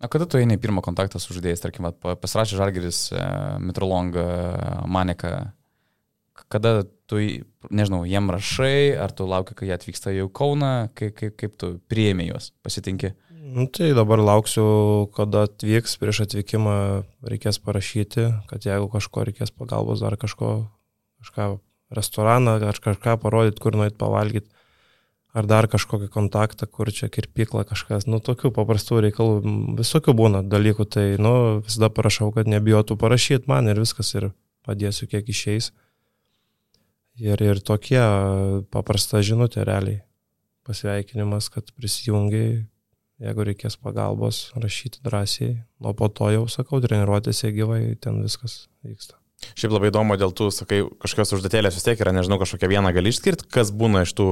O 0.00 0.08
kada 0.08 0.24
tu 0.24 0.38
eini 0.40 0.56
į 0.56 0.60
pirmą 0.62 0.80
kontaktą 0.80 1.20
su 1.20 1.34
žaidėjais, 1.36 1.60
tarkim, 1.60 1.84
pasirašė 2.00 2.56
Žalgeris, 2.56 3.00
e, 3.12 3.24
Mitrolong, 3.60 4.14
e, 4.16 4.22
Manika, 4.88 5.32
kada 6.48 6.86
tu, 7.10 7.20
nežinau, 7.68 8.06
jiem 8.08 8.30
rašai, 8.32 8.96
ar 8.96 9.12
tu 9.12 9.26
lauki, 9.28 9.56
kai 9.58 9.68
jie 9.68 9.74
atvyksta 9.76 10.14
jau 10.16 10.30
Kauna, 10.32 10.88
kaip, 10.96 11.12
kaip, 11.18 11.34
kaip 11.36 11.58
tu 11.60 11.74
priemi 11.92 12.30
juos, 12.30 12.48
pasitinki? 12.64 13.12
Nu, 13.50 13.66
tai 13.68 13.90
dabar 13.96 14.22
lauksiu, 14.24 15.10
kada 15.12 15.44
atvyks, 15.50 15.98
prieš 16.00 16.22
atvykimą 16.24 16.76
reikės 17.26 17.60
parašyti, 17.60 18.28
kad 18.48 18.64
jeigu 18.64 18.88
kažko 18.92 19.26
reikės 19.28 19.52
pagalbos, 19.52 20.00
dar 20.00 20.16
kažko, 20.20 20.54
kažką 21.20 21.50
restoraną 21.92 22.56
ar 22.62 22.80
kažką 22.80 23.18
parodyti, 23.20 23.60
kur 23.60 23.76
nueit 23.76 24.00
pavalgyti, 24.00 24.48
ar 25.36 25.46
dar 25.46 25.68
kažkokį 25.70 26.08
kontaktą, 26.12 26.66
kur 26.66 26.90
čia 26.94 27.10
kirpykla 27.12 27.64
kažkas, 27.68 28.06
nu, 28.10 28.18
tokių 28.24 28.50
paprastų 28.54 29.02
reikalų, 29.06 29.54
visokių 29.78 30.14
būna 30.16 30.42
dalykų, 30.46 30.86
tai, 30.90 31.06
nu, 31.22 31.62
visada 31.66 31.90
parašau, 31.94 32.32
kad 32.34 32.50
nebijotų 32.50 32.98
parašyti 33.00 33.50
man 33.50 33.70
ir 33.70 33.80
viskas 33.82 34.12
ir 34.16 34.30
padėsiu, 34.66 35.08
kiek 35.10 35.30
išeis. 35.30 35.70
Ir, 37.20 37.40
ir 37.44 37.60
tokie 37.60 38.00
paprasta 38.72 39.20
žinutė 39.24 39.66
realiai. 39.68 40.00
Pasveikinimas, 40.66 41.50
kad 41.52 41.68
prisijungiai, 41.76 42.62
jeigu 43.20 43.44
reikės 43.44 43.76
pagalbos, 43.80 44.48
rašyti 44.56 45.02
drąsiai. 45.04 45.58
O 45.84 45.92
po 45.96 46.08
to 46.08 46.30
jau, 46.32 46.44
sakau, 46.52 46.80
treniruotėse 46.80 47.52
gyvai, 47.56 47.82
ten 48.00 48.22
viskas 48.24 48.64
vyksta. 48.86 49.18
Šiaip 49.56 49.72
labai 49.72 49.88
įdomu, 49.88 50.16
dėl 50.20 50.32
tų, 50.36 50.50
sakai, 50.52 50.82
kažkokios 51.00 51.34
užduotėlės 51.36 51.76
vis 51.76 51.86
tiek 51.86 52.00
yra, 52.00 52.12
nežinau, 52.16 52.36
kažkokia 52.40 52.68
viena 52.72 52.92
gali 52.96 53.12
išskirti, 53.12 53.48
kas 53.52 53.72
būna 53.72 54.04
iš 54.04 54.12
tų, 54.16 54.26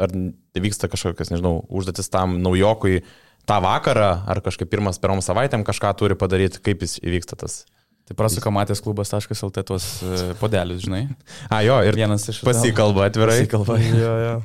ar 0.00 0.12
tai 0.12 0.62
vyksta 0.64 0.90
kažkokias, 0.92 1.32
nežinau, 1.32 1.60
užduotis 1.68 2.10
tam 2.12 2.38
naujokui 2.44 3.00
tą 3.46 3.60
vakarą, 3.62 4.10
ar 4.28 4.42
kažkaip 4.44 4.70
pirmas 4.70 5.00
perom 5.02 5.22
savaitėm 5.24 5.64
kažką 5.66 5.92
turi 5.98 6.18
padaryti, 6.18 6.60
kaip 6.64 6.84
jis 6.84 6.98
įvyksta 7.02 7.38
tas. 7.40 7.64
Tai 8.06 8.14
prasuka 8.14 8.52
matęs 8.54 8.82
klubas.lt 8.84 9.62
tuos 9.66 9.86
e, 10.06 10.18
podelius, 10.38 10.84
žinai. 10.84 11.08
A, 11.50 11.62
jo, 11.66 11.80
ir 11.82 11.96
Vienas 11.98 12.28
iš... 12.30 12.38
pasikalba 12.46 13.08
atvirai. 13.08 13.40
Pasikalba. 13.40 13.78
Jo, 13.82 14.12
jo. 14.22 14.36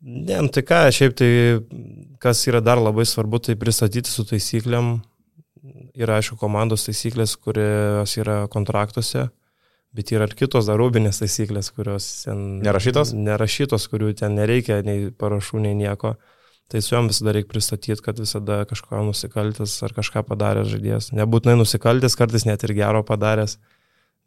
Ne, 0.00 0.36
nu 0.38 0.52
tai 0.54 0.62
ką, 0.64 0.84
šiaip 0.94 1.16
tai, 1.18 1.30
kas 2.22 2.44
yra 2.48 2.62
dar 2.64 2.78
labai 2.80 3.04
svarbu, 3.08 3.42
tai 3.42 3.58
pristatyti 3.58 4.08
su 4.08 4.24
taisyklėm. 4.28 5.00
Yra, 5.98 6.20
aišku, 6.20 6.38
komandos 6.40 6.86
taisyklės, 6.86 7.34
kurios 7.42 8.14
yra 8.16 8.44
kontraktuose, 8.52 9.26
bet 9.96 10.12
yra 10.14 10.28
ir 10.28 10.34
kitos 10.38 10.68
dar 10.68 10.78
rūbinės 10.80 11.22
taisyklės, 11.22 11.72
kurios 11.74 12.08
ten... 12.26 12.60
Nerašytos? 12.64 13.14
Nerašytos, 13.16 13.88
kurių 13.92 14.12
ten 14.20 14.36
nereikia 14.38 14.80
nei 14.86 15.08
parašų, 15.10 15.64
nei 15.66 15.74
nieko. 15.78 16.14
Tai 16.70 16.82
su 16.86 16.94
juom 16.94 17.08
visada 17.10 17.34
reikia 17.34 17.50
pristatyti, 17.50 17.98
kad 18.04 18.20
visada 18.22 18.60
kažko 18.70 19.02
nusikaltęs 19.08 19.74
ar 19.86 19.94
kažką 19.96 20.22
padaręs 20.28 20.70
žaidėjas. 20.70 21.10
Nebūtinai 21.18 21.56
nusikaltęs, 21.58 22.14
kartais 22.18 22.46
net 22.46 22.62
ir 22.66 22.76
gero 22.78 23.02
padaręs. 23.06 23.56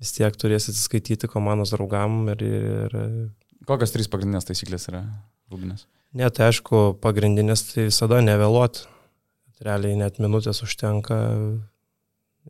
Vis 0.03 0.11
tiek 0.11 0.35
turės 0.35 0.67
atsiskaityti 0.67 1.29
komandos 1.31 1.71
draugam 1.71 2.25
ir, 2.33 2.43
ir 2.43 2.97
Kokios 3.63 3.93
trys 3.95 4.09
pagrindinės 4.11 4.49
taisyklės 4.49 4.89
yra 4.91 5.05
rūbinės? 5.51 5.85
Ne, 6.19 6.27
tai 6.35 6.49
aišku, 6.51 6.97
pagrindinės 7.03 7.63
tai 7.69 7.87
visada 7.87 8.19
nevėluot. 8.25 8.83
Realiai 9.63 9.95
net 9.95 10.19
minutės 10.19 10.59
užtenka 10.65 11.15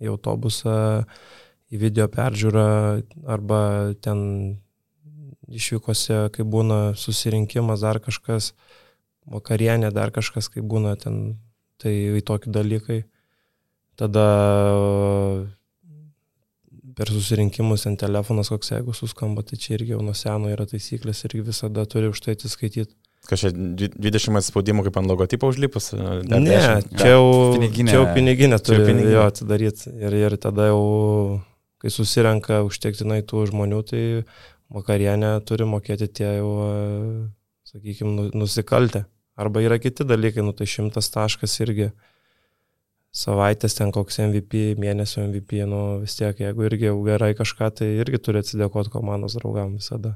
į 0.01 0.09
autobusą, 0.09 1.03
į 1.73 1.79
video 1.81 2.05
peržiūrą 2.11 2.65
arba 3.33 3.61
ten 4.05 4.19
išvykose, 5.53 6.29
kai 6.33 6.45
būna 6.45 6.93
susirinkimas, 6.97 7.81
dar 7.83 7.99
kažkas, 8.03 8.51
vakarienė, 9.29 9.89
dar 9.93 10.11
kažkas, 10.15 10.47
kai 10.53 10.61
būna 10.61 10.95
ten, 11.01 11.37
tai 11.81 11.93
į 12.19 12.23
tokį 12.29 12.53
dalykai. 12.55 13.01
Tada 13.99 14.23
per 16.97 17.09
susirinkimus 17.09 17.87
ant 17.89 17.99
telefonas 18.01 18.49
koks 18.53 18.71
jeigu 18.75 18.93
suskamba, 18.97 19.43
tai 19.45 19.57
čia 19.61 19.75
irgi 19.77 19.95
jau 19.95 20.01
nuo 20.05 20.13
seno 20.17 20.51
yra 20.53 20.65
taisyklės 20.69 21.23
ir 21.25 21.39
visada 21.45 21.85
turi 21.89 22.09
už 22.13 22.21
tai 22.21 22.35
atsiskaityti. 22.37 22.93
Kažkaip 23.23 23.55
20 24.03 24.43
spaudimų 24.43 24.83
kaip 24.89 24.97
ant 24.99 25.07
logotipo 25.07 25.47
užlipus? 25.53 25.93
dar 25.95 26.19
Ne, 26.27 26.41
10? 26.49 26.89
čia 26.99 27.13
jau 27.13 27.23
Piniginė- 27.55 27.93
čia 27.93 27.97
jau 28.01 28.07
piniginė 28.17 28.57
čia 28.59 28.59
jau 28.59 28.67
turi 28.67 28.87
piniginė. 28.89 29.13
jo 29.15 29.21
atidaryti 29.29 29.93
ir, 30.03 30.13
ir 30.25 30.35
tada 30.43 30.65
jau, 30.67 30.81
kai 31.83 31.91
susirenka 31.91 32.61
užtektinai 32.63 33.19
tų 33.27 33.43
žmonių, 33.51 33.81
tai 33.89 34.03
vakarienę 34.73 35.35
turi 35.47 35.67
mokėti 35.67 36.07
tie 36.07 36.29
jau, 36.39 36.53
sakykime, 37.67 38.29
nusikaltę. 38.31 39.03
Arba 39.35 39.63
yra 39.65 39.79
kiti 39.81 40.05
dalykai, 40.07 40.45
nu 40.45 40.53
tai 40.55 40.67
šimtas 40.69 41.09
taškas 41.11 41.57
irgi 41.65 41.89
savaitės 43.13 43.75
ten 43.77 43.91
koks 43.93 44.21
MVP, 44.23 44.77
mėnesio 44.81 45.25
MVP, 45.25 45.65
nu 45.69 45.81
vis 46.01 46.15
tiek, 46.17 46.37
jeigu 46.39 46.65
irgi 46.69 46.89
jau 46.89 46.99
gerai 47.05 47.33
kažką, 47.37 47.69
tai 47.79 47.89
irgi 48.01 48.21
turi 48.21 48.41
atsidėkoti 48.41 48.93
komandos 48.93 49.35
draugam 49.37 49.75
visada. 49.77 50.15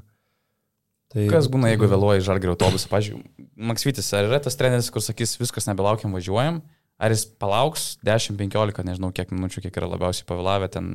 Tai, 1.12 1.24
Kas 1.30 1.46
būna, 1.48 1.70
jeigu 1.72 1.88
vėluoja 1.88 2.20
į 2.20 2.26
žalgerio 2.26 2.54
autobusą? 2.56 2.90
Pavyzdžiui, 2.90 3.22
Maksvitis, 3.68 4.10
ar 4.16 4.26
yra 4.28 4.40
tas 4.44 4.58
treneris, 4.60 4.90
kur 4.92 5.04
sakys, 5.04 5.38
viskas 5.40 5.68
nebelaukiam, 5.70 6.12
važiuojam? 6.16 6.60
Ar 6.98 7.14
jis 7.14 7.24
palauks 7.38 7.92
10-15, 8.06 8.82
nežinau, 8.86 9.12
kiek 9.14 9.30
minučių, 9.30 9.62
kiek 9.62 9.76
yra 9.78 9.86
labiausiai 9.92 10.26
pavėlavę 10.26 10.66
ten 10.74 10.88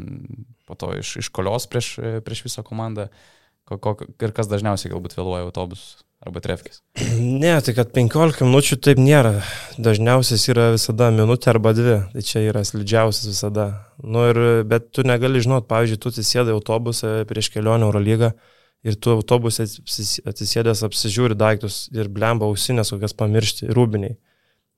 po 0.68 0.76
to 0.76 0.92
iš, 1.00 1.16
iš 1.24 1.30
kolios 1.32 1.70
prieš, 1.72 1.96
prieš 2.26 2.44
visą 2.50 2.64
komandą? 2.68 3.08
Ko, 3.64 3.78
ko, 3.80 3.94
ir 4.04 4.34
kas 4.36 4.50
dažniausiai 4.52 4.92
galbūt 4.92 5.16
vėluoja 5.16 5.46
autobus 5.48 6.04
arba 6.24 6.42
trefkis? 6.44 6.82
Ne, 7.44 7.54
tai 7.64 7.76
kad 7.78 7.94
15 7.96 8.44
minučių 8.44 8.78
taip 8.84 9.00
nėra. 9.00 9.38
Dažniausias 9.80 10.44
yra 10.52 10.74
visada 10.74 11.08
minutė 11.16 11.54
arba 11.54 11.72
dvi. 11.76 11.96
Tai 12.12 12.24
čia 12.28 12.44
yra 12.50 12.66
slidžiausias 12.68 13.30
visada. 13.32 13.70
Nu 14.04 14.26
ir, 14.28 14.42
bet 14.68 14.92
tu 14.92 15.08
negali 15.08 15.40
žinot, 15.44 15.70
pavyzdžiui, 15.72 16.02
tu 16.04 16.12
atsisėdai 16.12 16.56
autobusą 16.56 17.14
prieš 17.30 17.54
kelionę 17.56 17.88
Eurolygą 17.88 18.34
ir 18.84 19.00
tu 19.00 19.16
autobusą 19.16 19.64
atsis- 19.70 20.20
atsisėdęs 20.28 20.84
apsižiūri 20.90 21.40
daiktus 21.40 21.86
ir 21.96 22.12
blemba 22.12 22.50
ausinės 22.52 22.92
kokias 22.92 23.16
pamiršti, 23.16 23.72
rūbiniai. 23.72 24.18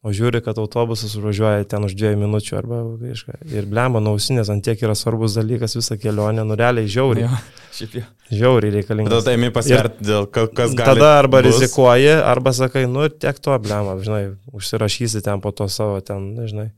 O 0.05 0.11
žiūri, 0.13 0.37
kad 0.45 0.59
autobusas 0.61 1.15
užvažiuoja 1.17 1.63
ten 1.65 1.81
už 1.87 1.95
dviejų 1.97 2.19
minučių 2.21 2.57
arba 2.59 2.83
kažką. 3.01 3.39
Ir 3.49 3.65
blemba 3.65 3.97
nausinės 4.05 4.51
ant 4.53 4.61
tiek 4.67 4.77
yra 4.85 4.93
svarbus 4.93 5.33
dalykas 5.33 5.73
visą 5.79 5.97
kelionę, 5.97 6.43
nu 6.45 6.53
realiai 6.59 6.85
žiauriai. 6.85 7.25
Jo, 7.25 7.39
šiaip 7.73 7.95
jau. 7.97 8.03
Žiauriai 8.29 8.75
reikalingas. 8.77 9.15
Tada 9.15 9.25
tai 9.31 9.33
imi 9.39 9.49
pasverti, 9.55 10.05
dėl 10.05 10.27
ka- 10.29 10.45
kas 10.53 10.75
gali. 10.77 10.99
Tada 11.01 11.09
arba 11.23 11.41
bus. 11.41 11.55
rizikuoji, 11.57 12.13
arba 12.21 12.53
sakai, 12.53 12.85
nu 12.85 13.07
ir 13.09 13.17
tiek 13.17 13.39
to 13.41 13.57
blema, 13.65 13.97
žinai, 14.05 14.23
užsirašysi 14.53 15.23
ten 15.25 15.41
po 15.41 15.49
to 15.57 15.65
savo 15.73 15.97
ten, 16.05 16.35
žinai. 16.45 16.69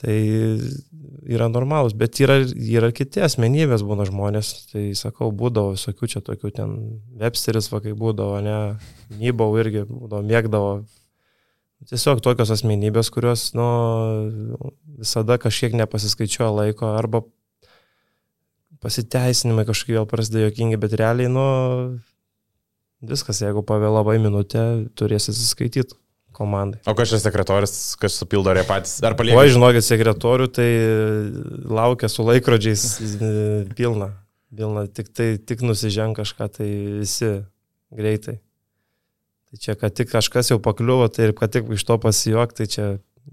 Tai 0.00 0.14
yra 1.28 1.48
normalus, 1.52 1.92
bet 1.96 2.20
yra, 2.24 2.38
yra 2.44 2.88
kiti 2.96 3.20
asmenybės 3.24 3.82
būna 3.84 4.04
žmonės, 4.08 4.52
tai 4.72 4.86
sakau, 4.96 5.28
būdavo 5.32 5.74
visokių 5.76 6.08
čia 6.12 6.20
tokių 6.24 6.52
ten, 6.56 6.76
Websteris 7.20 7.68
vakai 7.72 7.92
būdavo, 7.96 8.40
ne, 8.44 8.56
Nybau 9.20 9.50
irgi 9.60 9.84
būdavo, 9.88 10.22
mėgdavo. 10.28 10.72
Tiesiog 11.88 12.20
tokios 12.20 12.50
asmenybės, 12.52 13.08
kurios, 13.12 13.50
nu, 13.56 13.66
visada 15.00 15.38
kažkiek 15.40 15.72
nepasiskaičiuoja 15.80 16.50
laiko, 16.52 16.90
arba 16.98 17.22
pasiteisinimai 18.84 19.64
kažkokie 19.68 19.96
vėl 19.96 20.08
prasidėjo 20.08 20.50
jokingi, 20.50 20.80
bet 20.80 20.96
realiai, 21.00 21.30
nu, 21.32 21.46
viskas, 23.00 23.40
jeigu 23.40 23.64
pavėlavai 23.66 24.18
minutę, 24.20 24.66
turėsi 24.98 25.32
atsiskaityti 25.32 25.96
komandai. 26.36 26.80
O 26.88 26.94
kas 26.96 27.12
čia 27.12 27.20
sekretorius, 27.22 27.74
kas 28.00 28.16
supildo 28.20 28.52
ar 28.52 28.60
jie 28.60 28.66
patys? 28.68 28.98
Ar 29.04 29.16
O 29.16 29.18
palieka? 29.18 29.46
žinokit, 29.54 29.86
sekretorių 29.86 30.50
tai 30.56 30.68
laukia 31.68 32.12
su 32.12 32.24
laikrodžiais 32.26 32.84
pilna. 33.76 34.12
Pilna, 34.50 34.84
tik, 34.90 35.12
tai, 35.14 35.32
tik 35.38 35.62
nusiženg 35.62 36.16
kažką, 36.18 36.48
tai 36.58 36.68
visi 37.00 37.32
greitai. 37.94 38.40
Tai 39.50 39.58
čia, 39.58 39.74
kad 39.74 39.94
tik 39.98 40.12
kažkas 40.12 40.52
jau 40.52 40.60
pakliuvo, 40.62 41.08
tai 41.10 41.28
ir 41.28 41.34
kad 41.38 41.50
tik 41.50 41.70
iš 41.74 41.82
to 41.86 41.96
pasijuok, 41.98 42.54
tai 42.54 42.68
čia 42.70 42.84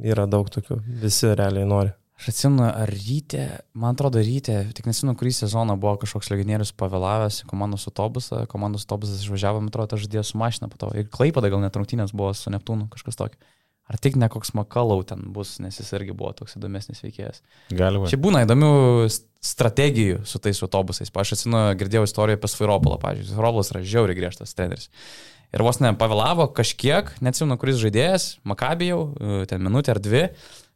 yra 0.01 0.25
daug 0.29 0.49
tokių. 0.49 0.79
Visi 1.03 1.29
realiai 1.29 1.67
nori. 1.69 1.93
Aš 2.17 2.31
atsimenu, 2.31 2.63
ar 2.65 2.89
ryte, 2.89 3.43
man 3.77 3.93
atrodo, 3.93 4.17
ryte, 4.25 4.55
tik 4.73 4.87
nesimenu, 4.89 5.13
kurį 5.19 5.35
sezoną 5.37 5.75
buvo 5.77 5.99
kažkoks 6.01 6.31
legionierius 6.31 6.71
pavėlavęs 6.79 7.43
į 7.43 7.49
komandos 7.51 7.85
autobusą, 7.91 8.39
komandos 8.49 8.87
autobusas 8.87 9.21
išvažiavo, 9.21 9.61
man 9.61 9.69
atrodo, 9.69 9.99
žaidėjo 10.01 10.23
su 10.25 10.41
mašina 10.41 10.71
po 10.71 10.81
to. 10.81 10.89
Ir 10.97 11.11
Klaipada 11.13 11.51
gal 11.53 11.61
net 11.61 11.77
rungtynės 11.77 12.15
buvo 12.17 12.31
su 12.33 12.49
Neptūnu, 12.49 12.89
kažkas 12.95 13.21
tokio. 13.21 13.53
Ar 13.87 14.01
tik 14.01 14.17
ne 14.19 14.27
koks 14.27 14.51
Makalau 14.57 15.05
ten 15.07 15.21
bus, 15.31 15.53
nes 15.63 15.77
jis 15.79 15.93
irgi 15.95 16.17
buvo 16.17 16.33
toks 16.35 16.57
įdomesnis 16.57 17.05
veikėjas. 17.05 17.45
Gali 17.69 18.01
būti. 18.01 18.15
Čia 18.15 18.19
būna 18.25 18.41
įdomių 18.43 18.71
strategijų 19.47 20.25
su 20.27 20.41
tais 20.43 20.59
autobusais. 20.65 21.13
Aš 21.13 21.37
atsimenu, 21.37 21.61
girdėjau 21.79 22.03
istoriją 22.09 22.41
apie 22.41 22.49
Svairopolą, 22.51 22.97
pavyzdžiui. 23.05 23.29
Svairopolas 23.31 23.71
yra 23.71 23.85
žiauriai 23.93 24.17
griežtas 24.17 24.57
treneris. 24.57 24.89
Ir 25.55 25.63
vos 25.63 25.79
ne 25.79 25.93
pavėlavo 25.95 26.49
kažkiek, 26.55 27.13
neatsimenu, 27.23 27.55
kuris 27.59 27.79
žaidėjas, 27.79 28.25
Makabijau, 28.47 29.01
ten 29.47 29.63
minutę 29.63 29.93
ar 29.93 30.01
dvi. 30.03 30.25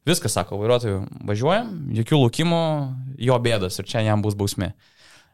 Viskas, 0.08 0.34
sako, 0.34 0.58
vairuotojų, 0.58 1.02
važiuojam, 1.30 1.74
jokių 1.94 2.22
laukimų, 2.24 2.62
jo 3.22 3.36
bėdas 3.44 3.78
ir 3.78 3.90
čia 3.92 4.02
jam 4.08 4.24
bus 4.26 4.38
bausmė. 4.40 4.72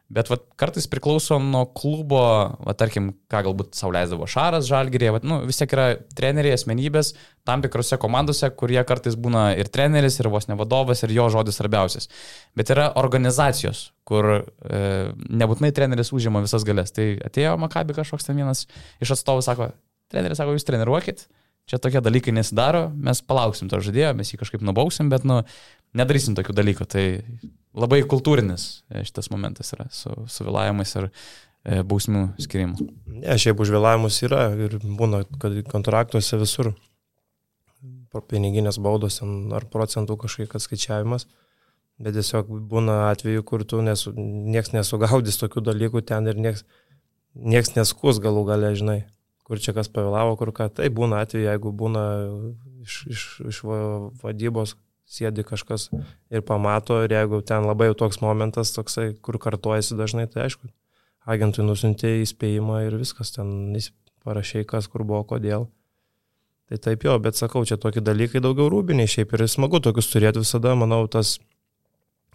Bet 0.08 0.30
vat, 0.32 0.46
kartais 0.56 0.86
priklauso 0.88 1.36
nuo 1.36 1.66
klubo, 1.76 2.20
va, 2.64 2.74
tarkim, 2.80 3.10
ką 3.28 3.42
galbūt 3.44 3.76
sauliaisdavo 3.76 4.24
Šaras, 4.30 4.64
Žalgirė, 4.64 5.10
va, 5.12 5.20
nu, 5.20 5.42
vis 5.44 5.60
tiek 5.60 5.74
yra 5.76 5.90
treneriai, 6.16 6.54
asmenybės 6.56 7.10
tam 7.48 7.60
tikrose 7.64 7.98
komandose, 8.00 8.48
kurie 8.56 8.80
kartais 8.88 9.18
būna 9.20 9.50
ir 9.60 9.68
treneris, 9.72 10.16
ir 10.22 10.30
vos 10.32 10.48
ne 10.48 10.56
vadovas, 10.56 11.04
ir 11.04 11.12
jo 11.12 11.28
žodis 11.34 11.60
svarbiausias. 11.60 12.08
Bet 12.56 12.72
yra 12.72 12.88
organizacijos, 13.00 13.90
kur 14.08 14.30
e, 14.32 14.80
nebūtinai 15.12 15.74
treneris 15.76 16.14
užima 16.16 16.40
visas 16.44 16.64
galės. 16.64 16.94
Tai 16.96 17.10
atėjo 17.28 17.58
Makabi 17.60 17.96
kažkoks 18.00 18.30
ten 18.30 18.40
vienas 18.40 18.64
iš 19.04 19.12
atstovų, 19.18 19.44
sako, 19.44 19.74
treneris 20.08 20.40
sako, 20.40 20.56
jūs 20.56 20.64
treniruokit, 20.68 21.26
čia 21.68 21.80
tokie 21.82 22.00
dalykai 22.04 22.32
nesidaro, 22.36 22.88
mes 22.94 23.20
palauksim 23.24 23.68
to 23.70 23.80
žaidėjo, 23.84 24.14
mes 24.18 24.32
jį 24.32 24.40
kažkaip 24.40 24.64
nubausim, 24.64 25.10
bet, 25.12 25.26
nu, 25.28 25.42
nedarysim 25.96 26.36
tokių 26.38 26.56
dalykų. 26.56 26.86
Tai 26.88 27.04
labai 27.78 28.02
kultūrinis 28.08 28.68
e, 28.90 29.04
šitas 29.08 29.30
momentas 29.34 29.72
yra 29.76 29.88
su, 29.94 30.12
su 30.30 30.46
vėlavimais 30.46 30.94
ir 30.98 31.08
e, 31.08 31.80
bausmių 31.88 32.24
skirimų. 32.40 32.88
Ne, 33.20 33.38
šiaip 33.40 33.60
užvėlavimus 33.64 34.22
yra 34.28 34.48
ir 34.56 34.78
būna, 34.82 35.24
kad 35.42 35.56
kontraktuose 35.70 36.40
visur 36.40 36.72
piniginės 38.28 38.80
baudos 38.82 39.20
ar 39.22 39.68
procentų 39.70 40.16
kažkiek 40.24 40.56
atskaičiavimas. 40.58 41.28
Bet 41.98 42.14
tiesiog 42.14 42.50
būna 42.70 43.08
atveju, 43.08 43.42
kur 43.46 43.64
tu 43.66 43.80
nesu, 43.82 44.12
nieks 44.14 44.70
nesugaudys 44.70 45.38
tokių 45.40 45.64
dalykų 45.66 46.04
ten 46.06 46.30
ir 46.30 46.38
nieks, 46.38 46.62
nieks 47.34 47.74
neskus 47.74 48.20
galų 48.22 48.44
gale, 48.46 48.70
žinai, 48.78 49.00
kur 49.48 49.60
čia 49.64 49.74
kas 49.76 49.88
pavėlavo, 49.92 50.36
kur 50.40 50.52
ką. 50.56 50.68
Tai 50.76 50.88
būna 50.92 51.22
atveju, 51.24 51.46
jeigu 51.48 51.72
būna 51.72 52.04
iš, 52.84 52.98
iš, 53.14 53.24
iš 53.48 53.62
vadybos 54.22 54.76
sėdi 55.08 55.44
kažkas 55.48 55.88
ir 56.28 56.44
pamato, 56.44 57.00
ir 57.04 57.14
jeigu 57.16 57.40
ten 57.40 57.64
labai 57.64 57.88
jau 57.90 57.96
toks 58.04 58.20
momentas, 58.20 58.74
toksai, 58.76 59.14
kur 59.24 59.40
kartuojasi 59.40 59.96
dažnai, 59.96 60.26
tai 60.28 60.44
aišku, 60.46 60.68
agentui 61.28 61.64
nusintė 61.64 62.18
įspėjimą 62.22 62.82
ir 62.86 62.98
viskas, 63.00 63.32
ten 63.36 63.72
parašiai, 64.24 64.68
kas 64.68 64.88
kur 64.92 65.06
buvo, 65.08 65.24
kodėl. 65.32 65.68
Tai 66.68 66.76
taip 66.84 67.06
jo, 67.06 67.14
bet 67.24 67.38
sakau, 67.40 67.64
čia 67.64 67.78
tokie 67.80 68.02
dalykai 68.04 68.42
daugiau 68.44 68.68
rūbiniai 68.68 69.08
šiaip 69.08 69.32
ir 69.32 69.46
smagu 69.48 69.80
tokius 69.80 70.10
turėti 70.12 70.42
visada, 70.42 70.74
manau, 70.76 71.06
tas 71.08 71.38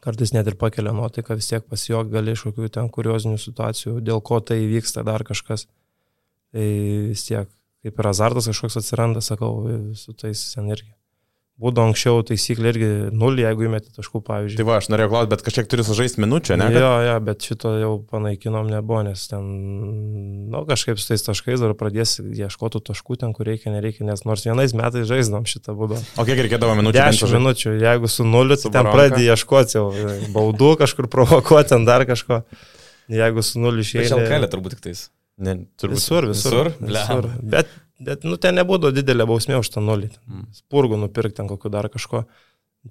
kartais 0.01 0.33
net 0.33 0.49
ir 0.49 0.57
pakelia 0.59 0.91
nuotaiką, 0.95 1.37
vis 1.37 1.51
tiek 1.51 1.67
pasijok 1.69 2.09
gali 2.11 2.33
iš 2.33 2.47
kokių 2.47 2.71
ten 2.73 2.89
kuriozinių 2.89 3.37
situacijų, 3.39 3.99
dėl 4.01 4.23
ko 4.25 4.41
tai 4.41 4.63
vyksta 4.67 5.05
dar 5.05 5.21
kažkas. 5.27 5.67
Tai 5.67 5.82
vis 6.53 7.27
tiek, 7.27 7.49
kaip 7.83 7.99
ir 7.99 8.11
azartas 8.11 8.49
kažkoks 8.51 8.79
atsiranda, 8.81 9.23
sakau, 9.25 9.55
su 9.97 10.13
tais 10.17 10.41
sen 10.53 10.69
irgi. 10.73 10.93
Būdavo 11.61 11.91
anksčiau 11.91 12.23
taisyklė 12.25 12.71
irgi 12.71 12.87
nulį, 13.13 13.43
jeigu 13.43 13.67
įmeti 13.67 13.91
taškų, 13.93 14.23
pavyzdžiui. 14.25 14.57
Tai 14.57 14.65
va, 14.65 14.79
aš 14.81 14.87
norėjau 14.89 15.11
klausti, 15.11 15.29
bet 15.35 15.43
kažkiek 15.45 15.67
turi 15.69 15.85
sužaisti 15.85 16.23
minučią, 16.23 16.57
ne? 16.57 16.71
Jo, 16.73 16.89
jo, 17.05 17.13
bet 17.27 17.45
šito 17.45 17.75
jau 17.77 17.91
panaikinom 18.09 18.71
nebuvo, 18.71 19.03
nes 19.05 19.27
ten, 19.29 19.45
na, 20.49 20.55
nu, 20.55 20.63
kažkaip 20.65 20.97
su 20.97 21.11
tais 21.11 21.27
taškais 21.27 21.61
dar 21.61 21.75
pradės 21.77 22.17
ieškoti 22.17 22.81
taškų 22.89 23.19
ten, 23.21 23.37
kur 23.37 23.45
reikia, 23.51 23.69
nereikia, 23.75 24.01
nes 24.09 24.25
nors 24.25 24.47
vienais 24.49 24.73
metais 24.73 25.05
žaisdom 25.05 25.45
šitą 25.45 25.77
būdą. 25.77 26.01
O 26.17 26.25
kiek 26.25 26.41
reikėdavo 26.41 26.73
minučių? 26.81 26.97
10 26.97 27.37
minučių, 27.37 27.77
jeigu 27.85 28.09
su 28.09 28.25
nuliu, 28.25 28.57
tai 28.57 28.73
ten 28.73 28.89
pradedi 28.89 29.29
ieškoti 29.29 29.77
jau 29.77 29.87
baudų, 30.33 30.73
kažkur 30.81 31.11
provokuoti, 31.13 31.75
ten 31.75 31.85
dar 31.85 32.09
kažko. 32.09 32.47
Jeigu 33.13 33.45
su 33.45 33.61
nuliu 33.61 33.85
išėjai. 33.85 34.09
Šia 34.09 34.25
kelė 34.25 34.49
turbūt 34.49 34.79
tik 34.79 34.87
tais. 34.89 35.11
Ne, 35.41 35.55
turbūt. 35.81 35.97
Visur, 35.97 36.27
visur. 36.29 36.69
visur. 36.77 36.91
visur. 36.91 37.31
Bet 37.41 37.71
Bet, 38.03 38.25
nu, 38.27 38.37
ten 38.41 38.57
nebūdavo 38.57 38.93
didelė 38.95 39.27
bausmė 39.29 39.59
už 39.61 39.69
tą 39.75 39.83
nulį. 39.83 40.09
Mm. 40.27 40.47
Spurgų 40.57 40.97
nupirkti 41.03 41.39
ten 41.39 41.49
kokiu 41.49 41.71
dar 41.73 41.87
kažko. 41.93 42.25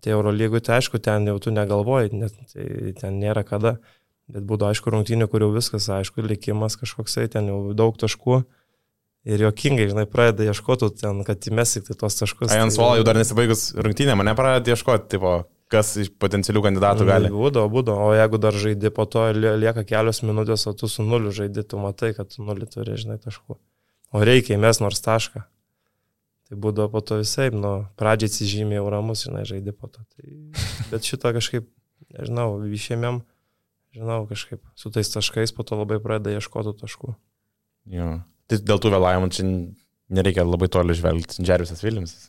Tai 0.00 0.14
Euro 0.14 0.32
lygui, 0.32 0.62
tai 0.64 0.78
aišku, 0.78 1.02
ten 1.04 1.26
jau 1.28 1.36
tu 1.42 1.52
negalvoji, 1.52 2.14
net, 2.16 2.36
tai 2.54 2.94
ten 2.96 3.18
nėra 3.20 3.42
kada. 3.44 3.76
Bet 4.32 4.46
būdavo 4.48 4.72
aišku 4.72 4.92
rungtynių, 4.94 5.28
kur 5.28 5.44
jau 5.44 5.50
viskas, 5.52 5.90
aišku, 5.92 6.24
likimas 6.24 6.78
kažkoksai, 6.80 7.26
ten 7.34 7.50
jau 7.50 7.58
daug 7.76 7.98
taškų. 8.00 8.40
Ir 9.28 9.44
jokingai, 9.44 9.90
žinai, 9.90 10.06
pradeda 10.10 10.48
ieškoti 10.48 10.88
ten, 11.02 11.20
kad 11.26 11.44
įmesi 11.50 11.82
tik 11.84 11.98
tos 12.00 12.16
taškus. 12.18 12.54
Ajans 12.54 12.78
Vola 12.80 12.96
jau 12.98 13.04
dar 13.06 13.18
nesibaigus 13.18 13.68
rungtynė, 13.76 14.16
mane 14.18 14.32
pradeda 14.38 14.72
ieškoti, 14.72 15.12
tipo, 15.12 15.34
kas 15.72 15.96
iš 16.04 16.12
potencialių 16.22 16.62
kandidatų 16.68 17.08
gali. 17.08 17.32
Būdo, 17.32 17.64
būdo, 17.72 17.96
o 17.96 18.12
jeigu 18.14 18.40
dar 18.42 18.56
žaidži 18.64 18.92
po 18.94 19.08
to 19.08 19.24
lieka 19.32 19.86
kelios 19.88 20.22
minutės, 20.22 20.68
o 20.68 20.76
tu 20.76 20.90
su 20.92 21.04
nuliu 21.06 21.32
žaidži, 21.34 21.66
tu 21.72 21.80
matai, 21.80 22.12
kad 22.16 22.30
tu 22.30 22.44
nulį 22.44 22.68
turi, 22.70 23.00
žinai, 23.00 23.18
taškų 23.22 23.58
o 24.12 24.22
reikia 24.24 24.56
įmes 24.58 24.80
nors 24.84 25.02
tašką. 25.04 25.42
Tai 26.48 26.58
būdavo 26.60 26.92
po 26.92 27.00
to 27.00 27.20
visai, 27.22 27.48
nu, 27.54 27.86
pradžiai 28.00 28.30
atsižymė 28.30 28.76
jau 28.78 28.88
ramus, 28.92 29.24
žinai, 29.26 29.44
žaidė 29.48 29.72
po 29.72 29.88
to. 29.88 30.04
Tai, 30.12 30.32
bet 30.92 31.08
šitą 31.08 31.32
kažkaip, 31.38 31.68
nežinau, 32.12 32.58
išėmėm, 32.68 33.22
žinau, 33.96 34.18
kažkaip 34.28 34.60
su 34.76 34.92
tais 34.92 35.08
taškais 35.14 35.54
po 35.56 35.64
to 35.64 35.80
labai 35.80 36.00
pradeda 36.02 36.36
ieškoti 36.36 36.76
taškų. 36.82 37.14
Jo. 37.92 38.10
Tai 38.50 38.60
dėl 38.60 38.82
tų 38.82 38.92
vėlavimų 38.92 39.32
čia 39.32 39.48
nereikia 40.12 40.44
labai 40.44 40.68
toli 40.72 40.96
žvelgti. 40.98 41.40
Džervisas 41.40 41.80
Viljamsas. 41.84 42.28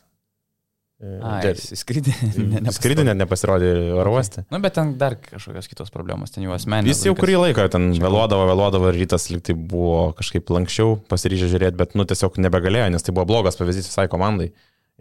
Skrydį. 1.04 2.12
Ne, 2.54 2.72
skrydį 2.72 3.04
net 3.08 3.18
nepasirodė 3.18 3.70
oro 3.96 4.14
uoste. 4.16 4.44
Na, 4.46 4.56
nu, 4.56 4.60
bet 4.64 4.76
ten 4.76 4.94
dar 5.00 5.16
kažkokios 5.20 5.68
kitos 5.70 5.92
problemos, 5.94 6.32
ten 6.34 6.44
jau 6.46 6.54
asmeninis. 6.54 6.94
Jis 6.94 7.08
jau 7.10 7.14
kurį 7.18 7.36
laiką 7.40 7.66
ten 7.72 7.90
vėluodavo, 8.00 8.46
vėluodavo 8.50 8.90
ir 8.90 8.98
rytas 9.02 9.26
liktai 9.32 9.56
buvo 9.56 10.12
kažkaip 10.18 10.52
lankščiau 10.54 10.96
pasiryžę 11.10 11.50
žiūrėti, 11.52 11.78
bet, 11.80 11.96
nu, 11.98 12.06
tiesiog 12.08 12.38
nebegalėjo, 12.46 12.86
nes 12.94 13.04
tai 13.04 13.14
buvo 13.16 13.26
blogas 13.32 13.58
pavyzdys 13.60 13.90
visai 13.90 14.06
komandai. 14.12 14.52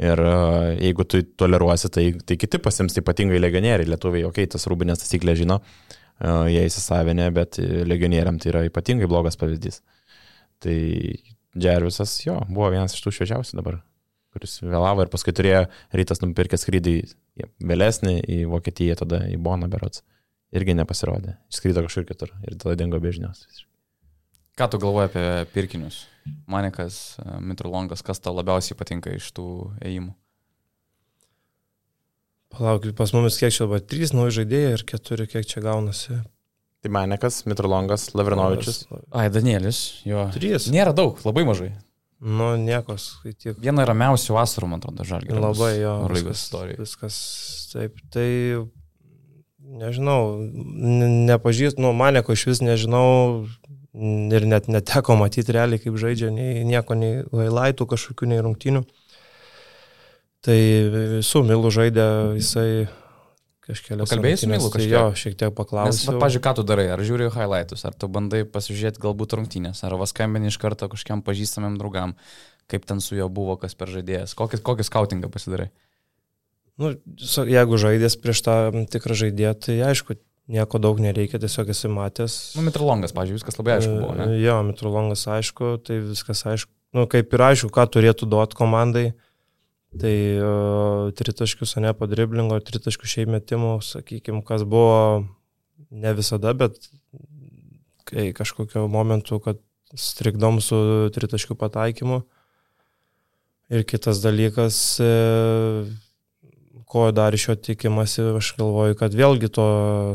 Ir 0.01 0.19
uh, 0.25 0.71
jeigu 0.73 1.05
tu 1.05 1.21
toleruosi, 1.37 1.91
tai, 1.93 2.07
tai 2.25 2.39
kiti 2.41 2.59
pasims, 2.63 2.97
ypatingai 2.97 3.37
legionieriai, 3.43 3.91
lietuviai, 3.93 4.25
okei, 4.25 4.47
okay, 4.47 4.53
tas 4.55 4.65
rūbinės 4.71 5.03
taisyklė 5.03 5.37
žino, 5.43 5.59
uh, 5.61 6.49
jie 6.49 6.65
įsisavinę, 6.65 7.29
bet 7.35 7.61
legionieriam 7.61 8.41
tai 8.41 8.55
yra 8.55 8.65
ypatingai 8.71 9.09
blogas 9.11 9.37
pavyzdys. 9.37 9.83
Tai 10.65 10.77
Džervisas, 11.53 12.17
jo, 12.25 12.41
buvo 12.49 12.73
vienas 12.73 12.97
iš 12.97 13.05
tų 13.05 13.19
šviežiausių 13.19 13.61
dabar 13.61 13.83
kuris 14.33 14.57
vėlavo 14.63 15.05
ir 15.05 15.11
paskui 15.13 15.33
turėjo 15.35 15.67
rytas 15.95 16.23
nupirkęs 16.23 16.65
skrydį 16.65 16.95
vėlesnį 17.63 18.15
į 18.21 18.39
Vokietiją, 18.51 18.97
tada 19.03 19.23
į 19.29 19.37
Boną 19.41 19.69
berots. 19.71 20.03
Irgi 20.53 20.75
nepasirodė. 20.77 21.37
Išskrydo 21.49 21.85
kažkur 21.85 22.05
kitur 22.09 22.33
ir 22.45 22.57
tada 22.61 22.75
dingo 22.77 22.99
bežinios. 23.01 23.45
Ką 24.59 24.67
tu 24.69 24.77
galvoji 24.81 25.09
apie 25.09 25.25
pirkinius? 25.53 26.03
Manikas, 26.49 27.17
Mitrolongas, 27.41 28.03
kas 28.05 28.21
tau 28.21 28.35
labiausiai 28.37 28.77
patinka 28.77 29.15
iš 29.15 29.31
tų 29.33 29.47
ėjimų? 29.81 30.13
Palauk, 32.53 32.85
pas 32.93 33.09
mumis 33.15 33.39
kiek 33.41 33.49
čia 33.49 33.65
dabar? 33.65 33.81
Trys 33.81 34.13
nauji 34.13 34.35
žaidėjai 34.37 34.75
ir 34.75 34.85
keturi, 34.85 35.25
kiek 35.31 35.47
čia 35.49 35.63
gaunasi. 35.65 36.19
Tai 36.85 36.91
Manikas, 36.93 37.39
Mitrolongas, 37.49 38.11
Lavrinovičius. 38.13 38.83
Ai, 39.09 39.25
Danielis, 39.33 39.79
jo. 40.05 40.27
Trys. 40.35 40.67
Nėra 40.69 40.93
daug, 40.93 41.17
labai 41.25 41.47
mažai. 41.49 41.71
Nu, 42.23 42.53
niekos, 42.55 43.17
tai 43.19 43.33
tiek. 43.35 43.57
Viena 43.59 43.83
ramiausių 43.83 44.37
vasarų, 44.37 44.69
man 44.71 44.79
atrodo, 44.79 45.03
žalgiai. 45.07 45.35
Labai 45.43 45.73
jo. 45.81 45.95
Lygos 46.13 46.45
istorija. 46.45 46.79
Viskas 46.79 47.17
taip. 47.73 47.99
Tai, 48.15 48.29
nežinau, 49.83 50.21
nepažįstu, 51.27 51.83
nu, 51.83 51.91
Maneko 51.99 52.37
iš 52.37 52.45
vis 52.47 52.63
nežinau 52.63 53.43
ir 53.93 54.47
net 54.47 54.69
neteko 54.71 55.17
matyti 55.19 55.53
realiai, 55.53 55.81
kaip 55.83 55.99
žaidžia, 55.99 56.31
nei 56.33 56.63
nieko, 56.65 56.95
nei 56.97 57.21
lailaitų 57.27 57.91
kažkokių, 57.91 58.31
nei 58.31 58.41
rungtinių. 58.45 58.85
Tai 60.43 60.59
su 61.23 61.43
Milu 61.43 61.69
žaidė, 61.71 62.07
jisai 62.39 62.87
kažkelias. 63.63 64.11
Kalbėjai 64.11 64.39
su 64.41 64.49
Milu 64.51 64.71
kažkiek? 64.73 64.93
Jo, 64.93 65.03
šiek 65.17 65.37
tiek 65.39 65.53
paklausiau. 65.55 66.13
Nes, 66.15 66.21
pažiūrėjau, 66.21 66.43
ką 66.47 66.53
tu 66.59 66.65
darai, 66.67 66.87
ar 66.95 67.03
žiūri 67.05 67.29
highlightus, 67.33 67.85
ar 67.87 67.95
tu 67.95 68.09
bandai 68.11 68.43
pasižiūrėti 68.49 69.01
galbūt 69.03 69.37
rungtynės, 69.39 69.83
ar 69.87 69.95
vaskambini 70.01 70.51
iš 70.51 70.59
karto 70.61 70.89
kažkiam 70.91 71.23
pažįstamam 71.25 71.79
draugam, 71.79 72.17
kaip 72.71 72.85
ten 72.89 73.01
su 73.03 73.17
juo 73.17 73.29
buvo, 73.31 73.55
kas 73.61 73.77
per 73.79 73.91
žaidėjas, 73.93 74.35
kokį, 74.39 74.61
kokį 74.65 74.87
skautingą 74.89 75.31
pasidarai. 75.33 75.71
Nu, 76.81 76.95
jeigu 77.45 77.77
žaidės 77.77 78.17
prieš 78.17 78.45
tą 78.45 78.55
tikrą 78.89 79.17
žaidėją, 79.17 79.57
tai 79.61 79.75
aišku, 79.91 80.17
nieko 80.51 80.79
daug 80.81 80.99
nereikia, 81.01 81.39
tiesiog 81.41 81.69
esi 81.71 81.91
matęs. 81.91 82.37
Nu, 82.57 82.65
Mitrolongas, 82.65 83.13
pažiūrėjau, 83.15 83.41
viskas 83.41 83.59
labai 83.59 83.77
aišku 83.77 83.93
buvo. 83.93 84.15
Ne? 84.17 84.31
Jo, 84.41 84.57
Mitrolongas 84.65 85.27
aišku, 85.29 85.77
tai 85.85 86.01
viskas 86.03 86.43
aišku. 86.49 86.71
Nu, 86.93 87.05
kaip 87.09 87.31
ir 87.33 87.45
aišku, 87.45 87.71
ką 87.73 87.85
turėtų 87.93 88.27
duoti 88.29 88.57
komandai. 88.57 89.05
Tai 90.01 90.15
tritaškius, 91.13 91.75
ne 91.83 91.91
po 91.93 92.07
driblingo, 92.09 92.57
tritaškių 92.65 93.09
šiai 93.09 93.27
metimų, 93.29 93.75
sakykime, 93.85 94.41
kas 94.47 94.65
buvo 94.65 95.27
ne 95.93 96.13
visada, 96.17 96.53
bet 96.57 96.79
kai 98.09 98.31
kažkokio 98.33 98.87
momentu, 98.91 99.37
kad 99.43 99.61
strikdom 99.93 100.59
su 100.61 101.09
tritaškių 101.13 101.57
pataikymu. 101.59 102.23
Ir 103.73 103.85
kitas 103.89 104.19
dalykas, 104.21 104.77
e, 105.01 105.85
ko 106.89 107.05
dar 107.15 107.33
iš 107.33 107.47
jo 107.47 107.55
tikimasi, 107.55 108.25
aš 108.37 108.53
galvoju, 108.57 108.97
kad 108.99 109.15
vėlgi 109.17 109.49
to 109.53 109.67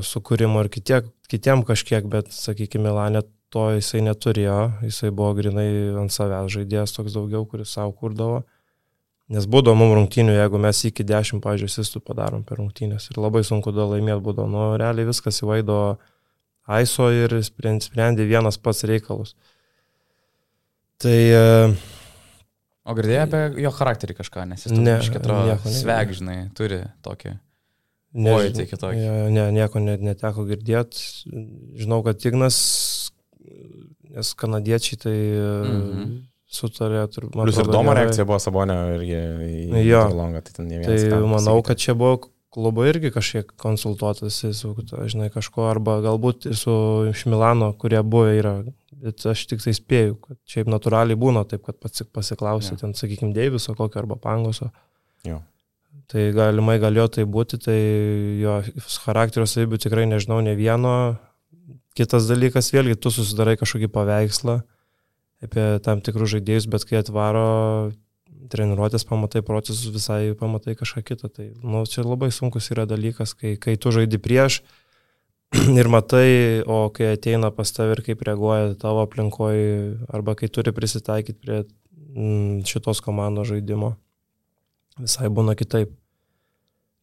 sukūrimo 0.06 0.62
ir 0.62 0.70
kitie, 0.74 1.00
kitiem 1.30 1.64
kažkiek, 1.66 2.06
bet, 2.10 2.30
sakykime, 2.34 2.90
Milanė 2.90 3.24
to 3.54 3.64
jisai 3.78 4.02
neturėjo, 4.04 4.60
jisai 4.84 5.10
buvo 5.10 5.32
grinai 5.38 5.68
ant 6.02 6.12
savęs 6.12 6.52
žaidėjas 6.58 6.94
toks 6.94 7.16
daugiau, 7.16 7.46
kuris 7.48 7.72
savo 7.72 7.94
kurdavo. 7.96 8.42
Nes 9.28 9.44
būdavo 9.44 9.76
mums 9.76 9.92
rungtynių, 9.98 10.38
jeigu 10.38 10.58
mes 10.62 10.78
iki 10.88 11.04
10, 11.04 11.42
pažiūrėjau, 11.44 11.68
asistų 11.74 12.00
padarom 12.04 12.44
per 12.48 12.62
rungtynės 12.62 13.10
ir 13.10 13.18
labai 13.20 13.42
sunku 13.44 13.74
da 13.76 13.84
laimėti 13.90 14.24
būdavo. 14.24 14.48
Nu, 14.48 14.62
realiai 14.80 15.08
viskas 15.10 15.42
įvaido 15.44 15.98
aiso 16.78 17.10
ir 17.12 17.34
sprendė 17.44 18.24
vienas 18.28 18.56
pats 18.60 18.86
reikalus. 18.88 19.34
Tai... 21.04 21.12
E, 21.12 21.42
o 22.88 22.96
girdėjai 22.96 23.26
apie 23.26 23.42
jo 23.66 23.74
charakterį 23.76 24.16
kažką, 24.22 24.46
nes 24.48 24.64
jis 24.64 24.72
ne, 24.72 24.96
atrodo 25.20 25.58
sveg, 25.76 26.14
žinai, 26.16 26.38
turi 26.56 26.80
tokį. 27.04 27.34
Pojūtį 28.16 28.66
kitokį. 28.70 29.04
Ne, 29.04 29.28
ne, 29.34 29.44
nieko 29.58 29.84
net 29.84 30.00
neteko 30.00 30.46
girdėti. 30.48 31.04
Žinau, 31.76 32.00
kad 32.06 32.24
Ignas, 32.24 32.56
nes 34.08 34.32
kanadiečiai 34.40 35.02
tai 35.04 35.16
mm 35.20 35.84
-hmm 35.84 36.18
sutarė. 36.48 37.04
Plius 37.12 37.60
ir 37.60 37.68
Domo 37.70 37.94
reakcija 37.96 38.26
buvo 38.28 38.40
Sabonio 38.42 38.80
irgi 38.96 39.20
į 39.76 39.84
jo. 39.84 40.02
Longą, 40.16 40.42
tai 40.46 40.56
ten 40.56 40.68
ne 40.70 40.80
vienas. 40.80 41.06
Tai 41.12 41.20
manau, 41.28 41.60
kad 41.66 41.80
čia 41.80 41.94
buvo 41.98 42.30
klubo 42.54 42.86
irgi 42.88 43.12
kažkiek 43.12 43.52
konsultuotasi 43.60 44.54
su, 44.56 44.72
žinai, 45.12 45.28
kažko, 45.34 45.66
arba 45.68 45.98
galbūt 46.04 46.48
ir 46.48 46.56
su 46.56 46.74
iš 47.10 47.26
Milano, 47.28 47.74
kurie 47.78 48.00
buvo 48.02 48.32
yra. 48.32 48.56
Bet 48.98 49.22
aš 49.30 49.44
tik 49.50 49.60
tai 49.62 49.76
spėju, 49.76 50.16
kad 50.24 50.38
šiaip 50.48 50.70
natūraliai 50.72 51.18
būna 51.20 51.44
taip, 51.46 51.62
kad 51.68 51.76
pats 51.78 52.02
pasiklausė 52.10 52.72
ja. 52.74 52.80
ten, 52.80 52.96
sakykime, 52.98 53.30
Deiviso 53.36 53.76
kokio 53.78 54.00
arba 54.00 54.16
Pangoso. 54.18 54.72
Jo. 55.28 55.42
Tai 56.08 56.24
galimai 56.34 56.78
galėjo 56.80 57.04
tai 57.18 57.26
būti, 57.28 57.60
tai 57.62 57.76
jo 58.40 58.56
charakterio 59.04 59.44
savybių 59.46 59.78
tikrai 59.84 60.08
nežinau 60.08 60.40
ne 60.42 60.56
vieno. 60.58 60.94
Kitas 61.98 62.26
dalykas, 62.30 62.72
vėlgi, 62.72 62.96
tu 62.96 63.12
susidarai 63.12 63.58
kažkokį 63.60 63.90
paveikslą 63.92 64.56
apie 65.44 65.64
tam 65.84 66.02
tikrus 66.04 66.34
žaidėjus, 66.34 66.68
bet 66.70 66.86
kai 66.88 67.00
atvaro 67.00 67.92
treniruotės, 68.52 69.04
pamatai 69.08 69.42
procesus, 69.44 69.90
visai 69.92 70.34
pamatai 70.38 70.74
kažką 70.78 71.02
kitą. 71.06 71.30
Tai 71.32 71.48
nu, 71.62 71.84
čia 71.88 72.04
labai 72.06 72.30
sunkus 72.34 72.70
yra 72.72 72.86
dalykas, 72.88 73.34
kai, 73.38 73.56
kai 73.60 73.76
tu 73.80 73.92
žaidi 73.94 74.20
prieš 74.22 74.62
ir 75.80 75.90
matai, 75.92 76.62
o 76.66 76.88
kai 76.94 77.14
ateina 77.16 77.52
pas 77.54 77.72
tave 77.72 77.96
ir 77.96 78.04
kaip 78.06 78.24
reaguoja 78.28 78.74
tavo 78.80 79.04
aplinkoje, 79.04 79.96
arba 80.12 80.36
kai 80.38 80.50
turi 80.52 80.74
prisitaikyti 80.76 81.40
prie 81.40 81.62
mm, 81.64 82.66
šitos 82.68 83.02
komandos 83.04 83.50
žaidimo, 83.52 83.94
visai 85.00 85.32
būna 85.32 85.56
kitaip. 85.58 85.94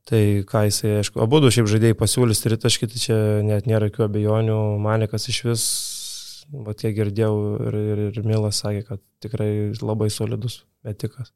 Tai 0.06 0.22
ką 0.46 0.68
jisai, 0.68 1.00
aišku, 1.00 1.18
abu 1.24 1.40
du 1.42 1.50
šiaip 1.50 1.66
žaidėjai 1.66 1.96
pasiūlys 1.98 2.44
tritaškį, 2.44 2.90
tai 2.92 3.00
čia 3.02 3.16
net 3.42 3.66
nėra 3.66 3.88
jokių 3.90 4.04
abejonių, 4.06 4.58
Manikas 4.84 5.26
iš 5.32 5.40
vis, 5.48 5.64
va 6.66 6.76
tiek 6.78 6.96
girdėjau 6.98 7.36
ir, 7.68 7.80
ir, 7.80 8.04
ir 8.12 8.28
Milas 8.28 8.62
sakė, 8.64 8.84
kad 8.90 9.02
tikrai 9.24 9.50
labai 9.82 10.10
solidus 10.14 10.64
metikas. 10.86 11.34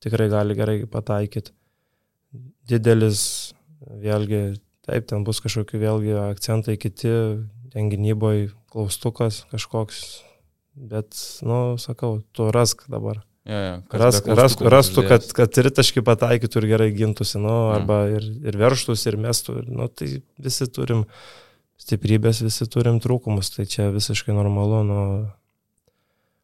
Tikrai 0.00 0.28
gali 0.32 0.56
gerai 0.56 0.76
pataikyti. 0.88 1.52
Didelis, 2.70 3.22
vėlgi, 3.80 4.60
taip, 4.86 5.08
ten 5.10 5.24
bus 5.26 5.42
kažkokie 5.42 5.80
vėlgi 5.82 6.14
akcentai 6.22 6.76
kiti, 6.80 7.10
ten 7.74 7.90
gynyboje 7.90 8.50
klaustukas 8.70 9.44
kažkoks, 9.50 10.04
bet, 10.74 11.16
nu, 11.42 11.76
sakau, 11.82 12.20
tu 12.36 12.48
rask 12.54 12.86
dabar. 12.90 13.24
Ja, 13.48 13.60
ja, 13.64 13.76
rask, 13.96 14.26
rask, 14.36 14.60
rastų, 14.62 15.06
kad, 15.08 15.24
kad 15.34 15.52
tritaškį 15.56 16.04
pataikytų 16.06 16.60
ir 16.60 16.66
gerai 16.74 16.90
gintųsi, 16.94 17.40
nu, 17.40 17.54
arba 17.72 18.02
ir, 18.12 18.26
ir 18.46 18.58
verštųsi, 18.60 19.08
ir 19.10 19.16
mestų. 19.20 19.56
Ir, 19.62 19.70
nu, 19.74 19.88
tai 19.88 20.10
visi 20.38 20.68
turim 20.70 21.06
stiprybės, 21.80 22.44
visi 22.44 22.68
turim 22.70 23.00
trūkumus, 23.02 23.52
tai 23.56 23.66
čia 23.68 23.90
visiškai 23.94 24.36
normalu. 24.36 24.82
Nu, 24.86 25.02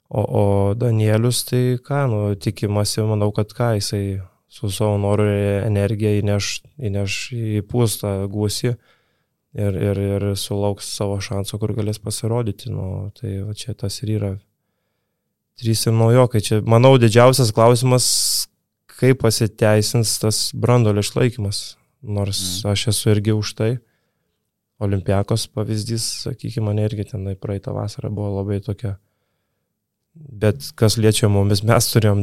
O, 0.08 0.22
o 0.22 0.74
Danielius, 0.78 1.42
tai 1.44 1.78
ką, 1.82 2.04
nu, 2.10 2.18
tikimasi, 2.38 3.02
manau, 3.02 3.32
kad 3.34 3.50
ką 3.50 3.72
jisai 3.74 4.20
su 4.46 4.70
savo 4.70 5.00
noru 5.02 5.26
ir 5.26 5.64
energija 5.66 6.12
įneš, 6.20 6.50
įneš 6.78 7.16
į 7.34 7.62
pūstą 7.66 8.12
gūsį 8.30 8.70
ir, 8.70 9.78
ir, 9.88 9.98
ir 9.98 10.26
sulauks 10.38 10.92
savo 10.94 11.18
šansų, 11.18 11.58
kur 11.58 11.74
galės 11.74 11.98
pasirodyti. 12.02 12.70
Nu, 12.70 13.10
tai 13.18 13.40
va, 13.42 13.56
čia 13.58 13.74
tas 13.74 13.98
ir 14.04 14.14
yra. 14.14 14.32
Trys 15.58 15.86
ir 15.88 15.96
naujokai. 15.96 16.44
Čia, 16.44 16.60
manau, 16.62 16.94
didžiausias 17.02 17.50
klausimas, 17.56 18.06
kaip 19.00 19.24
pasiteisins 19.24 20.14
tas 20.22 20.40
brandolio 20.54 21.02
išlaikymas. 21.02 21.64
Nors 22.06 22.38
mm. 22.38 22.70
aš 22.70 22.88
esu 22.92 23.10
irgi 23.16 23.34
už 23.34 23.54
tai. 23.58 23.72
Olimpiakos 24.82 25.46
pavyzdys, 25.56 26.04
sakykime, 26.26 26.68
mane 26.68 26.84
irgi 26.84 27.06
tenai 27.12 27.36
praeitą 27.40 27.72
vasarą 27.72 28.10
buvo 28.12 28.34
labai 28.36 28.58
tokia 28.64 28.96
Bet 30.16 30.70
kas 30.80 30.96
liečia 30.96 31.28
mumis, 31.28 31.60
mes 31.66 31.88
turėjom 31.92 32.22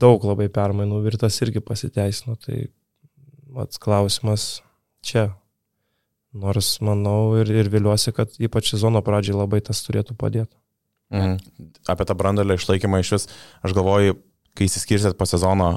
daug 0.00 0.24
labai 0.26 0.48
permainų 0.50 0.98
ir 1.06 1.16
tas 1.20 1.36
irgi 1.44 1.62
pasiteisino. 1.62 2.34
Tai 2.42 2.64
pats 3.54 3.80
klausimas 3.82 4.46
čia. 5.06 5.28
Nors 6.38 6.74
manau 6.84 7.38
ir, 7.40 7.48
ir 7.54 7.70
viliuosi, 7.72 8.12
kad 8.14 8.34
ypač 8.42 8.72
sezono 8.74 9.00
pradžiai 9.02 9.38
labai 9.38 9.62
tas 9.64 9.80
turėtų 9.86 10.16
padėti. 10.18 10.52
Mhm. 11.14 11.70
Apie 11.88 12.04
tą 12.04 12.18
brandolio 12.18 12.58
išlaikymą 12.58 13.00
iš 13.00 13.14
vis, 13.14 13.28
aš 13.64 13.72
galvoju, 13.78 14.18
kai 14.58 14.66
įsiskirsit 14.68 15.16
po 15.16 15.24
sezono, 15.30 15.70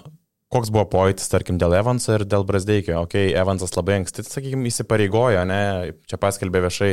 koks 0.51 0.71
buvo 0.73 0.85
pojūtis, 0.91 1.29
tarkim, 1.31 1.57
dėl 1.61 1.75
Evanso 1.79 2.15
ir 2.17 2.25
dėl 2.27 2.43
Brasdeikio. 2.47 2.99
Ok, 3.05 3.15
Evansas 3.29 3.73
labai 3.77 4.01
anksti, 4.01 4.25
sakykime, 4.27 4.67
įsipareigojo, 4.71 5.45
ne, 5.47 5.61
čia 6.09 6.19
paskelbė 6.21 6.65
viešai 6.67 6.91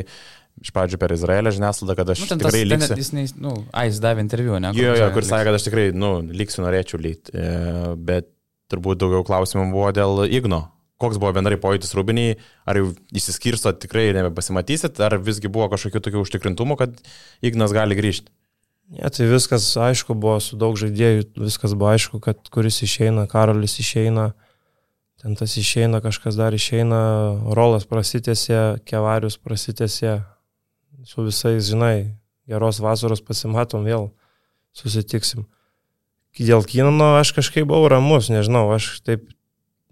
iš 0.62 0.72
pradžių 0.74 0.98
per 1.00 1.14
Izraelio 1.14 1.52
žiniasklaidą, 1.54 1.94
kad 1.98 2.14
aš 2.14 2.24
nu, 2.24 2.30
tikrai 2.32 2.62
tas, 2.62 2.72
liksiu. 2.72 2.96
Jis, 2.98 3.12
ne, 3.14 3.26
nu, 3.42 3.54
a, 3.70 3.84
jis 3.88 4.00
davė 4.02 4.24
interviu, 4.24 4.56
ne? 4.62 4.72
Jo, 4.76 4.94
jo, 4.98 5.11
kur 5.14 5.26
sakė, 5.26 5.48
kad 5.50 5.59
aš 5.59 5.68
tikrai, 5.68 5.84
nu, 5.94 6.16
liksiu, 6.34 6.64
norėčiau 6.64 7.00
lyti. 7.02 7.34
E, 7.34 7.94
bet 8.09 8.30
turbūt 8.72 9.00
daugiau 9.00 9.24
klausimų 9.26 9.68
buvo 9.74 9.92
dėl 9.94 10.24
Igno. 10.26 10.64
Koks 10.98 11.20
buvo 11.22 11.30
bendrai 11.36 11.54
pojūtis 11.62 11.94
Rūbiniai, 11.94 12.34
ar 12.66 12.80
jau 12.80 12.88
įsiskirsto 13.14 13.70
tikrai 13.78 14.09
nebepasimatysit, 14.16 14.98
ar 15.06 15.14
visgi 15.22 15.50
buvo 15.52 15.68
kažkokių 15.70 16.02
tokių 16.02 16.24
užtikrintumų, 16.24 16.78
kad 16.80 16.98
Ignas 17.46 17.74
gali 17.74 17.98
grįžti? 17.98 18.32
Ne, 18.89 19.09
tai 19.12 19.26
viskas 19.28 19.68
aišku 19.76 20.14
buvo 20.16 20.39
su 20.41 20.57
daug 20.57 20.76
žaidėjų, 20.80 21.26
viskas 21.43 21.74
buvo 21.76 21.91
aišku, 21.93 22.22
kad 22.24 22.41
kuris 22.53 22.80
išeina, 22.86 23.26
Karolis 23.28 23.76
išeina, 23.82 24.30
ten 25.20 25.36
tas 25.36 25.59
išeina, 25.61 26.01
kažkas 26.01 26.39
dar 26.41 26.57
išeina, 26.57 27.01
Rolas 27.59 27.84
prasitėsi, 27.84 28.57
Kevarius 28.89 29.36
prasitėsi, 29.45 30.16
su 31.05 31.26
visais, 31.26 31.68
žinai, 31.68 32.16
geros 32.49 32.80
vasaros 32.80 33.20
pasimatom 33.20 33.84
vėl, 33.84 34.09
susitiksim. 34.72 35.45
Dėl 36.39 36.64
Kinano 36.64 37.16
aš 37.18 37.34
kažkaip 37.36 37.68
buvau 37.68 37.91
ramus, 37.93 38.30
nežinau, 38.32 38.70
aš 38.72 39.03
taip, 39.05 39.28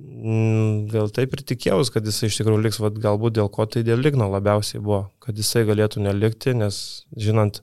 mm, 0.01 0.86
gal 0.92 1.12
taip 1.12 1.36
ir 1.36 1.44
tikėjausi, 1.53 1.92
kad 1.92 2.09
jisai 2.09 2.30
iš 2.30 2.40
tikrųjų 2.40 2.64
liks, 2.64 2.80
vad 2.80 2.97
galbūt 3.03 3.36
dėl 3.42 3.53
ko 3.53 3.68
tai 3.68 3.84
dėl 3.84 4.01
Ligno 4.01 4.30
labiausiai 4.32 4.80
buvo, 4.80 5.09
kad 5.20 5.36
jisai 5.36 5.66
galėtų 5.68 6.05
nelikti, 6.07 6.57
nes 6.57 6.78
žinant, 7.12 7.61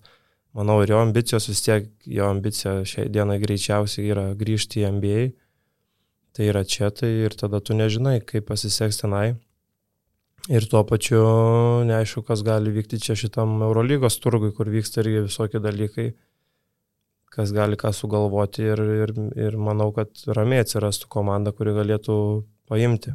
manau, 0.57 0.81
ir 0.83 0.93
jo 0.93 0.99
ambicijos 1.01 1.49
vis 1.49 1.63
tiek, 1.65 1.87
jo 2.05 2.27
ambicija 2.29 2.81
šiai 2.87 3.09
dienai 3.13 3.39
greičiausiai 3.41 4.11
yra 4.13 4.27
grįžti 4.37 4.83
į 4.83 4.91
NBA. 4.97 5.23
Tai 6.33 6.45
yra 6.49 6.63
čia, 6.65 6.89
tai 6.89 7.11
ir 7.27 7.35
tada 7.37 7.59
tu 7.61 7.75
nežinai, 7.77 8.19
kaip 8.25 8.47
pasiseks 8.49 9.03
tenai. 9.03 9.35
Ir 10.51 10.65
tuo 10.67 10.81
pačiu 10.83 11.21
neaišku, 11.87 12.25
kas 12.27 12.41
gali 12.43 12.73
vykti 12.73 12.99
čia 12.99 13.15
šitam 13.15 13.61
Eurolygos 13.63 14.17
turgui, 14.19 14.49
kur 14.55 14.67
vyksta 14.67 15.03
irgi 15.03 15.27
visokie 15.29 15.61
dalykai, 15.63 16.07
kas 17.31 17.53
gali 17.55 17.77
ką 17.79 17.93
sugalvoti 17.95 18.65
ir, 18.65 18.81
ir, 19.05 19.13
ir 19.39 19.55
manau, 19.61 19.91
kad 19.95 20.11
ramiai 20.35 20.65
atsirastų 20.65 21.07
komanda, 21.13 21.53
kuri 21.55 21.77
galėtų 21.77 22.17
paimti. 22.67 23.13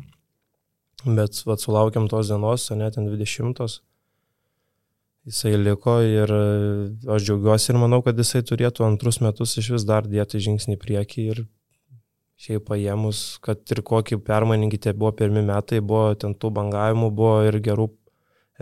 Bet 1.05 1.43
vat, 1.47 1.61
sulaukiam 1.63 2.09
tos 2.11 2.33
dienos, 2.33 2.71
net 2.75 2.97
ten 2.97 3.11
20-os, 3.11 3.79
jisai 5.29 5.55
liko 5.61 5.99
ir 6.05 6.33
aš 6.33 7.29
džiaugiuosi 7.29 7.73
ir 7.73 7.79
manau, 7.83 8.01
kad 8.05 8.19
jisai 8.19 8.43
turėtų 8.49 8.87
antrus 8.87 9.21
metus 9.25 9.57
iš 9.61 9.75
vis 9.77 9.87
dar 9.89 10.09
dėti 10.09 10.41
žingsnį 10.45 10.79
priekį 10.81 11.25
ir 11.35 11.45
šiaip 12.39 12.69
paėmus, 12.69 13.39
kad 13.43 13.61
ir 13.75 13.83
kokį 13.83 14.21
permaininkite 14.27 14.95
buvo 14.95 15.13
pirmi 15.21 15.43
metai, 15.45 15.81
buvo 15.83 16.13
ten 16.15 16.37
tų 16.39 16.53
bangavimų, 16.55 17.11
buvo 17.11 17.41
ir 17.49 17.59
gerų 17.65 17.89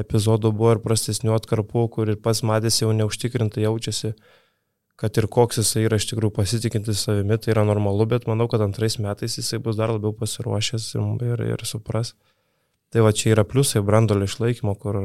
epizodų, 0.01 0.53
buvo 0.57 0.75
ir 0.77 0.83
prastesnių 0.85 1.37
atkarpų, 1.37 1.87
kur 1.93 2.13
ir 2.13 2.19
pats 2.25 2.43
matėsi 2.47 2.85
jau 2.85 2.93
neužtikrintai 2.97 3.67
jaučiasi, 3.67 4.15
kad 4.97 5.21
ir 5.21 5.29
koks 5.33 5.61
jisai 5.61 5.85
yra 5.85 6.01
iš 6.01 6.09
tikrųjų 6.11 6.33
pasitikintis 6.39 7.05
savimi, 7.05 7.37
tai 7.37 7.53
yra 7.53 7.67
normalu, 7.69 8.09
bet 8.09 8.27
manau, 8.29 8.49
kad 8.53 8.65
antrais 8.65 8.97
metais 9.01 9.37
jisai 9.37 9.61
bus 9.63 9.77
dar 9.77 9.93
labiau 9.93 10.17
pasiruošęs 10.17 10.95
ir, 10.97 11.27
ir, 11.35 11.45
ir 11.53 11.65
supras. 11.69 12.15
Tai 12.93 13.05
va 13.05 13.13
čia 13.13 13.35
yra 13.35 13.45
pliusai 13.45 13.83
brandolio 13.85 14.29
išlaikymo, 14.29 14.77
kur, 14.81 15.01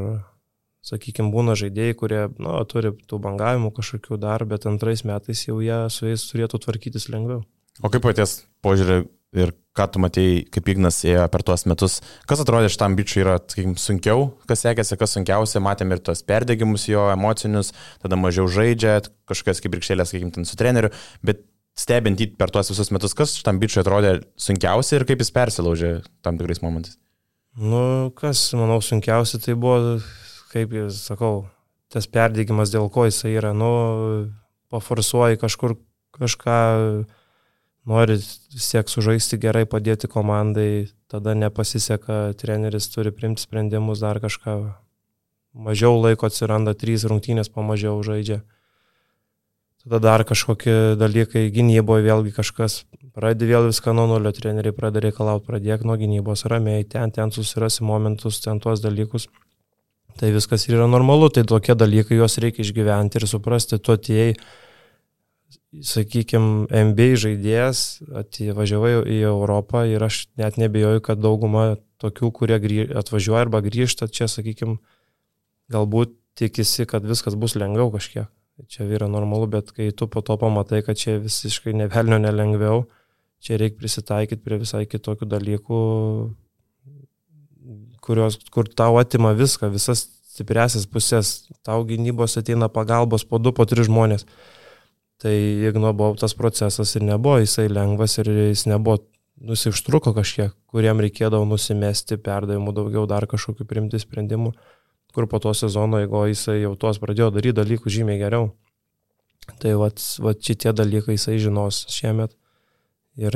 sakykime, 0.86 1.32
būna 1.34 1.56
žaidėjai, 1.60 1.96
kurie, 1.98 2.22
nu, 2.42 2.58
turi 2.70 2.94
tų 3.08 3.22
bangavimų 3.24 3.72
kažkokių 3.78 4.20
dar, 4.22 4.46
bet 4.50 4.68
antrais 4.70 5.06
metais 5.08 5.46
jau 5.48 5.60
jie 5.64 5.80
su 5.94 6.10
jais 6.10 6.28
turėtų 6.32 6.62
tvarkytis 6.66 7.10
lengviau. 7.14 7.44
O 7.82 7.90
kaip 7.92 8.04
paties 8.04 8.42
požiūrį 8.66 9.04
ir 9.42 9.54
ką 9.78 9.86
tu 9.94 10.02
matėjai, 10.04 10.42
kaip 10.52 10.70
Ignas 10.74 10.98
ėjo 11.08 11.24
per 11.32 11.44
tuos 11.48 11.64
metus, 11.70 12.00
kas 12.28 12.42
atrodė 12.44 12.72
šitam 12.74 12.98
bičiui 12.98 13.22
yra, 13.24 13.38
sakykim, 13.40 13.78
sunkiau, 13.80 14.26
kas 14.50 14.66
sekėsi, 14.66 14.98
kas 15.00 15.16
sunkiausia, 15.16 15.62
matėm 15.64 15.94
ir 15.96 16.02
tos 16.04 16.24
perdegimus 16.28 16.90
jo 16.90 17.06
emocinius, 17.14 17.72
tada 18.04 18.20
mažiau 18.20 18.50
žaidžia, 18.52 18.98
kažkas 19.32 19.64
kaip 19.64 19.78
rikšėlės, 19.80 20.12
sakykim, 20.12 20.34
ten 20.36 20.50
su 20.50 20.60
treneriu, 20.60 20.92
bet 21.24 21.46
stebint 21.80 22.20
jį 22.20 22.34
per 22.40 22.52
tuos 22.52 22.74
visus 22.74 22.92
metus, 22.92 23.16
kas 23.16 23.38
šitam 23.40 23.62
bičiui 23.62 23.80
atrodė 23.86 24.18
sunkiausia 24.36 25.00
ir 25.00 25.08
kaip 25.08 25.24
jis 25.24 25.32
persilaužė 25.36 25.94
tam 26.26 26.42
tikrais 26.42 26.60
momentais? 26.66 27.00
Nu, 27.56 28.12
kas, 28.16 28.44
manau, 28.56 28.80
sunkiausia 28.84 29.40
tai 29.44 29.56
buvo, 29.60 30.00
kaip 30.52 30.76
jūs 30.76 31.00
sakau, 31.08 31.48
tas 31.92 32.08
perdegimas, 32.08 32.72
dėl 32.74 32.90
ko 32.92 33.08
jisai 33.08 33.34
yra, 33.40 33.54
nu, 33.58 33.72
paforsuoji 34.72 35.40
kažkur 35.42 35.78
kažką 36.16 36.60
nori 37.88 38.18
siek 38.22 38.92
sužaisti 38.92 39.40
gerai, 39.42 39.66
padėti 39.66 40.12
komandai, 40.12 40.92
tada 41.12 41.34
nepasiseka, 41.36 42.36
treneris 42.40 42.92
turi 42.94 43.14
priimti 43.16 43.44
sprendimus, 43.44 44.04
dar 44.04 44.22
kažką. 44.24 44.58
Mažiau 45.52 45.98
laiko 46.00 46.30
atsiranda, 46.30 46.72
trys 46.80 47.04
rungtynės 47.04 47.50
pamažiau 47.52 47.98
žaidžia. 48.08 48.40
Tada 49.84 50.00
dar 50.00 50.24
kažkokie 50.24 50.96
dalykai 50.96 51.50
gynyboje, 51.52 52.06
vėlgi 52.06 52.32
kažkas 52.38 52.84
Pradedi 53.12 53.50
vėl 53.50 53.66
viską 53.68 53.92
nuo 53.92 54.06
nulio, 54.08 54.32
treneriai 54.32 54.72
pradeda 54.76 55.10
reikalauti, 55.10 55.44
pradėk 55.50 55.82
nuo 55.84 55.98
gynybos, 56.00 56.46
ramiai, 56.48 56.86
ten, 56.88 57.12
ten 57.12 57.34
susirasi 57.36 57.84
momentus, 57.84 58.40
ten 58.40 58.62
tuos 58.64 58.80
dalykus. 58.80 59.26
Tai 60.20 60.32
viskas 60.34 60.68
yra 60.70 60.88
normalu, 60.90 61.30
tai 61.34 61.44
tokie 61.48 61.76
dalykai 61.78 62.20
juos 62.20 62.38
reikia 62.42 62.66
išgyventi 62.66 63.20
ir 63.20 63.28
suprasti, 63.30 63.80
tu 63.80 63.94
atėjai, 63.96 64.36
sakykime, 65.88 66.68
MBA 66.92 67.16
žaidėjas, 67.24 68.02
atvažiavai 68.24 68.94
į 69.08 69.22
Europą 69.30 69.86
ir 69.88 70.04
aš 70.04 70.26
net 70.40 70.60
nebejoju, 70.60 71.04
kad 71.06 71.22
dauguma 71.24 71.78
tokių, 72.02 72.32
kurie 72.36 72.58
atvažiuoja 73.00 73.46
arba 73.46 73.62
grįžta 73.64 74.10
čia, 74.12 74.28
sakykime, 74.32 74.80
galbūt 75.72 76.18
tikisi, 76.40 76.86
kad 76.90 77.06
viskas 77.08 77.38
bus 77.40 77.56
lengviau 77.56 77.92
kažkiek. 77.94 78.30
Čia 78.70 78.86
yra 78.86 79.08
normalu, 79.10 79.48
bet 79.50 79.72
kai 79.74 79.90
tu 79.96 80.06
po 80.12 80.22
to 80.22 80.36
pamatai, 80.38 80.84
kad 80.86 81.00
čia 81.00 81.18
visiškai 81.22 81.74
nevelnio 81.74 82.20
nelengviau, 82.22 82.84
čia 83.42 83.58
reikia 83.58 83.80
prisitaikyti 83.80 84.44
prie 84.44 84.60
visai 84.62 84.84
kitokių 84.90 85.28
dalykų, 85.32 85.80
kurios, 88.02 88.40
kur 88.54 88.68
tau 88.68 88.98
atima 89.02 89.34
viską, 89.38 89.70
visas 89.74 90.08
stipresias 90.32 90.88
pusės, 90.90 91.32
tau 91.66 91.84
gynybos 91.88 92.38
ateina 92.40 92.70
pagalbos 92.72 93.26
po 93.28 93.40
du, 93.42 93.54
po 93.54 93.68
tris 93.70 93.90
žmonės. 93.90 94.26
Tai 95.22 95.34
Igno 95.70 95.92
buvo 95.94 96.16
tas 96.18 96.34
procesas 96.34 96.96
ir 96.98 97.06
nebuvo 97.06 97.42
jisai 97.44 97.68
lengvas 97.70 98.18
ir 98.18 98.32
jis 98.32 98.66
nebuvo, 98.72 99.04
nusištruko 99.42 100.14
kažkiek, 100.18 100.54
kuriem 100.70 101.02
reikėdavo 101.02 101.46
nusimesti 101.50 102.18
perdavimų 102.22 102.74
daugiau, 102.78 103.06
dar 103.10 103.26
kažkokių 103.30 103.66
primti 103.70 104.02
sprendimų, 104.02 104.52
kur 105.16 105.28
po 105.30 105.42
to 105.44 105.54
sezono, 105.58 106.02
jeigu 106.02 106.26
jisai 106.30 106.62
jau 106.62 106.76
tuos 106.80 107.02
pradėjo 107.02 107.32
daryti 107.36 107.58
dalykų 107.62 107.94
žymiai 107.94 108.22
geriau. 108.22 108.52
Tai 109.62 109.74
va 109.82 109.90
šitie 109.92 110.74
dalykai 110.78 111.18
jisai 111.18 111.40
žinos 111.42 111.84
šiemet. 111.92 112.36
Ir, 113.20 113.36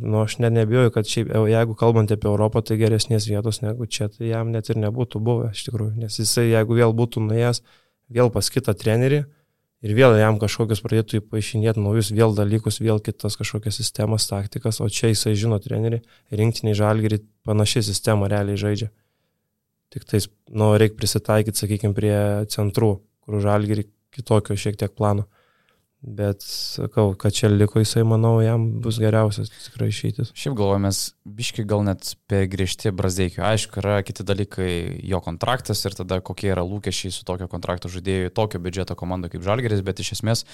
nu, 0.00 0.22
aš 0.22 0.38
net 0.40 0.54
nebijoju, 0.56 0.90
kad 0.94 1.08
šiaip, 1.08 1.28
jeigu 1.50 1.74
kalbant 1.76 2.12
apie 2.12 2.28
Europą, 2.30 2.62
tai 2.64 2.78
geresnės 2.80 3.26
vietos 3.28 3.60
negu 3.60 3.84
čia, 3.84 4.08
tai 4.08 4.30
jam 4.30 4.48
net 4.54 4.70
ir 4.72 4.80
nebūtų 4.80 5.20
buvę, 5.20 5.50
iš 5.52 5.66
tikrųjų. 5.66 5.92
Nes 6.00 6.16
jisai, 6.22 6.46
jeigu 6.48 6.78
vėl 6.78 6.94
būtų 6.96 7.26
nuėjęs, 7.26 7.60
vėl 8.16 8.32
pas 8.32 8.48
kitą 8.48 8.72
trenerį, 8.80 9.20
ir 9.84 9.92
vėl 9.96 10.16
jam 10.16 10.40
kažkokius 10.40 10.80
pradėtų 10.84 11.20
įpaaišinėti 11.20 11.84
naujus 11.84 12.14
vėl 12.16 12.32
dalykus, 12.36 12.80
vėl 12.80 13.02
kitas 13.04 13.36
kažkokias 13.36 13.76
sistemas, 13.82 14.24
taktikas, 14.30 14.80
o 14.80 14.88
čia 14.88 15.12
jisai 15.12 15.36
žino 15.36 15.60
trenerių, 15.60 16.00
rinktiniai 16.40 16.78
žalgerį 16.80 17.20
panaši 17.44 17.84
sistema 17.90 18.28
realiai 18.32 18.56
žaidžia. 18.60 18.88
Tik 19.92 20.06
tais, 20.08 20.30
nu, 20.48 20.72
reikia 20.80 20.96
prisitaikyti, 20.96 21.60
sakykime, 21.60 21.92
prie 21.96 22.16
centrų, 22.48 22.94
kur 23.26 23.40
žalgerį 23.42 23.84
kitokio 24.16 24.56
šiek 24.56 24.80
tiek 24.80 24.96
plano. 24.96 25.26
Bet 26.00 26.40
sakau, 26.40 27.10
kad 27.12 27.34
čia 27.36 27.50
liko 27.52 27.82
jisai, 27.82 28.06
manau, 28.08 28.38
jam 28.40 28.62
bus 28.80 28.96
geriausias 29.02 29.50
tikrai 29.52 29.90
išeitis. 29.92 30.30
Šiaip 30.32 30.54
galvojamės, 30.56 31.00
biški 31.28 31.66
gal 31.68 31.82
net 31.84 32.14
per 32.30 32.46
griežti 32.48 32.88
Brazdeikio. 32.96 33.42
Aišku, 33.44 33.82
yra 33.82 33.98
kiti 34.06 34.24
dalykai, 34.24 34.70
jo 35.04 35.20
kontraktas 35.20 35.84
ir 35.84 35.98
tada 35.98 36.22
kokie 36.24 36.54
yra 36.54 36.64
lūkesčiai 36.64 37.12
su 37.12 37.26
tokio 37.28 37.50
kontrakto 37.52 37.90
žaidėjui, 37.92 38.30
tokio 38.32 38.62
biudžeto 38.64 38.96
komando 38.96 39.28
kaip 39.28 39.44
Žalgeris, 39.44 39.82
bet 39.84 40.00
iš 40.00 40.14
esmės, 40.16 40.46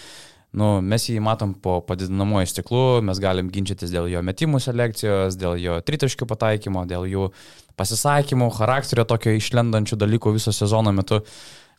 nu, 0.50 0.80
mes 0.82 1.06
jį 1.06 1.20
matom 1.22 1.52
po 1.62 1.76
padidinamojo 1.86 2.48
stiklu, 2.50 2.82
mes 3.06 3.20
galim 3.22 3.52
ginčytis 3.54 3.92
dėl 3.94 4.08
jo 4.10 4.24
metimų 4.26 4.58
selekcijos, 4.64 5.38
dėl 5.38 5.60
jo 5.62 5.76
tritaškių 5.86 6.26
pataikymo, 6.32 6.82
dėl 6.90 7.06
jų 7.12 7.28
pasisakymų, 7.78 8.50
charakterio 8.58 9.06
tokio 9.06 9.36
išlendančių 9.38 10.00
dalykų 10.02 10.34
viso 10.40 10.50
sezono 10.50 10.90
metu. 10.96 11.22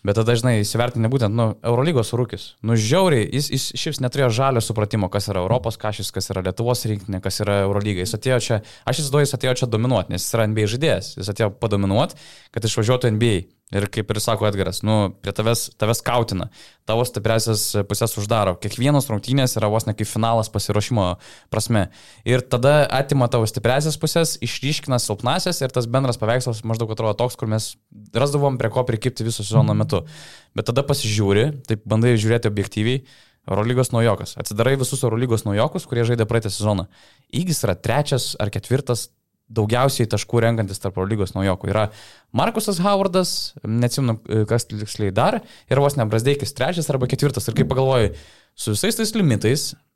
Bet 0.07 0.15
tada 0.15 0.31
dažnai 0.31 0.61
įsivertinė 0.61 1.09
būtent, 1.11 1.35
nu, 1.35 1.49
Eurolygos 1.67 2.13
rūkis. 2.15 2.45
Nu, 2.63 2.77
žiauriai, 2.79 3.25
jis, 3.27 3.49
jis 3.51 3.65
šiaip 3.75 3.99
neturėjo 4.05 4.29
žalio 4.37 4.61
supratimo, 4.63 5.09
kas 5.11 5.27
yra 5.27 5.41
Europos 5.43 5.75
kažkas, 5.81 6.13
kas 6.15 6.31
yra 6.31 6.45
Lietuvos 6.45 6.85
rinktinė, 6.87 7.19
kas 7.23 7.41
yra 7.43 7.59
Eurolyga. 7.65 8.05
Jis 8.05 8.15
atėjo 8.15 8.39
čia, 8.45 8.61
aš 8.87 9.01
įsivaizduoju, 9.01 9.27
jis 9.27 9.35
atėjo 9.35 9.55
čia 9.59 9.69
dominuoti, 9.73 10.15
nes 10.15 10.23
jis 10.23 10.37
yra 10.37 10.47
NBA 10.47 10.71
žaidėjas. 10.71 11.11
Jis 11.19 11.33
atėjo 11.33 11.51
padominuoti, 11.59 12.15
kad 12.55 12.71
išvažiuotų 12.71 13.11
NBA. 13.17 13.35
Ir 13.75 13.83
kaip 13.91 14.07
ir 14.13 14.19
sako 14.23 14.45
Edgaras, 14.47 14.77
nu, 14.87 15.09
prie 15.19 15.33
tavęs, 15.35 15.65
tavęs 15.75 15.99
kautina, 16.07 16.45
tavo 16.87 17.03
stipresias 17.03 17.65
pusės 17.89 18.13
uždaro. 18.15 18.53
Kiekvienos 18.63 19.09
rungtynės 19.11 19.57
yra 19.59 19.67
vos 19.67 19.83
ne 19.83 19.91
kaip 19.97 20.07
finalas 20.07 20.47
pasiruošimo 20.53 21.07
prasme. 21.51 21.89
Ir 22.23 22.45
tada 22.47 22.85
atima 22.95 23.27
tavo 23.27 23.43
stipresias 23.49 23.99
pusės, 23.99 24.37
išryškina 24.39 25.01
silpnasias 25.03 25.59
ir 25.59 25.75
tas 25.75 25.89
bendras 25.91 26.15
paveikslas 26.21 26.63
maždaug 26.63 26.95
atrodo 26.95 27.17
toks, 27.19 27.35
kur 27.35 27.51
mes 27.51 27.73
rasdavom 28.15 28.55
prie 28.61 28.71
ko 28.71 28.87
prikipti 28.87 29.27
viso 29.27 29.43
sezono 29.43 29.75
metu. 29.75 30.05
Bet 30.55 30.71
tada 30.71 30.87
pasižiūri, 30.87 31.49
taip 31.67 31.83
bandai 31.83 32.15
žiūrėti 32.15 32.47
objektyviai. 32.47 33.03
Eurolygos 33.47 33.93
naujokas. 33.93 34.33
Atsidarai 34.39 34.75
visus 34.79 35.03
Eurolygos 35.07 35.45
naujokus, 35.47 35.85
kurie 35.87 36.03
žaidė 36.07 36.25
praeitą 36.27 36.51
sezoną. 36.51 36.89
Įgis 37.31 37.63
yra 37.63 37.77
trečias 37.79 38.33
ar 38.43 38.51
ketvirtas 38.51 39.07
daugiausiai 39.47 40.09
taškų 40.11 40.43
renkantis 40.43 40.81
tarp 40.83 40.99
lygos 41.07 41.33
naujokų. 41.35 41.71
Yra 41.71 41.87
Markusas 42.35 42.81
Howardas, 42.83 43.31
neatsimenu, 43.63 44.19
kas 44.49 44.67
tiksliai 44.67 45.13
dar, 45.15 45.41
ir 45.71 45.83
vos 45.83 45.95
ne 45.97 46.07
Brasdeikis 46.09 46.55
trečias 46.57 46.89
arba 46.91 47.09
ketvirtas. 47.09 47.47
Ir 47.47 47.57
kai 47.57 47.67
pagalvoju, 47.69 48.13
su 48.57 48.75
visais 48.75 48.99
tais 48.99 49.15
limitais, 49.15 49.71
E, 49.71 49.86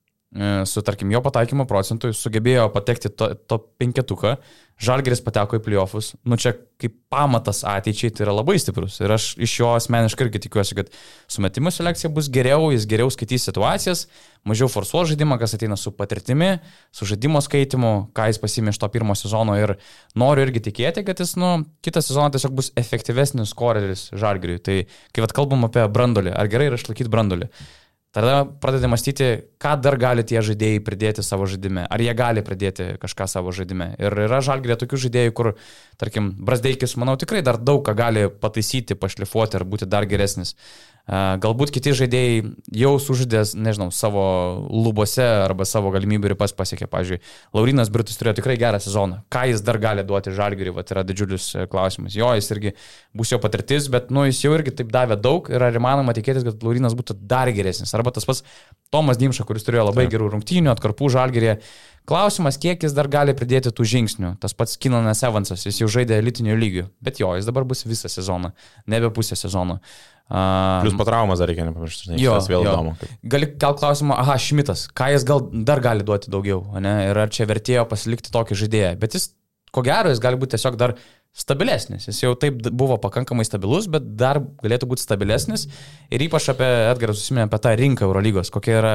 su, 0.65 0.81
tarkim, 0.81 1.11
jo 1.11 1.19
pataikymo 1.23 1.65
procentu 1.67 2.13
sugebėjo 2.15 2.69
patekti 2.71 3.11
to, 3.11 3.33
to 3.47 3.57
penketuką, 3.81 4.37
Žalgeris 4.81 5.19
pateko 5.21 5.59
į 5.59 5.61
playoffus, 5.61 6.15
nu 6.25 6.39
čia 6.41 6.55
kaip 6.81 6.95
pamatas 7.13 7.59
ateičiai 7.69 8.09
tai 8.15 8.23
yra 8.25 8.33
labai 8.33 8.55
stiprus 8.57 8.95
ir 9.03 9.11
aš 9.13 9.27
iš 9.37 9.51
jo 9.59 9.67
asmeniškai 9.75 10.25
irgi 10.25 10.39
tikiuosi, 10.47 10.77
kad 10.79 10.87
sumetimų 11.29 11.69
selekcija 11.75 12.09
bus 12.15 12.31
geriau, 12.33 12.71
jis 12.73 12.87
geriau 12.89 13.11
skaitys 13.13 13.45
situacijas, 13.45 14.07
mažiau 14.47 14.71
forsuos 14.73 15.11
žaidimą, 15.11 15.37
kas 15.37 15.53
ateina 15.53 15.77
su 15.77 15.93
patirtimi, 15.93 16.55
su 16.89 17.05
žaidimo 17.11 17.43
skaitimu, 17.45 17.91
ką 18.17 18.31
jis 18.31 18.41
pasimė 18.41 18.73
iš 18.73 18.81
to 18.81 18.89
pirmo 18.95 19.13
sezono 19.19 19.59
ir 19.59 19.75
noriu 20.17 20.47
irgi 20.47 20.63
tikėti, 20.71 21.05
kad 21.05 21.21
jis, 21.21 21.35
nu, 21.37 21.51
kitą 21.85 22.01
sezoną 22.01 22.31
tiesiog 22.33 22.57
bus 22.57 22.71
efektyvesnis 22.81 23.53
koreris 23.53 24.07
Žalgeriui. 24.17 24.63
Tai 24.65 24.79
kai 25.13 25.27
vad 25.27 25.35
kalbam 25.37 25.69
apie 25.69 25.85
brandolį, 25.93 26.33
ar 26.33 26.49
gerai 26.49 26.71
yra 26.71 26.81
išlaikyti 26.81 27.13
brandolį? 27.13 27.51
Tada 28.11 28.43
pradedi 28.43 28.89
mąstyti, 28.91 29.27
ką 29.55 29.77
dar 29.79 29.95
gali 29.95 30.25
tie 30.27 30.41
žaidėjai 30.43 30.81
pridėti 30.83 31.23
savo 31.23 31.45
žaidime. 31.47 31.85
Ar 31.87 32.01
jie 32.03 32.11
gali 32.17 32.43
pridėti 32.43 32.89
kažką 32.99 33.27
savo 33.31 33.53
žaidime. 33.55 33.93
Ir 34.03 34.11
yra 34.25 34.41
žalgrė 34.43 34.75
tokių 34.81 34.99
žaidėjų, 35.05 35.33
kur, 35.37 35.53
tarkim, 36.01 36.31
Brasdeikis, 36.47 36.97
manau, 36.99 37.15
tikrai 37.21 37.43
dar 37.45 37.59
daug 37.61 37.83
ką 37.85 37.93
gali 37.97 38.25
pataisyti, 38.41 38.97
pašlifuoti 38.99 39.59
ar 39.59 39.67
būti 39.69 39.89
dar 39.89 40.09
geresnis. 40.09 40.55
Galbūt 41.09 41.71
kiti 41.73 41.91
žaidėjai 41.97 42.41
jau 42.77 42.91
sužaidės, 43.01 43.55
nežinau, 43.57 43.89
savo 43.91 44.21
lubose 44.69 45.25
arba 45.25 45.65
savo 45.65 45.89
galimybių 45.91 46.31
ribas 46.31 46.53
pasiekė. 46.55 46.85
Pavyzdžiui, 46.91 47.17
Laurinas 47.57 47.89
Britus 47.91 48.19
turėjo 48.19 48.37
tikrai 48.37 48.55
gerą 48.61 48.79
sezoną. 48.79 49.23
Ką 49.33 49.47
jis 49.49 49.63
dar 49.65 49.79
gali 49.81 50.05
duoti 50.07 50.33
žalgiriui, 50.37 50.75
va, 50.77 50.85
yra 50.85 51.03
didžiulis 51.07 51.49
e, 51.55 51.65
klausimas. 51.71 52.15
Jo, 52.15 52.29
jis 52.37 52.51
irgi 52.53 52.75
bus 53.17 53.33
jo 53.33 53.41
patirtis, 53.41 53.89
bet, 53.91 54.13
nu, 54.13 54.27
jis 54.29 54.43
jau 54.45 54.53
irgi 54.55 54.75
taip 54.77 54.93
davė 54.93 55.17
daug 55.19 55.49
ir 55.51 55.65
ar 55.65 55.81
įmanoma 55.81 56.15
tikėtis, 56.15 56.45
kad 56.47 56.63
Laurinas 56.63 56.95
būtų 56.97 57.17
dar 57.33 57.49
geresnis. 57.51 57.95
Arba 57.97 58.13
tas 58.13 58.29
pats 58.29 58.45
Tomas 58.93 59.19
Dimša, 59.19 59.47
kuris 59.49 59.65
turėjo 59.67 59.89
labai 59.89 60.05
gerų 60.11 60.29
rungtynių, 60.35 60.71
atkarpų 60.75 61.11
žalgirėje. 61.17 61.57
Klausimas, 62.11 62.57
kiek 62.59 62.81
jis 62.83 62.91
dar 62.91 63.07
gali 63.07 63.31
pridėti 63.37 63.71
tų 63.71 63.85
žingsnių. 63.87 64.33
Tas 64.43 64.51
pats 64.57 64.75
Kinanas 64.81 65.21
Evansas, 65.23 65.63
jis 65.63 65.77
jau 65.79 65.87
žaidė 65.91 66.17
elitinių 66.19 66.57
lygių, 66.59 66.83
bet 66.99 67.21
jo, 67.21 67.29
jis 67.39 67.47
dabar 67.47 67.63
bus 67.69 67.85
visą 67.87 68.11
sezoną, 68.11 68.51
nebe 68.91 69.13
pusę 69.15 69.37
sezono. 69.39 69.79
Uh, 70.31 70.81
Plius 70.83 70.97
po 70.99 71.05
traumas 71.07 71.39
dar 71.39 71.47
reikia 71.51 71.65
nepamiršti, 71.67 72.17
jo, 72.19 72.35
vėl 72.47 72.67
jo. 72.67 72.73
įdomu. 72.73 73.09
Gali 73.31 73.47
gal 73.59 73.77
klausimą, 73.79 74.17
aha, 74.19 74.35
Šmitas, 74.39 74.85
ką 74.95 75.09
jis 75.11 75.25
gal 75.27 75.45
dar 75.67 75.79
gali 75.83 76.03
duoti 76.07 76.31
daugiau, 76.31 76.65
ne? 76.83 76.93
ir 77.09 77.19
ar 77.23 77.31
čia 77.31 77.47
vertėjo 77.47 77.87
pasilikti 77.91 78.31
tokį 78.35 78.59
žaidėją, 78.63 78.91
bet 78.99 79.15
jis, 79.15 79.29
ko 79.75 79.83
gero, 79.87 80.11
jis 80.11 80.23
gali 80.23 80.39
būti 80.39 80.57
tiesiog 80.57 80.79
dar 80.79 80.95
stabilesnis. 81.31 82.09
Jis 82.09 82.21
jau 82.25 82.33
taip 82.39 82.59
buvo 82.75 82.97
pakankamai 82.99 83.47
stabilus, 83.47 83.87
bet 83.91 84.07
dar 84.19 84.41
galėtų 84.63 84.87
būti 84.91 85.03
stabilesnis. 85.03 85.67
Ir 86.11 86.27
ypač 86.27 86.49
apie 86.51 86.67
Edgarą 86.89 87.15
susiminė 87.15 87.47
apie 87.47 87.59
tą 87.63 87.75
rinką 87.79 88.07
Eurolygos, 88.07 88.51
kokia 88.51 88.77
yra 88.81 88.93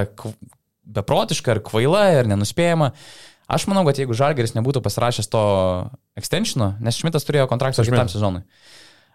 beprotiška 0.87 1.57
ir 1.57 1.63
kvaila 1.67 2.05
ir 2.21 2.31
nenuspėjama. 2.31 2.93
Aš 3.47 3.69
manau, 3.71 3.85
kad 3.87 3.99
jeigu 4.01 4.15
Žalgeris 4.17 4.57
nebūtų 4.57 4.83
pasirašęs 4.83 5.29
to 5.31 5.43
extensiono, 6.19 6.73
nes 6.83 6.99
Šmitas 6.99 7.27
turėjo 7.27 7.47
kontraktą 7.51 7.85
kitam 7.87 8.11
sezonui. 8.11 8.43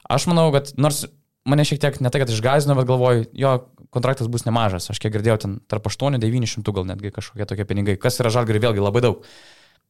Aš 0.07 0.27
manau, 0.31 0.47
kad 0.55 0.71
nors 0.79 1.03
mane 1.47 1.65
šiek 1.67 1.81
tiek 1.81 1.97
ne 2.03 2.11
tai, 2.13 2.21
kad 2.23 2.31
išgazino, 2.31 2.75
bet 2.77 2.87
galvoju, 2.89 3.25
jo 3.37 3.53
kontraktas 3.91 4.29
bus 4.31 4.45
nemažas. 4.47 4.89
Aš 4.93 5.01
kiek 5.01 5.13
girdėjau, 5.15 5.39
ten 5.43 5.57
tarp 5.71 5.89
8-900 5.89 6.75
gal 6.75 6.87
netgi 6.87 7.11
kažkokie 7.15 7.47
tokie 7.49 7.65
pinigai, 7.67 7.97
kas 7.99 8.21
yra 8.23 8.31
žalgari 8.33 8.61
vėlgi 8.63 8.83
labai 8.83 9.03
daug. 9.03 9.25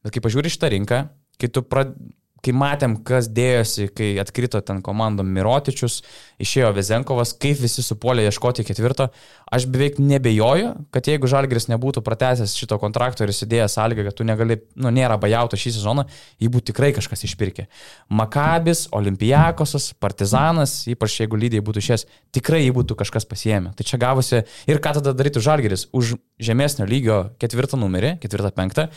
Bet 0.02 0.16
kai 0.16 0.24
pažiūri 0.24 0.50
šitą 0.50 0.72
rinką, 0.74 1.04
kai 1.38 1.50
tu, 1.52 1.62
prad... 1.62 1.94
kai 2.42 2.54
matėm, 2.56 2.96
kas 3.06 3.28
dėjosi, 3.30 3.86
kai 3.94 4.08
atkrito 4.22 4.60
ten 4.66 4.80
komandom 4.82 5.28
Mirotičius, 5.30 6.00
išėjo 6.42 6.72
Vezenkovas, 6.74 7.36
kaip 7.38 7.60
visi 7.62 7.84
supuolė 7.86 8.24
ieškoti 8.26 8.64
ketvirto, 8.66 9.08
aš 9.52 9.68
beveik 9.70 10.00
nebejoju, 10.02 10.72
kad 10.94 11.06
jeigu 11.06 11.30
Žalgris 11.30 11.68
nebūtų 11.70 12.02
pratęsęs 12.02 12.56
šito 12.58 12.80
kontrakto 12.82 13.22
ir 13.22 13.30
įsidėjęs 13.30 13.78
sąlygą, 13.78 14.08
kad 14.08 14.18
tu 14.18 14.26
negali, 14.26 14.58
nu, 14.74 14.90
nėra 14.90 15.20
bajauto 15.22 15.58
šį 15.60 15.76
sezoną, 15.78 16.06
jį 16.42 16.50
būtų 16.56 16.72
tikrai 16.72 16.90
kažkas 16.96 17.22
išpirkė. 17.30 17.68
Makabis, 18.10 18.88
Olimpijakosas, 18.98 19.92
Partizanas, 20.02 20.80
ypač 20.90 21.20
jeigu 21.22 21.38
lygiai 21.38 21.62
būtų 21.62 21.84
išės, 21.84 22.08
tikrai 22.34 22.64
jį 22.64 22.74
būtų 22.80 22.98
kažkas 23.04 23.28
pasiemę. 23.28 23.76
Tai 23.78 23.86
čia 23.86 24.02
gavosi 24.02 24.42
ir 24.66 24.82
ką 24.82 24.96
tada 24.98 25.14
darytų 25.14 25.44
Žalgris 25.46 25.86
už 25.94 26.16
žemesnio 26.42 26.88
lygio 26.90 27.22
ketvirtą 27.38 27.78
numerį, 27.78 28.16
ketvirtą 28.24 28.50
penktą 28.56 28.90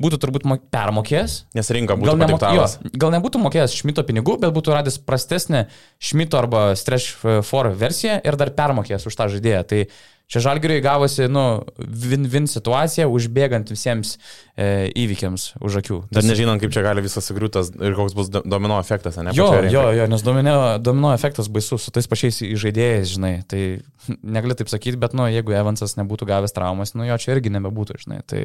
būtų 0.00 0.20
turbūt 0.22 0.46
permokėjęs. 0.72 1.36
Nes 1.56 1.72
rinka 1.76 1.96
būtų 1.98 2.12
gal, 2.12 2.20
nemok, 2.22 2.46
jo, 2.56 2.68
gal 3.02 3.12
nebūtų 3.16 3.42
mokėjęs 3.46 3.76
Šmito 3.82 4.04
pinigų, 4.08 4.38
bet 4.42 4.54
būtų 4.56 4.76
radęs 4.76 5.00
prastesnę 5.04 5.66
Šmito 6.00 6.40
arba 6.40 6.70
Stretch 6.78 7.20
4 7.24 7.74
versiją 7.78 8.20
ir 8.24 8.40
dar 8.40 8.54
permokėjęs 8.56 9.06
už 9.10 9.18
tą 9.18 9.28
žaidėją. 9.34 9.66
Tai 9.68 9.82
čia 10.30 10.42
Žalgiriui 10.44 10.78
gavosi, 10.84 11.26
nu, 11.30 11.42
win-win 11.78 12.46
situacija, 12.48 13.08
užbėgant 13.10 13.72
visiems 13.72 14.14
e, 14.54 14.88
įvykiams 15.02 15.46
už 15.58 15.80
akių. 15.82 15.98
Dar 16.14 16.24
nežinant, 16.26 16.62
kaip 16.62 16.72
čia 16.74 16.84
gali 16.86 17.02
visas 17.04 17.26
sugriūtas 17.26 17.72
ir 17.74 17.96
koks 17.98 18.14
bus 18.16 18.30
domino 18.30 18.78
efektas, 18.78 19.18
ne? 19.18 19.34
Jo, 19.36 19.50
jo, 19.66 19.88
jo, 19.96 20.06
nes 20.10 20.24
domino, 20.26 20.54
domino 20.78 21.10
efektas 21.16 21.50
baisus 21.50 21.82
su 21.82 21.94
tais 21.94 22.06
pačiais 22.10 22.38
žaidėjais, 22.62 23.16
žinai. 23.16 23.34
Tai 23.50 23.64
negali 24.38 24.56
taip 24.58 24.70
sakyti, 24.70 25.00
bet, 25.02 25.18
nu, 25.18 25.26
jeigu 25.30 25.56
Evansas 25.58 25.98
nebūtų 25.98 26.30
gavęs 26.30 26.54
traumas, 26.54 26.94
nu, 26.94 27.08
jo 27.10 27.18
čia 27.20 27.34
irgi 27.34 27.52
nebebūtų, 27.58 27.98
žinai. 28.06 28.22
Tai... 28.30 28.44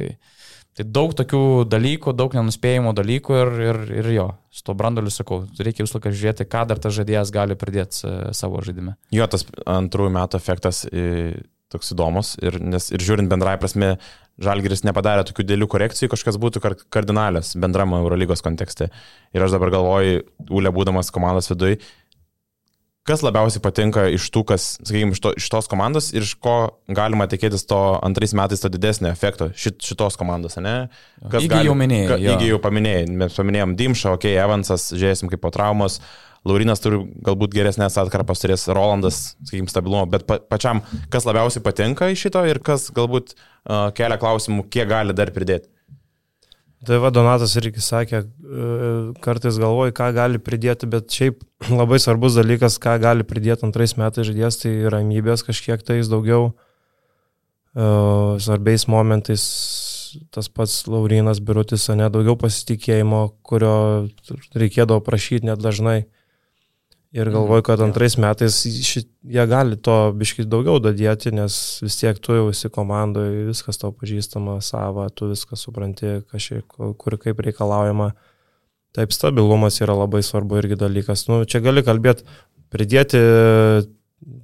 Tai 0.76 0.84
daug 0.92 1.14
tokių 1.16 1.42
dalykų, 1.72 2.12
daug 2.12 2.34
nenuspėjimo 2.36 2.92
dalykų 2.96 3.36
ir, 3.40 3.52
ir, 3.64 3.78
ir 4.02 4.08
jo, 4.12 4.26
su 4.52 4.64
to 4.66 4.74
brandoliu 4.76 5.12
sakau, 5.12 5.42
reikia 5.56 5.86
visą 5.86 5.96
laiką 5.96 6.12
žiūrėti, 6.12 6.48
ką 6.52 6.66
dar 6.68 6.80
tas 6.82 6.92
žaidėjas 6.98 7.32
gali 7.32 7.56
pridėti 7.56 8.02
e, 8.04 8.14
savo 8.36 8.60
žaidime. 8.64 8.98
Jo, 9.14 9.28
tas 9.32 9.46
antrųjų 9.64 10.12
metų 10.18 10.40
efektas 10.42 10.84
toks 11.72 11.92
įdomus 11.94 12.36
ir, 12.44 12.60
nes, 12.62 12.90
ir 12.94 13.02
žiūrint 13.02 13.30
bendrai 13.32 13.56
prasme, 13.60 13.96
Žalgiris 14.36 14.82
nepadarė 14.84 15.22
tokių 15.24 15.46
dėlių 15.48 15.66
korekcijų, 15.72 16.10
kažkas 16.12 16.36
būtų 16.36 16.60
kardinalios 16.92 17.54
bendramo 17.56 18.02
Eurolygos 18.02 18.42
kontekste. 18.44 18.90
Ir 19.32 19.44
aš 19.46 19.54
dabar 19.54 19.72
galvoju, 19.72 20.26
Ūlė 20.52 20.74
būdamas 20.76 21.08
komandos 21.08 21.48
viduje, 21.48 21.78
Kas 23.06 23.22
labiausiai 23.22 23.62
patinka 23.62 24.08
iš 24.10 24.24
tų, 24.34 24.42
kas, 24.48 24.64
sakykime, 24.80 25.14
iš, 25.14 25.20
to, 25.22 25.30
iš 25.38 25.46
tos 25.52 25.68
komandos 25.70 26.08
ir 26.10 26.24
iš 26.26 26.32
ko 26.42 26.56
galima 26.90 27.28
tikėtis 27.30 27.62
to 27.70 27.78
antrais 28.02 28.34
metais 28.34 28.62
to 28.62 28.70
didesnio 28.72 29.12
efekto 29.12 29.52
šit, 29.54 29.78
šitos 29.86 30.18
komandos, 30.18 30.58
ne? 30.58 30.88
Kas 31.30 31.44
Įgy 31.46 31.52
gali, 31.52 31.70
jau 31.70 31.76
minėjai. 31.78 32.18
Įgy 32.34 32.50
jau 32.50 32.58
paminėjai, 32.64 33.04
mes 33.22 33.38
paminėjom 33.38 33.76
Dimšą, 33.78 34.16
okei, 34.18 34.34
okay, 34.34 34.42
Evansas, 34.42 34.88
žiūrėsim 34.90 35.30
kaip 35.30 35.44
po 35.44 35.54
traumos, 35.54 36.00
Laurinas 36.46 36.82
turi 36.82 37.00
galbūt 37.26 37.54
geresnės 37.54 37.96
atkarpas, 37.98 38.42
turės 38.42 38.66
Rolandas, 38.70 39.22
sakykime, 39.46 39.70
stabilumo, 39.70 40.04
bet 40.10 40.26
pa, 40.26 40.40
pačiam, 40.42 40.82
kas 41.10 41.26
labiausiai 41.26 41.62
patinka 41.62 42.10
iš 42.10 42.26
šito 42.26 42.42
ir 42.46 42.62
kas 42.62 42.88
galbūt 42.94 43.34
uh, 43.34 43.88
kelia 43.96 44.18
klausimų, 44.22 44.68
kiek 44.70 44.90
gali 44.90 45.14
dar 45.16 45.34
pridėti. 45.34 45.70
Tai 46.84 46.98
va, 47.00 47.08
Donatas 47.08 47.54
irgi 47.56 47.80
sakė, 47.80 48.20
e, 48.20 48.66
kartais 49.24 49.56
galvoju, 49.58 49.94
ką 49.96 50.10
gali 50.12 50.40
pridėti, 50.42 50.88
bet 50.90 51.08
šiaip 51.08 51.40
labai 51.80 51.98
svarbus 52.02 52.36
dalykas, 52.36 52.76
ką 52.82 52.98
gali 53.00 53.24
pridėti 53.24 53.64
antrais 53.64 53.96
metais 53.96 54.28
žaidės, 54.28 54.60
tai 54.60 54.74
ramybės 54.92 55.46
kažkiek 55.46 55.80
tais 55.86 56.10
daugiau, 56.12 56.50
e, 57.72 57.88
svarbiais 58.44 58.84
momentais 58.92 59.46
tas 60.32 60.48
pats 60.48 60.84
Laurinas 60.88 61.40
Birutis, 61.44 61.88
ne 61.92 62.08
daugiau 62.12 62.36
pasitikėjimo, 62.40 63.22
kurio 63.44 64.08
reikėdavo 64.56 65.02
prašyti 65.04 65.48
net 65.48 65.60
dažnai. 65.60 66.04
Ir 67.16 67.30
galvoju, 67.32 67.62
kad 67.64 67.80
antrais 67.80 68.18
metais 68.20 68.58
šit, 68.84 69.06
jie 69.24 69.44
gali 69.48 69.78
to 69.80 69.94
biškai 70.20 70.44
daugiau 70.52 70.76
dadėti, 70.84 71.30
nes 71.32 71.54
vis 71.80 71.96
tiek 71.96 72.18
tu 72.20 72.36
jau 72.36 72.50
esi 72.52 72.68
komandoje, 72.72 73.46
viskas 73.48 73.80
tau 73.80 73.94
pažįstama, 73.96 74.58
sava, 74.64 75.06
tu 75.08 75.30
viską 75.30 75.56
supranti, 75.56 76.18
kažkiek, 76.28 76.76
kur 77.00 77.16
kaip 77.22 77.40
reikalaujama. 77.46 78.10
Taip, 78.96 79.14
stabilumas 79.16 79.80
yra 79.80 79.96
labai 79.96 80.20
svarbu 80.24 80.60
irgi 80.60 80.76
dalykas. 80.82 81.24
Nu, 81.30 81.40
čia 81.48 81.62
gali 81.64 81.84
kalbėti, 81.86 82.28
pridėti 82.72 83.22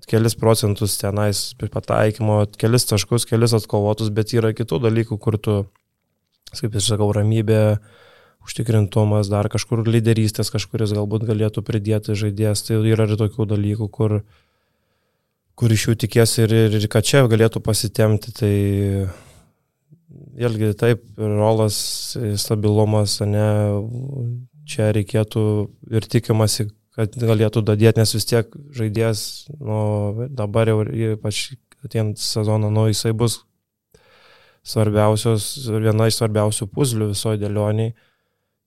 kelis 0.08 0.36
procentus 0.40 0.96
tenais 1.00 1.44
pataikymo, 1.60 2.42
kelis 2.56 2.88
taškus, 2.88 3.28
kelis 3.28 3.52
atkovotus, 3.58 4.08
bet 4.16 4.32
yra 4.32 4.54
kitų 4.56 4.80
dalykų, 4.86 5.20
kur 5.20 5.36
tu, 5.36 5.58
kaip 6.56 6.80
aš 6.80 6.94
sakau, 6.94 7.12
ramybė, 7.16 7.60
uh, 7.76 8.01
užtikrintumas, 8.46 9.30
dar 9.30 9.48
kažkur 9.52 9.84
lyderystės 9.86 10.50
kažkuris 10.52 10.94
galbūt 10.96 11.26
galėtų 11.28 11.64
pridėti 11.66 12.16
žaidėjas. 12.18 12.64
Tai 12.66 12.80
yra 12.90 13.06
ir 13.08 13.18
tokių 13.20 13.46
dalykų, 13.54 13.88
kur, 13.92 14.18
kur 15.58 15.74
iš 15.74 15.88
jų 15.88 15.98
tikės 16.04 16.38
ir, 16.42 16.54
ir, 16.66 16.78
ir 16.80 16.88
kad 16.92 17.06
čia 17.06 17.24
galėtų 17.30 17.62
pasitemti. 17.64 18.34
Tai 18.36 18.52
vėlgi 20.36 20.72
taip, 20.78 21.04
rolas, 21.18 21.76
stabilumas, 22.40 23.18
ne, 23.26 23.48
čia 24.68 24.90
reikėtų 24.94 25.44
ir 25.92 26.08
tikimasi, 26.08 26.68
kad 26.96 27.14
galėtų 27.16 27.62
dadėti, 27.64 28.02
nes 28.02 28.14
vis 28.16 28.28
tiek 28.28 28.52
žaidėjas, 28.76 29.24
nu, 29.60 30.28
dabar 30.32 30.68
jau 30.68 30.82
ypač 30.84 31.52
atėjant 31.82 32.20
sezoną, 32.20 32.70
nu, 32.72 32.86
jisai 32.90 33.14
bus 33.16 33.40
svarbiausios, 34.62 35.48
viena 35.82 36.06
iš 36.08 36.20
svarbiausių 36.20 36.68
puzlių 36.70 37.10
visoje 37.12 37.40
dėlioniai 37.42 37.94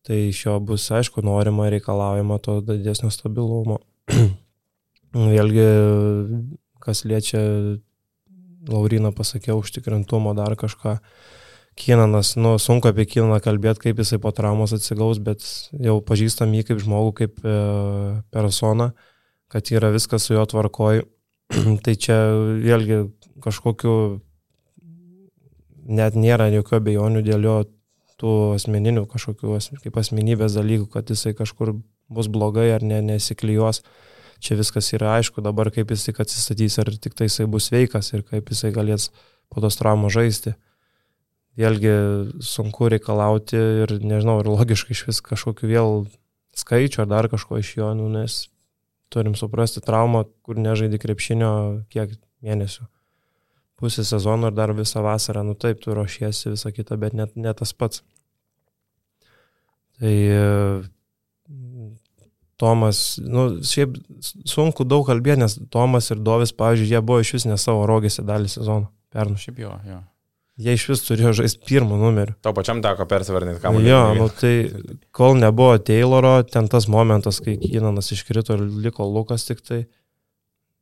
Tai 0.06 0.18
iš 0.28 0.43
jo 0.45 0.60
bus, 0.62 0.86
aišku, 0.93 1.24
norima 1.26 1.66
reikalaujama 1.74 2.38
to 2.45 2.60
didesnio 2.62 3.10
stabilumo. 3.14 3.80
Vėlgi, 5.36 5.66
kas 6.84 7.01
liečia 7.10 7.41
Lauriną 8.70 9.12
pasakiau, 9.18 9.60
užtikrintumo 9.62 10.34
dar 10.38 10.53
kažką. 10.58 10.99
Kinanas, 11.76 12.36
nu, 12.39 12.56
sunku 12.62 12.89
apie 12.89 13.08
Kinaną 13.10 13.41
kalbėti, 13.43 13.88
kaip 13.88 13.99
jisai 13.99 14.20
po 14.22 14.32
traumos 14.34 14.74
atsigaus, 14.78 15.20
bet 15.20 15.43
jau 15.74 15.97
pažįstam 16.06 16.53
jį 16.56 16.64
kaip 16.70 16.80
žmogų, 16.86 17.12
kaip 17.20 17.41
e, 17.43 17.56
persona, 18.32 18.91
kad 19.51 19.74
yra 19.74 19.91
viskas 19.93 20.30
su 20.30 20.38
juo 20.38 20.45
tvarkoj. 20.49 21.03
tai 21.86 21.97
čia 21.97 22.20
vėlgi 22.62 23.01
kažkokiu 23.43 23.95
net 25.86 26.16
nėra 26.18 26.47
jokių 26.53 26.80
abejonių 26.80 27.26
dėl 27.26 27.49
jo 27.49 27.58
tų 28.22 28.34
asmeninių 28.55 29.05
kažkokių 29.11 29.57
kaip 29.84 29.97
asmenybės 29.99 30.55
dalykų, 30.57 30.88
kad 30.93 31.09
jisai 31.11 31.36
kažkur 31.38 31.76
bus 32.11 32.30
blogai 32.32 32.70
ar 32.76 32.86
ne, 32.86 33.01
nesiklyjuos. 33.03 33.82
Čia 34.43 34.57
viskas 34.59 34.91
yra 34.93 35.16
aišku, 35.18 35.41
dabar 35.43 35.72
kaip 35.74 35.91
jis 35.93 36.05
tik 36.09 36.20
atsistatys, 36.22 36.78
ar 36.80 36.91
tik 37.01 37.16
tai 37.18 37.30
jisai 37.30 37.47
bus 37.49 37.70
sveikas 37.70 38.11
ir 38.13 38.26
kaip 38.28 38.51
jisai 38.51 38.74
galės 38.76 39.09
po 39.51 39.63
tos 39.63 39.80
traumos 39.80 40.13
žaisti. 40.16 40.55
Vėlgi 41.55 41.93
sunku 42.43 42.89
reikalauti 42.91 43.59
ir 43.86 43.95
nežinau, 44.03 44.41
ir 44.43 44.51
logiškai 44.51 44.91
iš 44.95 45.05
vis 45.07 45.22
kažkokiu 45.24 45.72
vėl 45.72 45.93
skaičiu 46.55 47.05
ar 47.05 47.11
dar 47.11 47.30
kažko 47.32 47.61
iš 47.61 47.78
jo, 47.80 47.93
nu, 47.95 48.09
nes 48.11 48.45
turim 49.11 49.39
suprasti 49.39 49.84
traumą, 49.84 50.26
kur 50.43 50.59
nežaidži 50.59 50.99
krepšinio 50.99 51.53
kiek 51.93 52.20
mėnesių 52.43 52.89
pusę 53.80 54.06
sezono 54.08 54.52
ir 54.52 54.58
dar 54.58 54.74
visą 54.76 55.04
vasarą, 55.06 55.44
nu 55.44 55.56
taip, 55.60 55.82
tu 55.84 55.96
ruošiesi 55.96 56.54
visą 56.54 56.72
kitą, 56.76 56.98
bet 57.02 57.14
net 57.14 57.36
ne 57.36 57.54
tas 57.54 57.74
pats. 57.74 58.04
Tai 60.00 60.16
Tomas, 62.56 63.20
nu, 63.20 63.48
šiaip 63.68 63.98
sunku 64.48 64.86
daug 64.88 65.04
kalbėti, 65.08 65.42
nes 65.44 65.58
Tomas 65.72 66.08
ir 66.14 66.22
Dovis, 66.24 66.54
pavyzdžiui, 66.56 66.92
jie 66.94 67.02
buvo 67.04 67.20
iš 67.24 67.34
vis 67.36 67.46
ne 67.50 67.58
savo 67.60 67.84
rogėse 67.90 68.24
dalį 68.24 68.52
sezono 68.52 68.92
pernai. 69.12 69.40
Šiaip 69.42 69.60
jo, 69.60 69.74
jo. 69.90 70.00
Jie 70.56 70.78
iš 70.78 70.86
vis 70.88 71.02
turėjo 71.04 71.34
žaisti 71.42 71.68
pirmą 71.68 71.98
numerį. 72.00 72.38
Tau 72.46 72.56
pačiam 72.56 72.80
teko 72.84 73.04
persivarnyti 73.12 73.60
man. 73.60 73.82
Jo, 73.84 74.00
nu 74.16 74.30
tai 74.32 74.54
kol 75.16 75.36
nebuvo 75.36 75.76
Tayloro, 75.84 76.38
ten 76.48 76.70
tas 76.72 76.88
momentas, 76.88 77.42
kai 77.44 77.58
Kynanas 77.60 78.14
iškrito 78.16 78.56
ir 78.56 78.64
liko 78.86 79.04
Lukas 79.04 79.44
tik 79.50 79.60
tai, 79.60 79.82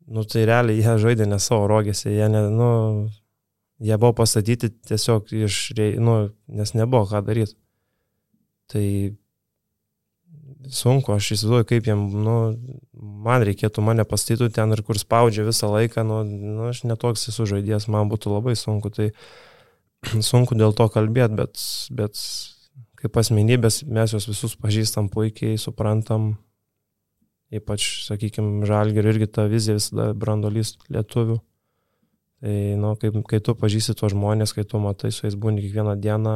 nu 0.07 0.23
tai 0.27 0.45
realiai 0.49 0.81
jie 0.81 0.95
žaidė 1.05 1.27
ne 1.29 1.39
savo 1.41 1.67
rogėse, 1.71 2.11
jie, 2.11 2.27
ne, 2.31 2.45
nu, 2.51 2.69
jie 3.83 3.97
buvo 3.97 4.13
pastatyti 4.21 4.71
tiesiog 4.89 5.33
iš, 5.43 5.59
nu, 6.01 6.15
nes 6.47 6.73
nebuvo 6.77 7.05
ką 7.09 7.23
daryti. 7.25 7.57
Tai 8.71 8.85
sunku, 10.71 11.13
aš 11.15 11.33
įsivaizduoju, 11.35 11.67
kaip 11.67 11.87
jiem, 11.89 12.03
nu, 12.23 12.35
man 13.25 13.43
reikėtų 13.47 13.83
mane 13.83 14.05
pastatytų 14.07 14.49
ten 14.55 14.75
ir 14.75 14.83
kur 14.85 14.99
spaudžia 14.99 15.45
visą 15.47 15.69
laiką, 15.71 16.05
nu, 16.07 16.21
nu 16.23 16.69
aš 16.69 16.83
netoks 16.87 17.27
esu 17.31 17.47
žaidėjas, 17.49 17.89
man 17.91 18.11
būtų 18.11 18.31
labai 18.33 18.55
sunku, 18.59 18.91
tai 18.93 19.11
sunku 20.31 20.57
dėl 20.59 20.75
to 20.77 20.87
kalbėti, 20.93 21.37
bet, 21.39 21.65
bet 21.91 22.23
kaip 23.01 23.19
asmenybės 23.19 23.83
mes 23.83 24.15
juos 24.15 24.29
visus 24.31 24.55
pažįstam 24.59 25.09
puikiai, 25.11 25.59
suprantam, 25.59 26.33
ypač, 27.53 27.87
sakykime, 28.07 28.65
žalgerių 28.69 29.13
irgi 29.13 29.29
ta 29.35 29.47
vizija 29.51 29.77
visada 29.77 30.11
brandolys 30.17 30.75
lietuvių. 30.93 31.37
Tai, 32.43 32.55
nu, 32.79 32.95
kai, 32.99 33.11
kai 33.29 33.39
tu 33.39 33.55
pažįsti 33.55 33.95
tuos 33.99 34.11
žmonės, 34.11 34.51
kai 34.55 34.65
tu 34.67 34.81
matai 34.83 35.13
su 35.15 35.23
jais 35.27 35.37
būni 35.39 35.63
kiekvieną 35.63 35.93
dieną, 36.03 36.33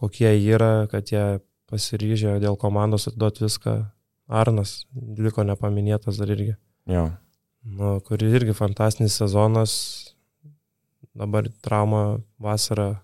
kokie 0.00 0.30
jie 0.30 0.54
yra, 0.56 0.86
kad 0.88 1.10
jie 1.12 1.42
pasiryžę 1.68 2.38
dėl 2.40 2.56
komandos 2.60 3.08
atiduoti 3.10 3.44
viską. 3.44 3.74
Arnas 4.24 4.86
liko 4.96 5.44
nepaminėtas 5.44 6.16
dar 6.16 6.30
irgi. 6.32 6.54
Jo. 6.88 7.10
Nu, 7.64 7.98
kuri 8.04 8.30
irgi 8.32 8.54
fantastinis 8.56 9.18
sezonas. 9.20 9.74
Dabar 11.14 11.50
trauma 11.64 12.22
vasarą. 12.40 12.94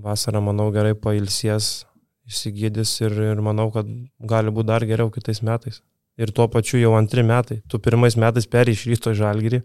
Vasarą, 0.00 0.42
manau, 0.42 0.70
gerai 0.74 0.96
pailsies, 0.98 1.84
išsigydys 2.30 2.94
ir, 3.04 3.16
ir 3.34 3.42
manau, 3.44 3.68
kad 3.74 3.88
gali 4.32 4.54
būti 4.54 4.70
dar 4.70 4.86
geriau 4.88 5.10
kitais 5.12 5.42
metais. 5.46 5.82
Ir 6.20 6.32
tuo 6.36 6.46
pačiu 6.52 6.80
jau 6.80 6.94
antri 6.98 7.24
metai. 7.26 7.60
Tu 7.70 7.80
pirmais 7.82 8.16
metais 8.20 8.48
perėjai 8.50 8.76
iš 8.76 8.86
ryto 8.90 9.12
žalgyrį, 9.16 9.62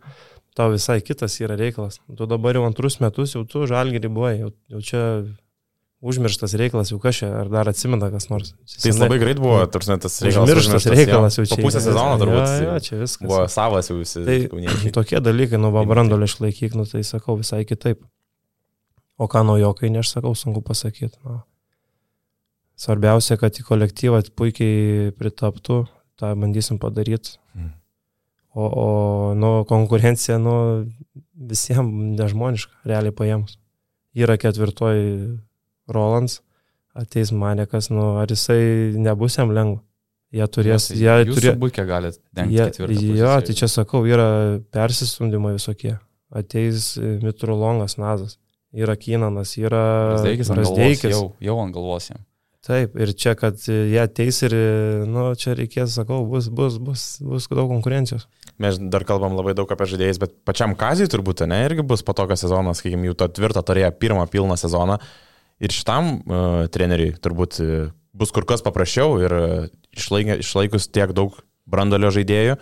tau 0.55 0.71
visai 0.73 1.01
kitas 1.03 1.35
yra 1.43 1.57
reikalas. 1.59 1.99
Tu 2.07 2.27
dabar 2.31 2.55
jau 2.57 2.67
antrus 2.67 3.01
metus 3.03 3.35
jau 3.35 3.43
tu 3.49 3.65
žalgyrį 3.69 4.11
buvai, 4.13 4.35
jau, 4.39 4.53
jau 4.71 4.83
čia 4.89 5.01
užmirštas 6.05 6.53
reikalas, 6.59 6.91
jau 6.93 6.99
kažkaip, 7.01 7.31
ar 7.33 7.49
dar 7.51 7.69
atsimena 7.71 8.11
kas 8.13 8.29
nors. 8.29 8.53
Tai 8.75 8.91
jis 8.91 8.99
labai 9.01 9.17
greit 9.21 9.39
buvo, 9.41 9.57
tarsi 9.71 9.91
net 9.91 10.03
tas 10.05 10.19
reikalas. 10.23 10.51
Užmirštas 10.51 10.87
reikalas 10.91 11.39
jau 11.39 11.47
čia. 11.47 11.57
Po 11.57 11.65
pusę 11.65 11.81
sezono 11.83 12.19
turbūt. 12.21 12.43
Jo, 12.45 12.67
jo, 12.67 12.75
čia 12.87 12.99
viskas. 13.01 13.25
Buvo 13.25 13.41
savas 13.51 13.89
jau 13.91 13.97
visi. 13.97 14.21
Tai 14.27 14.37
kauniečiai. 14.51 14.93
tokie 14.95 15.21
dalykai, 15.23 15.59
nu, 15.61 15.73
brandolį 15.73 16.29
išlaikyk, 16.29 16.77
nu, 16.77 16.85
tai 16.89 17.01
sakau 17.07 17.39
visai 17.41 17.63
kitaip. 17.67 18.03
O 19.17 19.29
ką 19.31 19.45
naujokai, 19.47 19.89
ne 19.91 20.03
aš 20.03 20.17
sakau, 20.17 20.35
sunku 20.37 20.61
pasakyti. 20.65 21.17
Nu. 21.23 21.41
Svarbiausia, 22.75 23.37
kad 23.39 23.55
į 23.55 23.63
kolektyvą 23.67 24.21
puikiai 24.35 25.11
pritaptų, 25.15 25.85
tą 26.19 26.31
bandysim 26.39 26.79
padaryti. 26.81 27.37
Mhm. 27.55 27.71
O, 28.55 28.65
o 28.65 28.87
nu, 29.35 29.51
konkurencija, 29.67 30.37
nu, 30.39 30.55
visiems 31.35 32.19
nežmoniška, 32.19 32.71
realiai 32.87 33.15
paėmus. 33.15 33.57
Yra 34.15 34.37
ketvirtoji 34.39 35.39
Rolands, 35.91 36.39
ateis 36.95 37.33
Manekas, 37.35 37.89
nu, 37.91 38.13
ar 38.21 38.31
jisai 38.31 38.95
nebus 38.95 39.35
jam 39.39 39.51
lengva. 39.55 39.81
Jie 40.35 40.45
turės, 40.51 40.89
jie 40.91 41.11
Jūs 41.29 41.37
turės. 41.37 41.57
būkė 41.61 41.83
galite 41.87 42.19
dengti 42.35 42.55
Jie, 42.57 42.63
ketvirtą. 42.67 43.03
jo, 43.21 43.33
tai 43.45 43.53
čia 43.55 43.67
sakau, 43.71 44.01
yra 44.09 44.25
persistumdymai 44.73 45.53
visokie. 45.55 45.93
Ateis 46.35 46.95
e, 46.97 47.13
Mitrolongas 47.23 47.95
Nazas, 48.01 48.35
yra 48.75 48.97
Kynanas, 48.99 49.53
yra 49.61 49.83
Razdeikis. 50.17 51.11
jau, 51.13 51.29
jau 51.39 51.55
ant 51.63 51.75
galvos 51.75 52.09
jam. 52.09 52.19
Taip, 52.65 52.95
ir 52.97 53.11
čia, 53.13 53.35
kad 53.37 53.59
e, 53.69 53.75
jie 53.91 53.99
ateis 54.01 54.39
ir, 54.47 54.53
e, 54.57 54.69
nu, 55.05 55.27
čia 55.37 55.53
reikės, 55.53 55.99
sakau, 55.99 56.23
bus, 56.25 56.47
bus, 56.49 56.79
bus, 56.81 57.01
bus 57.21 57.45
daug 57.51 57.69
konkurencijos. 57.69 58.23
Mes 58.61 58.79
dar 58.81 59.03
kalbam 59.05 59.35
labai 59.37 59.53
daug 59.57 59.69
apie 59.69 59.85
žaidėjus, 59.91 60.17
bet 60.23 60.33
pačiam 60.49 60.73
Kazijui 60.79 61.11
turbūt, 61.13 61.43
ne, 61.45 61.59
irgi 61.67 61.83
bus 61.85 62.01
patokas 62.05 62.41
sezonas, 62.41 62.79
sakykime, 62.81 63.11
jų 63.11 63.17
to 63.19 63.27
tvirtą 63.37 63.61
turėjo 63.67 63.91
pirmą 64.01 64.23
pilną 64.33 64.57
sezoną. 64.57 64.95
Ir 65.61 65.71
šitam 65.71 66.09
uh, 66.17 66.63
treneriui 66.73 67.13
turbūt 67.23 67.59
uh, 67.61 67.91
bus 68.17 68.33
kur 68.33 68.47
kas 68.49 68.65
paprasčiau 68.65 69.19
ir 69.21 69.35
uh, 69.37 69.67
išlaik, 69.95 70.41
išlaikus 70.41 70.89
tiek 70.89 71.13
daug 71.15 71.37
brandolio 71.69 72.09
žaidėjų, 72.15 72.55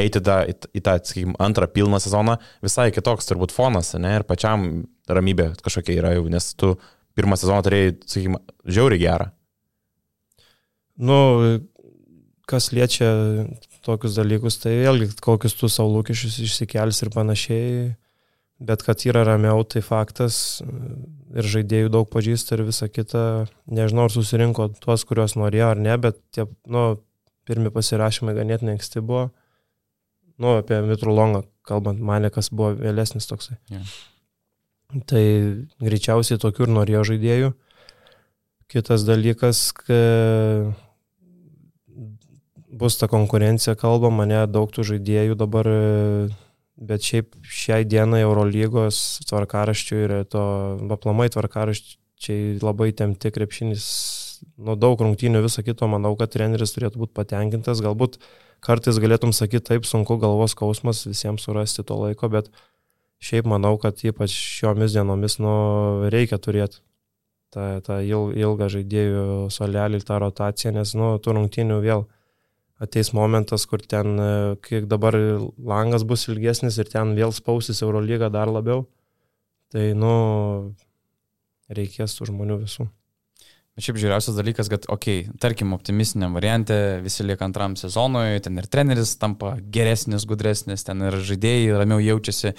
eiti 0.00 0.22
da, 0.24 0.38
į, 0.48 0.56
į 0.72 0.82
tą, 0.86 0.94
sakykime, 1.04 1.36
antrą 1.42 1.68
pilną 1.70 2.00
sezoną, 2.00 2.38
visai 2.64 2.88
kitoks 2.96 3.28
turbūt 3.28 3.52
fonas, 3.52 3.92
ne, 4.00 4.16
ir 4.16 4.24
pačiam 4.26 4.86
ramybė 5.10 5.50
kažkokia 5.60 5.98
yra 6.00 6.14
jau, 6.16 6.24
nes 6.32 6.48
tu 6.56 6.72
pirmą 7.18 7.36
sezoną 7.38 7.60
turėjai, 7.68 7.92
sakykime, 8.08 8.42
žiauriai 8.64 9.04
gerą. 9.04 9.28
Nu, 11.00 11.16
kas 12.50 12.70
liečia 12.76 13.08
tokius 13.86 14.18
dalykus, 14.18 14.58
tai 14.60 14.74
vėlgi 14.82 15.14
kokius 15.24 15.56
tu 15.56 15.70
savo 15.72 15.94
lūkesčius 15.94 16.40
išsikelsi 16.44 17.06
ir 17.06 17.12
panašiai, 17.14 17.68
bet 18.60 18.84
kad 18.84 19.04
yra 19.08 19.22
ramiau, 19.24 19.62
tai 19.64 19.80
faktas 19.84 20.60
ir 20.60 21.48
žaidėjų 21.54 21.92
daug 21.94 22.10
pažįsta 22.12 22.58
ir 22.58 22.66
visa 22.68 22.90
kita, 22.92 23.22
nežinau, 23.70 24.08
ar 24.08 24.14
susirinko 24.14 24.68
tuos, 24.82 25.06
kuriuos 25.08 25.38
norėjo 25.40 25.70
ar 25.72 25.80
ne, 25.80 25.96
bet 26.02 26.20
tie, 26.34 26.44
nu, 26.68 26.84
pirmi 27.48 27.72
pasirašymai 27.72 28.36
ganėtinai 28.36 28.76
anksti 28.76 29.00
buvo, 29.00 29.30
nu, 30.36 30.58
apie 30.58 30.82
Mitrulongą 30.84 31.46
kalbant, 31.66 32.02
mane 32.02 32.28
kas 32.34 32.52
buvo 32.52 32.74
vėlesnis 32.76 33.28
toksai. 33.30 33.56
Jo. 33.72 33.80
Tai 35.08 35.24
greičiausiai 35.80 36.40
tokių 36.42 36.66
ir 36.66 36.72
norėjo 36.74 37.02
žaidėjų. 37.12 37.50
Kitas 38.70 39.04
dalykas, 39.06 39.68
kad 39.74 40.74
bus 42.80 42.96
ta 42.98 43.08
konkurencija, 43.10 43.76
kalba, 43.78 44.10
mane 44.12 44.44
daug 44.50 44.70
tų 44.72 44.86
žaidėjų 44.94 45.36
dabar, 45.38 45.68
bet 46.80 47.04
šiaip 47.04 47.36
šiai 47.44 47.84
dienai 47.88 48.22
Eurolygos 48.24 49.20
tvarkaraščių 49.28 50.00
ir 50.04 50.14
to 50.32 50.44
aplamai 50.96 51.28
tvarkaraščiai 51.32 52.58
labai 52.64 52.90
temti 52.96 53.32
krepšinis, 53.34 53.86
nuo 54.56 54.76
daug 54.80 55.00
rungtynių 55.04 55.44
viso 55.44 55.64
kito, 55.66 55.88
manau, 55.92 56.14
kad 56.16 56.32
treneris 56.32 56.72
turėtų 56.76 57.04
būti 57.04 57.16
patenkintas, 57.20 57.84
galbūt 57.84 58.20
kartais 58.64 59.00
galėtum 59.00 59.34
sakyti 59.36 59.74
taip, 59.74 59.88
sunku 59.88 60.16
galvos 60.20 60.56
skausmas 60.56 61.04
visiems 61.08 61.44
surasti 61.44 61.84
to 61.84 61.96
laiko, 62.00 62.32
bet 62.32 62.48
šiaip 63.20 63.48
manau, 63.48 63.76
kad 63.80 64.00
ypač 64.04 64.32
šiomis 64.32 64.96
dienomis 64.96 65.36
nu, 65.40 65.52
reikia 66.12 66.40
turėti 66.40 66.80
tą, 67.52 67.66
tą 67.84 68.00
il, 68.04 68.32
ilgą 68.40 68.70
žaidėjų 68.72 69.50
solelį, 69.52 70.00
tą 70.06 70.20
rotaciją, 70.22 70.72
nes 70.78 70.94
nu, 70.96 71.12
tų 71.22 71.36
rungtynių 71.36 71.80
vėl 71.84 72.06
ateis 72.80 73.12
momentas, 73.16 73.66
kur 73.68 73.82
ten, 73.84 74.16
e, 74.16 74.30
kiek 74.64 74.88
dabar 74.90 75.16
langas 75.58 76.06
bus 76.08 76.26
ilgesnis 76.32 76.78
ir 76.80 76.88
ten 76.90 77.14
vėl 77.18 77.34
spausis 77.36 77.82
Eurolyga 77.84 78.30
dar 78.32 78.50
labiau, 78.52 78.86
tai, 79.72 79.92
nu, 79.98 80.14
reikės 81.70 82.16
tų 82.16 82.30
žmonių 82.32 82.62
visų. 82.64 82.88
Bet 83.76 83.86
šiaip 83.86 84.00
žiūriausias 84.02 84.34
dalykas, 84.34 84.68
kad, 84.72 84.86
okei, 84.90 85.20
okay, 85.22 85.38
tarkim, 85.40 85.70
optimistiniam 85.76 86.34
variante 86.34 86.74
visi 87.04 87.24
lieka 87.24 87.46
antram 87.46 87.76
sezonui, 87.78 88.40
ten 88.42 88.58
ir 88.58 88.66
treneris 88.68 89.14
tampa 89.20 89.54
geresnis, 89.72 90.26
gudresnis, 90.28 90.82
ten 90.84 91.06
ir 91.06 91.16
žaidėjai 91.28 91.78
ramiau 91.78 92.02
jaučiasi, 92.02 92.52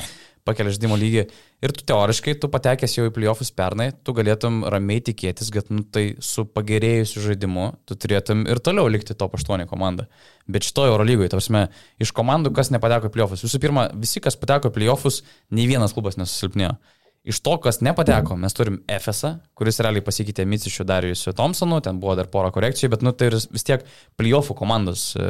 pakelia 0.48 0.74
žaidimo 0.74 0.98
lygį. 1.00 1.24
Ir 1.62 1.74
tu 1.78 1.86
teoriškai, 1.88 2.36
tu 2.42 2.50
patekęs 2.52 2.96
jau 2.98 3.08
į 3.10 3.14
playoffus 3.16 3.52
pernai, 3.54 3.92
tu 3.94 4.16
galėtum 4.18 4.64
ramiai 4.72 5.04
tikėtis, 5.06 5.52
kad 5.54 5.70
nu, 5.74 5.84
tai 5.86 6.16
su 6.24 6.46
pagerėjusiu 6.50 7.26
žaidimu 7.28 7.68
tu 7.90 7.98
turėtum 7.98 8.48
ir 8.50 8.62
toliau 8.64 8.90
likti 8.90 9.18
top 9.18 9.38
8 9.38 9.68
komanda. 9.70 10.08
Bet 10.52 10.66
šitoje 10.66 10.94
Eurolygoje, 10.94 11.30
tarsi, 11.34 11.68
iš 12.02 12.16
komandų, 12.18 12.54
kas 12.58 12.74
nepateko 12.74 13.12
į 13.12 13.14
playoffus, 13.14 13.46
visų 13.46 13.62
pirma, 13.62 13.90
visi, 13.94 14.24
kas 14.24 14.40
pateko 14.42 14.72
į 14.72 14.80
playoffus, 14.80 15.22
nei 15.54 15.70
vienas 15.70 15.94
klubas 15.96 16.18
nesusilpnėjo. 16.22 16.76
Iš 17.22 17.38
to, 17.46 17.54
kas 17.62 17.84
nepateko, 17.86 18.34
mes 18.42 18.56
turim 18.58 18.80
FSA, 18.90 19.36
kuris 19.54 19.78
realiai 19.86 20.02
pasikeitė 20.02 20.42
Micišiu 20.50 20.88
Darijusiu 20.90 21.36
Thompsonu, 21.38 21.78
ten 21.86 22.00
buvo 22.02 22.16
dar 22.18 22.26
pora 22.34 22.50
korekcijų, 22.54 22.90
bet 22.96 23.04
nu, 23.06 23.14
tai 23.14 23.30
vis 23.30 23.66
tiek 23.68 23.86
playoffų 24.18 24.56
komandos 24.58 25.12
e, 25.14 25.28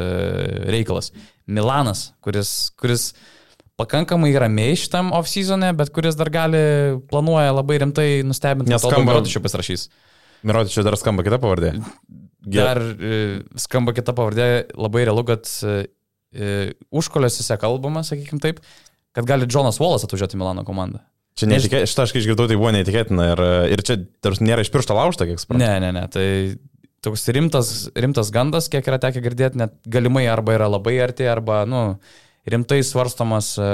reikalas. 0.72 1.12
Milanas, 1.52 2.14
kuris, 2.24 2.54
kuris 2.80 3.10
pakankamai 3.82 4.32
ramiai 4.40 4.78
šitam 4.80 5.12
off-seasonė, 5.18 5.74
bet 5.78 5.92
kuris 5.96 6.18
dar 6.20 6.32
gali, 6.34 6.62
planuoja 7.12 7.52
labai 7.58 7.82
rimtai 7.84 8.08
nustebinti, 8.28 8.72
Nes 8.72 8.86
skamba- 8.86 9.18
Mirotičių 9.18 9.44
pasirašys. 9.44 9.88
Mirotičiu 10.48 10.86
dar 10.88 10.98
skamba 11.02 11.26
kita 11.28 11.42
pavardė. 11.42 11.76
Dar 12.42 12.80
e, 12.82 13.42
skamba 13.62 13.94
kita 13.94 14.16
pavardė, 14.18 14.48
labai 14.74 15.06
realu, 15.06 15.26
kad 15.28 15.46
e, 15.46 15.76
e, 16.34 16.56
užkoliuose 16.90 17.58
kalbama, 17.62 18.02
sakykim 18.08 18.42
taip, 18.42 18.64
kad 19.14 19.28
gali 19.30 19.46
Jonas 19.52 19.78
Wallas 19.82 20.08
atvažiuoti 20.08 20.38
į 20.38 20.42
Milano 20.42 20.66
komandą. 20.66 21.04
Čia 21.38 21.48
netikėtina, 21.48 21.88
šitą 21.88 22.04
aš 22.08 22.12
kai 22.12 22.20
išgirdau, 22.24 22.48
tai 22.50 22.58
buvo 22.60 22.74
neįtikėtina 22.76 23.30
ir, 23.32 23.42
ir 23.78 23.84
čia 23.88 23.96
tarsi 24.24 24.44
nėra 24.44 24.66
iš 24.66 24.72
piršto 24.74 24.98
laužta, 24.98 25.28
kiek 25.30 25.40
suprantu. 25.40 25.64
Ne, 25.64 25.78
ne, 25.80 25.92
ne, 25.96 26.04
tai 26.12 26.26
toks 27.06 27.24
rimtas, 27.34 27.70
rimtas 27.98 28.34
gandas, 28.34 28.68
kiek 28.72 28.86
yra 28.90 29.00
tekę 29.02 29.24
girdėti, 29.24 29.62
net 29.62 29.78
galimai 29.90 30.26
arba 30.30 30.58
yra 30.58 30.68
labai 30.70 30.98
arti, 31.06 31.26
arba, 31.30 31.64
nu, 31.70 31.82
rimtai 32.50 32.82
svarstomas 32.86 33.54
e, 33.60 33.72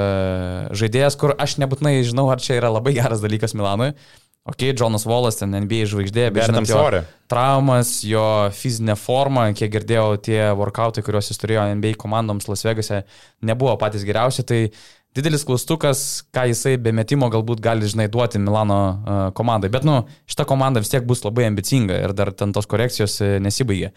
žaidėjas, 0.76 1.18
kur 1.20 1.36
aš 1.40 1.58
nebūtinai 1.62 2.00
žinau, 2.08 2.28
ar 2.34 2.42
čia 2.44 2.58
yra 2.60 2.72
labai 2.74 2.96
geras 2.98 3.24
dalykas 3.24 3.56
Milanui. 3.58 3.94
Ok, 4.48 4.64
Jonas 4.80 5.04
Wallas, 5.04 5.36
ten 5.42 5.52
NBA 5.52 5.84
žvaigždė, 5.92 6.30
bet 6.32 6.48
žinant 6.48 6.70
jo 6.72 7.02
traumas, 7.28 7.98
jo 8.08 8.24
fizinė 8.56 8.96
forma, 8.96 9.50
kiek 9.52 9.74
girdėjau, 9.74 10.14
tie 10.24 10.40
workoutai, 10.56 11.04
kuriuos 11.04 11.28
jis 11.34 11.42
turėjo 11.42 11.66
NBA 11.76 11.98
komandoms 12.00 12.48
Las 12.48 12.64
Vegase, 12.64 13.02
nebuvo 13.44 13.74
patys 13.82 14.08
geriausi, 14.08 14.48
tai 14.48 14.62
didelis 15.18 15.44
klaustukas, 15.48 16.04
ką 16.32 16.46
jisai 16.52 16.78
be 16.80 16.94
metimo 16.96 17.28
galbūt 17.34 17.60
gali, 17.64 17.90
žinai, 17.92 18.08
duoti 18.14 18.40
Milano 18.40 18.80
uh, 18.80 19.20
komandai. 19.36 19.72
Bet, 19.74 19.84
nu, 19.88 20.00
šita 20.30 20.48
komanda 20.48 20.84
vis 20.84 20.94
tiek 20.94 21.04
bus 21.08 21.26
labai 21.26 21.50
ambicinga 21.50 22.00
ir 22.06 22.16
dar 22.16 22.32
ten 22.32 22.56
tos 22.56 22.70
korekcijos 22.70 23.20
e, 23.26 23.30
nesibaigė. 23.44 23.92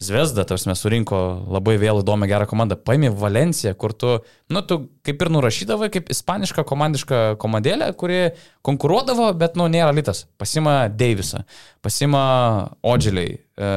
Zvezda, 0.00 0.46
tarsi 0.48 0.64
mes 0.70 0.80
surinko 0.80 1.16
labai 1.52 1.74
vėl 1.76 1.98
įdomią 2.00 2.24
gerą 2.30 2.46
komandą. 2.48 2.78
Paimė 2.88 3.10
Valenciją, 3.20 3.74
kur 3.76 3.92
tu, 3.92 4.14
nu, 4.48 4.62
tu 4.64 4.78
kaip 5.04 5.20
ir 5.20 5.28
nurašydavai, 5.34 5.90
kaip 5.92 6.08
ispanišką 6.14 6.64
komandišką 6.70 7.18
komandėlę, 7.42 7.90
kuri 8.00 8.22
konkuruodavo, 8.64 9.28
bet, 9.36 9.58
nu, 9.60 9.66
nėra 9.68 9.92
litas. 9.92 10.22
Pasima 10.40 10.86
Deivisą, 10.88 11.42
pasima 11.84 12.22
Odžiliai. 12.80 13.36
E, 13.36 13.74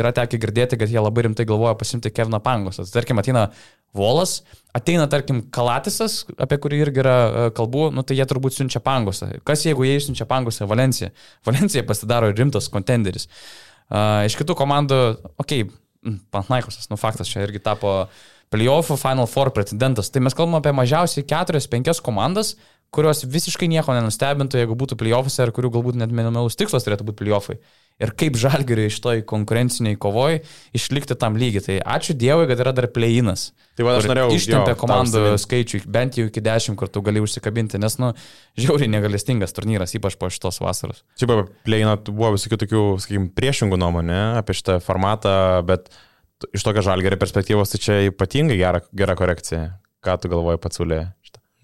yra 0.00 0.14
tekę 0.16 0.40
girdėti, 0.40 0.80
kad 0.80 0.88
jie 0.88 1.04
labai 1.04 1.26
rimtai 1.28 1.44
galvoja 1.48 1.76
pasimti 1.76 2.14
Keviną 2.16 2.40
Pangosą. 2.40 2.88
Tai, 2.88 2.94
tarkim, 3.02 3.20
ateina 3.20 3.50
Volas, 3.92 4.38
ateina, 4.72 5.04
tarkim, 5.12 5.44
Kalatisas, 5.52 6.22
apie 6.40 6.56
kurį 6.64 6.80
irgi 6.86 7.04
yra 7.04 7.16
e, 7.28 7.46
kalbų, 7.56 7.90
nu 7.92 8.08
tai 8.08 8.16
jie 8.16 8.24
turbūt 8.28 8.56
siunčia 8.56 8.80
pangosą. 8.84 9.34
Kas 9.44 9.68
jeigu 9.68 9.84
jie 9.84 10.00
siunčia 10.00 10.24
pangosą 10.28 10.64
Valenciją? 10.68 11.12
Valencija 11.44 11.84
pasidaro 11.88 12.32
rimtas 12.32 12.72
kontenderis. 12.72 13.28
Uh, 13.88 14.24
iš 14.28 14.36
kitų 14.36 14.56
komandų, 14.58 14.98
okei, 15.40 15.64
okay, 15.64 15.84
Pantnaikosas, 16.32 16.86
nu 16.92 16.96
faktas, 17.00 17.28
čia 17.28 17.42
irgi 17.42 17.60
tapo 17.62 18.06
playoffų 18.54 18.96
Final 19.00 19.26
Four 19.28 19.50
pretendentas. 19.54 20.12
Tai 20.12 20.22
mes 20.24 20.36
kalbame 20.36 20.60
apie 20.60 20.72
mažiausiai 20.76 21.26
4-5 21.26 22.00
komandas, 22.04 22.54
kurios 22.94 23.24
visiškai 23.28 23.68
nieko 23.68 23.96
nenustebintų, 23.96 24.62
jeigu 24.62 24.76
būtų 24.78 24.96
playoffose 25.00 25.42
ir 25.44 25.52
kurių 25.56 25.72
galbūt 25.74 25.98
net 26.00 26.14
minimalus 26.14 26.56
tikslas 26.56 26.86
turėtų 26.86 27.10
būti 27.10 27.24
playoffai. 27.24 27.58
Ir 27.98 28.12
kaip 28.14 28.36
žalgeriui 28.38 28.86
iš 28.92 29.00
toj 29.02 29.24
konkurenciniai 29.26 29.96
kovoj 29.98 30.36
išlikti 30.76 31.16
tam 31.18 31.34
lygiai. 31.38 31.64
Tai 31.64 31.78
ačiū 31.96 32.14
Dievui, 32.14 32.46
kad 32.46 32.60
yra 32.62 32.70
dar 32.76 32.86
playinas. 32.94 33.48
Tai 33.74 33.86
va, 33.86 33.96
aš 33.98 34.06
norėjau. 34.06 34.36
Ištempė 34.36 34.74
komandų 34.78 35.22
skaičių 35.42 35.80
bent 35.90 36.18
jau 36.18 36.28
iki 36.28 36.42
10, 36.46 36.78
kur 36.78 36.90
tu 36.94 37.02
gali 37.06 37.22
užsikabinti, 37.22 37.80
nes, 37.82 37.98
nu, 37.98 38.12
žiauriai 38.58 38.90
negalestingas 38.90 39.54
turnyras, 39.56 39.96
ypač 39.98 40.14
po 40.18 40.30
šitos 40.30 40.60
vasaros. 40.62 41.02
Šiaip 41.18 41.34
apie 41.34 41.46
playiną 41.66 41.96
buvo 42.08 42.36
visokių 42.36 42.60
tokių, 42.62 42.84
sakykime, 43.02 43.32
priešingų 43.38 43.78
nuomonė 43.82 44.20
apie 44.44 44.54
šitą 44.58 44.78
formatą, 44.84 45.34
bet 45.66 45.90
iš 46.54 46.66
tokio 46.66 46.86
žalgerio 46.86 47.18
perspektyvos 47.18 47.74
tai 47.74 47.82
čia 47.82 48.00
ypatingai 48.12 48.58
gera, 48.58 48.82
gera 48.94 49.18
korekcija. 49.18 49.64
Ką 50.06 50.14
tu 50.22 50.30
galvoji 50.30 50.62
pats 50.62 50.82
ulė? 50.82 51.02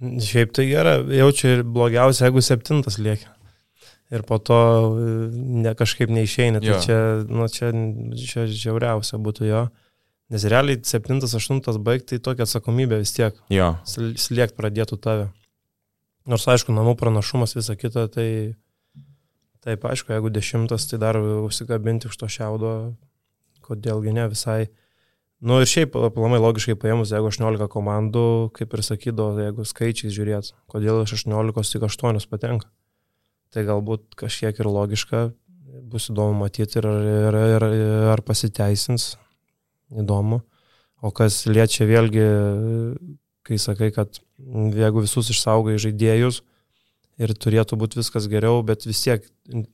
Šiaip 0.02 0.50
tai 0.54 0.66
gera, 0.70 0.98
jaučiu 1.18 1.52
ir 1.52 1.62
blogiausia, 1.66 2.26
jeigu 2.26 2.42
septintas 2.42 2.98
lieka. 2.98 3.33
Ir 4.12 4.24
po 4.28 4.36
to 4.38 4.58
e, 5.00 5.14
ne, 5.64 5.72
kažkaip 5.78 6.12
neišeina. 6.12 6.60
Tai 6.60 6.80
čia, 6.84 6.98
nu, 7.28 7.46
čia, 7.48 7.70
čia 8.20 8.44
žiauriausia 8.50 9.20
būtų 9.22 9.48
jo. 9.48 9.62
Nes 10.32 10.44
realiai 10.48 10.80
septintas, 10.84 11.34
aštuntas 11.36 11.78
baigti, 11.80 12.16
tai 12.16 12.24
tokia 12.28 12.46
atsakomybė 12.46 13.00
vis 13.00 13.14
tiek. 13.16 13.36
Jo. 13.52 13.74
Sliekt 13.86 14.56
pradėtų 14.58 14.98
tave. 15.00 15.30
Nors 16.28 16.46
aišku, 16.48 16.72
namų 16.72 16.94
pranašumas 17.00 17.52
visą 17.56 17.76
kitą, 17.76 18.06
tai 18.12 18.28
taip 19.64 19.84
aišku, 19.88 20.12
jeigu 20.12 20.32
dešimtas, 20.32 20.88
tai 20.88 21.00
dar 21.00 21.18
užsikabinti 21.20 22.08
už 22.08 22.16
to 22.20 22.28
šiaudo, 22.32 22.72
kodėlgi 23.64 24.14
ne 24.16 24.28
visai. 24.32 24.62
Nu 25.44 25.58
ir 25.60 25.68
šiaip, 25.68 25.96
aplamai 26.08 26.38
logiškai 26.40 26.76
paėmus, 26.80 27.12
jeigu 27.12 27.28
18 27.28 27.68
komandų, 27.72 28.24
kaip 28.56 28.72
ir 28.72 28.84
sakydavo, 28.86 29.36
jeigu 29.44 29.66
skaičiais 29.68 30.14
žiūrėt, 30.16 30.54
kodėl 30.72 31.02
iš 31.04 31.18
18 31.18 31.74
tik 31.74 31.84
8 31.88 32.24
patenka. 32.30 32.70
Tai 33.54 33.62
galbūt 33.68 34.16
kažkiek 34.18 34.58
ir 34.58 34.66
logiška, 34.66 35.28
bus 35.86 36.08
įdomu 36.10 36.40
matyti 36.40 36.80
ir 36.80 36.88
ar, 36.90 37.36
ar, 37.38 37.66
ar 38.14 38.22
pasiteisins, 38.26 39.12
įdomu. 39.94 40.40
O 41.04 41.12
kas 41.14 41.44
liečia 41.46 41.86
vėlgi, 41.86 42.24
kai 43.46 43.60
sakai, 43.60 43.92
kad 43.94 44.18
jeigu 44.40 45.04
visus 45.04 45.30
išsaugai 45.30 45.76
žaidėjus 45.78 46.40
ir 47.20 47.34
turėtų 47.38 47.78
būti 47.78 48.00
viskas 48.00 48.26
geriau, 48.30 48.64
bet 48.66 48.88
vis 48.88 49.04
tiek 49.04 49.26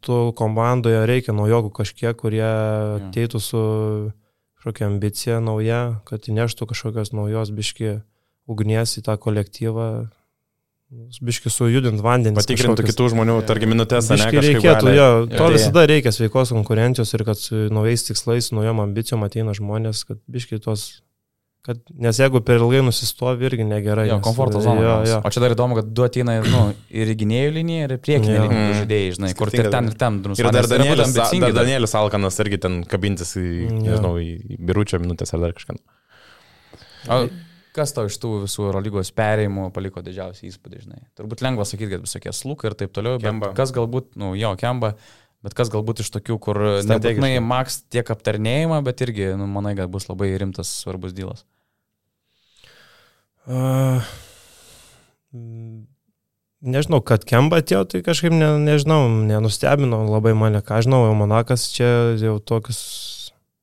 tu 0.05 0.19
komandoje 0.36 1.01
reikia 1.09 1.32
naujokų 1.32 1.73
kažkiek, 1.81 2.16
kurie 2.19 2.44
ateitų 2.44 3.40
su 3.40 3.62
kažkokia 4.61 4.90
ambicija 4.90 5.40
nauja, 5.40 6.02
kad 6.05 6.28
įneštų 6.28 6.69
kažkokios 6.74 7.15
naujos 7.16 7.55
biški 7.57 8.01
ugnies 8.51 8.98
į 9.01 9.07
tą 9.07 9.16
kolektyvą, 9.16 10.11
biški 10.90 11.52
sujudint 11.52 12.02
vandenį. 12.02 12.38
Patikrintų 12.40 12.86
kitų 12.88 13.10
žmonių, 13.14 13.36
tarkim, 13.46 13.70
minutės, 13.74 14.08
ar 14.10 14.18
ne? 14.18 14.30
Reikėtų, 14.42 14.94
jo, 14.96 15.10
to 15.30 15.44
ja, 15.44 15.52
visada 15.54 15.84
reikia 15.90 16.12
sveikos 16.14 16.50
konkurencijos 16.56 17.14
ir 17.14 17.24
kad 17.28 17.38
su 17.38 17.68
naujais 17.70 18.08
tikslais, 18.08 18.50
naujom 18.56 18.82
ambicijom 18.82 19.22
ateina 19.26 19.54
žmonės, 19.56 20.02
kad 20.08 20.20
biški 20.30 20.58
tos 20.64 20.90
Kad, 21.60 21.76
nes 21.92 22.16
jeigu 22.16 22.40
per 22.40 22.56
ilgai 22.56 22.78
nusistovi, 22.80 23.44
irgi 23.44 23.66
negerai. 23.68 24.06
Jo, 24.08 24.14
komforto 24.24 24.62
zona. 24.64 24.80
Jo, 24.80 24.92
jo. 25.04 25.18
O 25.28 25.32
čia 25.34 25.42
dar 25.44 25.52
įdomu, 25.52 25.76
kad 25.76 25.90
du 25.92 26.06
ateina 26.06 26.38
nu, 26.40 26.60
ir 26.88 27.10
gynėjų 27.20 27.50
linija, 27.52 27.82
ir 27.84 27.92
priekinė 28.00 28.32
ja. 28.32 28.44
linija 28.46 28.78
žaidėjai, 28.78 29.10
žinai, 29.18 29.32
kur 29.36 29.52
ir 29.52 29.68
ten 29.74 29.90
ir 29.90 29.98
ten. 30.00 30.16
Ir 30.40 30.48
dar 30.56 30.68
Danielis, 30.72 31.12
dar 31.12 31.52
Danielis 31.58 31.94
Alkanas 32.00 32.40
irgi 32.40 32.62
ten 32.64 32.80
kabintis 32.88 33.34
į, 33.36 33.44
nežinau, 33.76 34.14
į 34.24 34.56
biručio 34.56 35.02
minutės 35.04 35.36
ar 35.36 35.44
dar 35.44 35.52
kažką. 35.58 35.76
O 37.12 37.20
kas 37.76 37.94
tau 37.97 38.09
iš 38.10 38.18
tų 38.22 38.32
visų 38.44 38.66
Eurolygos 38.68 39.12
perėjimų 39.16 39.68
paliko 39.74 40.02
didžiausią 40.05 40.48
įspūdį, 40.51 40.82
žinai? 40.84 41.02
Turbūt 41.18 41.44
lengva 41.47 41.66
sakyti, 41.68 41.94
kad 41.94 42.06
visokie 42.06 42.32
slukai 42.36 42.70
ir 42.70 42.78
taip 42.78 42.94
toliau, 42.97 43.20
kemba. 43.22 43.51
bet 43.51 43.59
kas 43.59 43.74
galbūt, 43.76 44.14
nu 44.20 44.34
jo, 44.38 44.55
kemba. 44.60 44.94
Bet 45.40 45.55
kas 45.56 45.70
galbūt 45.72 46.02
iš 46.02 46.10
tokių, 46.12 46.34
kur 46.44 46.59
nebūtinai 46.84 47.38
Max 47.40 47.80
tiek 47.88 48.10
aptarnėjimą, 48.12 48.82
bet 48.84 49.01
irgi, 49.06 49.30
nu, 49.40 49.47
manai, 49.48 49.72
kad 49.78 49.88
bus 49.92 50.10
labai 50.10 50.34
rimtas 50.40 50.68
svarbus 50.82 51.14
dylas. 51.16 51.47
Uh, 53.48 54.05
nežinau, 56.60 57.01
kad 57.06 57.24
Kemba 57.28 57.62
atėjo, 57.62 57.86
tai 57.88 58.02
kažkaip 58.05 58.34
ne, 58.34 58.52
nežinau, 58.62 59.06
nenustebino 59.09 60.02
labai 60.10 60.34
mane, 60.38 60.60
ką 60.64 60.82
žinau, 60.84 61.06
jau 61.09 61.16
Monakas 61.18 61.70
čia 61.72 61.88
jau 62.20 62.36
tokius 62.44 62.80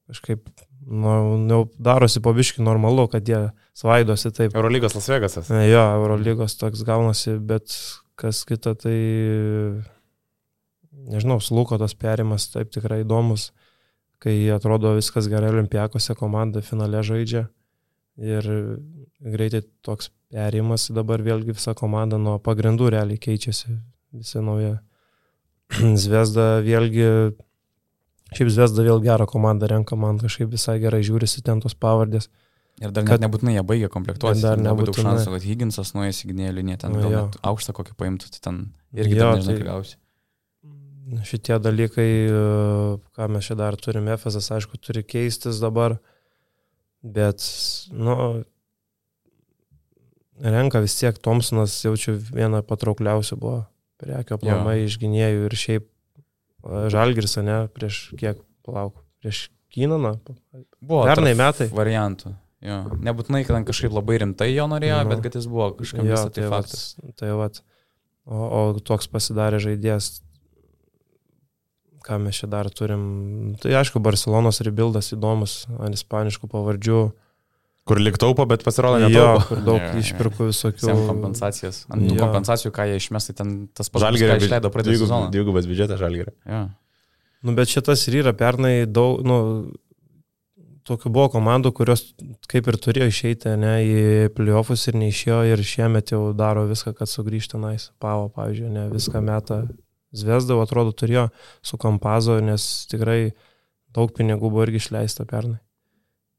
kažkaip 0.09 0.47
nu, 0.87 1.13
jau 1.51 1.61
darosi 1.83 2.21
pabiški 2.23 2.63
normalu, 2.63 3.07
kad 3.11 3.27
jie 3.27 3.43
svaidosi 3.77 4.31
taip. 4.35 4.55
Eurolygos 4.55 4.95
Las 4.95 5.09
Vegasas. 5.11 5.51
Jo, 5.67 5.83
Eurolygos 5.99 6.57
toks 6.59 6.83
gaunasi, 6.87 7.37
bet 7.43 7.75
kas 8.17 8.41
kita 8.47 8.73
tai 8.79 8.97
nežinau, 11.07 11.39
sluko 11.43 11.77
tas 11.79 11.95
perimas 11.97 12.49
taip 12.53 12.71
tikrai 12.73 13.03
įdomus, 13.03 13.51
kai 14.23 14.35
atrodo 14.53 14.95
viskas 14.97 15.29
gerai 15.29 15.51
olimpijakose, 15.53 16.15
komanda 16.17 16.63
finale 16.65 17.03
žaidžia 17.05 17.47
ir 18.17 18.47
greitai 19.21 19.61
toks 19.85 20.09
perimas, 20.33 20.89
dabar 20.93 21.21
vėlgi 21.23 21.55
visa 21.55 21.75
komanda 21.77 22.17
nuo 22.17 22.37
pagrindų 22.43 22.89
realiai 22.95 23.21
keičiasi, 23.21 23.77
visi 24.17 24.41
nauja. 24.43 24.79
Zvezda 26.03 26.63
vėlgi, 26.65 27.07
šiaip 28.33 28.51
Zvezda 28.53 28.83
vėl 28.87 28.99
gerą 29.03 29.27
komandą 29.29 29.69
renka, 29.71 29.97
man 29.99 30.19
kažkaip 30.21 30.51
visai 30.51 30.77
gerai 30.83 31.03
žiūrisi 31.05 31.45
ten 31.45 31.63
tos 31.63 31.77
pavardės. 31.77 32.29
Ir 32.77 32.91
dar 32.93 33.07
kad, 33.07 33.21
nebūtinai 33.23 33.55
jie 33.55 33.63
baigia 33.65 33.87
komplektuoti. 33.89 34.43
Dar 34.43 34.59
nebūtų 34.61 34.91
daug 34.91 35.05
šansų, 35.07 35.31
kad 35.33 35.45
Higginsas 35.49 35.95
nuėjęs 35.97 36.19
į 36.21 36.33
gynėjų 36.33 36.57
liniją, 36.59 36.81
ten 36.83 36.97
gal 36.99 37.15
aukštą 37.49 37.73
kokį 37.77 37.95
paimtų, 37.97 38.29
tai 38.35 38.43
ten 38.43 38.59
irgi 38.93 39.17
jo, 39.17 39.31
nežinai, 39.39 39.55
tai, 39.57 39.69
gausi 39.71 39.97
šitie 41.23 41.55
dalykai, 41.63 42.11
e, 42.27 42.99
ką 43.15 43.29
mes 43.31 43.47
čia 43.47 43.55
dar 43.59 43.77
turime, 43.79 44.13
Efesas, 44.15 44.49
aišku, 44.51 44.79
turi 44.81 45.03
keistis 45.07 45.61
dabar, 45.63 45.97
bet, 47.01 47.43
nu, 47.95 48.43
renka 50.43 50.81
vis 50.83 50.97
tiek 50.99 51.17
Thompsonas, 51.23 51.79
jaučiu, 51.85 52.17
viena 52.17 52.63
patraukliausių 52.65 53.39
buvo 53.39 53.61
prekio 54.01 54.37
plamai 54.41 54.83
iš 54.85 54.99
gynėjų 55.01 55.47
ir 55.47 55.57
šiaip 55.57 55.87
Žalgiris, 56.93 57.37
ne, 57.45 57.61
prieš 57.73 58.01
kiek, 58.19 58.41
palauk, 58.67 58.99
prieš 59.23 59.47
Kynaną. 59.73 60.15
Buvo 60.79 61.05
pernai 61.07 61.33
metai. 61.37 61.67
Variantų. 61.75 62.31
Jo. 62.63 62.77
Nebūtinai, 63.05 63.43
kad 63.45 63.67
kažkaip 63.67 63.93
labai 63.93 64.17
rimtai 64.23 64.47
jo 64.49 64.65
norėjo, 64.71 65.01
nu. 65.03 65.11
bet 65.11 65.25
kad 65.25 65.35
jis 65.37 65.45
buvo 65.51 65.69
kažkaip 65.77 66.07
visą 66.07 66.29
tai, 66.31 66.45
tai 66.45 66.51
faktas. 66.51 66.85
Tai 67.19 67.33
vat. 67.37 67.59
O, 68.27 68.39
o 68.39 68.61
toks 68.83 69.07
pasidarė 69.11 69.59
žaidėjas 69.63 70.09
ką 72.07 72.17
mes 72.23 72.39
čia 72.39 72.47
dar 72.47 72.69
turim. 72.71 73.55
Tai 73.61 73.73
aišku, 73.81 73.99
Barcelonos 74.03 74.61
rebuildas 74.63 75.11
įdomus, 75.15 75.65
ant 75.75 75.97
ispaniškų 75.97 76.49
pavardžių. 76.51 77.01
Kur 77.87 78.01
liktaupo, 78.03 78.45
bet 78.49 78.65
pasirodo 78.67 78.99
netaupo. 78.99 79.39
Jo, 79.39 79.45
kur 79.47 79.63
daug 79.63 79.79
yeah, 79.79 79.95
išpirkų 80.01 80.49
visokių. 80.49 80.89
Jam 80.91 81.03
kompensacijas. 81.07 81.81
Ant 81.93 82.03
tų 82.03 82.19
kompensacijų, 82.19 82.73
ką 82.75 82.87
jie 82.89 82.99
išmestai 82.99 83.35
ten 83.37 83.55
tas 83.77 83.91
pats 83.93 84.05
žalgerio 84.05 84.37
išleido 84.41 84.71
praeitą 84.73 84.95
sezoną. 84.97 85.31
Dvigubas 85.33 85.69
biudžetas 85.69 86.01
žalgerio. 86.01 86.35
Yeah. 86.43 86.69
Nu, 87.47 87.55
bet 87.57 87.71
šitas 87.71 88.03
ir 88.09 88.19
yra 88.23 88.33
pernai 88.35 88.75
daug, 88.89 89.21
nu, 89.27 89.39
tokių 90.87 91.11
buvo 91.13 91.31
komandų, 91.35 91.71
kurios 91.77 92.05
kaip 92.51 92.67
ir 92.67 92.77
turėjo 92.81 93.09
išeiti 93.11 93.55
ne, 93.59 93.73
į 93.83 94.05
playoffus 94.35 94.87
ir 94.89 94.97
neišėjo 94.99 95.41
ir 95.51 95.63
šiemet 95.71 96.15
jau 96.15 96.21
daro 96.37 96.65
viską, 96.69 96.95
kad 96.97 97.11
sugrįžtų 97.11 97.57
tenais. 97.57 97.91
Pavo, 98.03 98.31
pavyzdžiui, 98.35 98.71
ne, 98.73 98.87
viską 98.93 99.23
metą 99.25 99.65
Zvezdavo 100.15 100.63
atrodo 100.63 100.93
turėjo 100.95 101.27
su 101.65 101.77
Kampazo, 101.81 102.37
nes 102.43 102.63
tikrai 102.91 103.33
daug 103.95 104.13
pinigų 104.15 104.49
buvo 104.49 104.63
irgi 104.63 104.79
išleista 104.79 105.27
pernai. 105.27 105.59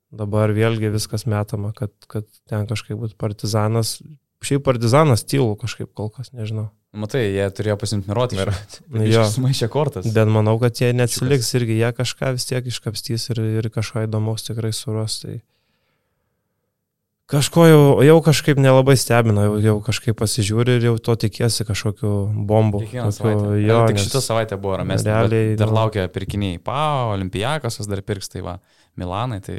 Dabar 0.09 0.55
vėlgi 0.57 0.89
viskas 0.95 1.27
metama, 1.29 1.75
kad, 1.77 1.93
kad 2.09 2.25
ten 2.49 2.65
kažkaip 2.71 2.97
būtų 3.01 3.19
partizanas. 3.21 3.99
Šiaip 4.45 4.63
partizanas 4.65 5.27
tylų 5.27 5.57
kažkaip 5.61 5.91
kol 5.99 6.09
kas, 6.15 6.31
nežinau. 6.33 6.71
Matai, 6.97 7.27
jie 7.35 7.45
turėjo 7.53 7.77
pasimti 7.83 8.09
nurodyti. 8.09 8.47
Jo, 9.11 9.27
sumaišė 9.29 9.69
kortas. 9.69 10.09
Bet 10.15 10.31
manau, 10.33 10.57
kad 10.63 10.79
jie 10.81 10.95
neatsiliks 10.97 11.51
irgi, 11.59 11.77
jie 11.83 11.91
kažką 11.93 12.33
vis 12.39 12.49
tiek 12.49 12.71
iškapstys 12.71 13.29
ir, 13.35 13.43
ir 13.61 13.69
kažką 13.75 14.07
įdomaus 14.07 14.47
tikrai 14.47 14.73
suros. 14.73 15.19
Tai 15.21 15.37
Kažko 17.29 17.65
jau, 17.69 17.81
jau 18.01 18.15
kažkaip 18.25 18.57
nelabai 18.57 18.95
stebina, 18.97 19.43
jau, 19.45 19.57
jau 19.61 19.73
kažkaip 19.85 20.17
pasižiūri 20.17 20.79
ir 20.79 20.87
jau 20.87 20.95
to 20.97 21.13
tikėsi 21.27 21.67
kažkokiu 21.69 22.13
bombu. 22.49 22.81
Tokiu, 22.89 23.51
jo, 23.61 23.83
tik 23.91 24.01
šitą 24.01 24.23
savaitę 24.25 24.57
buvo 24.57 24.79
ramesnė. 24.81 25.11
Realiai. 25.13 25.59
Dar 25.61 25.69
nu, 25.69 25.77
laukia 25.77 26.07
pirkiniai. 26.09 26.57
Pa, 26.65 26.79
Olimpijakasas 27.13 27.91
dar 27.91 28.01
pirks, 28.01 28.33
tai 28.33 28.41
va, 28.47 28.55
Milanai, 28.97 29.43
tai 29.45 29.59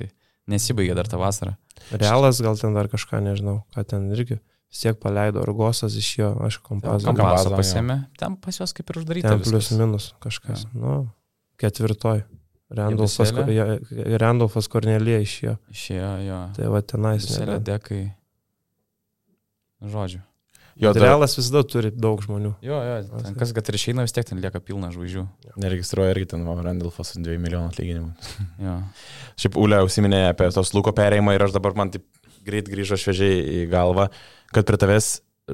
nesibaigė 0.49 0.95
dar 0.97 1.09
tą 1.09 1.19
vasarą. 1.21 1.55
Realas 1.93 2.41
gal 2.43 2.57
ten 2.59 2.76
dar 2.77 2.89
kažką, 2.91 3.21
nežinau, 3.26 3.61
ką 3.76 3.85
ten 3.93 4.09
irgi. 4.15 4.39
Vis 4.69 4.84
tiek 4.84 4.99
paleido 5.01 5.41
Argosas 5.41 5.95
iš 5.97 6.09
jo, 6.19 6.34
aš 6.45 6.59
kompazą. 6.61 7.09
Kampazą, 7.09 7.55
pasėmė, 7.57 8.03
ten 8.21 8.35
pas 8.38 8.59
juos 8.59 8.76
kaip 8.77 8.91
ir 8.91 9.01
uždaryta. 9.01 9.31
Ten 9.34 9.41
viskas. 9.41 9.55
plus 9.55 9.80
minus 9.80 10.11
kažkas. 10.21 10.67
Nu, 10.77 11.07
ketvirtoj. 11.61 12.26
Randolfas, 12.69 13.31
ja, 13.49 13.65
Randolfas 14.21 14.69
Kornelija 14.69 15.23
išėjo. 15.26 15.55
Išėjo, 15.73 16.09
jo. 16.27 16.39
Tai 16.53 16.69
va 16.69 16.84
tenais. 16.85 17.26
Selė 17.26 17.57
dekai. 17.65 18.03
Žodžiu. 19.81 20.21
Jo, 20.80 20.93
dar 20.95 21.03
Realas 21.03 21.35
visada 21.35 21.61
turi 21.68 21.91
daug 21.91 22.22
žmonių. 22.23 22.53
Jo, 22.64 22.77
jo, 22.88 23.22
ten 23.26 23.35
kas 23.39 23.51
kad 23.56 23.68
ir 23.68 23.76
išeina, 23.76 24.06
vis 24.07 24.15
tiek 24.15 24.27
ten 24.27 24.39
lieka 24.39 24.61
pilna 24.64 24.93
žvaigždžių. 24.93 25.23
neregistruoja 25.60 26.14
irgi 26.14 26.30
ten 26.31 26.45
Randolfas 26.47 27.18
2 27.18 27.35
milijonų 27.35 27.73
atlyginimų. 27.73 28.14
Jo. 28.65 28.76
Šiaip 29.39 29.57
Ule 29.60 29.81
užsiminė 29.84 30.30
apie 30.30 30.47
tos 30.56 30.72
lūko 30.76 30.93
perėjimą 30.95 31.35
ir 31.35 31.43
aš 31.47 31.56
dabar 31.56 31.76
man 31.76 31.91
taip 31.91 32.06
greit 32.47 32.69
grįžo 32.72 32.97
šviežiai 32.99 33.41
į 33.60 33.65
galvą, 33.72 34.07
kad 34.56 34.68
prie 34.68 34.80
tavęs 34.80 35.10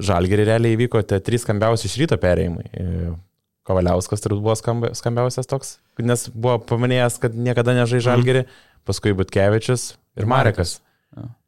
žalgerį 0.06 0.46
realiai 0.50 0.76
įvyko 0.76 1.02
tie 1.08 1.18
trys 1.24 1.42
skambiausi 1.46 1.88
iš 1.88 1.96
ryto 2.02 2.18
perėjimai. 2.22 2.66
E, 2.70 3.10
Kovaliauskas 3.66 4.22
turbūt 4.22 4.44
buvo 4.44 4.92
skambiausias 4.94 5.50
toks, 5.50 5.72
nes 5.98 6.28
buvo 6.30 6.60
paminėjęs, 6.68 7.18
kad 7.22 7.34
niekada 7.34 7.74
nežai 7.74 7.98
žalgerį, 8.04 8.44
paskui 8.86 9.16
Butkevičius 9.18 9.96
ir 10.14 10.28
Marekas. 10.30 10.78
Jo. 11.16 11.26
Tai 11.26 11.45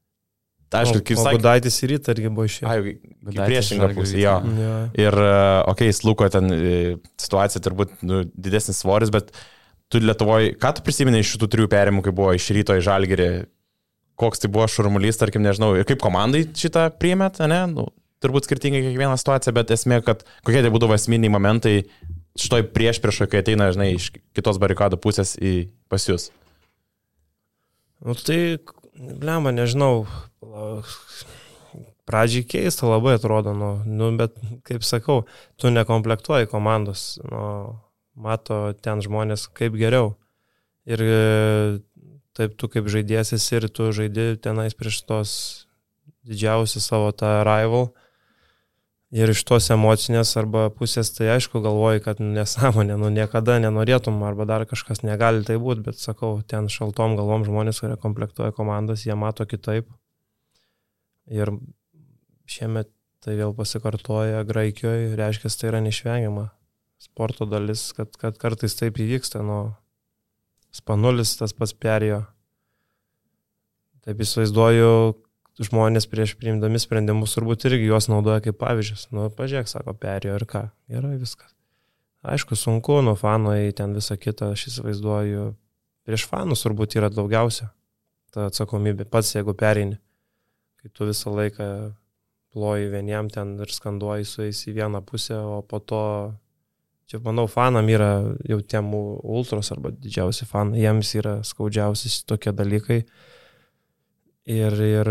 aišku, 0.74 1.02
kaip 1.06 1.20
sakė, 1.20 1.38
Gudaitis 1.38 1.78
į 1.80 1.90
rytą 1.92 2.14
irgi 2.14 2.30
buvo 2.32 2.46
išėjęs. 2.48 2.70
ai, 2.72 3.36
priešinga 3.38 3.90
pusė, 3.96 4.18
jo. 4.20 4.34
Ja. 4.58 4.72
Ir, 5.00 5.18
okei, 5.18 5.88
okay, 5.88 5.96
slūko 5.96 6.28
ten 6.32 6.52
e, 6.52 6.72
situacija 7.20 7.62
turbūt 7.64 7.94
nu, 8.04 8.24
didesnis 8.34 8.82
svoris, 8.82 9.12
bet 9.14 9.32
tu 9.88 10.02
Lietuvoje, 10.02 10.52
ką 10.60 10.74
tu 10.76 10.84
prisimeni 10.84 11.22
iš 11.22 11.36
šitų 11.36 11.48
trijų 11.54 11.70
perimų, 11.72 12.04
kai 12.04 12.12
buvo 12.16 12.34
iš 12.36 12.50
ryto 12.56 12.76
į 12.76 12.84
žalgerį, 12.84 13.30
koks 14.20 14.44
tai 14.44 14.52
buvo 14.52 14.66
šurmulys, 14.68 15.20
tarkim, 15.20 15.44
nežinau, 15.46 15.72
ir 15.78 15.88
kaip 15.88 16.02
komandai 16.02 16.44
šitą 16.58 16.88
priėmėt, 17.00 17.40
ne? 17.48 17.62
Nu, 17.72 17.88
turbūt 18.24 18.48
skirtingai 18.48 18.82
kiekviena 18.84 19.16
situacija, 19.20 19.54
bet 19.56 19.72
esmė, 19.74 20.02
kad 20.04 20.24
kokie 20.44 20.60
tai 20.64 20.72
būdavo 20.74 20.96
esminiai 20.98 21.32
momentai 21.32 21.76
šitoj 22.38 22.68
prieš 22.74 23.00
priešo, 23.02 23.28
kai 23.30 23.42
ateina, 23.42 23.70
žinai, 23.74 23.92
iš 23.96 24.10
kitos 24.36 24.60
barikadų 24.62 25.00
pusės 25.02 25.34
į 25.38 25.70
pas 25.90 26.04
jūs. 26.06 26.28
Nu 28.04 28.14
tai, 28.14 28.58
blema, 28.94 29.54
nežinau. 29.54 30.06
Pradžiai 32.08 32.46
keista 32.48 32.88
labai 32.88 33.18
atrodo, 33.18 33.52
nu, 33.52 33.70
nu, 33.84 34.08
bet 34.16 34.38
kaip 34.64 34.86
sakau, 34.86 35.26
tu 35.60 35.68
nekomplektuoji 35.68 36.48
komandos, 36.48 37.18
nu, 37.20 37.42
mato 38.16 38.72
ten 38.80 39.02
žmonės 39.04 39.46
kaip 39.52 39.76
geriau. 39.76 40.14
Ir 40.88 41.04
e, 41.04 41.18
taip 42.38 42.56
tu 42.56 42.70
kaip 42.72 42.88
žaidėjas 42.88 43.34
esi 43.36 43.58
ir 43.58 43.68
tu 43.68 43.90
žaidi 43.92 44.38
tenais 44.40 44.76
prieš 44.78 45.02
tos 45.04 45.32
didžiausią 46.28 46.80
savo 46.80 47.12
tą 47.12 47.40
rival. 47.46 47.90
Ir 49.08 49.30
iš 49.32 49.40
tos 49.48 49.70
emocinės 49.72 50.34
arba 50.36 50.66
pusės, 50.68 51.08
tai 51.16 51.30
aišku, 51.32 51.62
galvoji, 51.64 52.02
kad 52.04 52.18
nu, 52.20 52.28
nesąmonė, 52.34 52.98
nu 53.00 53.08
niekada 53.08 53.56
nenorėtum, 53.62 54.18
arba 54.28 54.44
dar 54.44 54.66
kažkas 54.68 55.00
negali 55.00 55.40
tai 55.48 55.56
būti, 55.56 55.86
bet 55.86 55.96
sakau, 55.96 56.34
ten 56.44 56.68
šaltom 56.68 57.16
galvom 57.16 57.46
žmonės, 57.48 57.80
kurie 57.80 57.96
komplektuoja 58.02 58.52
komandas, 58.52 59.06
jie 59.08 59.16
mato 59.16 59.48
kitaip. 59.48 59.88
Ir 61.32 61.52
šiemet 62.48 62.90
tai 63.24 63.34
vėl 63.36 63.52
pasikartoja 63.56 64.44
Graikijoje, 64.48 65.12
reiškia, 65.18 65.50
tai 65.52 65.72
yra 65.72 65.82
neišvengiama 65.84 66.48
sporto 66.98 67.46
dalis, 67.46 67.92
kad, 67.96 68.10
kad 68.18 68.38
kartais 68.38 68.74
taip 68.78 68.98
įvyksta, 68.98 69.42
nu, 69.46 69.58
spanulis 70.74 71.36
tas 71.38 71.54
pats 71.54 71.74
perėjo. 71.74 72.24
Taip 74.06 74.22
įsivaizduoju, 74.24 74.90
žmonės 75.68 76.08
prieš 76.10 76.34
priimdami 76.38 76.80
sprendimus 76.82 77.34
turbūt 77.36 77.66
irgi 77.68 77.90
juos 77.90 78.08
naudoja 78.10 78.42
kaip 78.44 78.58
pavyzdžius. 78.60 79.08
Nu, 79.14 79.28
pažiūrėk, 79.34 79.70
sako, 79.70 79.94
perėjo 79.98 80.38
ir 80.38 80.46
ką. 80.48 80.64
Gerai 80.90 81.16
viskas. 81.20 81.54
Aišku, 82.28 82.58
sunku, 82.58 82.98
nuo 83.04 83.14
fanai 83.18 83.70
ten 83.78 83.94
visą 83.94 84.18
kitą, 84.18 84.52
aš 84.54 84.68
įsivaizduoju. 84.72 85.52
Prieš 86.08 86.24
fanus 86.30 86.64
turbūt 86.64 86.96
yra 86.98 87.10
daugiausia 87.12 87.70
ta 88.34 88.48
atsakomybė. 88.48 89.06
Pats 89.10 89.34
jeigu 89.36 89.54
pereini, 89.58 89.98
kai 90.78 90.90
tu 90.94 91.06
visą 91.08 91.32
laiką 91.34 91.66
ploji 92.54 92.88
vieniem 92.92 93.28
ten 93.30 93.56
ir 93.60 93.70
skanduoji 93.74 94.24
su 94.26 94.42
jais 94.46 94.60
į 94.70 94.76
vieną 94.78 95.02
pusę, 95.06 95.36
o 95.36 95.60
po 95.62 95.80
to, 95.80 96.00
čia 97.10 97.20
manau, 97.24 97.46
fanam 97.50 97.88
yra 97.92 98.12
jau 98.48 98.60
tiem 98.62 98.88
ultros 98.94 99.72
arba 99.74 99.90
didžiausi 99.92 100.46
fanai, 100.48 100.80
jiems 100.82 101.14
yra 101.20 101.38
skaudžiausi 101.44 102.12
tokie 102.26 102.52
dalykai. 102.56 103.02
Ir, 104.48 104.72
ir 104.80 105.10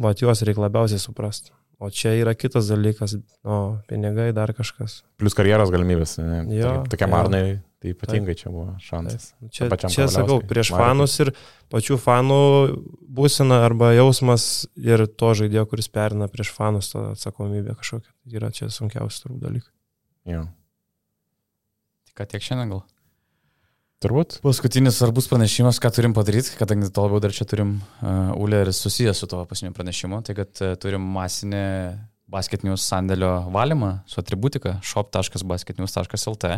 va, 0.00 0.14
juos 0.16 0.40
reikia 0.46 0.62
labiausiai 0.64 1.02
suprasti. 1.02 1.52
O 1.80 1.88
čia 1.92 2.14
yra 2.16 2.32
kitas 2.36 2.68
dalykas, 2.68 3.14
o 3.44 3.56
pinigai 3.88 4.30
dar 4.36 4.52
kažkas. 4.56 4.98
Plus 5.20 5.36
karjeros 5.36 5.70
galimybės. 5.72 6.18
Ne? 6.20 6.42
Jo, 6.56 6.72
Tokie- 6.84 6.90
Tokie 6.94 7.08
jo. 7.08 7.58
Tai 7.80 7.94
ypatingai 7.94 8.36
čia 8.36 8.52
buvo 8.52 8.74
šansas. 8.84 9.30
Čia, 9.48 9.64
Tam 9.64 9.72
pačiam 9.72 9.92
čia 9.94 10.04
sakau, 10.06 10.38
Kavaliauskui, 10.38 10.48
prieš 10.52 10.70
Marekui. 10.74 10.86
fanus 10.86 11.14
ir 11.24 11.32
pačių 11.72 11.98
fanų 12.02 12.40
būsena 13.20 13.62
arba 13.64 13.94
jausmas 13.96 14.46
ir 14.76 15.06
to 15.08 15.32
žaidėjo, 15.40 15.64
kuris 15.70 15.88
perina 15.88 16.28
prieš 16.28 16.52
fanus 16.52 16.92
tą 16.92 17.10
atsakomybę 17.14 17.78
kažkokią. 17.80 18.12
Yra 18.36 18.52
čia 18.52 18.68
sunkiausi 18.72 19.24
turbūt 19.24 19.44
dalykai. 19.46 19.72
Jo. 20.28 20.44
Tik 22.10 22.20
ką 22.20 22.28
tiek 22.34 22.44
šiandien 22.44 22.74
gal. 22.76 22.84
Turbūt. 24.00 24.38
Paskutinis 24.44 24.96
svarbus 24.96 25.26
pranešimas, 25.28 25.80
ką 25.80 25.90
turim 25.92 26.14
padaryti, 26.16 26.54
kadangi 26.56 26.88
to 26.88 27.02
labiau 27.04 27.20
dar 27.20 27.34
čia 27.36 27.44
turim 27.48 27.74
uh, 28.00 28.30
Ulė 28.40 28.62
ir 28.64 28.70
susijęs 28.72 29.18
su 29.20 29.28
to 29.28 29.42
paskutiniu 29.44 29.76
pranešimu, 29.76 30.22
tai 30.24 30.36
kad 30.38 30.62
uh, 30.64 30.72
turim 30.80 31.04
masinį 31.16 31.64
basketinius 32.30 32.86
sandėlio 32.86 33.32
valymą 33.52 33.90
su 34.08 34.20
atributika 34.22 34.78
shop.basketinius.lt, 34.86 36.50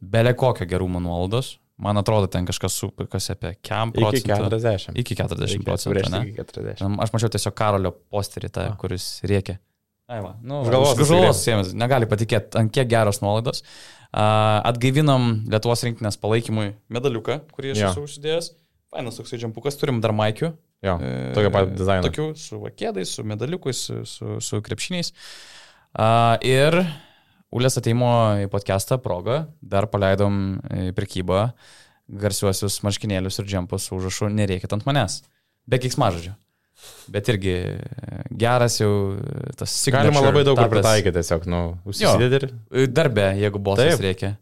belė 0.00 0.34
kokio 0.38 0.66
gerumo 0.68 1.00
nuolaidos. 1.02 1.56
Man 1.76 1.98
atrodo, 2.00 2.24
ten 2.32 2.46
kažkas 2.48 2.72
supirkasi 2.80 3.34
apie 3.34 3.50
kiam 3.60 3.90
Iki 3.92 4.00
procentų. 4.00 4.48
40. 4.56 4.94
Iki 5.02 5.16
40 5.18 5.50
Reikia 5.50 5.64
procentų. 5.66 6.20
Iki 6.30 6.44
40. 6.48 6.94
Aš 7.04 7.12
mačiau 7.12 7.28
tiesiog 7.34 7.54
Karolio 7.58 7.92
posterį, 7.92 8.48
tą, 8.54 8.64
A. 8.72 8.76
kuris 8.80 9.08
rėkia. 9.28 9.58
Ai, 10.08 10.20
va, 10.22 10.36
nu, 10.40 10.62
galvos 10.70 10.94
galvos 10.96 11.40
sėmės, 11.42 11.72
negali 11.76 12.06
patikėti, 12.08 12.54
ant 12.60 12.70
kiek 12.72 12.88
geros 12.88 13.18
nuolaidos. 13.24 13.60
Uh, 14.06 14.62
atgaivinam 14.70 15.42
Lietuvos 15.50 15.82
rinktinės 15.84 16.16
palaikymui 16.22 16.70
medaliuką, 16.94 17.40
kurį 17.52 17.74
aš 17.74 17.80
Jo. 17.82 17.90
esu 17.90 18.04
užsidėjęs. 18.06 18.50
Fainas 18.94 19.18
toksai 19.18 19.40
džempukas, 19.42 19.76
turim 19.76 19.98
dar 20.00 20.14
maikių. 20.16 20.52
Jo, 20.86 20.94
E, 21.02 21.32
tokio 21.34 21.50
pat 21.50 21.72
dizaino. 21.74 22.06
Tokių 22.06 22.28
su 22.38 22.60
vakėdais, 22.62 23.10
su 23.18 23.24
medaliukais, 23.26 23.80
su, 23.88 24.04
su, 24.06 24.36
su 24.40 24.62
krepšiniais. 24.64 25.10
Uh, 25.96 26.36
ir 26.46 26.78
Ulės 27.54 27.78
ateimo 27.78 28.08
į 28.42 28.48
podcastą 28.50 28.98
progą 29.02 29.44
dar 29.62 29.86
paleidom 29.90 30.58
į 30.66 30.90
prekybą 30.96 31.50
garsiuosius 32.06 32.80
marškinėlius 32.86 33.38
ir 33.42 33.46
džempus 33.50 33.86
su 33.86 33.96
užrašu 33.98 34.30
nereikit 34.34 34.72
ant 34.74 34.86
manęs. 34.86 35.20
Be 35.66 35.78
kiksmažodžio. 35.82 36.34
Bet 37.10 37.28
irgi 37.32 37.54
e, 37.56 37.78
geras 38.36 38.76
jau 38.78 38.90
e, 39.16 39.52
tas 39.56 39.72
Galima 39.88 40.12
signature 40.12 40.26
labai 40.28 40.42
daug 40.46 40.58
kur 40.58 40.68
pritaikyti 40.74 41.14
tiesiog, 41.16 41.46
nu, 41.50 41.60
užsisidėti 41.88 42.38
ir... 42.40 42.90
Darbe, 42.92 43.30
jeigu 43.40 43.62
bosas 43.62 43.94
Taip. 43.94 44.04
reikia. 44.04 44.32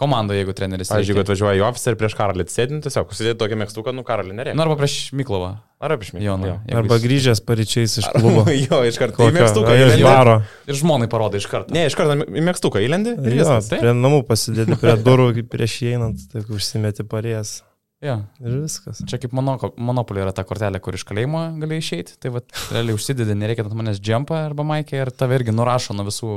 Komandoje, 0.00 0.40
jeigu 0.40 0.54
treneris 0.56 0.88
Pavyzdžiui, 0.88 1.12
jeigu 1.12 1.20
reikia. 1.20 1.26
atvažiuoja 1.28 1.58
į 1.60 1.64
ofisą 1.68 1.92
ir 1.92 1.98
prieš 2.00 2.14
karalį 2.16 2.46
sėdint, 2.48 2.86
tiesiog 2.86 3.10
užsidėti 3.12 3.38
tokį 3.42 3.58
mėgstuką, 3.60 3.92
nu 3.96 4.04
karalį 4.08 4.32
nereikia. 4.38 4.56
Nu, 4.56 4.64
arba 4.64 4.78
prieš 4.80 4.94
Miklovą. 5.20 5.50
Ar 5.80 5.94
apie 5.96 6.08
šmėgį? 6.10 6.24
Joną. 6.26 6.48
Jeigu 6.68 6.80
Arba 6.80 6.96
jis- 6.98 7.04
grįžęs 7.06 7.40
paryčiais 7.48 7.94
iš 8.02 8.08
klubo. 8.16 8.42
jo, 8.66 8.80
iš 8.88 8.98
karto 9.00 9.28
į 9.28 9.32
mėgstuką 9.36 9.76
įlendi. 9.76 10.36
Ir 10.72 10.78
žmonai 10.80 11.08
parodai 11.12 11.40
iš 11.40 11.48
karto. 11.52 11.72
Ne, 11.76 11.86
iš 11.88 11.96
karto 12.00 12.16
į 12.24 12.44
mėgstuką 12.48 12.82
įlendi 12.84 13.14
ir 13.16 13.32
Jo, 13.38 13.44
viskas. 13.44 13.68
taip. 13.72 13.80
prie 13.84 13.94
namų 13.96 14.22
pasidėti, 14.28 14.76
prie 14.80 14.96
durų 15.04 15.30
prieš 15.52 15.78
įeinant, 15.88 16.26
taip 16.32 16.48
užsimeti 16.52 17.04
parės. 17.08 17.60
Ja. 18.00 18.14
Ir 18.40 18.62
viskas. 18.62 19.02
Čia 19.04 19.18
kaip 19.20 19.32
mono, 19.36 19.58
monopolė 19.76 20.22
yra 20.24 20.32
ta 20.32 20.40
kortelė, 20.48 20.80
kur 20.80 20.96
iš 20.96 21.02
kalėjimo 21.04 21.42
gali 21.60 21.76
išeiti. 21.82 22.14
Tai 22.20 22.30
va, 22.32 22.40
realiai 22.72 22.96
užsidedi, 22.96 23.34
nereikia 23.36 23.66
ant 23.66 23.76
manęs 23.76 24.00
džempą 24.00 24.38
arba 24.46 24.64
maikę 24.64 24.96
ir 25.02 25.10
tave 25.12 25.36
irgi 25.36 25.52
nurašo 25.52 25.92
nuo 25.96 26.06
visų 26.08 26.30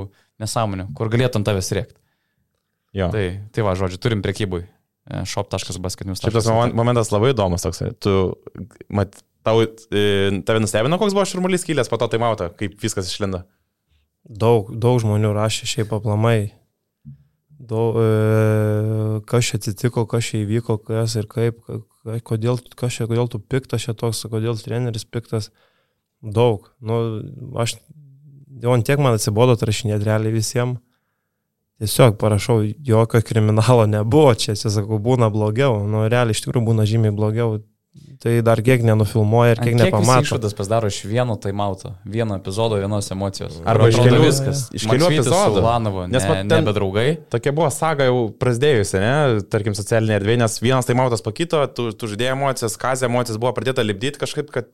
nesąmonių, 0.43 0.89
kur 0.97 1.07
galėtų 1.13 1.39
ant 1.39 1.47
tavęs 1.47 1.71
rėkti. 1.79 1.95
Jo. 2.93 3.09
Tai, 3.13 3.25
tai 3.51 3.63
va, 3.65 3.73
žodžiu, 3.77 3.97
turim 4.01 4.21
prekybui. 4.21 4.63
E, 5.09 5.23
shop.basketinius. 5.27 6.21
Šiaip 6.23 6.35
tas 6.37 6.45
momen- 6.47 6.75
momentas 6.77 7.09
labai 7.11 7.33
įdomus 7.33 7.65
toks. 7.65 7.81
Tu, 7.99 8.13
mat, 8.93 9.17
tau, 9.43 9.63
e, 9.65 10.03
tave 10.47 10.61
nustebino, 10.63 10.99
koks 11.01 11.15
buvo 11.17 11.25
šurmulys 11.27 11.65
kylęs 11.67 11.89
po 11.91 11.97
to 11.99 12.07
tai 12.13 12.19
mauta, 12.21 12.51
kaip 12.55 12.77
viskas 12.83 13.09
išlindo. 13.11 13.43
Daug, 14.23 14.69
daug 14.79 15.01
žmonių 15.03 15.33
rašė 15.35 15.67
šiaip 15.73 15.91
aplamai. 15.97 16.53
Daug, 17.63 17.97
e, 17.99 19.19
kas 19.27 19.49
čia 19.49 19.59
atsitiko, 19.59 20.05
kas 20.09 20.29
čia 20.29 20.43
įvyko, 20.45 20.77
kas 20.87 21.17
ir 21.19 21.27
kaip, 21.31 21.59
ka- 21.67 22.19
kodėl, 22.29 22.59
kas 22.79 22.97
čia, 22.97 23.07
kodėl 23.09 23.29
tu 23.31 23.39
piktas 23.39 23.83
čia 23.87 23.93
toks, 23.97 24.23
kodėl 24.31 24.55
treneris 24.59 25.05
piktas. 25.07 25.49
Daug. 26.23 26.69
Nu, 26.79 27.19
aš, 27.59 27.77
jau 28.63 28.71
ant 28.75 28.85
tiek 28.87 28.99
man 28.99 29.17
atsibodo 29.17 29.55
atrašinėti 29.57 30.07
realiai 30.07 30.35
visiems. 30.35 30.79
Tiesiog 31.83 32.15
parašau, 32.21 32.61
jokio 32.79 33.19
kriminalo 33.27 33.83
nebuvo 33.91 34.31
čia, 34.39 34.55
sakau, 34.55 35.01
būna 35.03 35.27
blogiau. 35.33 35.81
Nu, 35.83 36.05
realiai 36.07 36.31
iš 36.31 36.45
tikrųjų 36.45 36.63
būna 36.71 36.85
žymiai 36.87 37.11
blogiau. 37.15 37.59
Tai 38.23 38.31
dar 38.41 38.61
kiek 38.63 38.79
nenufilmuoja 38.87 39.51
ir 39.57 39.59
kiek 39.59 39.75
nepamato. 39.75 40.23
Išvadas 40.23 40.53
pasidaro 40.55 40.87
iš 40.87 41.01
vieno 41.05 41.35
taimauto, 41.43 41.91
vieno 42.07 42.37
epizodo, 42.39 42.77
vienos 42.79 43.09
emocijos. 43.11 43.57
Arba 43.67 43.89
iš 43.91 43.97
kelių- 43.99 44.21
viskas. 44.23 44.61
iš 44.71 44.85
kelių 44.87 45.09
epizodų. 45.11 45.57
su 45.59 45.63
Lanovu, 45.65 46.05
Nes 46.07 46.23
ne, 46.23 46.29
ten- 46.47 46.47
nebe 46.47 46.71
draugai. 46.73 47.17
Tokia 47.29 47.51
buvo 47.51 47.67
saga 47.69 48.07
jau 48.07 48.31
prasidėjusi, 48.39 48.97
ne, 49.03 49.41
tarkim, 49.51 49.75
socialinė 49.75 50.15
erdvė, 50.21 50.37
nes 50.39 50.55
vienas 50.63 50.87
taimautas 50.87 51.21
pakito, 51.21 51.59
tu, 51.75 51.91
tu 51.91 52.07
žaidėjai 52.07 52.31
emocijas, 52.37 52.77
kazė 52.79 53.09
emocijas 53.11 53.37
buvo 53.37 53.51
pradėta 53.59 53.83
lipdyti 53.83 54.17
kažkaip, 54.23 54.49
kad, 54.55 54.71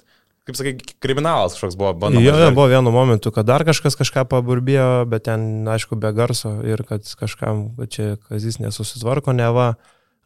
kaip 0.47 0.57
sakai, 0.57 0.73
kriminalas 1.03 1.55
kažkoks 1.55 1.77
buvo 1.79 1.93
bandoma. 1.93 2.23
Jo, 2.23 2.37
jo, 2.39 2.49
buvo 2.55 2.67
vienu 2.71 2.91
momentu, 2.93 3.31
kad 3.35 3.47
dar 3.49 3.65
kažkas 3.67 3.97
kažką 3.99 4.25
paburbėjo, 4.31 5.05
bet 5.09 5.27
ten, 5.27 5.67
aišku, 5.69 5.99
be 5.99 6.11
garso 6.15 6.55
ir 6.65 6.83
kad 6.87 7.05
kažkam, 7.19 7.69
kad 7.77 7.93
čia 7.93 8.09
kazis 8.29 8.59
nesusitvarko, 8.61 9.35
neva, 9.37 9.73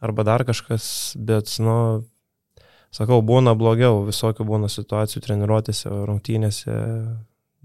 arba 0.04 0.26
dar 0.26 0.46
kažkas, 0.48 0.86
bet, 1.18 1.52
nu, 1.64 1.76
sakau, 2.94 3.20
būna 3.26 3.56
blogiau, 3.58 4.04
visokių 4.06 4.46
būna 4.48 4.70
situacijų 4.72 5.24
treniruotėse, 5.24 5.92
rungtynėse, 6.08 6.80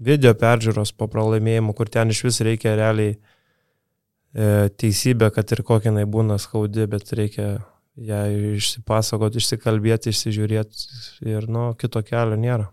video 0.00 0.34
peržiūros 0.34 0.94
po 0.96 1.08
pralaimėjimų, 1.12 1.74
kur 1.76 1.90
ten 1.92 2.12
iš 2.12 2.24
vis 2.26 2.40
reikia 2.44 2.74
realiai 2.78 3.14
e, 3.14 4.70
teisybė, 4.80 5.30
kad 5.34 5.52
ir 5.52 5.62
kokia 5.66 5.92
jinai 5.92 6.06
būna 6.08 6.40
skaudi, 6.40 6.88
bet 6.90 7.12
reikia 7.16 7.50
ją 8.00 8.20
išsipasakoti, 8.56 9.40
išsikalbėti, 9.40 10.12
išsižiūrėti 10.14 10.84
ir, 11.28 11.48
nu, 11.52 11.70
kito 11.78 12.02
kelio 12.06 12.38
nėra. 12.40 12.70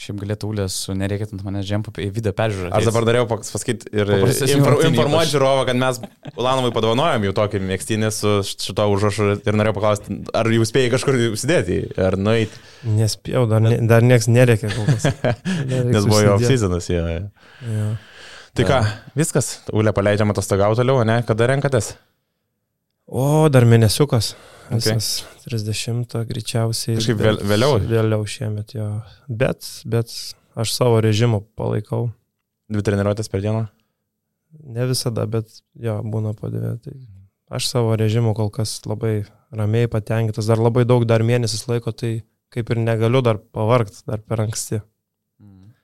Šiaip 0.00 0.16
galėtų 0.22 0.48
Ulės 0.48 0.74
su 0.86 0.94
nereikėtų 0.96 1.34
ant 1.34 1.42
manęs 1.44 1.66
džempą 1.68 1.92
į 2.00 2.06
video 2.16 2.32
peržiūrą. 2.32 2.70
Aš 2.72 2.86
dabar 2.88 3.04
pas- 3.28 3.50
pasakyti 3.52 3.90
ir 3.92 4.08
infor, 4.08 4.78
informuoti 4.86 5.34
žiūrovą, 5.34 5.66
kad 5.68 5.76
mes 5.76 5.98
Ulanovui 6.40 6.70
padovanojom 6.72 7.26
jau 7.26 7.32
tokį 7.36 7.60
mėgstinį 7.68 8.08
su 8.16 8.32
šito 8.48 8.86
užrašu 8.94 9.26
ir 9.42 9.58
norėjau 9.60 9.74
paklausti, 9.76 10.16
ar 10.32 10.48
jau 10.48 10.64
spėjai 10.70 10.92
kažkur 10.94 11.18
užsidėti, 11.34 11.80
ar 12.00 12.16
nueiti, 12.16 12.62
Nespėjau, 12.88 13.42
dar, 13.50 13.60
ne, 13.60 13.76
dar 13.90 14.06
niekas 14.06 14.30
nereikia 14.32 14.70
kol 14.72 14.88
kas. 14.88 15.10
nes 15.92 16.06
buvo 16.06 16.22
jo 16.24 16.38
off-seasonas. 16.38 16.88
Jo. 16.88 17.02
jo. 17.04 17.26
Ja. 17.68 17.90
Tai 18.56 18.66
ką, 18.70 18.78
viskas, 19.20 19.50
Ulė 19.76 19.92
paleidžiama 19.94 20.32
atostogauti 20.32 20.80
toliau, 20.80 21.04
ne? 21.04 21.20
Kada 21.28 21.50
renkatės? 21.52 21.92
O, 23.10 23.50
dar 23.52 23.68
mėnesiukas. 23.68 24.32
Okay. 24.70 24.94
Visas 24.94 25.24
30 25.48 26.24
greičiausiai. 26.30 26.96
Kažkaip 27.00 27.18
vėl- 27.18 27.40
vėliau? 27.42 27.78
Vėliau 27.90 28.22
šiemet 28.26 28.74
jo. 28.76 28.86
Bet, 29.28 29.66
bet 29.84 30.12
aš 30.54 30.72
savo 30.76 31.00
režimą 31.02 31.42
palaikau. 31.58 32.12
Dvi 32.70 32.84
treniruotės 32.86 33.28
per 33.32 33.42
dieną? 33.42 33.64
Ne 34.62 34.86
visada, 34.86 35.26
bet 35.26 35.46
jo, 35.74 35.96
būna 36.06 36.36
po 36.38 36.50
dvi. 36.50 36.76
Tai 36.84 36.94
aš 37.58 37.66
savo 37.72 37.96
režimu 37.98 38.34
kol 38.38 38.50
kas 38.54 38.76
labai 38.86 39.24
ramiai 39.50 39.88
patenkintas. 39.90 40.46
Dar 40.46 40.58
labai 40.62 40.84
daug, 40.86 41.04
dar 41.04 41.20
mėnesis 41.26 41.66
laiko, 41.66 41.90
tai 41.92 42.22
kaip 42.54 42.70
ir 42.70 42.76
negaliu 42.82 43.22
dar 43.22 43.38
pavargti, 43.38 44.04
dar 44.06 44.18
per 44.22 44.38
anksti. 44.46 44.80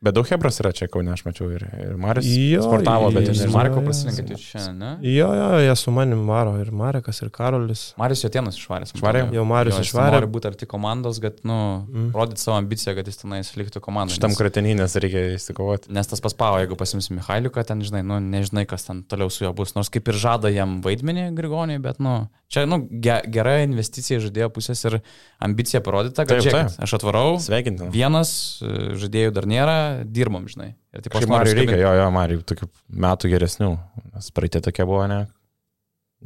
Bet 0.06 0.14
daug 0.16 0.28
hebras 0.30 0.60
yra 0.62 0.70
čia, 0.76 0.86
kaune 0.92 1.10
aš 1.14 1.24
mačiau 1.26 1.48
ir, 1.50 1.64
ir 1.82 1.96
Maris 2.00 2.26
Jo, 2.30 2.62
sportavo, 2.64 3.08
bet 3.14 3.26
jo, 3.26 3.32
ir 3.32 3.40
Jūs 3.40 3.44
jo. 3.48 3.52
Marko 3.56 3.80
jo. 3.80 3.86
prasilinkėte 3.88 4.36
jūs 4.36 4.44
čia, 4.52 4.64
ne? 4.76 4.92
Jo, 5.02 5.28
jo, 5.34 5.48
jie 5.66 5.74
su 5.80 5.90
manim 5.96 6.22
varo 6.30 6.54
ir 6.62 6.70
Marekas, 6.70 7.18
ir 7.26 7.30
Karolis. 7.34 7.88
Marius 7.98 8.22
Jotienas 8.24 8.56
išvarė. 8.60 8.88
Išvarė? 8.94 9.24
Jau 9.34 9.44
Marius 9.50 9.80
Jo, 9.80 9.84
išvarė. 9.88 10.16
Nori 10.20 10.30
būti 10.36 10.50
arti 10.52 10.68
komandos, 10.70 11.18
kad, 11.24 11.42
nu, 11.48 11.56
Mm. 11.86 12.10
rodyti 12.14 12.40
savo 12.42 12.56
ambiciją, 12.60 12.94
kad 12.96 13.06
jis 13.10 13.18
tenais 13.20 13.50
liktų 13.58 13.80
komandoje. 13.84 14.16
šitam 14.18 14.34
kreteninės 14.38 14.94
reikia 15.02 15.22
įsikovoti. 15.36 15.90
Nes 15.90 16.06
tas 16.06 16.20
paspavo, 16.20 16.58
jeigu 16.62 16.76
pasimsi 16.78 17.14
Mihailiuką, 17.16 17.64
ten, 17.66 17.80
žinai, 17.82 18.02
nu, 18.06 18.18
nežinai, 18.20 18.66
kas 18.66 18.84
ten 18.86 19.02
toliau 19.02 19.30
su 19.32 19.44
juo 19.44 19.52
bus. 19.56 19.74
Nors 19.74 19.88
kaip 19.90 20.06
ir 20.08 20.14
žada 20.14 20.48
jam 20.52 20.80
vaidmenį 20.82 21.34
Grigoniai, 21.36 21.80
bet, 21.82 21.98
nu, 21.98 22.28
čia, 22.52 22.66
nu, 22.68 22.80
ge, 22.90 23.20
gera 23.32 23.56
investicija 23.64 24.18
iš 24.20 24.28
žaidėjo 24.28 24.50
pusės 24.54 24.84
ir 24.86 24.98
ambicija 25.42 25.80
parodyta, 25.82 26.26
kad 26.26 26.38
Taip, 26.38 26.42
čia, 26.42 26.50
taip. 26.52 26.78
aš 26.84 26.94
atvarau, 26.98 27.36
Sveikinti. 27.40 27.88
vienas 27.90 28.62
žaidėjų 28.62 29.32
dar 29.32 29.46
nėra, 29.46 29.95
dirbom, 30.04 30.46
žinai. 30.50 30.72
Ir 30.92 31.04
taip 31.04 31.14
Kažkaip 31.14 31.32
Mariui 31.32 31.56
reikia, 31.60 31.78
jo, 31.80 31.92
jo, 32.00 32.06
Mariui 32.14 32.42
tokių 32.46 32.68
metų 33.06 33.30
geresnių, 33.32 33.70
nes 34.14 34.30
praeitė 34.36 34.62
tokia 34.64 34.86
buvo, 34.88 35.04
ne, 35.10 35.22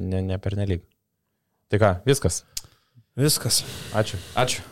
ne, 0.00 0.22
ne 0.26 0.38
per 0.42 0.58
nelik. 0.58 0.84
Tai 1.70 1.80
ką, 1.82 1.92
viskas. 2.08 2.42
Viskas. 3.18 3.62
Ačiū. 3.96 4.18
Ačiū. 4.38 4.64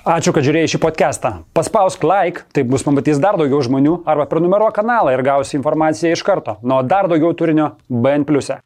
Ačiū, 0.00 0.32
kad 0.32 0.46
žiūrėjai 0.46 0.70
šį 0.72 0.78
podcastą. 0.80 1.30
Paspausk 1.56 2.04
like, 2.08 2.46
taip 2.56 2.70
bus 2.72 2.86
pamatys 2.86 3.20
dar 3.20 3.36
daugiau 3.36 3.60
žmonių, 3.66 3.98
arba 4.08 4.24
prenumeruok 4.30 4.72
kanalą 4.78 5.12
ir 5.12 5.20
gausi 5.26 5.58
informaciją 5.58 6.14
iš 6.16 6.24
karto. 6.24 6.56
Nuo 6.64 6.80
dar 6.80 7.10
daugiau 7.10 7.34
turinio 7.36 7.74
BN⁇. 7.90 8.24